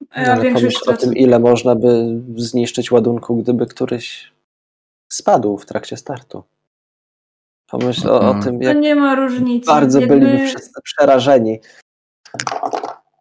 [0.09, 4.31] a No, ale większość pomyśl o tym, ile można by zniszczyć ładunku, gdyby któryś
[5.11, 6.43] spadł w trakcie startu.
[7.69, 8.43] Pomyśl o, o Mhm.
[8.43, 9.67] tym, To jak nie ma różnicy.
[9.67, 10.19] bardzo jakby...
[10.19, 11.59] byliby wszyscy przerażeni.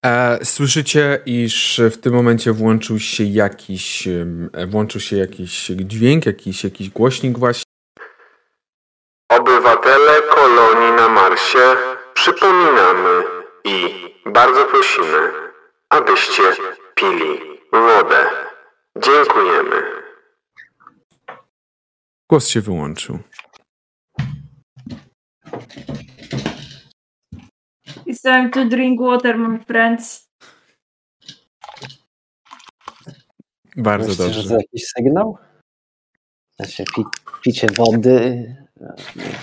[0.06, 4.08] E, słyszycie, iż w tym momencie włączył się jakiś,
[4.68, 7.65] włączył się jakiś dźwięk, jakiś, jakiś głośnik właśnie.
[9.28, 11.76] Obywatele kolonii na Marsie,
[12.14, 13.24] przypominamy
[13.64, 13.94] i
[14.26, 15.32] bardzo prosimy,
[15.90, 16.42] abyście
[16.94, 17.40] pili
[17.72, 18.30] wodę.
[18.98, 19.82] Dziękujemy.
[22.30, 23.18] Głos się wyłączył.
[28.06, 30.26] It's time to drink water, my friends.
[33.76, 34.42] Bardzo Myślisz, dobrze.
[34.42, 35.38] że to jakiś sygnał?
[36.56, 37.04] Znaczy, pi,
[37.42, 38.65] picie wody.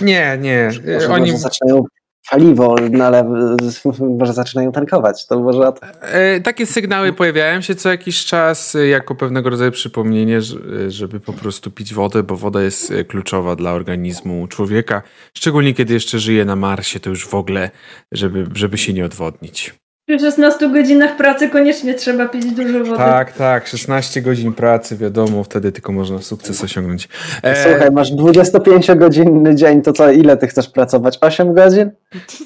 [0.01, 0.65] Nie, nie.
[0.65, 1.83] Może, e, Oni, może zaczynają
[2.31, 3.25] paliwo, nalew,
[4.19, 5.27] może zaczynają tankować.
[5.27, 5.71] To może
[6.01, 11.19] e, takie sygnały pojawiają się co jakiś czas e, jako pewnego rodzaju przypomnienie, e, żeby
[11.19, 15.01] po prostu pić wodę, bo woda jest kluczowa dla organizmu człowieka.
[15.37, 17.71] Szczególnie kiedy jeszcze żyje na Marsie, to już w ogóle,
[18.11, 19.82] żeby, żeby się nie odwodnić.
[20.07, 22.97] Przy 16 godzinach pracy koniecznie trzeba pić dużo wody.
[22.97, 23.67] Tak, tak.
[23.67, 27.07] 16 godzin pracy, wiadomo, wtedy tylko można sukces osiągnąć.
[27.43, 31.17] E, Słuchaj, masz 25-godzinny dzień, to co, ile ty chcesz pracować?
[31.21, 31.91] 8 godzin?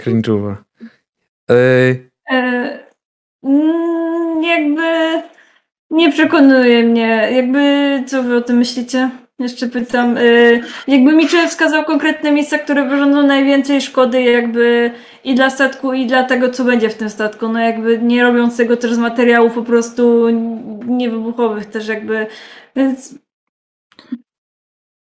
[0.04, 0.56] Cringe'owa.
[1.52, 1.56] E,
[2.32, 2.80] E,
[3.44, 5.22] mm, jakby
[5.90, 7.30] nie przekonuje mnie.
[7.32, 7.60] Jakby
[8.08, 9.10] co wy o tym myślicie?
[9.40, 10.18] Jeszcze pytam.
[10.18, 10.22] E,
[10.88, 14.92] jakby Mitchell wskazał konkretne miejsca, które wyrządzą najwięcej szkody jakby
[15.24, 17.50] i dla statku, i dla tego, co będzie w tym statku.
[17.50, 20.30] No jakby nie robiąc tego też z materiałów po prostu
[20.88, 22.28] niewybuchowych też jakby.
[22.76, 23.16] Więc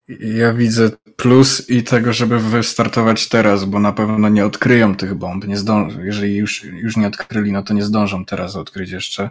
[0.09, 5.47] Ja widzę plus i tego, żeby wystartować teraz, bo na pewno nie odkryją tych bomb.
[5.47, 6.03] Nie zdążą.
[6.03, 9.29] Jeżeli już, już nie odkryli, no to nie zdążą teraz odkryć jeszcze.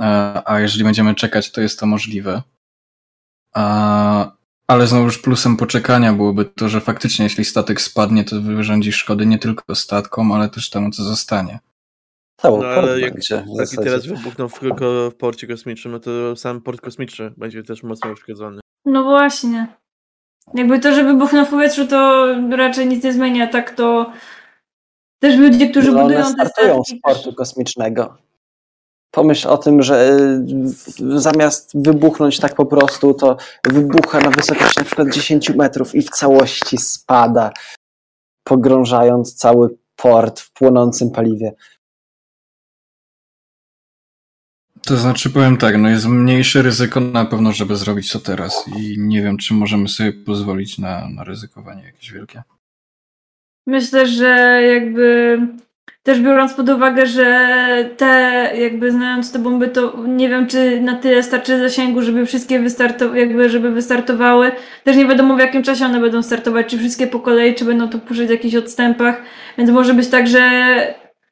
[0.00, 2.42] E, A jeżeli będziemy czekać, to jest to możliwe.
[3.54, 4.32] A,
[4.66, 9.38] ale znowuż plusem poczekania byłoby to, że faktycznie jeśli statek spadnie, to wyrządzi szkody nie
[9.38, 11.58] tylko statkom, ale też temu, co zostanie.
[12.40, 13.82] Cały No ale jak zasadzie.
[13.82, 18.10] teraz wybuchnął w, tylko w porcie kosmicznym, no to sam port kosmiczny będzie też mocno
[18.12, 18.60] uszkodzony.
[18.84, 19.66] No właśnie.
[20.54, 23.46] Jakby to, że wybuchnął w powietrzu, to raczej nic nie zmienia.
[23.46, 24.12] Tak to
[25.18, 28.16] też ludzie, którzy No, one budują te startują statki, z portu kosmicznego.
[29.10, 34.84] Pomyśl o tym, że w- zamiast wybuchnąć tak po prostu, to wybucha na wysokości na
[34.84, 37.50] przykład 10 metrów i w całości spada,
[38.44, 41.52] pogrążając cały port w płonącym paliwie.
[44.82, 48.96] To znaczy, powiem tak, no jest mniejsze ryzyko na pewno, żeby zrobić to teraz i
[48.98, 52.42] nie wiem, czy możemy sobie pozwolić na, na ryzykowanie jakieś wielkie.
[53.66, 55.38] Myślę, że jakby
[56.08, 58.06] też biorąc pod uwagę, że te,
[58.56, 63.18] jakby znając te bomby, to nie wiem, czy na tyle starczy zasięgu, żeby wszystkie wystartowały,
[63.18, 64.52] jakby żeby wystartowały.
[64.84, 67.88] Też nie wiadomo w jakim czasie one będą startować, czy wszystkie po kolei, czy będą
[67.88, 69.22] to puszczać w jakichś odstępach,
[69.58, 70.40] więc może być tak, że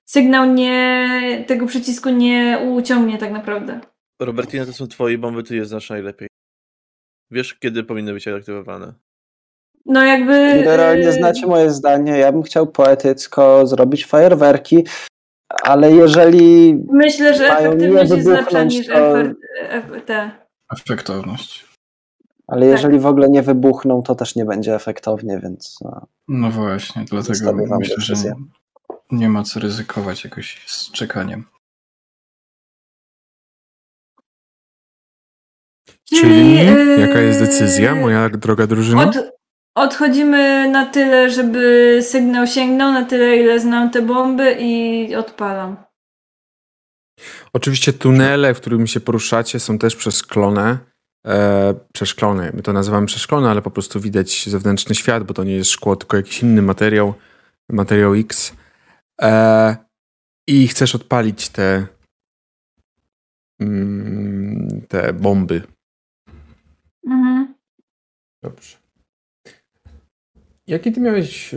[0.05, 3.81] sygnał nie, tego przycisku nie uciągnie tak naprawdę.
[4.21, 6.29] Robertina, to są twoje bomby, ty je znasz najlepiej.
[7.31, 8.95] Wiesz, kiedy powinny być aktywowane.
[9.89, 10.33] No jakby...
[10.55, 14.87] Generalnie yy, znacie moje zdanie, ja bym chciał poetycko zrobić fajerwerki,
[15.63, 19.37] ale jeżeli Myślę, że mają efektywność nie jest lepsza wybuchnąć, niż to- efekt,
[19.71, 20.31] ef- te.
[20.73, 21.67] Efektowność.
[22.47, 27.05] ale jeżeli w ogóle nie wybuchną, to też nie będzie efektownie, więc no, No właśnie,
[27.11, 28.33] dlatego myślę, że nie,
[29.11, 31.45] nie ma co ryzykować jakoś z czekaniem.
[36.05, 39.03] Czyli yy, jaka jest decyzja, moja droga drużyno?
[39.03, 39.36] Od,
[39.77, 45.77] odchodzimy na tyle, żeby sygnał sięgnął, na tyle, ile znam te bomby i odpalam.
[47.53, 50.79] Oczywiście tunele, w którym się poruszacie, są też przeszklone.
[51.27, 52.53] E, przeszklone.
[52.55, 55.97] My to nazywamy przeszklone, ale po prostu widać zewnętrzny świat, bo to nie jest szkło,
[55.97, 57.15] tylko jakiś inny materiał,
[57.71, 58.53] materiał X.
[59.23, 59.77] E,
[60.49, 61.87] I chcesz odpalić te,
[63.61, 65.63] mm, te bomby.
[67.07, 67.55] Mhm.
[68.43, 68.86] Dobrze.
[70.67, 71.55] Jaki ty miałeś.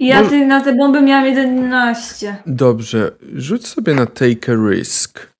[0.00, 2.36] Ja Może- ty, na te bomby miałam 11.
[2.46, 5.32] Dobrze, rzuć sobie na take a risk.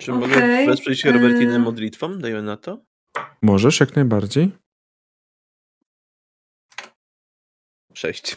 [0.00, 2.18] Czy mogę Okej, wesprzeć się Robertinę e- modlitwą?
[2.18, 2.78] Daję na to?
[3.42, 4.50] Możesz, jak najbardziej.
[7.94, 8.36] Sześć.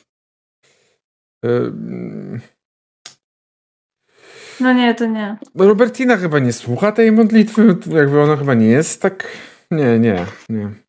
[4.59, 5.37] No nie, to nie.
[5.55, 9.37] Robertina chyba nie słucha tej modlitwy, jakby ona chyba nie jest tak.
[9.71, 10.86] Nie, nie, nie.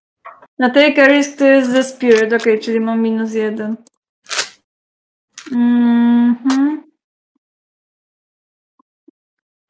[0.58, 3.76] Na take a risk to jest The Spirit, okej, czyli mam minus jeden.
[5.52, 6.82] Mhm.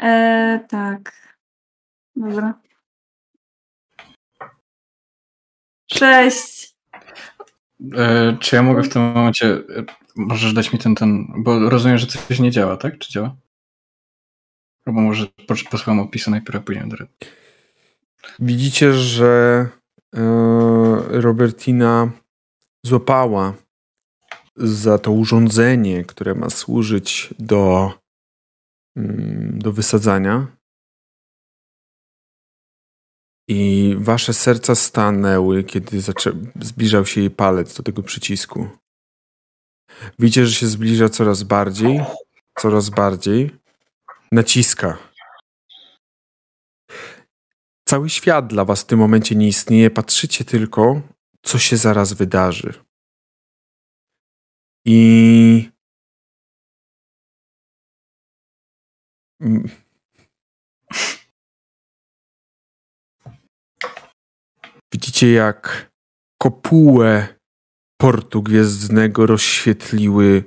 [0.02, 1.12] E, tak.
[2.16, 2.60] Dobra.
[5.92, 6.74] Sześć.
[7.96, 9.84] E, czy ja mogę w tym momencie, e,
[10.16, 12.98] możesz dać mi ten, ten, bo rozumiem, że coś nie działa, tak?
[12.98, 13.36] Czy działa?
[14.86, 16.96] Albo może pos- posłucham opisu najpierw, a później do
[18.38, 19.68] Widzicie, że
[21.08, 22.10] Robertina
[22.84, 23.54] złapała
[24.56, 27.92] za to urządzenie, które ma służyć do,
[28.96, 30.46] mm, do wysadzania.
[33.48, 36.02] I wasze serca stanęły, kiedy
[36.60, 38.68] zbliżał się jej palec do tego przycisku.
[40.18, 42.00] Widzicie, że się zbliża coraz bardziej,
[42.58, 43.50] coraz bardziej.
[44.32, 45.07] Naciska.
[47.88, 49.90] Cały świat dla was w tym momencie nie istnieje.
[49.90, 51.02] Patrzycie tylko,
[51.42, 52.74] co się zaraz wydarzy.
[54.84, 55.70] I.
[64.92, 65.92] Widzicie, jak
[66.42, 67.28] kopułę
[68.00, 70.44] portu gwiezdnego rozświetliły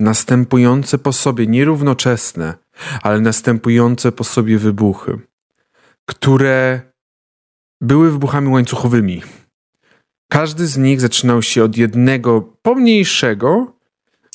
[0.00, 2.54] następujące po sobie, nierównoczesne,
[3.02, 5.31] ale następujące po sobie wybuchy,
[6.10, 6.80] które
[7.80, 9.22] były wybuchami łańcuchowymi.
[10.32, 13.76] Każdy z nich zaczynał się od jednego pomniejszego,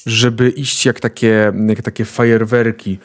[0.06, 3.00] żeby iść jak takie, jak takie fajerwerki.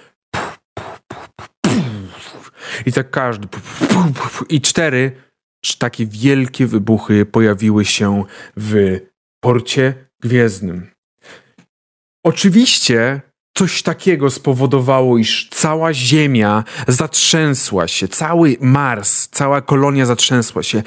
[2.86, 3.48] I tak każdy.
[4.48, 5.12] I cztery
[5.66, 8.24] cz- takie wielkie wybuchy pojawiły się
[8.56, 9.00] w
[9.44, 10.90] porcie gwiezdnym.
[12.26, 13.20] Oczywiście
[13.54, 20.82] coś takiego spowodowało, iż cała Ziemia zatrzęsła się, cały Mars, cała kolonia zatrzęsła się.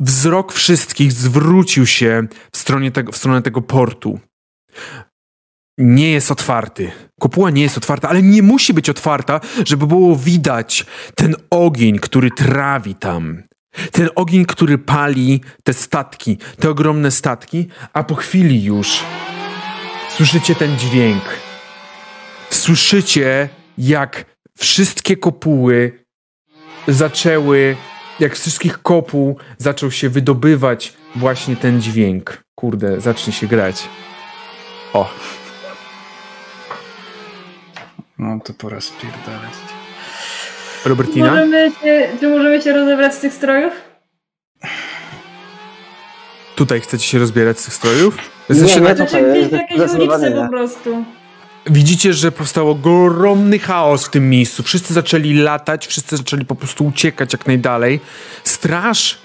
[0.00, 4.20] Wzrok wszystkich zwrócił się w, tego, w stronę tego portu.
[5.78, 6.92] Nie jest otwarty.
[7.20, 12.30] Kopuła nie jest otwarta, ale nie musi być otwarta, żeby było widać ten ogień, który
[12.30, 13.42] trawi tam.
[13.92, 19.02] Ten ogień, który pali te statki, te ogromne statki, a po chwili już
[20.08, 21.49] słyszycie ten dźwięk.
[22.50, 23.48] Słyszycie,
[23.78, 24.24] jak
[24.58, 26.04] wszystkie kopuły
[26.88, 27.76] zaczęły,
[28.20, 32.42] jak z wszystkich kopuł zaczął się wydobywać właśnie ten dźwięk.
[32.54, 33.82] Kurde, zacznie się grać.
[34.92, 35.10] O,
[38.18, 39.52] No to pora spierdalać.
[40.84, 41.30] Robertina?
[41.30, 43.72] Możemy się, czy możemy się rozebrać z tych strojów?
[46.56, 48.16] Tutaj chcecie się rozbierać z tych strojów?
[48.16, 48.22] Nie,
[48.56, 50.48] Jesteście nie, na- to- Znaczy gdzieś w jest jakiejś ulicy zdecydowanie po nie.
[50.48, 51.04] prostu.
[51.66, 54.62] Widzicie, że powstał ogromny chaos w tym miejscu.
[54.62, 58.00] Wszyscy zaczęli latać, wszyscy zaczęli po prostu uciekać jak najdalej.
[58.44, 59.18] Straż.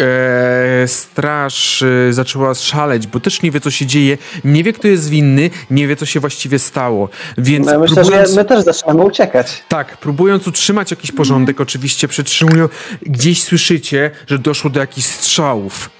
[0.00, 4.18] E, straż e, zaczęła szaleć, bo też nie wie, co się dzieje.
[4.44, 7.08] Nie wie, kto jest winny, nie wie, co się właściwie stało.
[7.38, 9.64] Więc No, myślę, próbując, że my też zaczynamy uciekać.
[9.68, 12.68] tak, próbując utrzymać jakiś porządek, oczywiście przetrzymują.
[13.02, 15.90] Gdzieś słyszycie, że doszło do jakichś strzałów.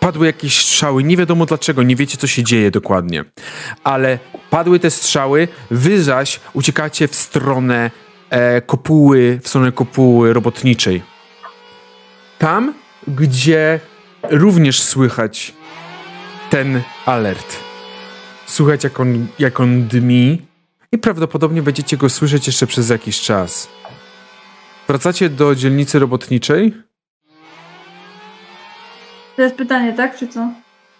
[0.00, 3.24] Padły jakieś strzały, nie wiadomo dlaczego, nie wiecie, co się dzieje dokładnie.
[3.84, 4.18] Ale
[4.50, 7.90] padły te strzały, wy zaś uciekacie w stronę
[8.30, 11.02] e, kopuły, w stronę kopuły robotniczej.
[12.38, 12.74] Tam,
[13.08, 13.80] gdzie
[14.30, 15.54] również słychać
[16.50, 17.56] ten alert.
[18.46, 20.42] Słychać, jak on, jak on dmi
[20.92, 23.68] i prawdopodobnie będziecie go słyszeć jeszcze przez jakiś czas.
[24.88, 26.87] Wracacie do dzielnicy robotniczej?
[29.38, 30.16] To jest pytanie, tak?
[30.16, 30.50] Czy co?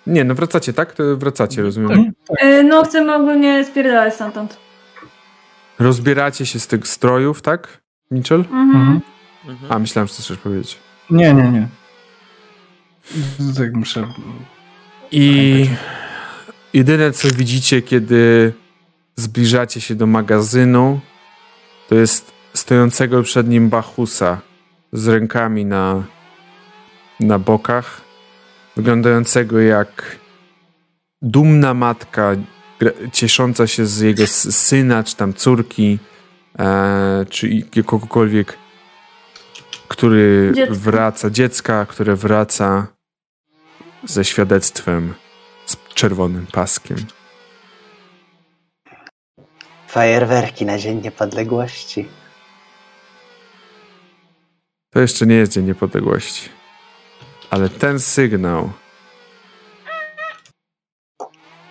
[0.06, 0.92] Nie, no wracacie, tak?
[0.92, 2.12] To wracacie, rozumiem.
[2.38, 4.56] E, no, chcemy ogólnie spierdalać stamtąd.
[5.78, 7.80] Rozbieracie się z tych strojów, tak?
[8.10, 8.40] Mitchell?
[8.40, 8.70] Mhm.
[8.70, 9.00] Mhm.
[9.48, 9.72] Mhm.
[9.72, 10.78] A, myślałem, że chcesz coś powiedzieć.
[11.10, 11.68] Nie, nie, nie.
[13.56, 14.06] Tak muszę.
[15.10, 15.66] I
[16.72, 18.52] jedyne, co widzicie, kiedy
[19.16, 21.00] zbliżacie się do magazynu,
[21.88, 24.40] to jest stojącego przed nim Bachusa
[24.92, 26.02] z rękami na,
[27.20, 28.07] na bokach,
[28.78, 30.16] wyglądającego jak
[31.22, 32.36] dumna matka
[33.12, 35.98] ciesząca się z jego syna, czy tam córki,
[36.58, 37.48] e, czy
[37.86, 38.58] kogokolwiek,
[39.88, 40.74] który dziecka.
[40.74, 42.86] wraca, dziecka, które wraca
[44.04, 45.14] ze świadectwem
[45.66, 46.96] z czerwonym paskiem.
[49.88, 52.08] Fajerwerki na Dzień Niepodległości.
[54.90, 56.57] To jeszcze nie jest Dzień Niepodległości.
[57.50, 58.72] Ale ten sygnał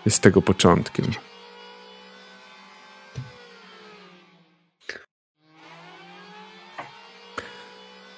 [0.05, 1.05] jest tego początkiem.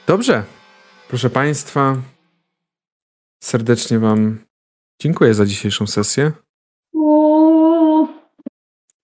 [0.07, 0.43] Dobrze.
[1.07, 1.97] Proszę Państwa,
[3.43, 4.45] serdecznie Wam
[5.01, 6.31] dziękuję za dzisiejszą sesję.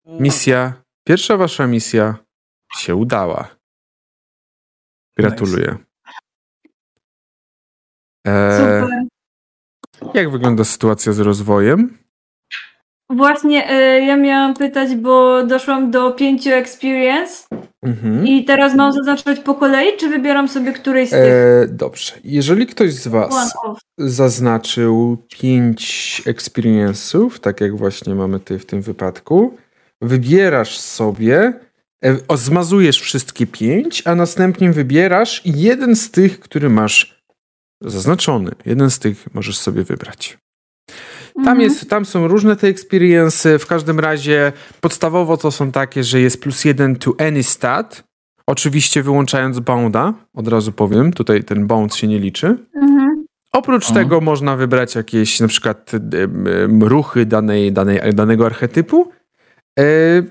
[0.05, 0.73] Misja,
[1.07, 2.15] pierwsza Wasza misja
[2.77, 3.55] się udała.
[5.17, 5.77] Gratuluję.
[8.25, 8.87] E,
[10.13, 11.97] jak wygląda sytuacja z rozwojem?
[13.09, 17.47] Właśnie y, ja miałam pytać, bo doszłam do pięciu experience
[17.83, 18.27] mhm.
[18.27, 21.19] i teraz mam zaznaczać po kolei, czy wybieram sobie któryś z tych?
[21.19, 22.13] E, dobrze.
[22.23, 23.53] Jeżeli ktoś z Was
[23.97, 29.57] zaznaczył pięć experience'ów, tak jak właśnie mamy tutaj w tym wypadku,
[30.01, 31.53] wybierasz sobie,
[32.03, 37.14] e, zmazujesz wszystkie pięć, a następnie wybierasz jeden z tych, który masz
[37.81, 38.51] zaznaczony.
[38.65, 40.37] Jeden z tych możesz sobie wybrać.
[41.35, 41.61] Tam, mhm.
[41.61, 43.59] jest, tam są różne te experience.
[43.59, 48.03] W każdym razie podstawowo to są takie, że jest plus jeden to any stat.
[48.47, 52.57] Oczywiście wyłączając bounda, od razu powiem, tutaj ten bound się nie liczy.
[52.75, 53.25] Mhm.
[53.51, 55.91] Oprócz tego można wybrać jakieś na przykład
[56.79, 59.11] ruchy danej, danej, danego archetypu
[59.79, 59.83] e,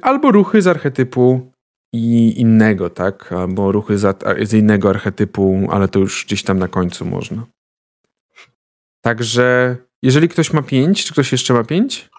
[0.02, 1.52] albo ruchy z archetypu
[1.94, 3.32] i innego, tak?
[3.32, 7.46] Albo ruchy z, z innego archetypu, ale to już gdzieś tam na końcu można.
[9.04, 12.10] Także jeżeli ktoś ma 5, czy ktoś jeszcze ma 5?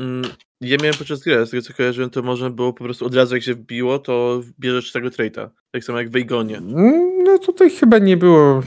[0.00, 0.22] Mm,
[0.60, 3.34] ja miałem podczas gry, z tego co kojarzyłem, to można było po prostu od razu
[3.34, 5.50] jak się wbiło, to bierzesz tego traita.
[5.70, 6.56] Tak samo jak w Wejgonie.
[6.56, 8.62] Mm, no tutaj chyba nie było...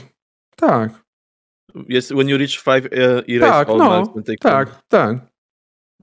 [0.56, 1.06] Tak.
[1.90, 2.92] Jest when you reach 5 uh,
[3.30, 4.78] erase tak, all no, Tak, one.
[4.88, 5.18] tak.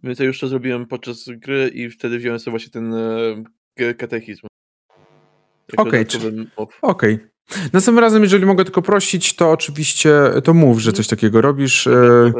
[0.03, 3.47] Więc ja już to zrobiłem podczas gry i wtedy wziąłem sobie właśnie ten uh,
[3.99, 4.47] katechizm.
[5.77, 6.07] Okej,
[6.57, 7.33] okay, okay.
[7.73, 10.13] Następnym razem, jeżeli mogę tylko prosić, to oczywiście
[10.45, 11.87] to mów, że coś takiego robisz.
[11.87, 12.33] E,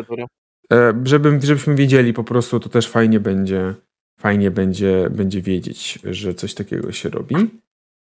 [0.73, 3.75] e, żeby, żebyśmy wiedzieli po prostu, to też fajnie będzie,
[4.21, 7.35] fajnie będzie, będzie wiedzieć, że coś takiego się robi.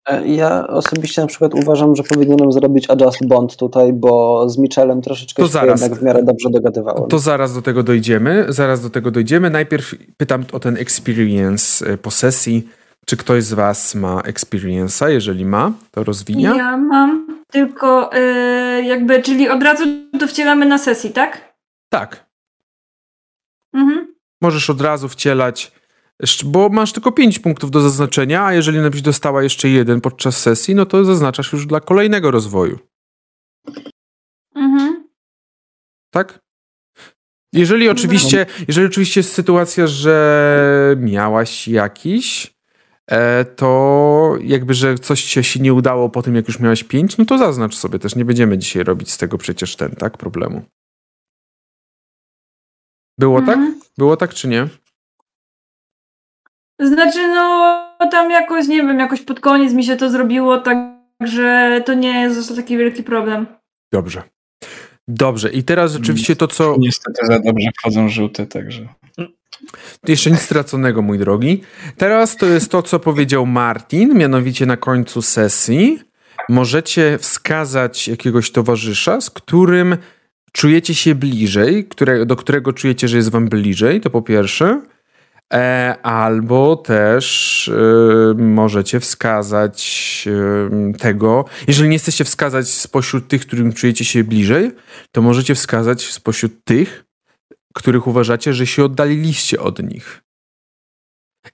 [0.09, 5.01] E, ja osobiście na przykład uważam, że powinienem zrobić adjust bond tutaj, bo z Michelem
[5.01, 7.09] troszeczkę to się zaraz, jednak w miarę dobrze dogadywałem.
[7.09, 8.45] To zaraz do tego dojdziemy.
[8.49, 9.49] Zaraz do tego dojdziemy.
[9.49, 12.67] Najpierw pytam o ten experience po sesji.
[13.09, 15.07] Czy ktoś z Was ma experience'a?
[15.07, 16.55] Jeżeli ma, to rozwinia?
[16.55, 19.83] Ja mam, tylko yy, jakby, czyli od razu
[20.19, 21.55] to wcielamy na sesji, tak?
[21.89, 22.25] Tak.
[23.73, 24.15] Mhm.
[24.41, 25.71] Możesz od razu wcielać,
[26.45, 30.75] bo masz tylko 5 punktów do zaznaczenia, a jeżeli byś dostała jeszcze jeden podczas sesji,
[30.75, 32.79] no to zaznaczasz już dla kolejnego rozwoju.
[34.55, 35.07] Mhm.
[36.11, 36.39] Tak?
[37.53, 42.56] Jeżeli oczywiście, jeżeli oczywiście jest sytuacja, że miałaś jakiś,
[43.55, 47.25] to jakby, że coś ci się nie udało po tym, jak już miałeś pięć, no
[47.25, 48.15] to zaznacz sobie też.
[48.15, 50.61] Nie będziemy dzisiaj robić z tego przecież ten, tak, problemu.
[53.19, 53.49] Było tak?
[53.49, 53.79] mhm.
[53.79, 53.89] tak?
[53.97, 54.67] Było tak, czy nie?
[56.79, 60.77] Znaczy, no tam jakoś, nie wiem, jakoś pod koniec mi się to zrobiło, tak,
[61.21, 63.47] że to nie jest taki wielki problem.
[63.93, 64.23] Dobrze.
[65.07, 66.75] Dobrze, i teraz rzeczywiście to, co.
[66.79, 68.87] Niestety za dobrze wchodzą żółte, także.
[70.07, 71.61] Jeszcze nic straconego, mój drogi.
[71.97, 75.99] Teraz to jest to, co powiedział Martin, mianowicie na końcu sesji.
[76.49, 79.97] Możecie wskazać jakiegoś towarzysza, z którym
[80.51, 84.81] czujecie się bliżej, które, do którego czujecie, że jest wam bliżej, to po pierwsze.
[85.53, 93.73] E, albo też e, możecie wskazać e, tego, jeżeli nie chcecie wskazać spośród tych, którym
[93.73, 94.71] czujecie się bliżej,
[95.11, 97.06] to możecie wskazać spośród tych,
[97.73, 100.21] których uważacie, że się oddaliliście od nich.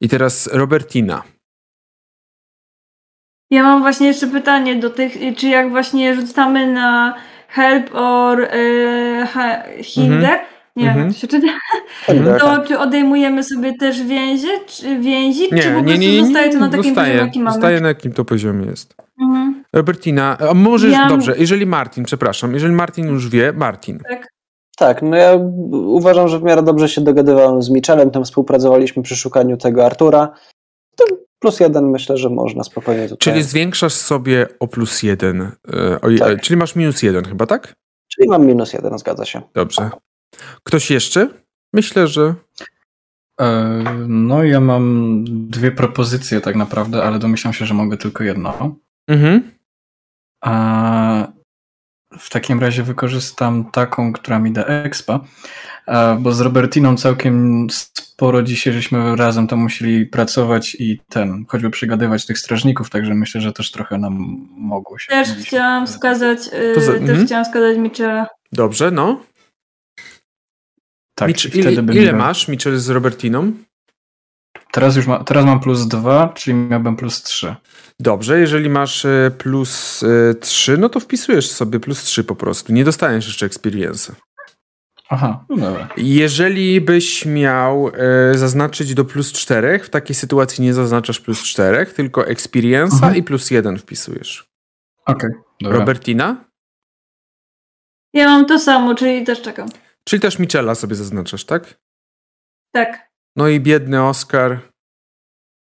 [0.01, 1.23] I teraz Robertina.
[3.51, 7.15] Ja mam właśnie jeszcze pytanie do tych, czy jak właśnie rzucamy na
[7.47, 10.45] help or uh, hinder, -hmm.
[10.75, 11.17] nie wiem, mm -hmm.
[11.17, 11.47] się czyta,
[12.39, 16.59] to czy odejmujemy sobie też więzie, czy więzi, nie, czy po nie, nie, zostaje to
[16.59, 17.53] na takim zostaje, poziomie, jaki mamy?
[17.53, 18.95] Zostaje na jakim to poziomie jest.
[19.21, 19.53] -hmm.
[19.73, 21.07] Robertina, a możesz, ja...
[21.07, 23.99] dobrze, jeżeli Martin, przepraszam, jeżeli Martin już wie, Martin.
[24.09, 24.32] Tak.
[24.83, 25.39] Tak, no ja
[25.71, 30.33] uważam, że w miarę dobrze się dogadywałem z Michelem, tam współpracowaliśmy przy szukaniu tego Artura.
[30.95, 31.05] To
[31.39, 33.17] plus jeden myślę, że można spokojnie tutaj.
[33.17, 35.41] Czyli zwiększasz sobie o plus jeden.
[35.41, 36.41] e, O, Tak.
[36.41, 37.75] Czyli masz minus jeden chyba, tak?
[38.07, 39.41] Czyli mam minus jeden, zgadza się.
[39.53, 39.89] Dobrze.
[40.63, 41.29] Ktoś jeszcze?
[41.73, 42.33] Myślę, że.
[43.41, 48.75] E, No, ja mam dwie propozycje tak naprawdę, ale domyślam się, że mogę tylko jedno.
[49.07, 49.51] Mhm.
[50.41, 51.27] A
[52.19, 55.19] w takim razie wykorzystam taką, która mi da expa,
[55.85, 61.69] a, bo z Robertiną całkiem sporo dzisiaj żeśmy razem tam musieli pracować i ten, choćby
[61.69, 65.09] przygadywać tych strażników, także myślę, że też trochę nam mogło się.
[65.09, 67.25] Też chciałam wskazać, y, To za- też mhm.
[67.25, 68.27] chciałam wskazać Michela.
[68.51, 69.21] Dobrze, no.
[71.15, 73.51] Tak, Mitch, i wtedy ile, ile masz, Mitchell, z Robertiną?
[74.73, 77.55] Teraz już ma, teraz mam plus dwa, czyli miałbym plus trzy.
[77.99, 82.73] Dobrze, jeżeli masz e, plus e, 3, no to wpisujesz sobie plus 3 po prostu.
[82.73, 84.11] Nie dostaniesz jeszcze experience'a.
[85.09, 85.89] Aha, no dobra.
[85.97, 91.85] Jeżeli byś miał e, zaznaczyć do plus 4, w takiej sytuacji nie zaznaczasz plus 4,
[91.85, 93.15] tylko experience'a Mhm.
[93.15, 94.45] i plus 1 wpisujesz.
[95.05, 95.29] Okej,
[95.61, 95.79] dobra.
[95.79, 96.45] Robertina?
[98.13, 99.69] Ja mam to samo, czyli też czekam.
[100.07, 101.79] Czyli też Michela sobie zaznaczasz, tak?
[102.73, 103.12] Tak.
[103.35, 104.73] No i biedny Oscar.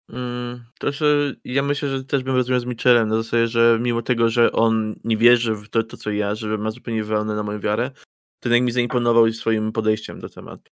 [0.10, 4.02] Mm, też, e, ja myślę, że też bym rozmawiał z Michelem na zasadzie, że mimo
[4.02, 7.44] tego, że on nie wierzy w to, to co ja, że ma zupełnie wywalone na
[7.44, 7.92] moją wiarę,
[8.40, 10.72] to jednak mi zaimponował swoim podejściem do tematu.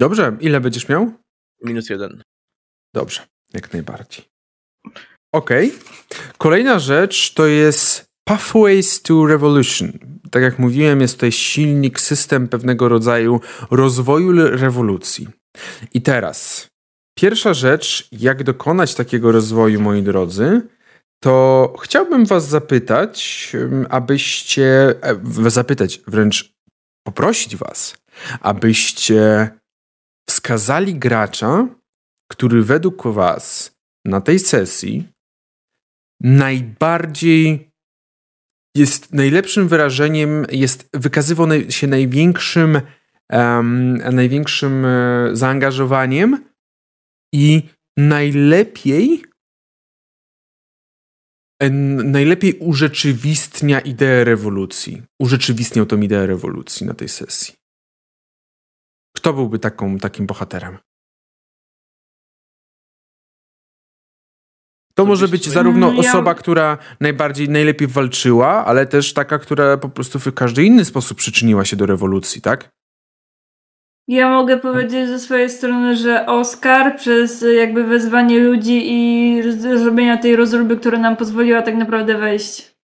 [0.00, 1.12] Dobrze, ile będziesz miał?
[1.64, 2.22] Minus jeden.
[2.94, 4.24] Dobrze, jak najbardziej.
[5.34, 5.72] Okej.
[6.38, 9.92] Kolejna rzecz to jest Pathways to Revolution.
[10.30, 13.40] Tak jak mówiłem, jest tutaj silnik, system pewnego rodzaju
[13.70, 15.28] rozwoju rewolucji.
[15.94, 16.68] I teraz,
[17.18, 20.62] pierwsza rzecz, jak dokonać takiego rozwoju, moi drodzy,
[21.22, 23.52] to chciałbym Was zapytać,
[23.90, 26.52] abyście, e, zapytać, wręcz
[27.06, 27.96] poprosić Was,
[28.40, 29.50] abyście
[30.28, 31.68] wskazali gracza,
[32.30, 33.72] który według Was
[34.04, 35.08] na tej sesji
[36.20, 37.70] najbardziej
[38.76, 42.80] jest najlepszym wyrażeniem, jest wykazywał się największym,
[43.28, 46.44] em, największym e, zaangażowaniem
[47.32, 47.62] i
[47.96, 49.22] najlepiej
[52.04, 55.02] najlepiej urzeczywistnia ideę rewolucji.
[55.18, 57.54] Urzeczywistniał tą ideę rewolucji na tej sesji.
[59.16, 60.78] Kto byłby taką, takim bohaterem?
[64.96, 69.38] To To może być zarówno Mm, ja- osoba, która najbardziej, najlepiej walczyła, ale też taka,
[69.38, 72.70] która po prostu w każdy inny sposób przyczyniła się do rewolucji, tak?
[74.08, 79.42] Ja mogę powiedzieć ze swojej strony, że Oscar przez jakby wezwanie ludzi i
[79.78, 82.76] zrobienia tej rozruby, która nam pozwoliła tak naprawdę wejść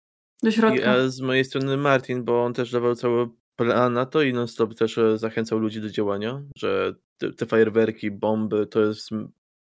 [0.42, 0.80] do środka.
[0.80, 4.74] Ja z mojej strony Martin, bo on też dawał cały plan na to i non-stop
[4.74, 9.08] też e, zachęcał ludzi do działania, że te, te fajerwerki, bomby to jest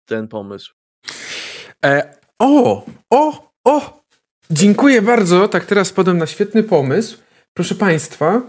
[0.05, 0.75] ten pomysł.
[1.85, 4.02] E, o, o, o!
[4.50, 5.49] Dziękuję bardzo.
[5.49, 7.18] Tak teraz podam na świetny pomysł.
[7.55, 8.42] Proszę Państwa,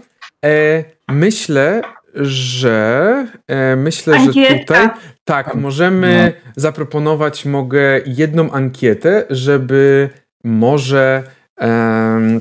[0.44, 1.82] e, myślę,
[2.14, 4.58] że e, myślę, że Ankieta.
[4.58, 4.88] tutaj
[5.24, 10.10] tak, możemy zaproponować mogę jedną ankietę, żeby
[10.44, 11.22] może
[11.56, 12.40] em,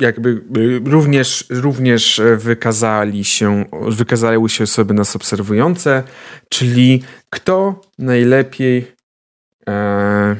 [0.00, 0.28] jakby
[0.58, 6.02] y, również, również wykazali się, wykazały się osoby nas obserwujące,
[6.48, 8.92] czyli kto najlepiej
[9.68, 10.36] e,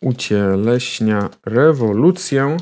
[0.00, 2.56] ucieleśnia rewolucję.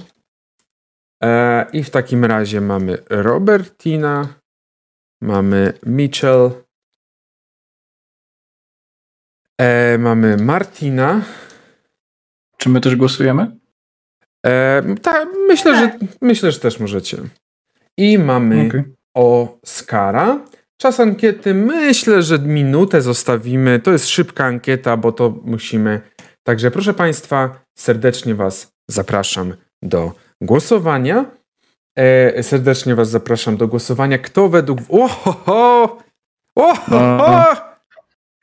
[1.24, 4.28] E, I w takim razie mamy Robertina,
[5.23, 6.50] mamy Mitchell,
[9.58, 11.23] e, mamy Martina.
[12.57, 13.57] Czy my też głosujemy?
[14.47, 17.18] E, ta, myślę, że, myślę, że też możecie.
[17.99, 18.82] I mamy Okej.
[19.15, 20.47] Oskara.
[20.76, 23.81] Czas ankiety myślę, że minutę zostawimy.
[23.81, 26.00] To jest szybka ankieta, bo to musimy.
[26.44, 31.24] Także proszę Państwa, serdecznie Was zapraszam do głosowania.
[31.98, 34.18] E, serdecznie Was zapraszam do głosowania.
[34.18, 34.78] Kto według.
[34.88, 35.98] Ohoho!
[36.56, 37.44] Ohoho!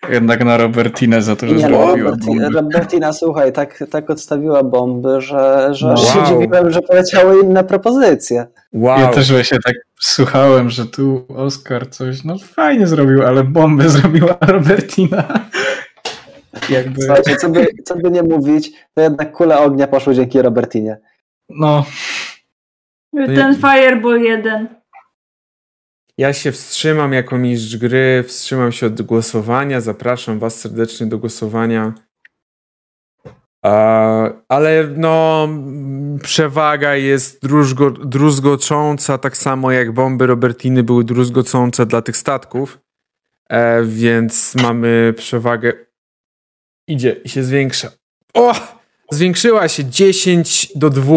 [0.10, 2.50] Jednak na Robertinę za to, że Nie, no, zrobiła Roberti, bombę.
[2.50, 6.28] Robertina, słuchaj, tak, tak odstawiła bomby, że, że aż się Wow.
[6.28, 8.48] dziwiłem, że poleciały inne propozycje.
[8.74, 9.00] Wow.
[9.00, 14.38] Ja też właśnie tak słuchałem, że tu Oskar coś, no fajnie zrobił, ale bombę zrobiła
[14.42, 15.49] Robertina.
[16.70, 20.98] Jakby, Słuchajcie, co by, co by nie mówić, to jednak kule ognia poszły dzięki Robertinie.
[23.14, 24.68] no, Ten Fireball jeden.
[26.18, 29.82] Ja się wstrzymam jako mistrz gry, wstrzymam się od głosowania.
[29.82, 31.94] Zapraszam Was serdecznie do głosowania.
[34.48, 35.48] ale no,
[36.22, 42.80] przewaga jest druzgo, druzgocząca, tak samo jak bomby Robertiny były druzgocące dla tych statków,
[43.50, 45.74] e, więc mamy przewagę.
[46.90, 47.92] Idzie i się zwiększa.
[48.34, 48.54] O!
[49.12, 51.14] Zwiększyła się 10 do 2.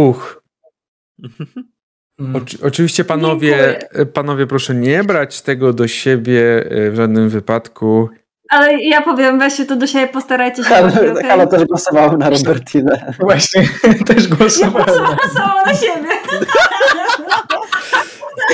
[2.34, 3.78] Oczy, oczywiście panowie,
[4.12, 8.08] panowie proszę nie brać tego do siebie e, w żadnym wypadku.
[8.48, 10.68] Ale ja powiem, weźcie to do siebie, postarajcie się.
[10.68, 11.24] Halo, okay?
[11.24, 13.14] Halo też głosowałem na Robertinę.
[13.20, 13.68] Właśnie,
[14.06, 14.88] też głosowałem.
[14.88, 16.08] Ja głosowałam na siebie.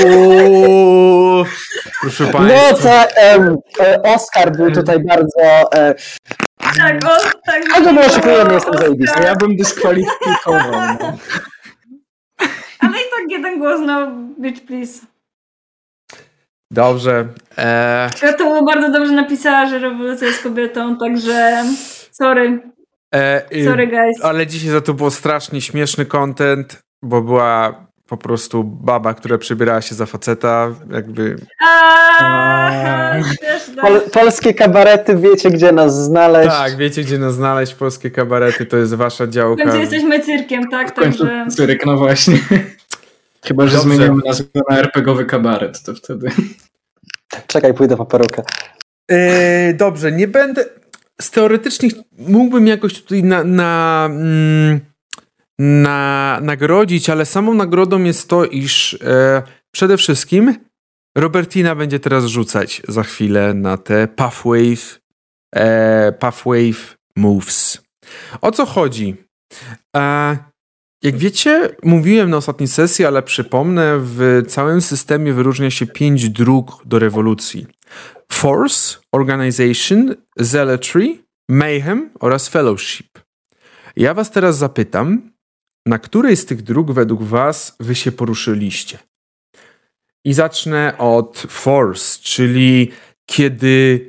[0.05, 1.45] Uuu,
[2.01, 3.05] proszę No państwa.
[3.07, 5.73] to em, e, Oskar był tutaj bardzo...
[5.75, 5.95] E,
[6.79, 7.09] Tak, o,
[7.47, 7.63] tak.
[7.77, 9.23] a to było przyjemnie, jestem zajebisty.
[9.23, 10.73] Ja bym dyskwalifikował.
[11.01, 11.19] No.
[12.81, 15.07] Ale i tak jeden głos na Bitch Please.
[16.73, 17.29] Dobrze.
[17.59, 21.65] E, Ja to było bardzo dobrze napisała, że rewolucja jest kobietą, także
[22.13, 22.61] sorry,
[23.15, 24.25] e, y, sorry guys.
[24.25, 29.81] ale dzisiaj za to było strasznie śmieszny content, bo była po prostu baba, która przebierała
[29.83, 31.37] się za faceta, jakby...
[31.67, 33.23] Aaaa.
[33.81, 36.51] Pol, polskie kabarety, wiecie gdzie nas znaleźć.
[36.51, 39.63] Tak, wiecie gdzie nas znaleźć, polskie kabarety, to jest wasza W działka.
[39.65, 40.91] końcu jesteśmy cyrkiem, tak?
[40.93, 42.39] W Także cyrek, no właśnie.
[43.45, 43.97] Chyba, że Dobrze.
[43.97, 46.29] zmienimy nazwę na RPGowy kabaret, to wtedy.
[47.47, 48.43] Czekaj, pójdę po perukę.
[49.11, 50.65] E, dobrze, nie będę.
[51.21, 51.89] Z teoretycznie
[52.19, 54.81] mógłbym jakoś tutaj na, na, mm,
[55.59, 60.55] na nagrodzić, ale samą nagrodą jest to, iż e, przede wszystkim
[61.17, 65.01] Robertina będzie teraz rzucać za chwilę na te Pathwave,
[65.55, 67.83] e, pathwave Moves.
[68.41, 69.17] O co chodzi?
[69.97, 70.37] E,
[71.03, 76.83] jak wiecie, mówiłem na ostatniej sesji, ale przypomnę, w całym systemie wyróżnia się pięć dróg
[76.87, 77.67] do rewolucji.
[78.33, 83.19] Force, Organization, Zealotry, Mayhem oraz Fellowship.
[83.97, 85.31] Ja was teraz zapytam,
[85.89, 88.99] na której z tych dróg według was wy się poruszyliście?
[90.25, 92.91] I zacznę od Force, czyli
[93.27, 94.01] kiedy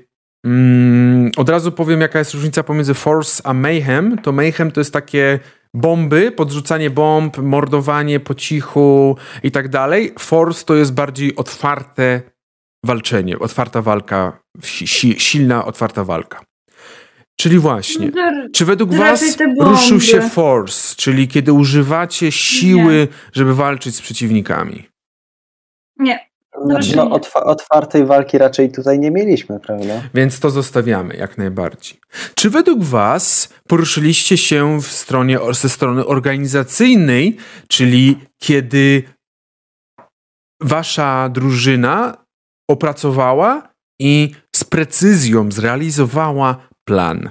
[0.45, 4.93] mm, od razu powiem, jaka jest różnica pomiędzy Force a Mayhem, to Mayhem to jest
[4.93, 5.39] takie
[5.73, 10.13] bomby, podrzucanie bomb, mordowanie po cichu i tak dalej.
[10.19, 12.21] Force to jest bardziej otwarte
[12.85, 16.48] walczenie, otwarta walka, si, si, silna, otwarta walka.
[17.39, 18.11] Czyli właśnie,
[18.53, 24.89] czy według was ruszył się force, czyli kiedy używacie siły, żeby walczyć z przeciwnikami?
[25.99, 26.29] nie.
[26.65, 30.01] Znaczy, no, otwa otwartej walki raczej tutaj nie mieliśmy, prawda?
[30.13, 31.99] Więc to zostawiamy jak najbardziej.
[32.35, 37.37] Czy według Was poruszyliście się w stronie, ze strony organizacyjnej,
[37.67, 39.03] czyli kiedy
[40.61, 42.25] Wasza drużyna
[42.69, 43.69] opracowała
[43.99, 47.29] i z precyzją zrealizowała plan?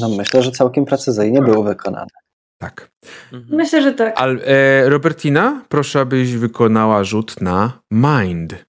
[0.00, 2.10] No myślę, że całkiem precyzyjnie było wykonane.
[2.58, 2.90] Tak.
[3.32, 3.56] Mhm.
[3.56, 4.20] Myślę, że tak.
[4.20, 8.64] Al, e, Robertina, proszę, abyś wykonała rzut na mind.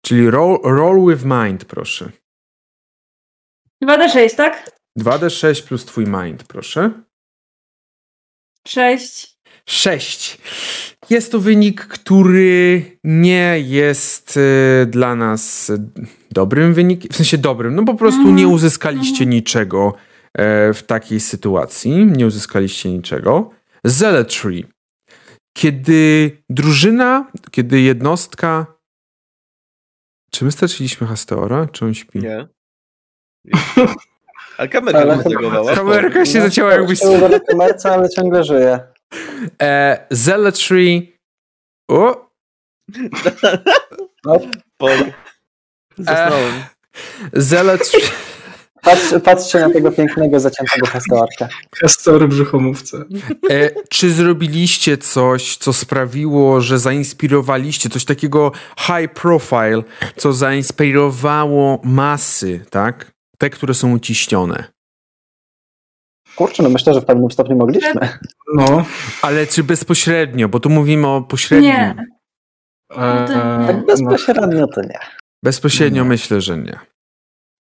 [0.00, 2.10] Czyli roll, roll with mind, proszę.
[3.84, 4.70] 2D6, tak?
[4.98, 6.90] 2d6 plus twój mind, proszę.
[8.66, 9.38] 6.
[9.66, 10.38] 6.
[11.10, 14.36] Jest to wynik, który nie jest
[14.82, 15.72] e, dla nas
[16.30, 18.36] dobrym wynikiem, w sensie dobrym, no po prostu Mhm.
[18.36, 19.94] nie uzyskaliście niczego
[20.34, 23.50] e, w takiej sytuacji, nie uzyskaliście niczego.
[23.84, 24.62] Zealotry.
[25.56, 28.66] Kiedy drużyna, kiedy jednostka...
[30.30, 31.66] Czy my straciliśmy Hasteora?
[31.72, 32.18] Czy on śpi?
[32.18, 32.48] Nie.
[34.58, 35.74] A kamerka Ale- zareagowała.
[35.74, 37.00] Kamerka się zacięła jakbyś...
[37.00, 38.80] Go na kamerce, ale ciągle żyje.
[39.62, 41.18] E, Zealotry...
[41.90, 42.30] O!
[44.24, 44.38] No.
[45.98, 46.52] Zasnąłem.
[47.32, 48.00] Zealotry...
[48.82, 51.48] patrz, patrzcie na tego pięknego, zaciętego pastołarka.
[51.80, 53.04] Kastory brzuchomówce.
[53.50, 59.82] E, czy zrobiliście coś, co sprawiło, że zainspirowaliście coś takiego high profile,
[60.16, 63.12] co zainspirowało masy, tak?
[63.38, 64.64] Te, które są uciśnione.
[66.38, 68.08] Kurczę, no myślę, że w pewnym stopniu mogliśmy.
[68.54, 68.84] No.
[69.22, 70.48] Ale czy bezpośrednio?
[70.48, 71.70] Bo tu mówimy o pośrednim.
[71.72, 71.94] Nie.
[72.96, 73.26] E,
[73.66, 74.98] Tak no, bezpośrednio to nie.
[75.44, 76.08] Bezpośrednio Nie.
[76.08, 76.78] myślę, że nie.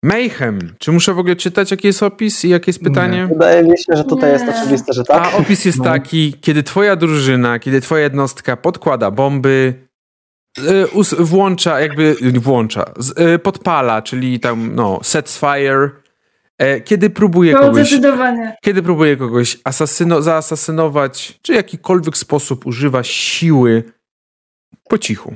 [0.04, 0.60] Mayhem.
[0.80, 3.28] Czy muszę w ogóle czytać, jaki jest opis i jakie jest pytanie?
[3.28, 4.34] Wydaje mi się, że tutaj Nie.
[4.46, 5.24] jest oczywiste, że tak.
[5.34, 5.84] A opis jest No.
[5.84, 9.74] taki, kiedy twoja drużyna, kiedy twoja jednostka podkłada bomby,
[10.94, 12.86] us- włącza, jakby włącza,
[13.36, 15.90] y, podpala, czyli tam, no, sets fire, e,
[16.86, 17.94] kiedy próbuje To kogoś,
[18.62, 23.84] kiedy próbuje kogoś asasyno, zaasasynować, czy w jakikolwiek sposób używa siły
[24.90, 25.36] po cichu.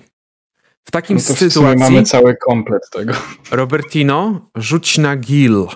[0.84, 3.14] W takim No to w sumie sytuacji, mamy cały komplet tego.
[3.52, 5.68] Robertino, rzuć na Gil.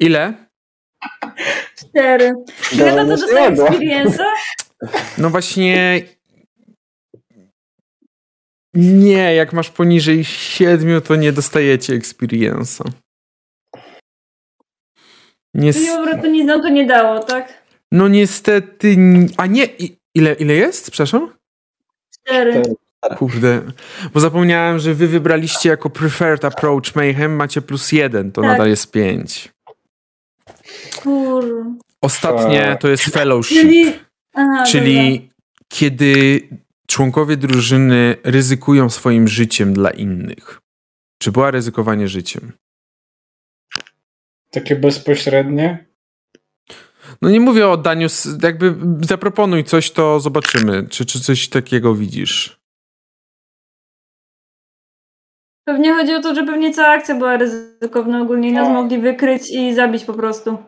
[0.00, 0.34] Ile?
[1.76, 2.32] Cztery.
[2.72, 3.68] Ile to, było.
[3.68, 4.24] experience'a?
[5.18, 6.02] No właśnie.
[8.74, 12.90] Nie, jak masz poniżej 7, to nie dostajecie experience'a.
[15.54, 17.62] Nie, I dobra, to nic nam to nie dało, tak?
[17.92, 18.96] no niestety.
[19.36, 19.68] A nie,
[20.14, 20.90] ile, ile jest?
[20.90, 21.30] Przepraszam?
[22.14, 22.62] Cztery.
[23.16, 23.62] Kurde,
[24.14, 28.50] bo zapomniałem, że wy wybraliście jako preferred approach Mayhem, macie plus jeden, to Tak.
[28.50, 29.48] nadal jest 5.
[31.02, 31.64] Kur...
[32.02, 33.60] Ostatnie to jest fellowship.
[33.60, 33.92] Czyli...
[34.34, 35.30] Aha, Czyli
[35.68, 36.40] kiedy
[36.92, 40.60] członkowie drużyny ryzykują swoim życiem dla innych.
[41.22, 42.52] Czy była ryzykowanie życiem?
[44.50, 45.86] Takie bezpośrednie.
[47.22, 48.74] No nie mówię o oddaniu, s- jakby
[49.06, 52.60] zaproponuj coś, to zobaczymy, czy, czy coś takiego widzisz.
[55.64, 59.50] Pewnie chodzi o to, że pewnie cała akcja była ryzykowna ogólnie i nas mogli wykryć
[59.50, 60.58] i zabić po prostu.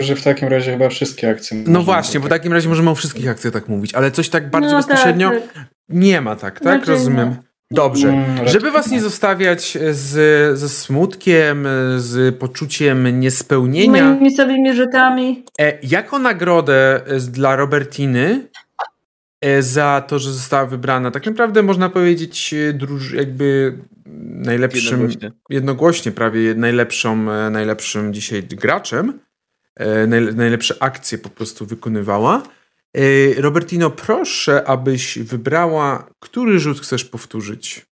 [0.00, 1.62] Że w takim razie chyba wszystkie akcje.
[1.66, 4.50] No właśnie, bo w takim razie możemy o wszystkich akcjach tak mówić, ale coś tak
[4.50, 5.64] bardziej no, bezpośrednio Tak, tak.
[5.88, 6.76] nie ma tak, tak?
[6.76, 7.28] Znaczy, Rozumiem.
[7.28, 7.36] nie.
[7.70, 8.08] Dobrze.
[8.08, 15.44] Mm, Żeby was nie zostawiać z, ze smutkiem, z poczuciem niespełnienia, moimi słabymi rzutami.
[15.60, 18.46] E, jako nagrodę e, dla Robertiny
[19.40, 23.78] e, za to, że została wybrana, tak naprawdę można powiedzieć druż, jakby
[24.26, 25.32] najlepszym, Jednogłośnie.
[25.50, 27.16] jednogłośnie prawie najlepszą,
[27.50, 29.18] najlepszym dzisiaj graczem,
[30.34, 32.42] najlepsze akcje po prostu wykonywała.
[32.96, 37.86] E, Robertino, proszę, abyś wybrała, który rzut chcesz powtórzyć.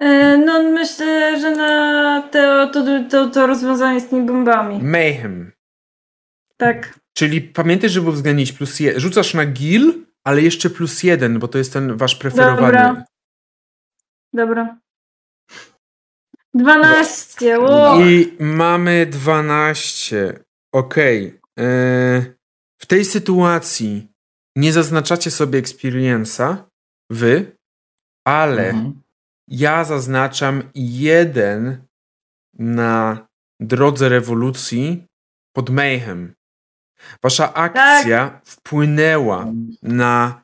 [0.00, 4.82] E, No myślę, że na to, to, to, to rozwiązanie z tymi bombami.
[4.82, 5.52] Mayhem.
[6.56, 6.98] Tak.
[7.12, 9.00] Czyli pamiętaj, żeby uwzględnić plus jeden.
[9.00, 9.92] Rzucasz na gil,
[10.24, 12.72] ale jeszcze plus jeden, bo to jest ten wasz preferowany.
[12.72, 13.04] Dobra.
[14.32, 14.78] Dobra.
[16.54, 17.58] 12.
[17.58, 18.00] Ło.
[18.00, 20.40] I mamy 12.
[20.72, 21.24] Okej.
[21.56, 22.34] Yy,
[22.80, 24.08] W tej sytuacji
[24.56, 26.56] nie zaznaczacie sobie experience'a,
[27.10, 27.56] wy,
[28.26, 29.02] ale Mhm.
[29.48, 31.82] ja zaznaczam jeden
[32.58, 33.26] na
[33.60, 35.04] drodze rewolucji
[35.56, 36.34] pod Mayhem.
[37.22, 39.46] Wasza akcja wpłynęła
[39.82, 40.42] na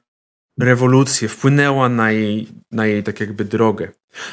[0.61, 3.89] rewolucję, wpłynęła na jej, na jej tak jakby drogę.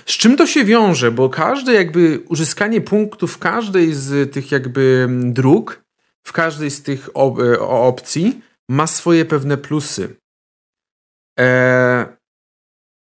[0.06, 1.12] Z czym to się wiąże?
[1.12, 5.84] Bo każde jakby uzyskanie punktów w każdej z tych jakby mm, dróg,
[6.24, 10.16] w każdej z tych op- e, opcji ma swoje pewne plusy.
[11.40, 12.18] E,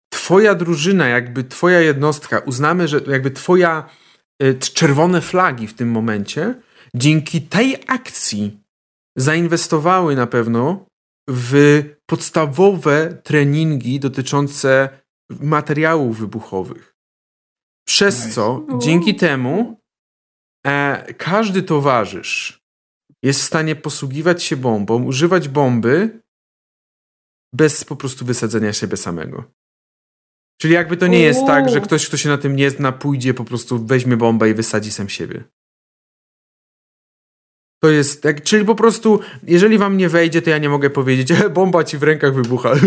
[0.09, 3.89] twoja drużyna, jakby twoja jednostka, uznamy, że jakby twoja
[4.41, 6.55] e, czerwone flagi w tym momencie,
[6.95, 8.59] dzięki tej akcji
[9.17, 10.85] zainwestowały na pewno
[11.29, 14.89] w podstawowe treningi dotyczące
[15.29, 16.95] materiałów wybuchowych.
[17.87, 18.35] Przez Nice.
[18.35, 19.81] co dzięki temu
[20.67, 22.61] e, każdy towarzysz
[23.23, 26.21] jest w stanie posługiwać się bombą, używać bomby
[27.53, 29.43] bez po prostu wysadzenia siebie samego.
[30.61, 33.33] Czyli jakby to nie jest tak, że ktoś, kto się na tym nie zna, pójdzie,
[33.33, 35.43] po prostu weźmie bombę i wysadzi sam siebie.
[37.79, 41.31] To jest, jak, czyli po prostu, jeżeli wam nie wejdzie, to ja nie mogę powiedzieć,
[41.31, 42.71] e, bomba ci w rękach wybucha.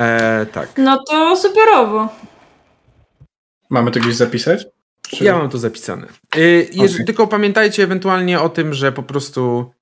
[0.00, 0.78] e, tak.
[0.78, 2.08] No to superowo.
[3.70, 4.66] Mamy to gdzieś zapisać?
[5.08, 5.24] Czy...
[5.24, 6.06] Ja mam to zapisane.
[6.36, 7.06] Y, jeżeli, Okej.
[7.06, 9.72] Tylko pamiętajcie ewentualnie o tym, że po prostu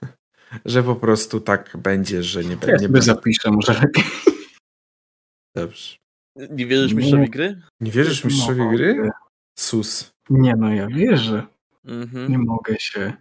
[0.64, 2.86] że po prostu tak będzie, że nie Ja będzie.
[2.86, 4.04] sobie zapiszę, może lepiej.
[5.56, 5.96] Dobrze.
[6.50, 7.60] Nie wierzysz mistrzowi gry?
[7.80, 9.10] Nie wierzysz mistrzowi gry?
[9.58, 10.13] Sus.
[10.30, 11.46] Nie no, ja wierzę.
[11.84, 12.30] Mhm.
[12.30, 13.12] Nie mogę się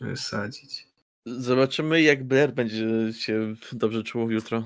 [0.00, 0.88] wysadzić.
[1.26, 4.62] Zobaczymy, jak Blair będzie się dobrze czuł jutro.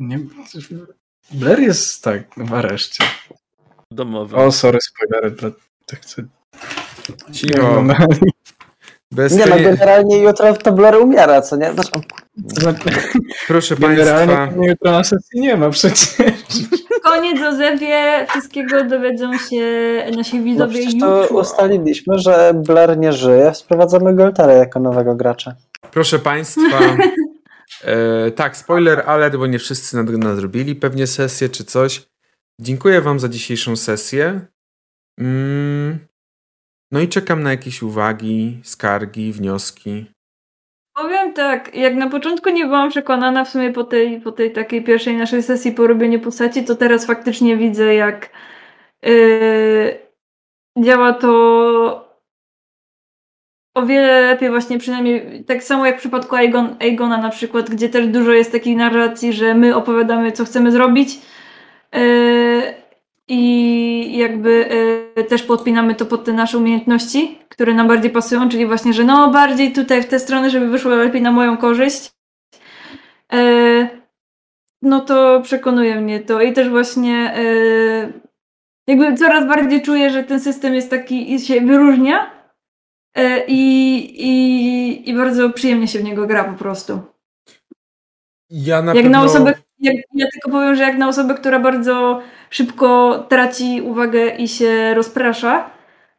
[0.00, 0.18] Nie...
[1.32, 3.04] Blair jest tak w areszcie.
[3.90, 4.36] Domowy.
[4.36, 5.50] O, sorry, spoilery dla
[5.86, 7.68] tych, co nie Cicho.
[7.70, 8.20] oglądali.
[9.12, 9.64] Bez Nie no, tej...
[9.64, 11.72] generalnie jutro to Blair umiera, co nie?
[11.72, 11.90] Znaczy,
[13.46, 14.56] Proszę Generalnie Państwa.
[14.58, 16.08] mnie jutro na sesji nie ma przecież.
[17.08, 19.66] Koniec Józefie, wszystkiego dowiedzą się
[20.16, 21.40] nasi no widzowie przecież to jutro.
[21.40, 25.54] ustaliliśmy, że Blair nie żyje, sprowadzamy Goltara jako nowego gracza.
[25.90, 26.78] Proszę Państwa.
[27.84, 32.08] E, tak, spoiler alert, bo nie wszyscy nad, nadrobili pewnie sesję czy coś.
[32.60, 34.40] Dziękuję Wam za dzisiejszą sesję.
[35.18, 35.98] Mm,
[36.92, 40.06] no i czekam na jakieś uwagi, skargi, wnioski.
[41.02, 44.84] Powiem tak, jak na początku nie byłam przekonana w sumie po tej, po tej takiej
[44.84, 48.30] pierwszej naszej sesji po robieniu postaci, to teraz faktycznie widzę jak
[49.02, 49.98] yy,
[50.78, 51.28] działa to
[53.74, 57.88] o wiele lepiej właśnie przynajmniej tak samo jak w przypadku Aegon, Aegona na przykład, gdzie
[57.88, 61.14] też dużo jest takiej narracji, że my opowiadamy co chcemy zrobić
[61.92, 62.74] yy,
[63.28, 68.66] i jakby yy, też podpinamy to pod te nasze umiejętności, które nam bardziej pasują, czyli
[68.66, 72.12] właśnie, że no bardziej tutaj w tę stronę, żeby wyszło lepiej na moją korzyść.
[73.32, 73.88] Yy,
[74.82, 77.34] no to przekonuje mnie to i też właśnie
[78.86, 82.38] jakby coraz bardziej czuję, że ten system jest taki i się wyróżnia
[83.18, 83.60] E, i,
[84.26, 87.00] i, i bardzo przyjemnie się w niego gra po prostu.
[88.50, 89.18] Ja na jak pewno...
[89.18, 94.36] na osobę, jak, ja tylko powiem, że jak na osobę, która bardzo szybko traci uwagę
[94.36, 95.70] i się rozprasza,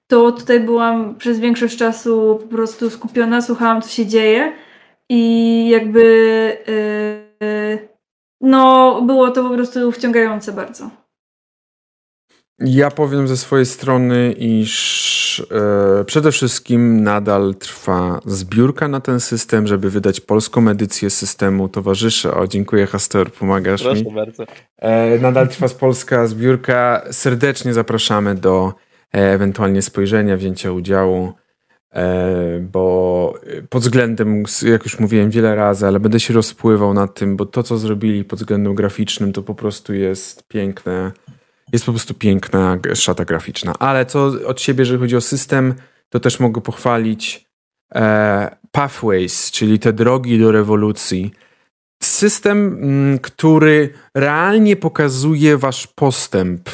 [0.08, 4.54] to tutaj byłam przez większość czasu po prostu skupiona, słuchałam, co się dzieje
[5.10, 6.04] i jakby
[7.40, 7.90] yy,
[8.42, 10.90] no było to po prostu wciągające bardzo.
[12.60, 19.68] Ja powiem ze swojej strony, iż e, przede wszystkim nadal trwa zbiórka na ten system,
[19.68, 22.34] żeby wydać polską edycję systemu Towarzysze.
[22.34, 24.14] O, dziękuję Hastor, pomagasz Proszę mi.
[24.14, 24.44] bardzo.
[24.78, 27.02] E, nadal trwa polska zbiórka.
[27.12, 28.74] Serdecznie zapraszamy do
[29.16, 31.34] e, ewentualnie spojrzenia, wzięcia udziału,
[32.62, 33.34] bo
[33.70, 37.64] pod względem, jak już mówiłem wiele razy, ale będę się rozpływał nad tym, bo to,
[37.64, 41.12] co zrobili pod względem graficznym, to po prostu jest piękne
[41.74, 43.74] jest po prostu piękna szata graficzna.
[43.80, 45.74] Ale co od siebie, jeżeli chodzi o system,
[46.10, 47.46] to też mogę pochwalić
[47.96, 51.32] e, Pathways, czyli te drogi do rewolucji.
[52.04, 56.70] System, m, który realnie pokazuje wasz postęp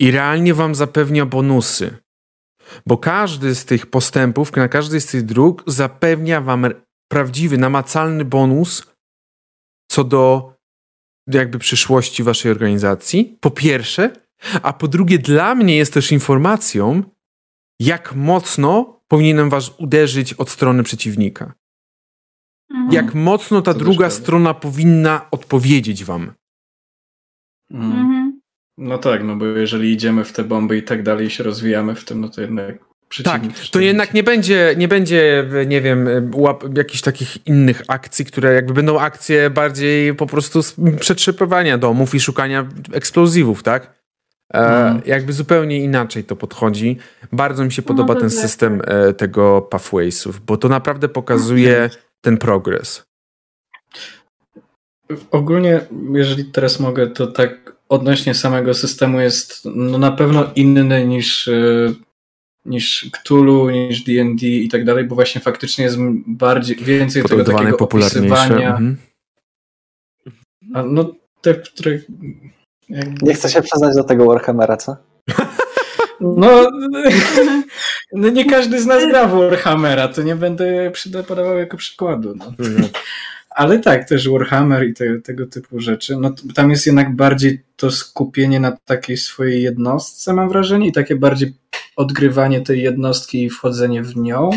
[0.00, 1.96] i realnie wam zapewnia bonusy.
[2.86, 6.66] Bo każdy z tych postępów, na każdej z tych dróg zapewnia wam
[7.08, 8.92] prawdziwy, namacalny bonus
[9.90, 10.52] co do
[11.26, 14.10] jakby przyszłości waszej organizacji, po pierwsze,
[14.62, 17.02] a po drugie dla mnie jest też informacją,
[17.80, 21.54] jak mocno powinienem was uderzyć od strony przeciwnika.
[22.70, 22.92] Mhm.
[22.92, 26.32] Jak mocno ta to druga strona powinna odpowiedzieć wam.
[27.70, 27.92] Mhm.
[27.92, 28.40] mhm.
[28.78, 32.04] No tak, no bo jeżeli idziemy w te bomby i tak dalej się rozwijamy w
[32.04, 32.91] tym, no to jednak
[33.24, 38.54] tak, to jednak nie będzie, nie będzie, nie wiem, łap, jakichś takich innych akcji, które
[38.54, 40.60] jakby będą akcje bardziej po prostu
[41.00, 44.02] przetrzepywania domów i szukania eksplozywów, tak?
[44.54, 45.02] E, mhm.
[45.06, 46.98] jakby zupełnie inaczej to podchodzi.
[47.32, 51.90] Bardzo mi się no, podoba no, ten system e, tego pathwaysów, bo to naprawdę pokazuje
[52.20, 53.04] ten progres.
[55.30, 55.80] Ogólnie,
[56.12, 61.52] jeżeli teraz mogę, to tak odnośnie samego systemu jest no, na pewno inny niż e,
[62.64, 67.76] niż Cthulhu, niż D&D i tak dalej, bo właśnie faktycznie jest bardziej, więcej tego takiego
[67.76, 68.70] opisywania.
[68.70, 68.96] Mhm.
[70.74, 71.98] A no te, które...
[72.88, 73.22] Jak...
[73.22, 74.96] Nie chcę się przyznać do tego Warhammera, co?
[76.20, 76.70] No,
[78.12, 80.92] no nie każdy z nas gra w Warhammera, to nie będę
[81.28, 82.34] podawał jako przykładu.
[82.36, 82.52] No.
[83.54, 86.16] Ale tak, też Warhammer i te, tego typu rzeczy.
[86.16, 91.16] No, tam jest jednak bardziej to skupienie na takiej swojej jednostce, mam wrażenie, i takie
[91.16, 91.54] bardziej
[91.96, 94.50] odgrywanie tej jednostki i wchodzenie w nią.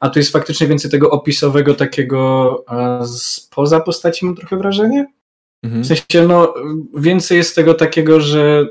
[0.00, 2.64] A tu jest faktycznie więcej tego opisowego takiego
[3.06, 5.06] spoza postaci, mam trochę wrażenie.
[5.62, 5.82] Mhm.
[5.82, 6.54] W sensie, no,
[6.94, 8.66] więcej jest tego takiego, że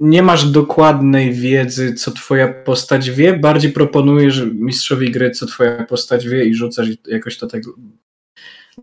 [0.00, 6.28] nie masz dokładnej wiedzy, co twoja postać wie, bardziej proponujesz mistrzowi gry, co twoja postać
[6.28, 7.62] wie i rzucasz i jakoś to tak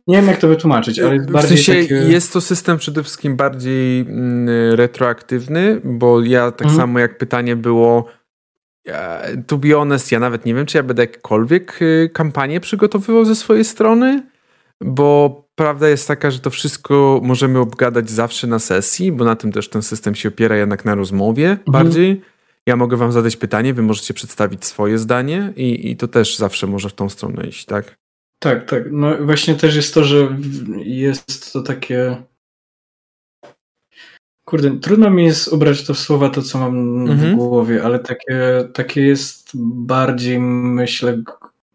[0.08, 1.58] nie wiem, jak to wytłumaczyć, ale jest bardziej.
[1.58, 1.96] W sensie takie...
[1.96, 6.78] jest to system przede wszystkim bardziej mm, retroaktywny, bo ja tak mhm.
[6.78, 8.06] samo jak pytanie było.
[9.48, 13.36] To be honest, ja nawet nie wiem, czy ja będę jakkolwiek y, kampanię przygotowywał ze
[13.36, 14.24] swojej strony,
[14.82, 19.52] bo prawda jest taka, że to wszystko możemy obgadać zawsze na sesji, bo na tym
[19.52, 21.72] też ten system się opiera jednak na rozmowie mhm.
[21.72, 22.22] bardziej.
[22.66, 26.68] Ja mogę wam zadać pytanie, wy możecie przedstawić swoje zdanie i, i to też zawsze
[26.68, 27.98] może w tą stronę iść, tak?
[28.40, 28.84] Tak, tak.
[28.92, 30.38] No właśnie też jest to, że
[30.78, 32.24] jest to takie.
[34.46, 37.34] Kurde, trudno mi jest ubrać to w słowa, to co mam mhm.
[37.34, 41.24] w głowie, ale takie, takie jest bardziej, myślę,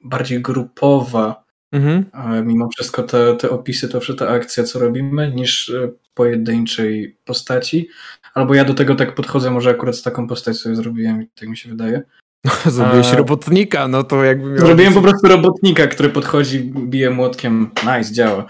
[0.05, 1.45] bardziej grupowa.
[1.73, 2.05] Mhm.
[2.47, 7.89] Mimo wszystko te, te opisy, to ta akcja, co robimy, niż e, pojedynczej postaci.
[8.35, 11.57] Albo ja do tego tak podchodzę, może akurat z taką postać sobie zrobiłem, tak mi
[11.57, 12.03] się wydaje.
[12.67, 13.17] Zrobiłeś A...
[13.17, 18.47] robotnika, no to jakby miał Zrobiłem po prostu robotnika, który podchodzi, bije młotkiem, nice, działa.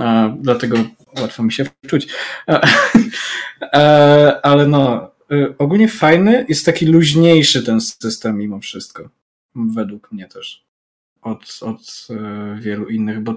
[0.00, 0.76] A, dlatego
[1.20, 2.06] łatwo mi się wczuć.
[3.72, 9.08] A, ale no, y, ogólnie fajny, jest taki luźniejszy ten system mimo wszystko.
[9.54, 10.66] Według mnie też.
[11.22, 13.34] Od, od y, wielu innych, bo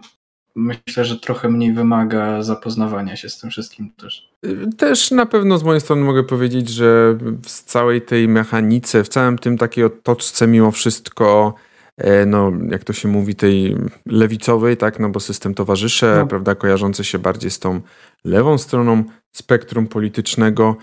[0.55, 4.28] myślę, że trochę mniej wymaga zapoznawania się z tym wszystkim też.
[4.77, 9.37] Też na pewno z mojej strony mogę powiedzieć, że w całej tej mechanice, w całym
[9.37, 11.53] tym takiej otoczce mimo wszystko
[11.97, 16.27] e, no jak to się mówi, tej lewicowej, tak, no bo system towarzysze, No.
[16.27, 17.81] prawda, kojarzące się bardziej z tą
[18.25, 20.75] lewą stroną spektrum politycznego.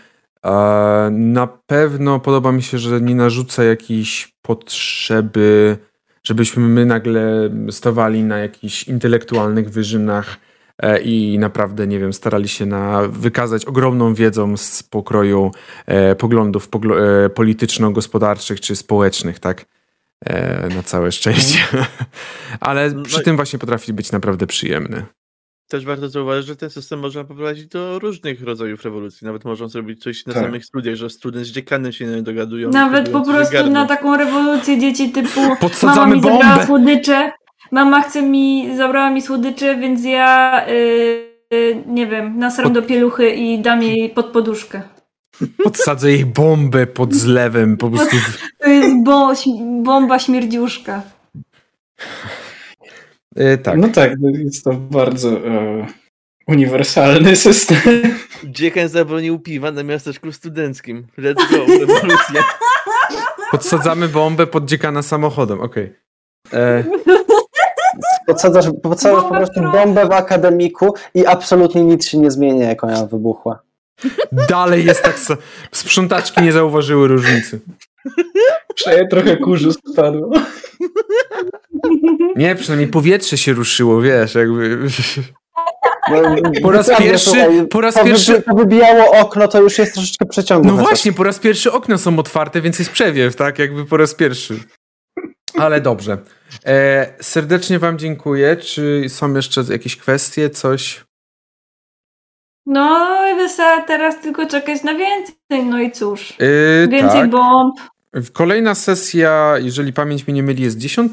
[1.10, 5.76] Na pewno podoba mi się, że nie narzuca jakiejś potrzeby,
[6.24, 10.36] żebyśmy my nagle stawali na jakichś intelektualnych wyżynach
[11.04, 15.50] i naprawdę, nie wiem, starali się na wykazać ogromną wiedzą z pokroju
[15.86, 19.64] e, poglądów poglo- e, polityczno-gospodarczych czy społecznych, tak?
[20.26, 21.58] E, na całe szczęście.
[22.60, 25.06] Ale No przy i- tym właśnie potrafi być naprawdę przyjemny.
[25.68, 29.26] Też warto zauważyć, że ten system można poprowadzić do różnych rodzajów rewolucji.
[29.26, 30.42] Nawet można zrobić coś na Tak.
[30.42, 32.70] samych studiach, że student z dziekanem się nie dogadują.
[32.70, 36.66] Nawet po prostu na taką rewolucję dzieci typu Podsadzamy mama mi zabrała bombę!
[36.66, 37.32] słodycze,
[37.70, 40.72] mama chce mi, zabrała mi słodycze, więc ja y,
[41.54, 44.82] y, nie wiem, nasram do pieluchy i dam jej pod poduszkę.
[45.64, 48.16] Podsadzę jej bombę pod zlewem, po prostu
[48.58, 49.32] To jest bo,
[49.82, 51.02] bomba śmierdziuszka.
[53.36, 53.78] e, tak.
[53.78, 55.86] No tak, no jest to bardzo e,
[56.46, 57.78] uniwersalny system.
[58.44, 61.06] Dziekan zabronił piwa na miasteczku studenckim.
[61.18, 62.44] Let's go, rewolucja.
[63.50, 65.92] Podsadzamy bombę pod dziekana samochodem, okej.
[66.52, 66.84] E,
[68.26, 72.84] Podsadzasz, podsadzasz po prostu pro- bombę w akademiku i absolutnie nic się nie zmienia, jak
[72.84, 73.58] ona wybuchła.
[74.32, 75.40] Dalej jest tak samo.
[75.72, 77.60] Sprzątaczki nie zauważyły różnicy.
[78.74, 80.30] Przeje trochę kurzu spadło.
[82.36, 84.78] Nie, przynajmniej powietrze się ruszyło, wiesz, jakby.
[86.10, 86.22] No,
[86.62, 90.26] Po raz pierwszy- słuchaj, po raz to pierwszy- to wybijało okno, to już jest troszeczkę
[90.26, 90.68] przeciągu.
[90.68, 93.58] No właśnie, po raz pierwszy okna są otwarte, więc jest przewiew, tak?
[93.58, 94.54] Jakby po raz pierwszy.
[95.58, 96.18] Ale dobrze.
[96.66, 98.56] E, serdecznie Wam dziękuję.
[98.56, 101.04] Czy są jeszcze jakieś kwestie, coś?
[102.66, 105.64] No wystarczy teraz tylko czekać na więcej.
[105.64, 106.34] No i cóż.
[106.38, 107.30] E, Więcej tak.
[107.30, 107.74] bomb.
[108.32, 111.12] Kolejna sesja, jeżeli pamięć mnie nie myli, jest 10.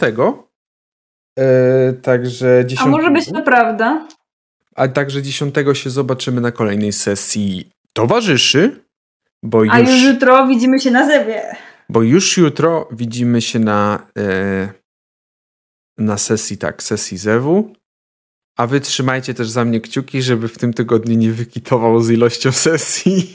[1.40, 2.88] E, także 10.
[2.88, 4.08] A może być to prawda?
[4.76, 8.84] A także 10 się zobaczymy na kolejnej sesji towarzyszy,
[9.44, 11.56] bo A już już, jutro widzimy się na zewie.
[11.94, 14.70] Bo już jutro widzimy się na, e,
[15.98, 17.74] na sesji, tak, sesji Zewu.
[18.58, 22.52] A wy trzymajcie też za mnie kciuki, żeby w tym tygodniu nie wykitował z ilością
[22.68, 23.32] sesji.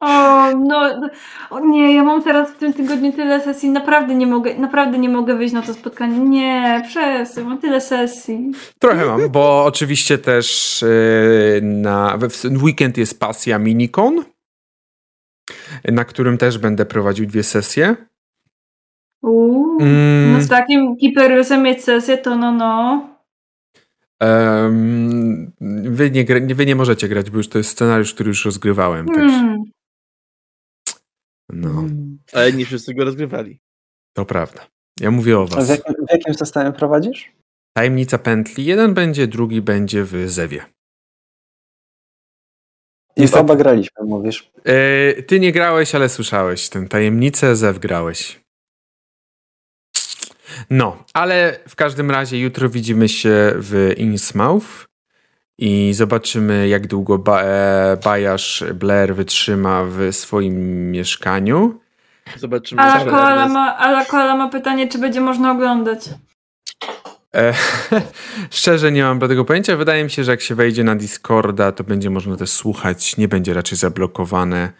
[0.00, 1.10] O, no,
[1.50, 5.08] o nie, ja mam teraz w tym tygodniu tyle sesji, naprawdę nie mogę, naprawdę nie
[5.08, 6.18] mogę wyjść na to spotkanie.
[6.18, 8.52] Nie, przestań, mam tyle sesji.
[8.78, 14.24] Trochę mam, bo oczywiście też e, na w weekend jest pasja Minicon,
[15.84, 17.96] na którym też będę prowadził dwie sesje.
[19.22, 20.32] Uuu, Mm.
[20.32, 23.08] no z takim Kiperiusem mieć sesję, to no, no.
[24.22, 25.52] Em,
[25.84, 26.24] wy, nie,
[26.54, 29.06] wy nie możecie grać, bo już to jest scenariusz, który już rozgrywałem.
[29.06, 29.64] Także, Hmm.
[31.52, 31.84] no,
[32.32, 33.60] Ale nie wszyscy go rozgrywali.
[34.16, 34.66] to prawda.
[35.00, 35.68] Ja mówię o A w was.
[35.68, 37.32] jakim, w jakim systemie prowadzisz?
[37.76, 38.64] Tajemnica pętli.
[38.64, 40.64] Jeden będzie, drugi będzie w Zewie.
[43.16, 43.40] Niestety.
[43.40, 44.50] Oba graliśmy, mówisz.
[44.64, 48.40] E, ty nie grałeś, ale słyszałeś tę tajemnicę, Zew grałeś.
[50.70, 54.86] No, ale w każdym razie jutro widzimy się w Innsmouth
[55.58, 61.80] i zobaczymy, jak długo ba- e, Bajasz Blair wytrzyma w swoim mieszkaniu.
[62.36, 62.82] Zobaczymy.
[62.82, 66.00] Ala Koala, ma, Ala Koala ma pytanie, czy będzie można oglądać.
[67.34, 67.54] E,
[68.50, 69.76] szczerze nie mam tego pojęcia.
[69.76, 73.16] Wydaje mi się, że jak się wejdzie na Discorda, to będzie można też słuchać.
[73.16, 74.72] Nie będzie raczej zablokowane.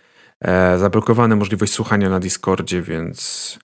[0.45, 3.59] E, zablokowane możliwość słuchania na Discordzie, więc.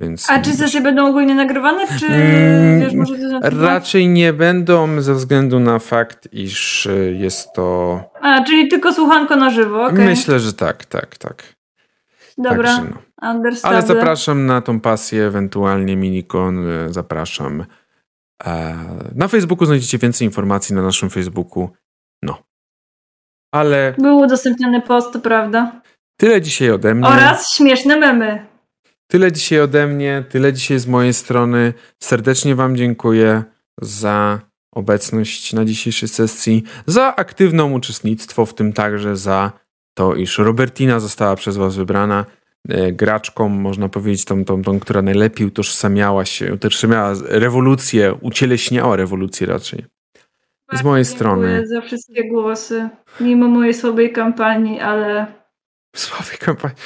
[0.00, 5.00] więc A czy sesje będą ogólnie nagrywane, czy Mm, wiesz, może to Raczej nie będą
[5.00, 8.00] ze względu na fakt, iż e, jest to.
[8.20, 10.06] A, czyli tylko słuchanko na żywo, okej.
[10.06, 11.42] Myślę, że tak, tak, tak.
[12.38, 13.02] Dobra, Także no.
[13.62, 16.68] Ale zapraszam na tą pasję, ewentualnie minikon.
[16.68, 17.64] e, Zapraszam.
[18.44, 18.76] E,
[19.14, 21.68] Na Facebooku znajdziecie więcej informacji na naszym Facebooku.
[22.22, 22.42] No.
[23.54, 25.80] Ale Był udostępniony post, prawda.
[26.20, 27.08] tyle dzisiaj ode mnie.
[27.08, 28.46] Oraz śmieszne memy.
[29.10, 31.72] Tyle dzisiaj ode mnie, tyle dzisiaj z mojej strony.
[32.02, 33.44] Serdecznie Wam dziękuję
[33.82, 34.40] za
[34.74, 39.52] obecność na dzisiejszej sesji, za aktywne uczestnictwo, w tym także za
[39.98, 42.24] to, iż Robertina została przez Was wybrana
[42.92, 49.84] graczką, można powiedzieć, tą, tą, tą która najlepiej utożsamiała się, utożsamiała rewolucję, ucieleśniała rewolucję raczej.
[50.72, 51.48] Z mojej strony.
[51.48, 52.88] Dziękuję za wszystkie głosy,
[53.20, 55.26] mimo mojej słabej kampanii, ale
[55.96, 56.76] Słabej kampanii.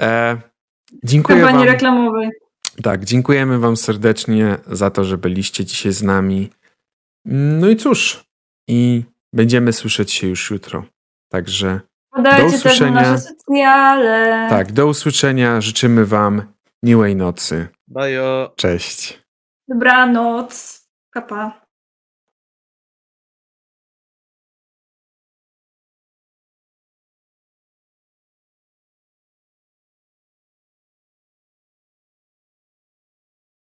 [0.00, 0.36] E,
[1.04, 1.74] dziękuję kampanii Wam.
[1.74, 2.30] reklamowej.
[2.82, 6.50] Tak, dziękujemy Wam serdecznie za to, że byliście dzisiaj z nami.
[7.24, 8.24] No i cóż,
[8.68, 10.84] i będziemy słyszeć się już jutro.
[11.28, 11.80] Także
[12.18, 14.48] Podajcie też na nasze.
[14.50, 15.60] Tak, do usłyszenia.
[15.60, 16.42] Życzymy Wam
[16.82, 17.68] miłej nocy.
[17.88, 18.52] Bajo.
[18.56, 19.22] Cześć.
[19.68, 20.82] Dobranoc.
[21.10, 21.67] Kapa.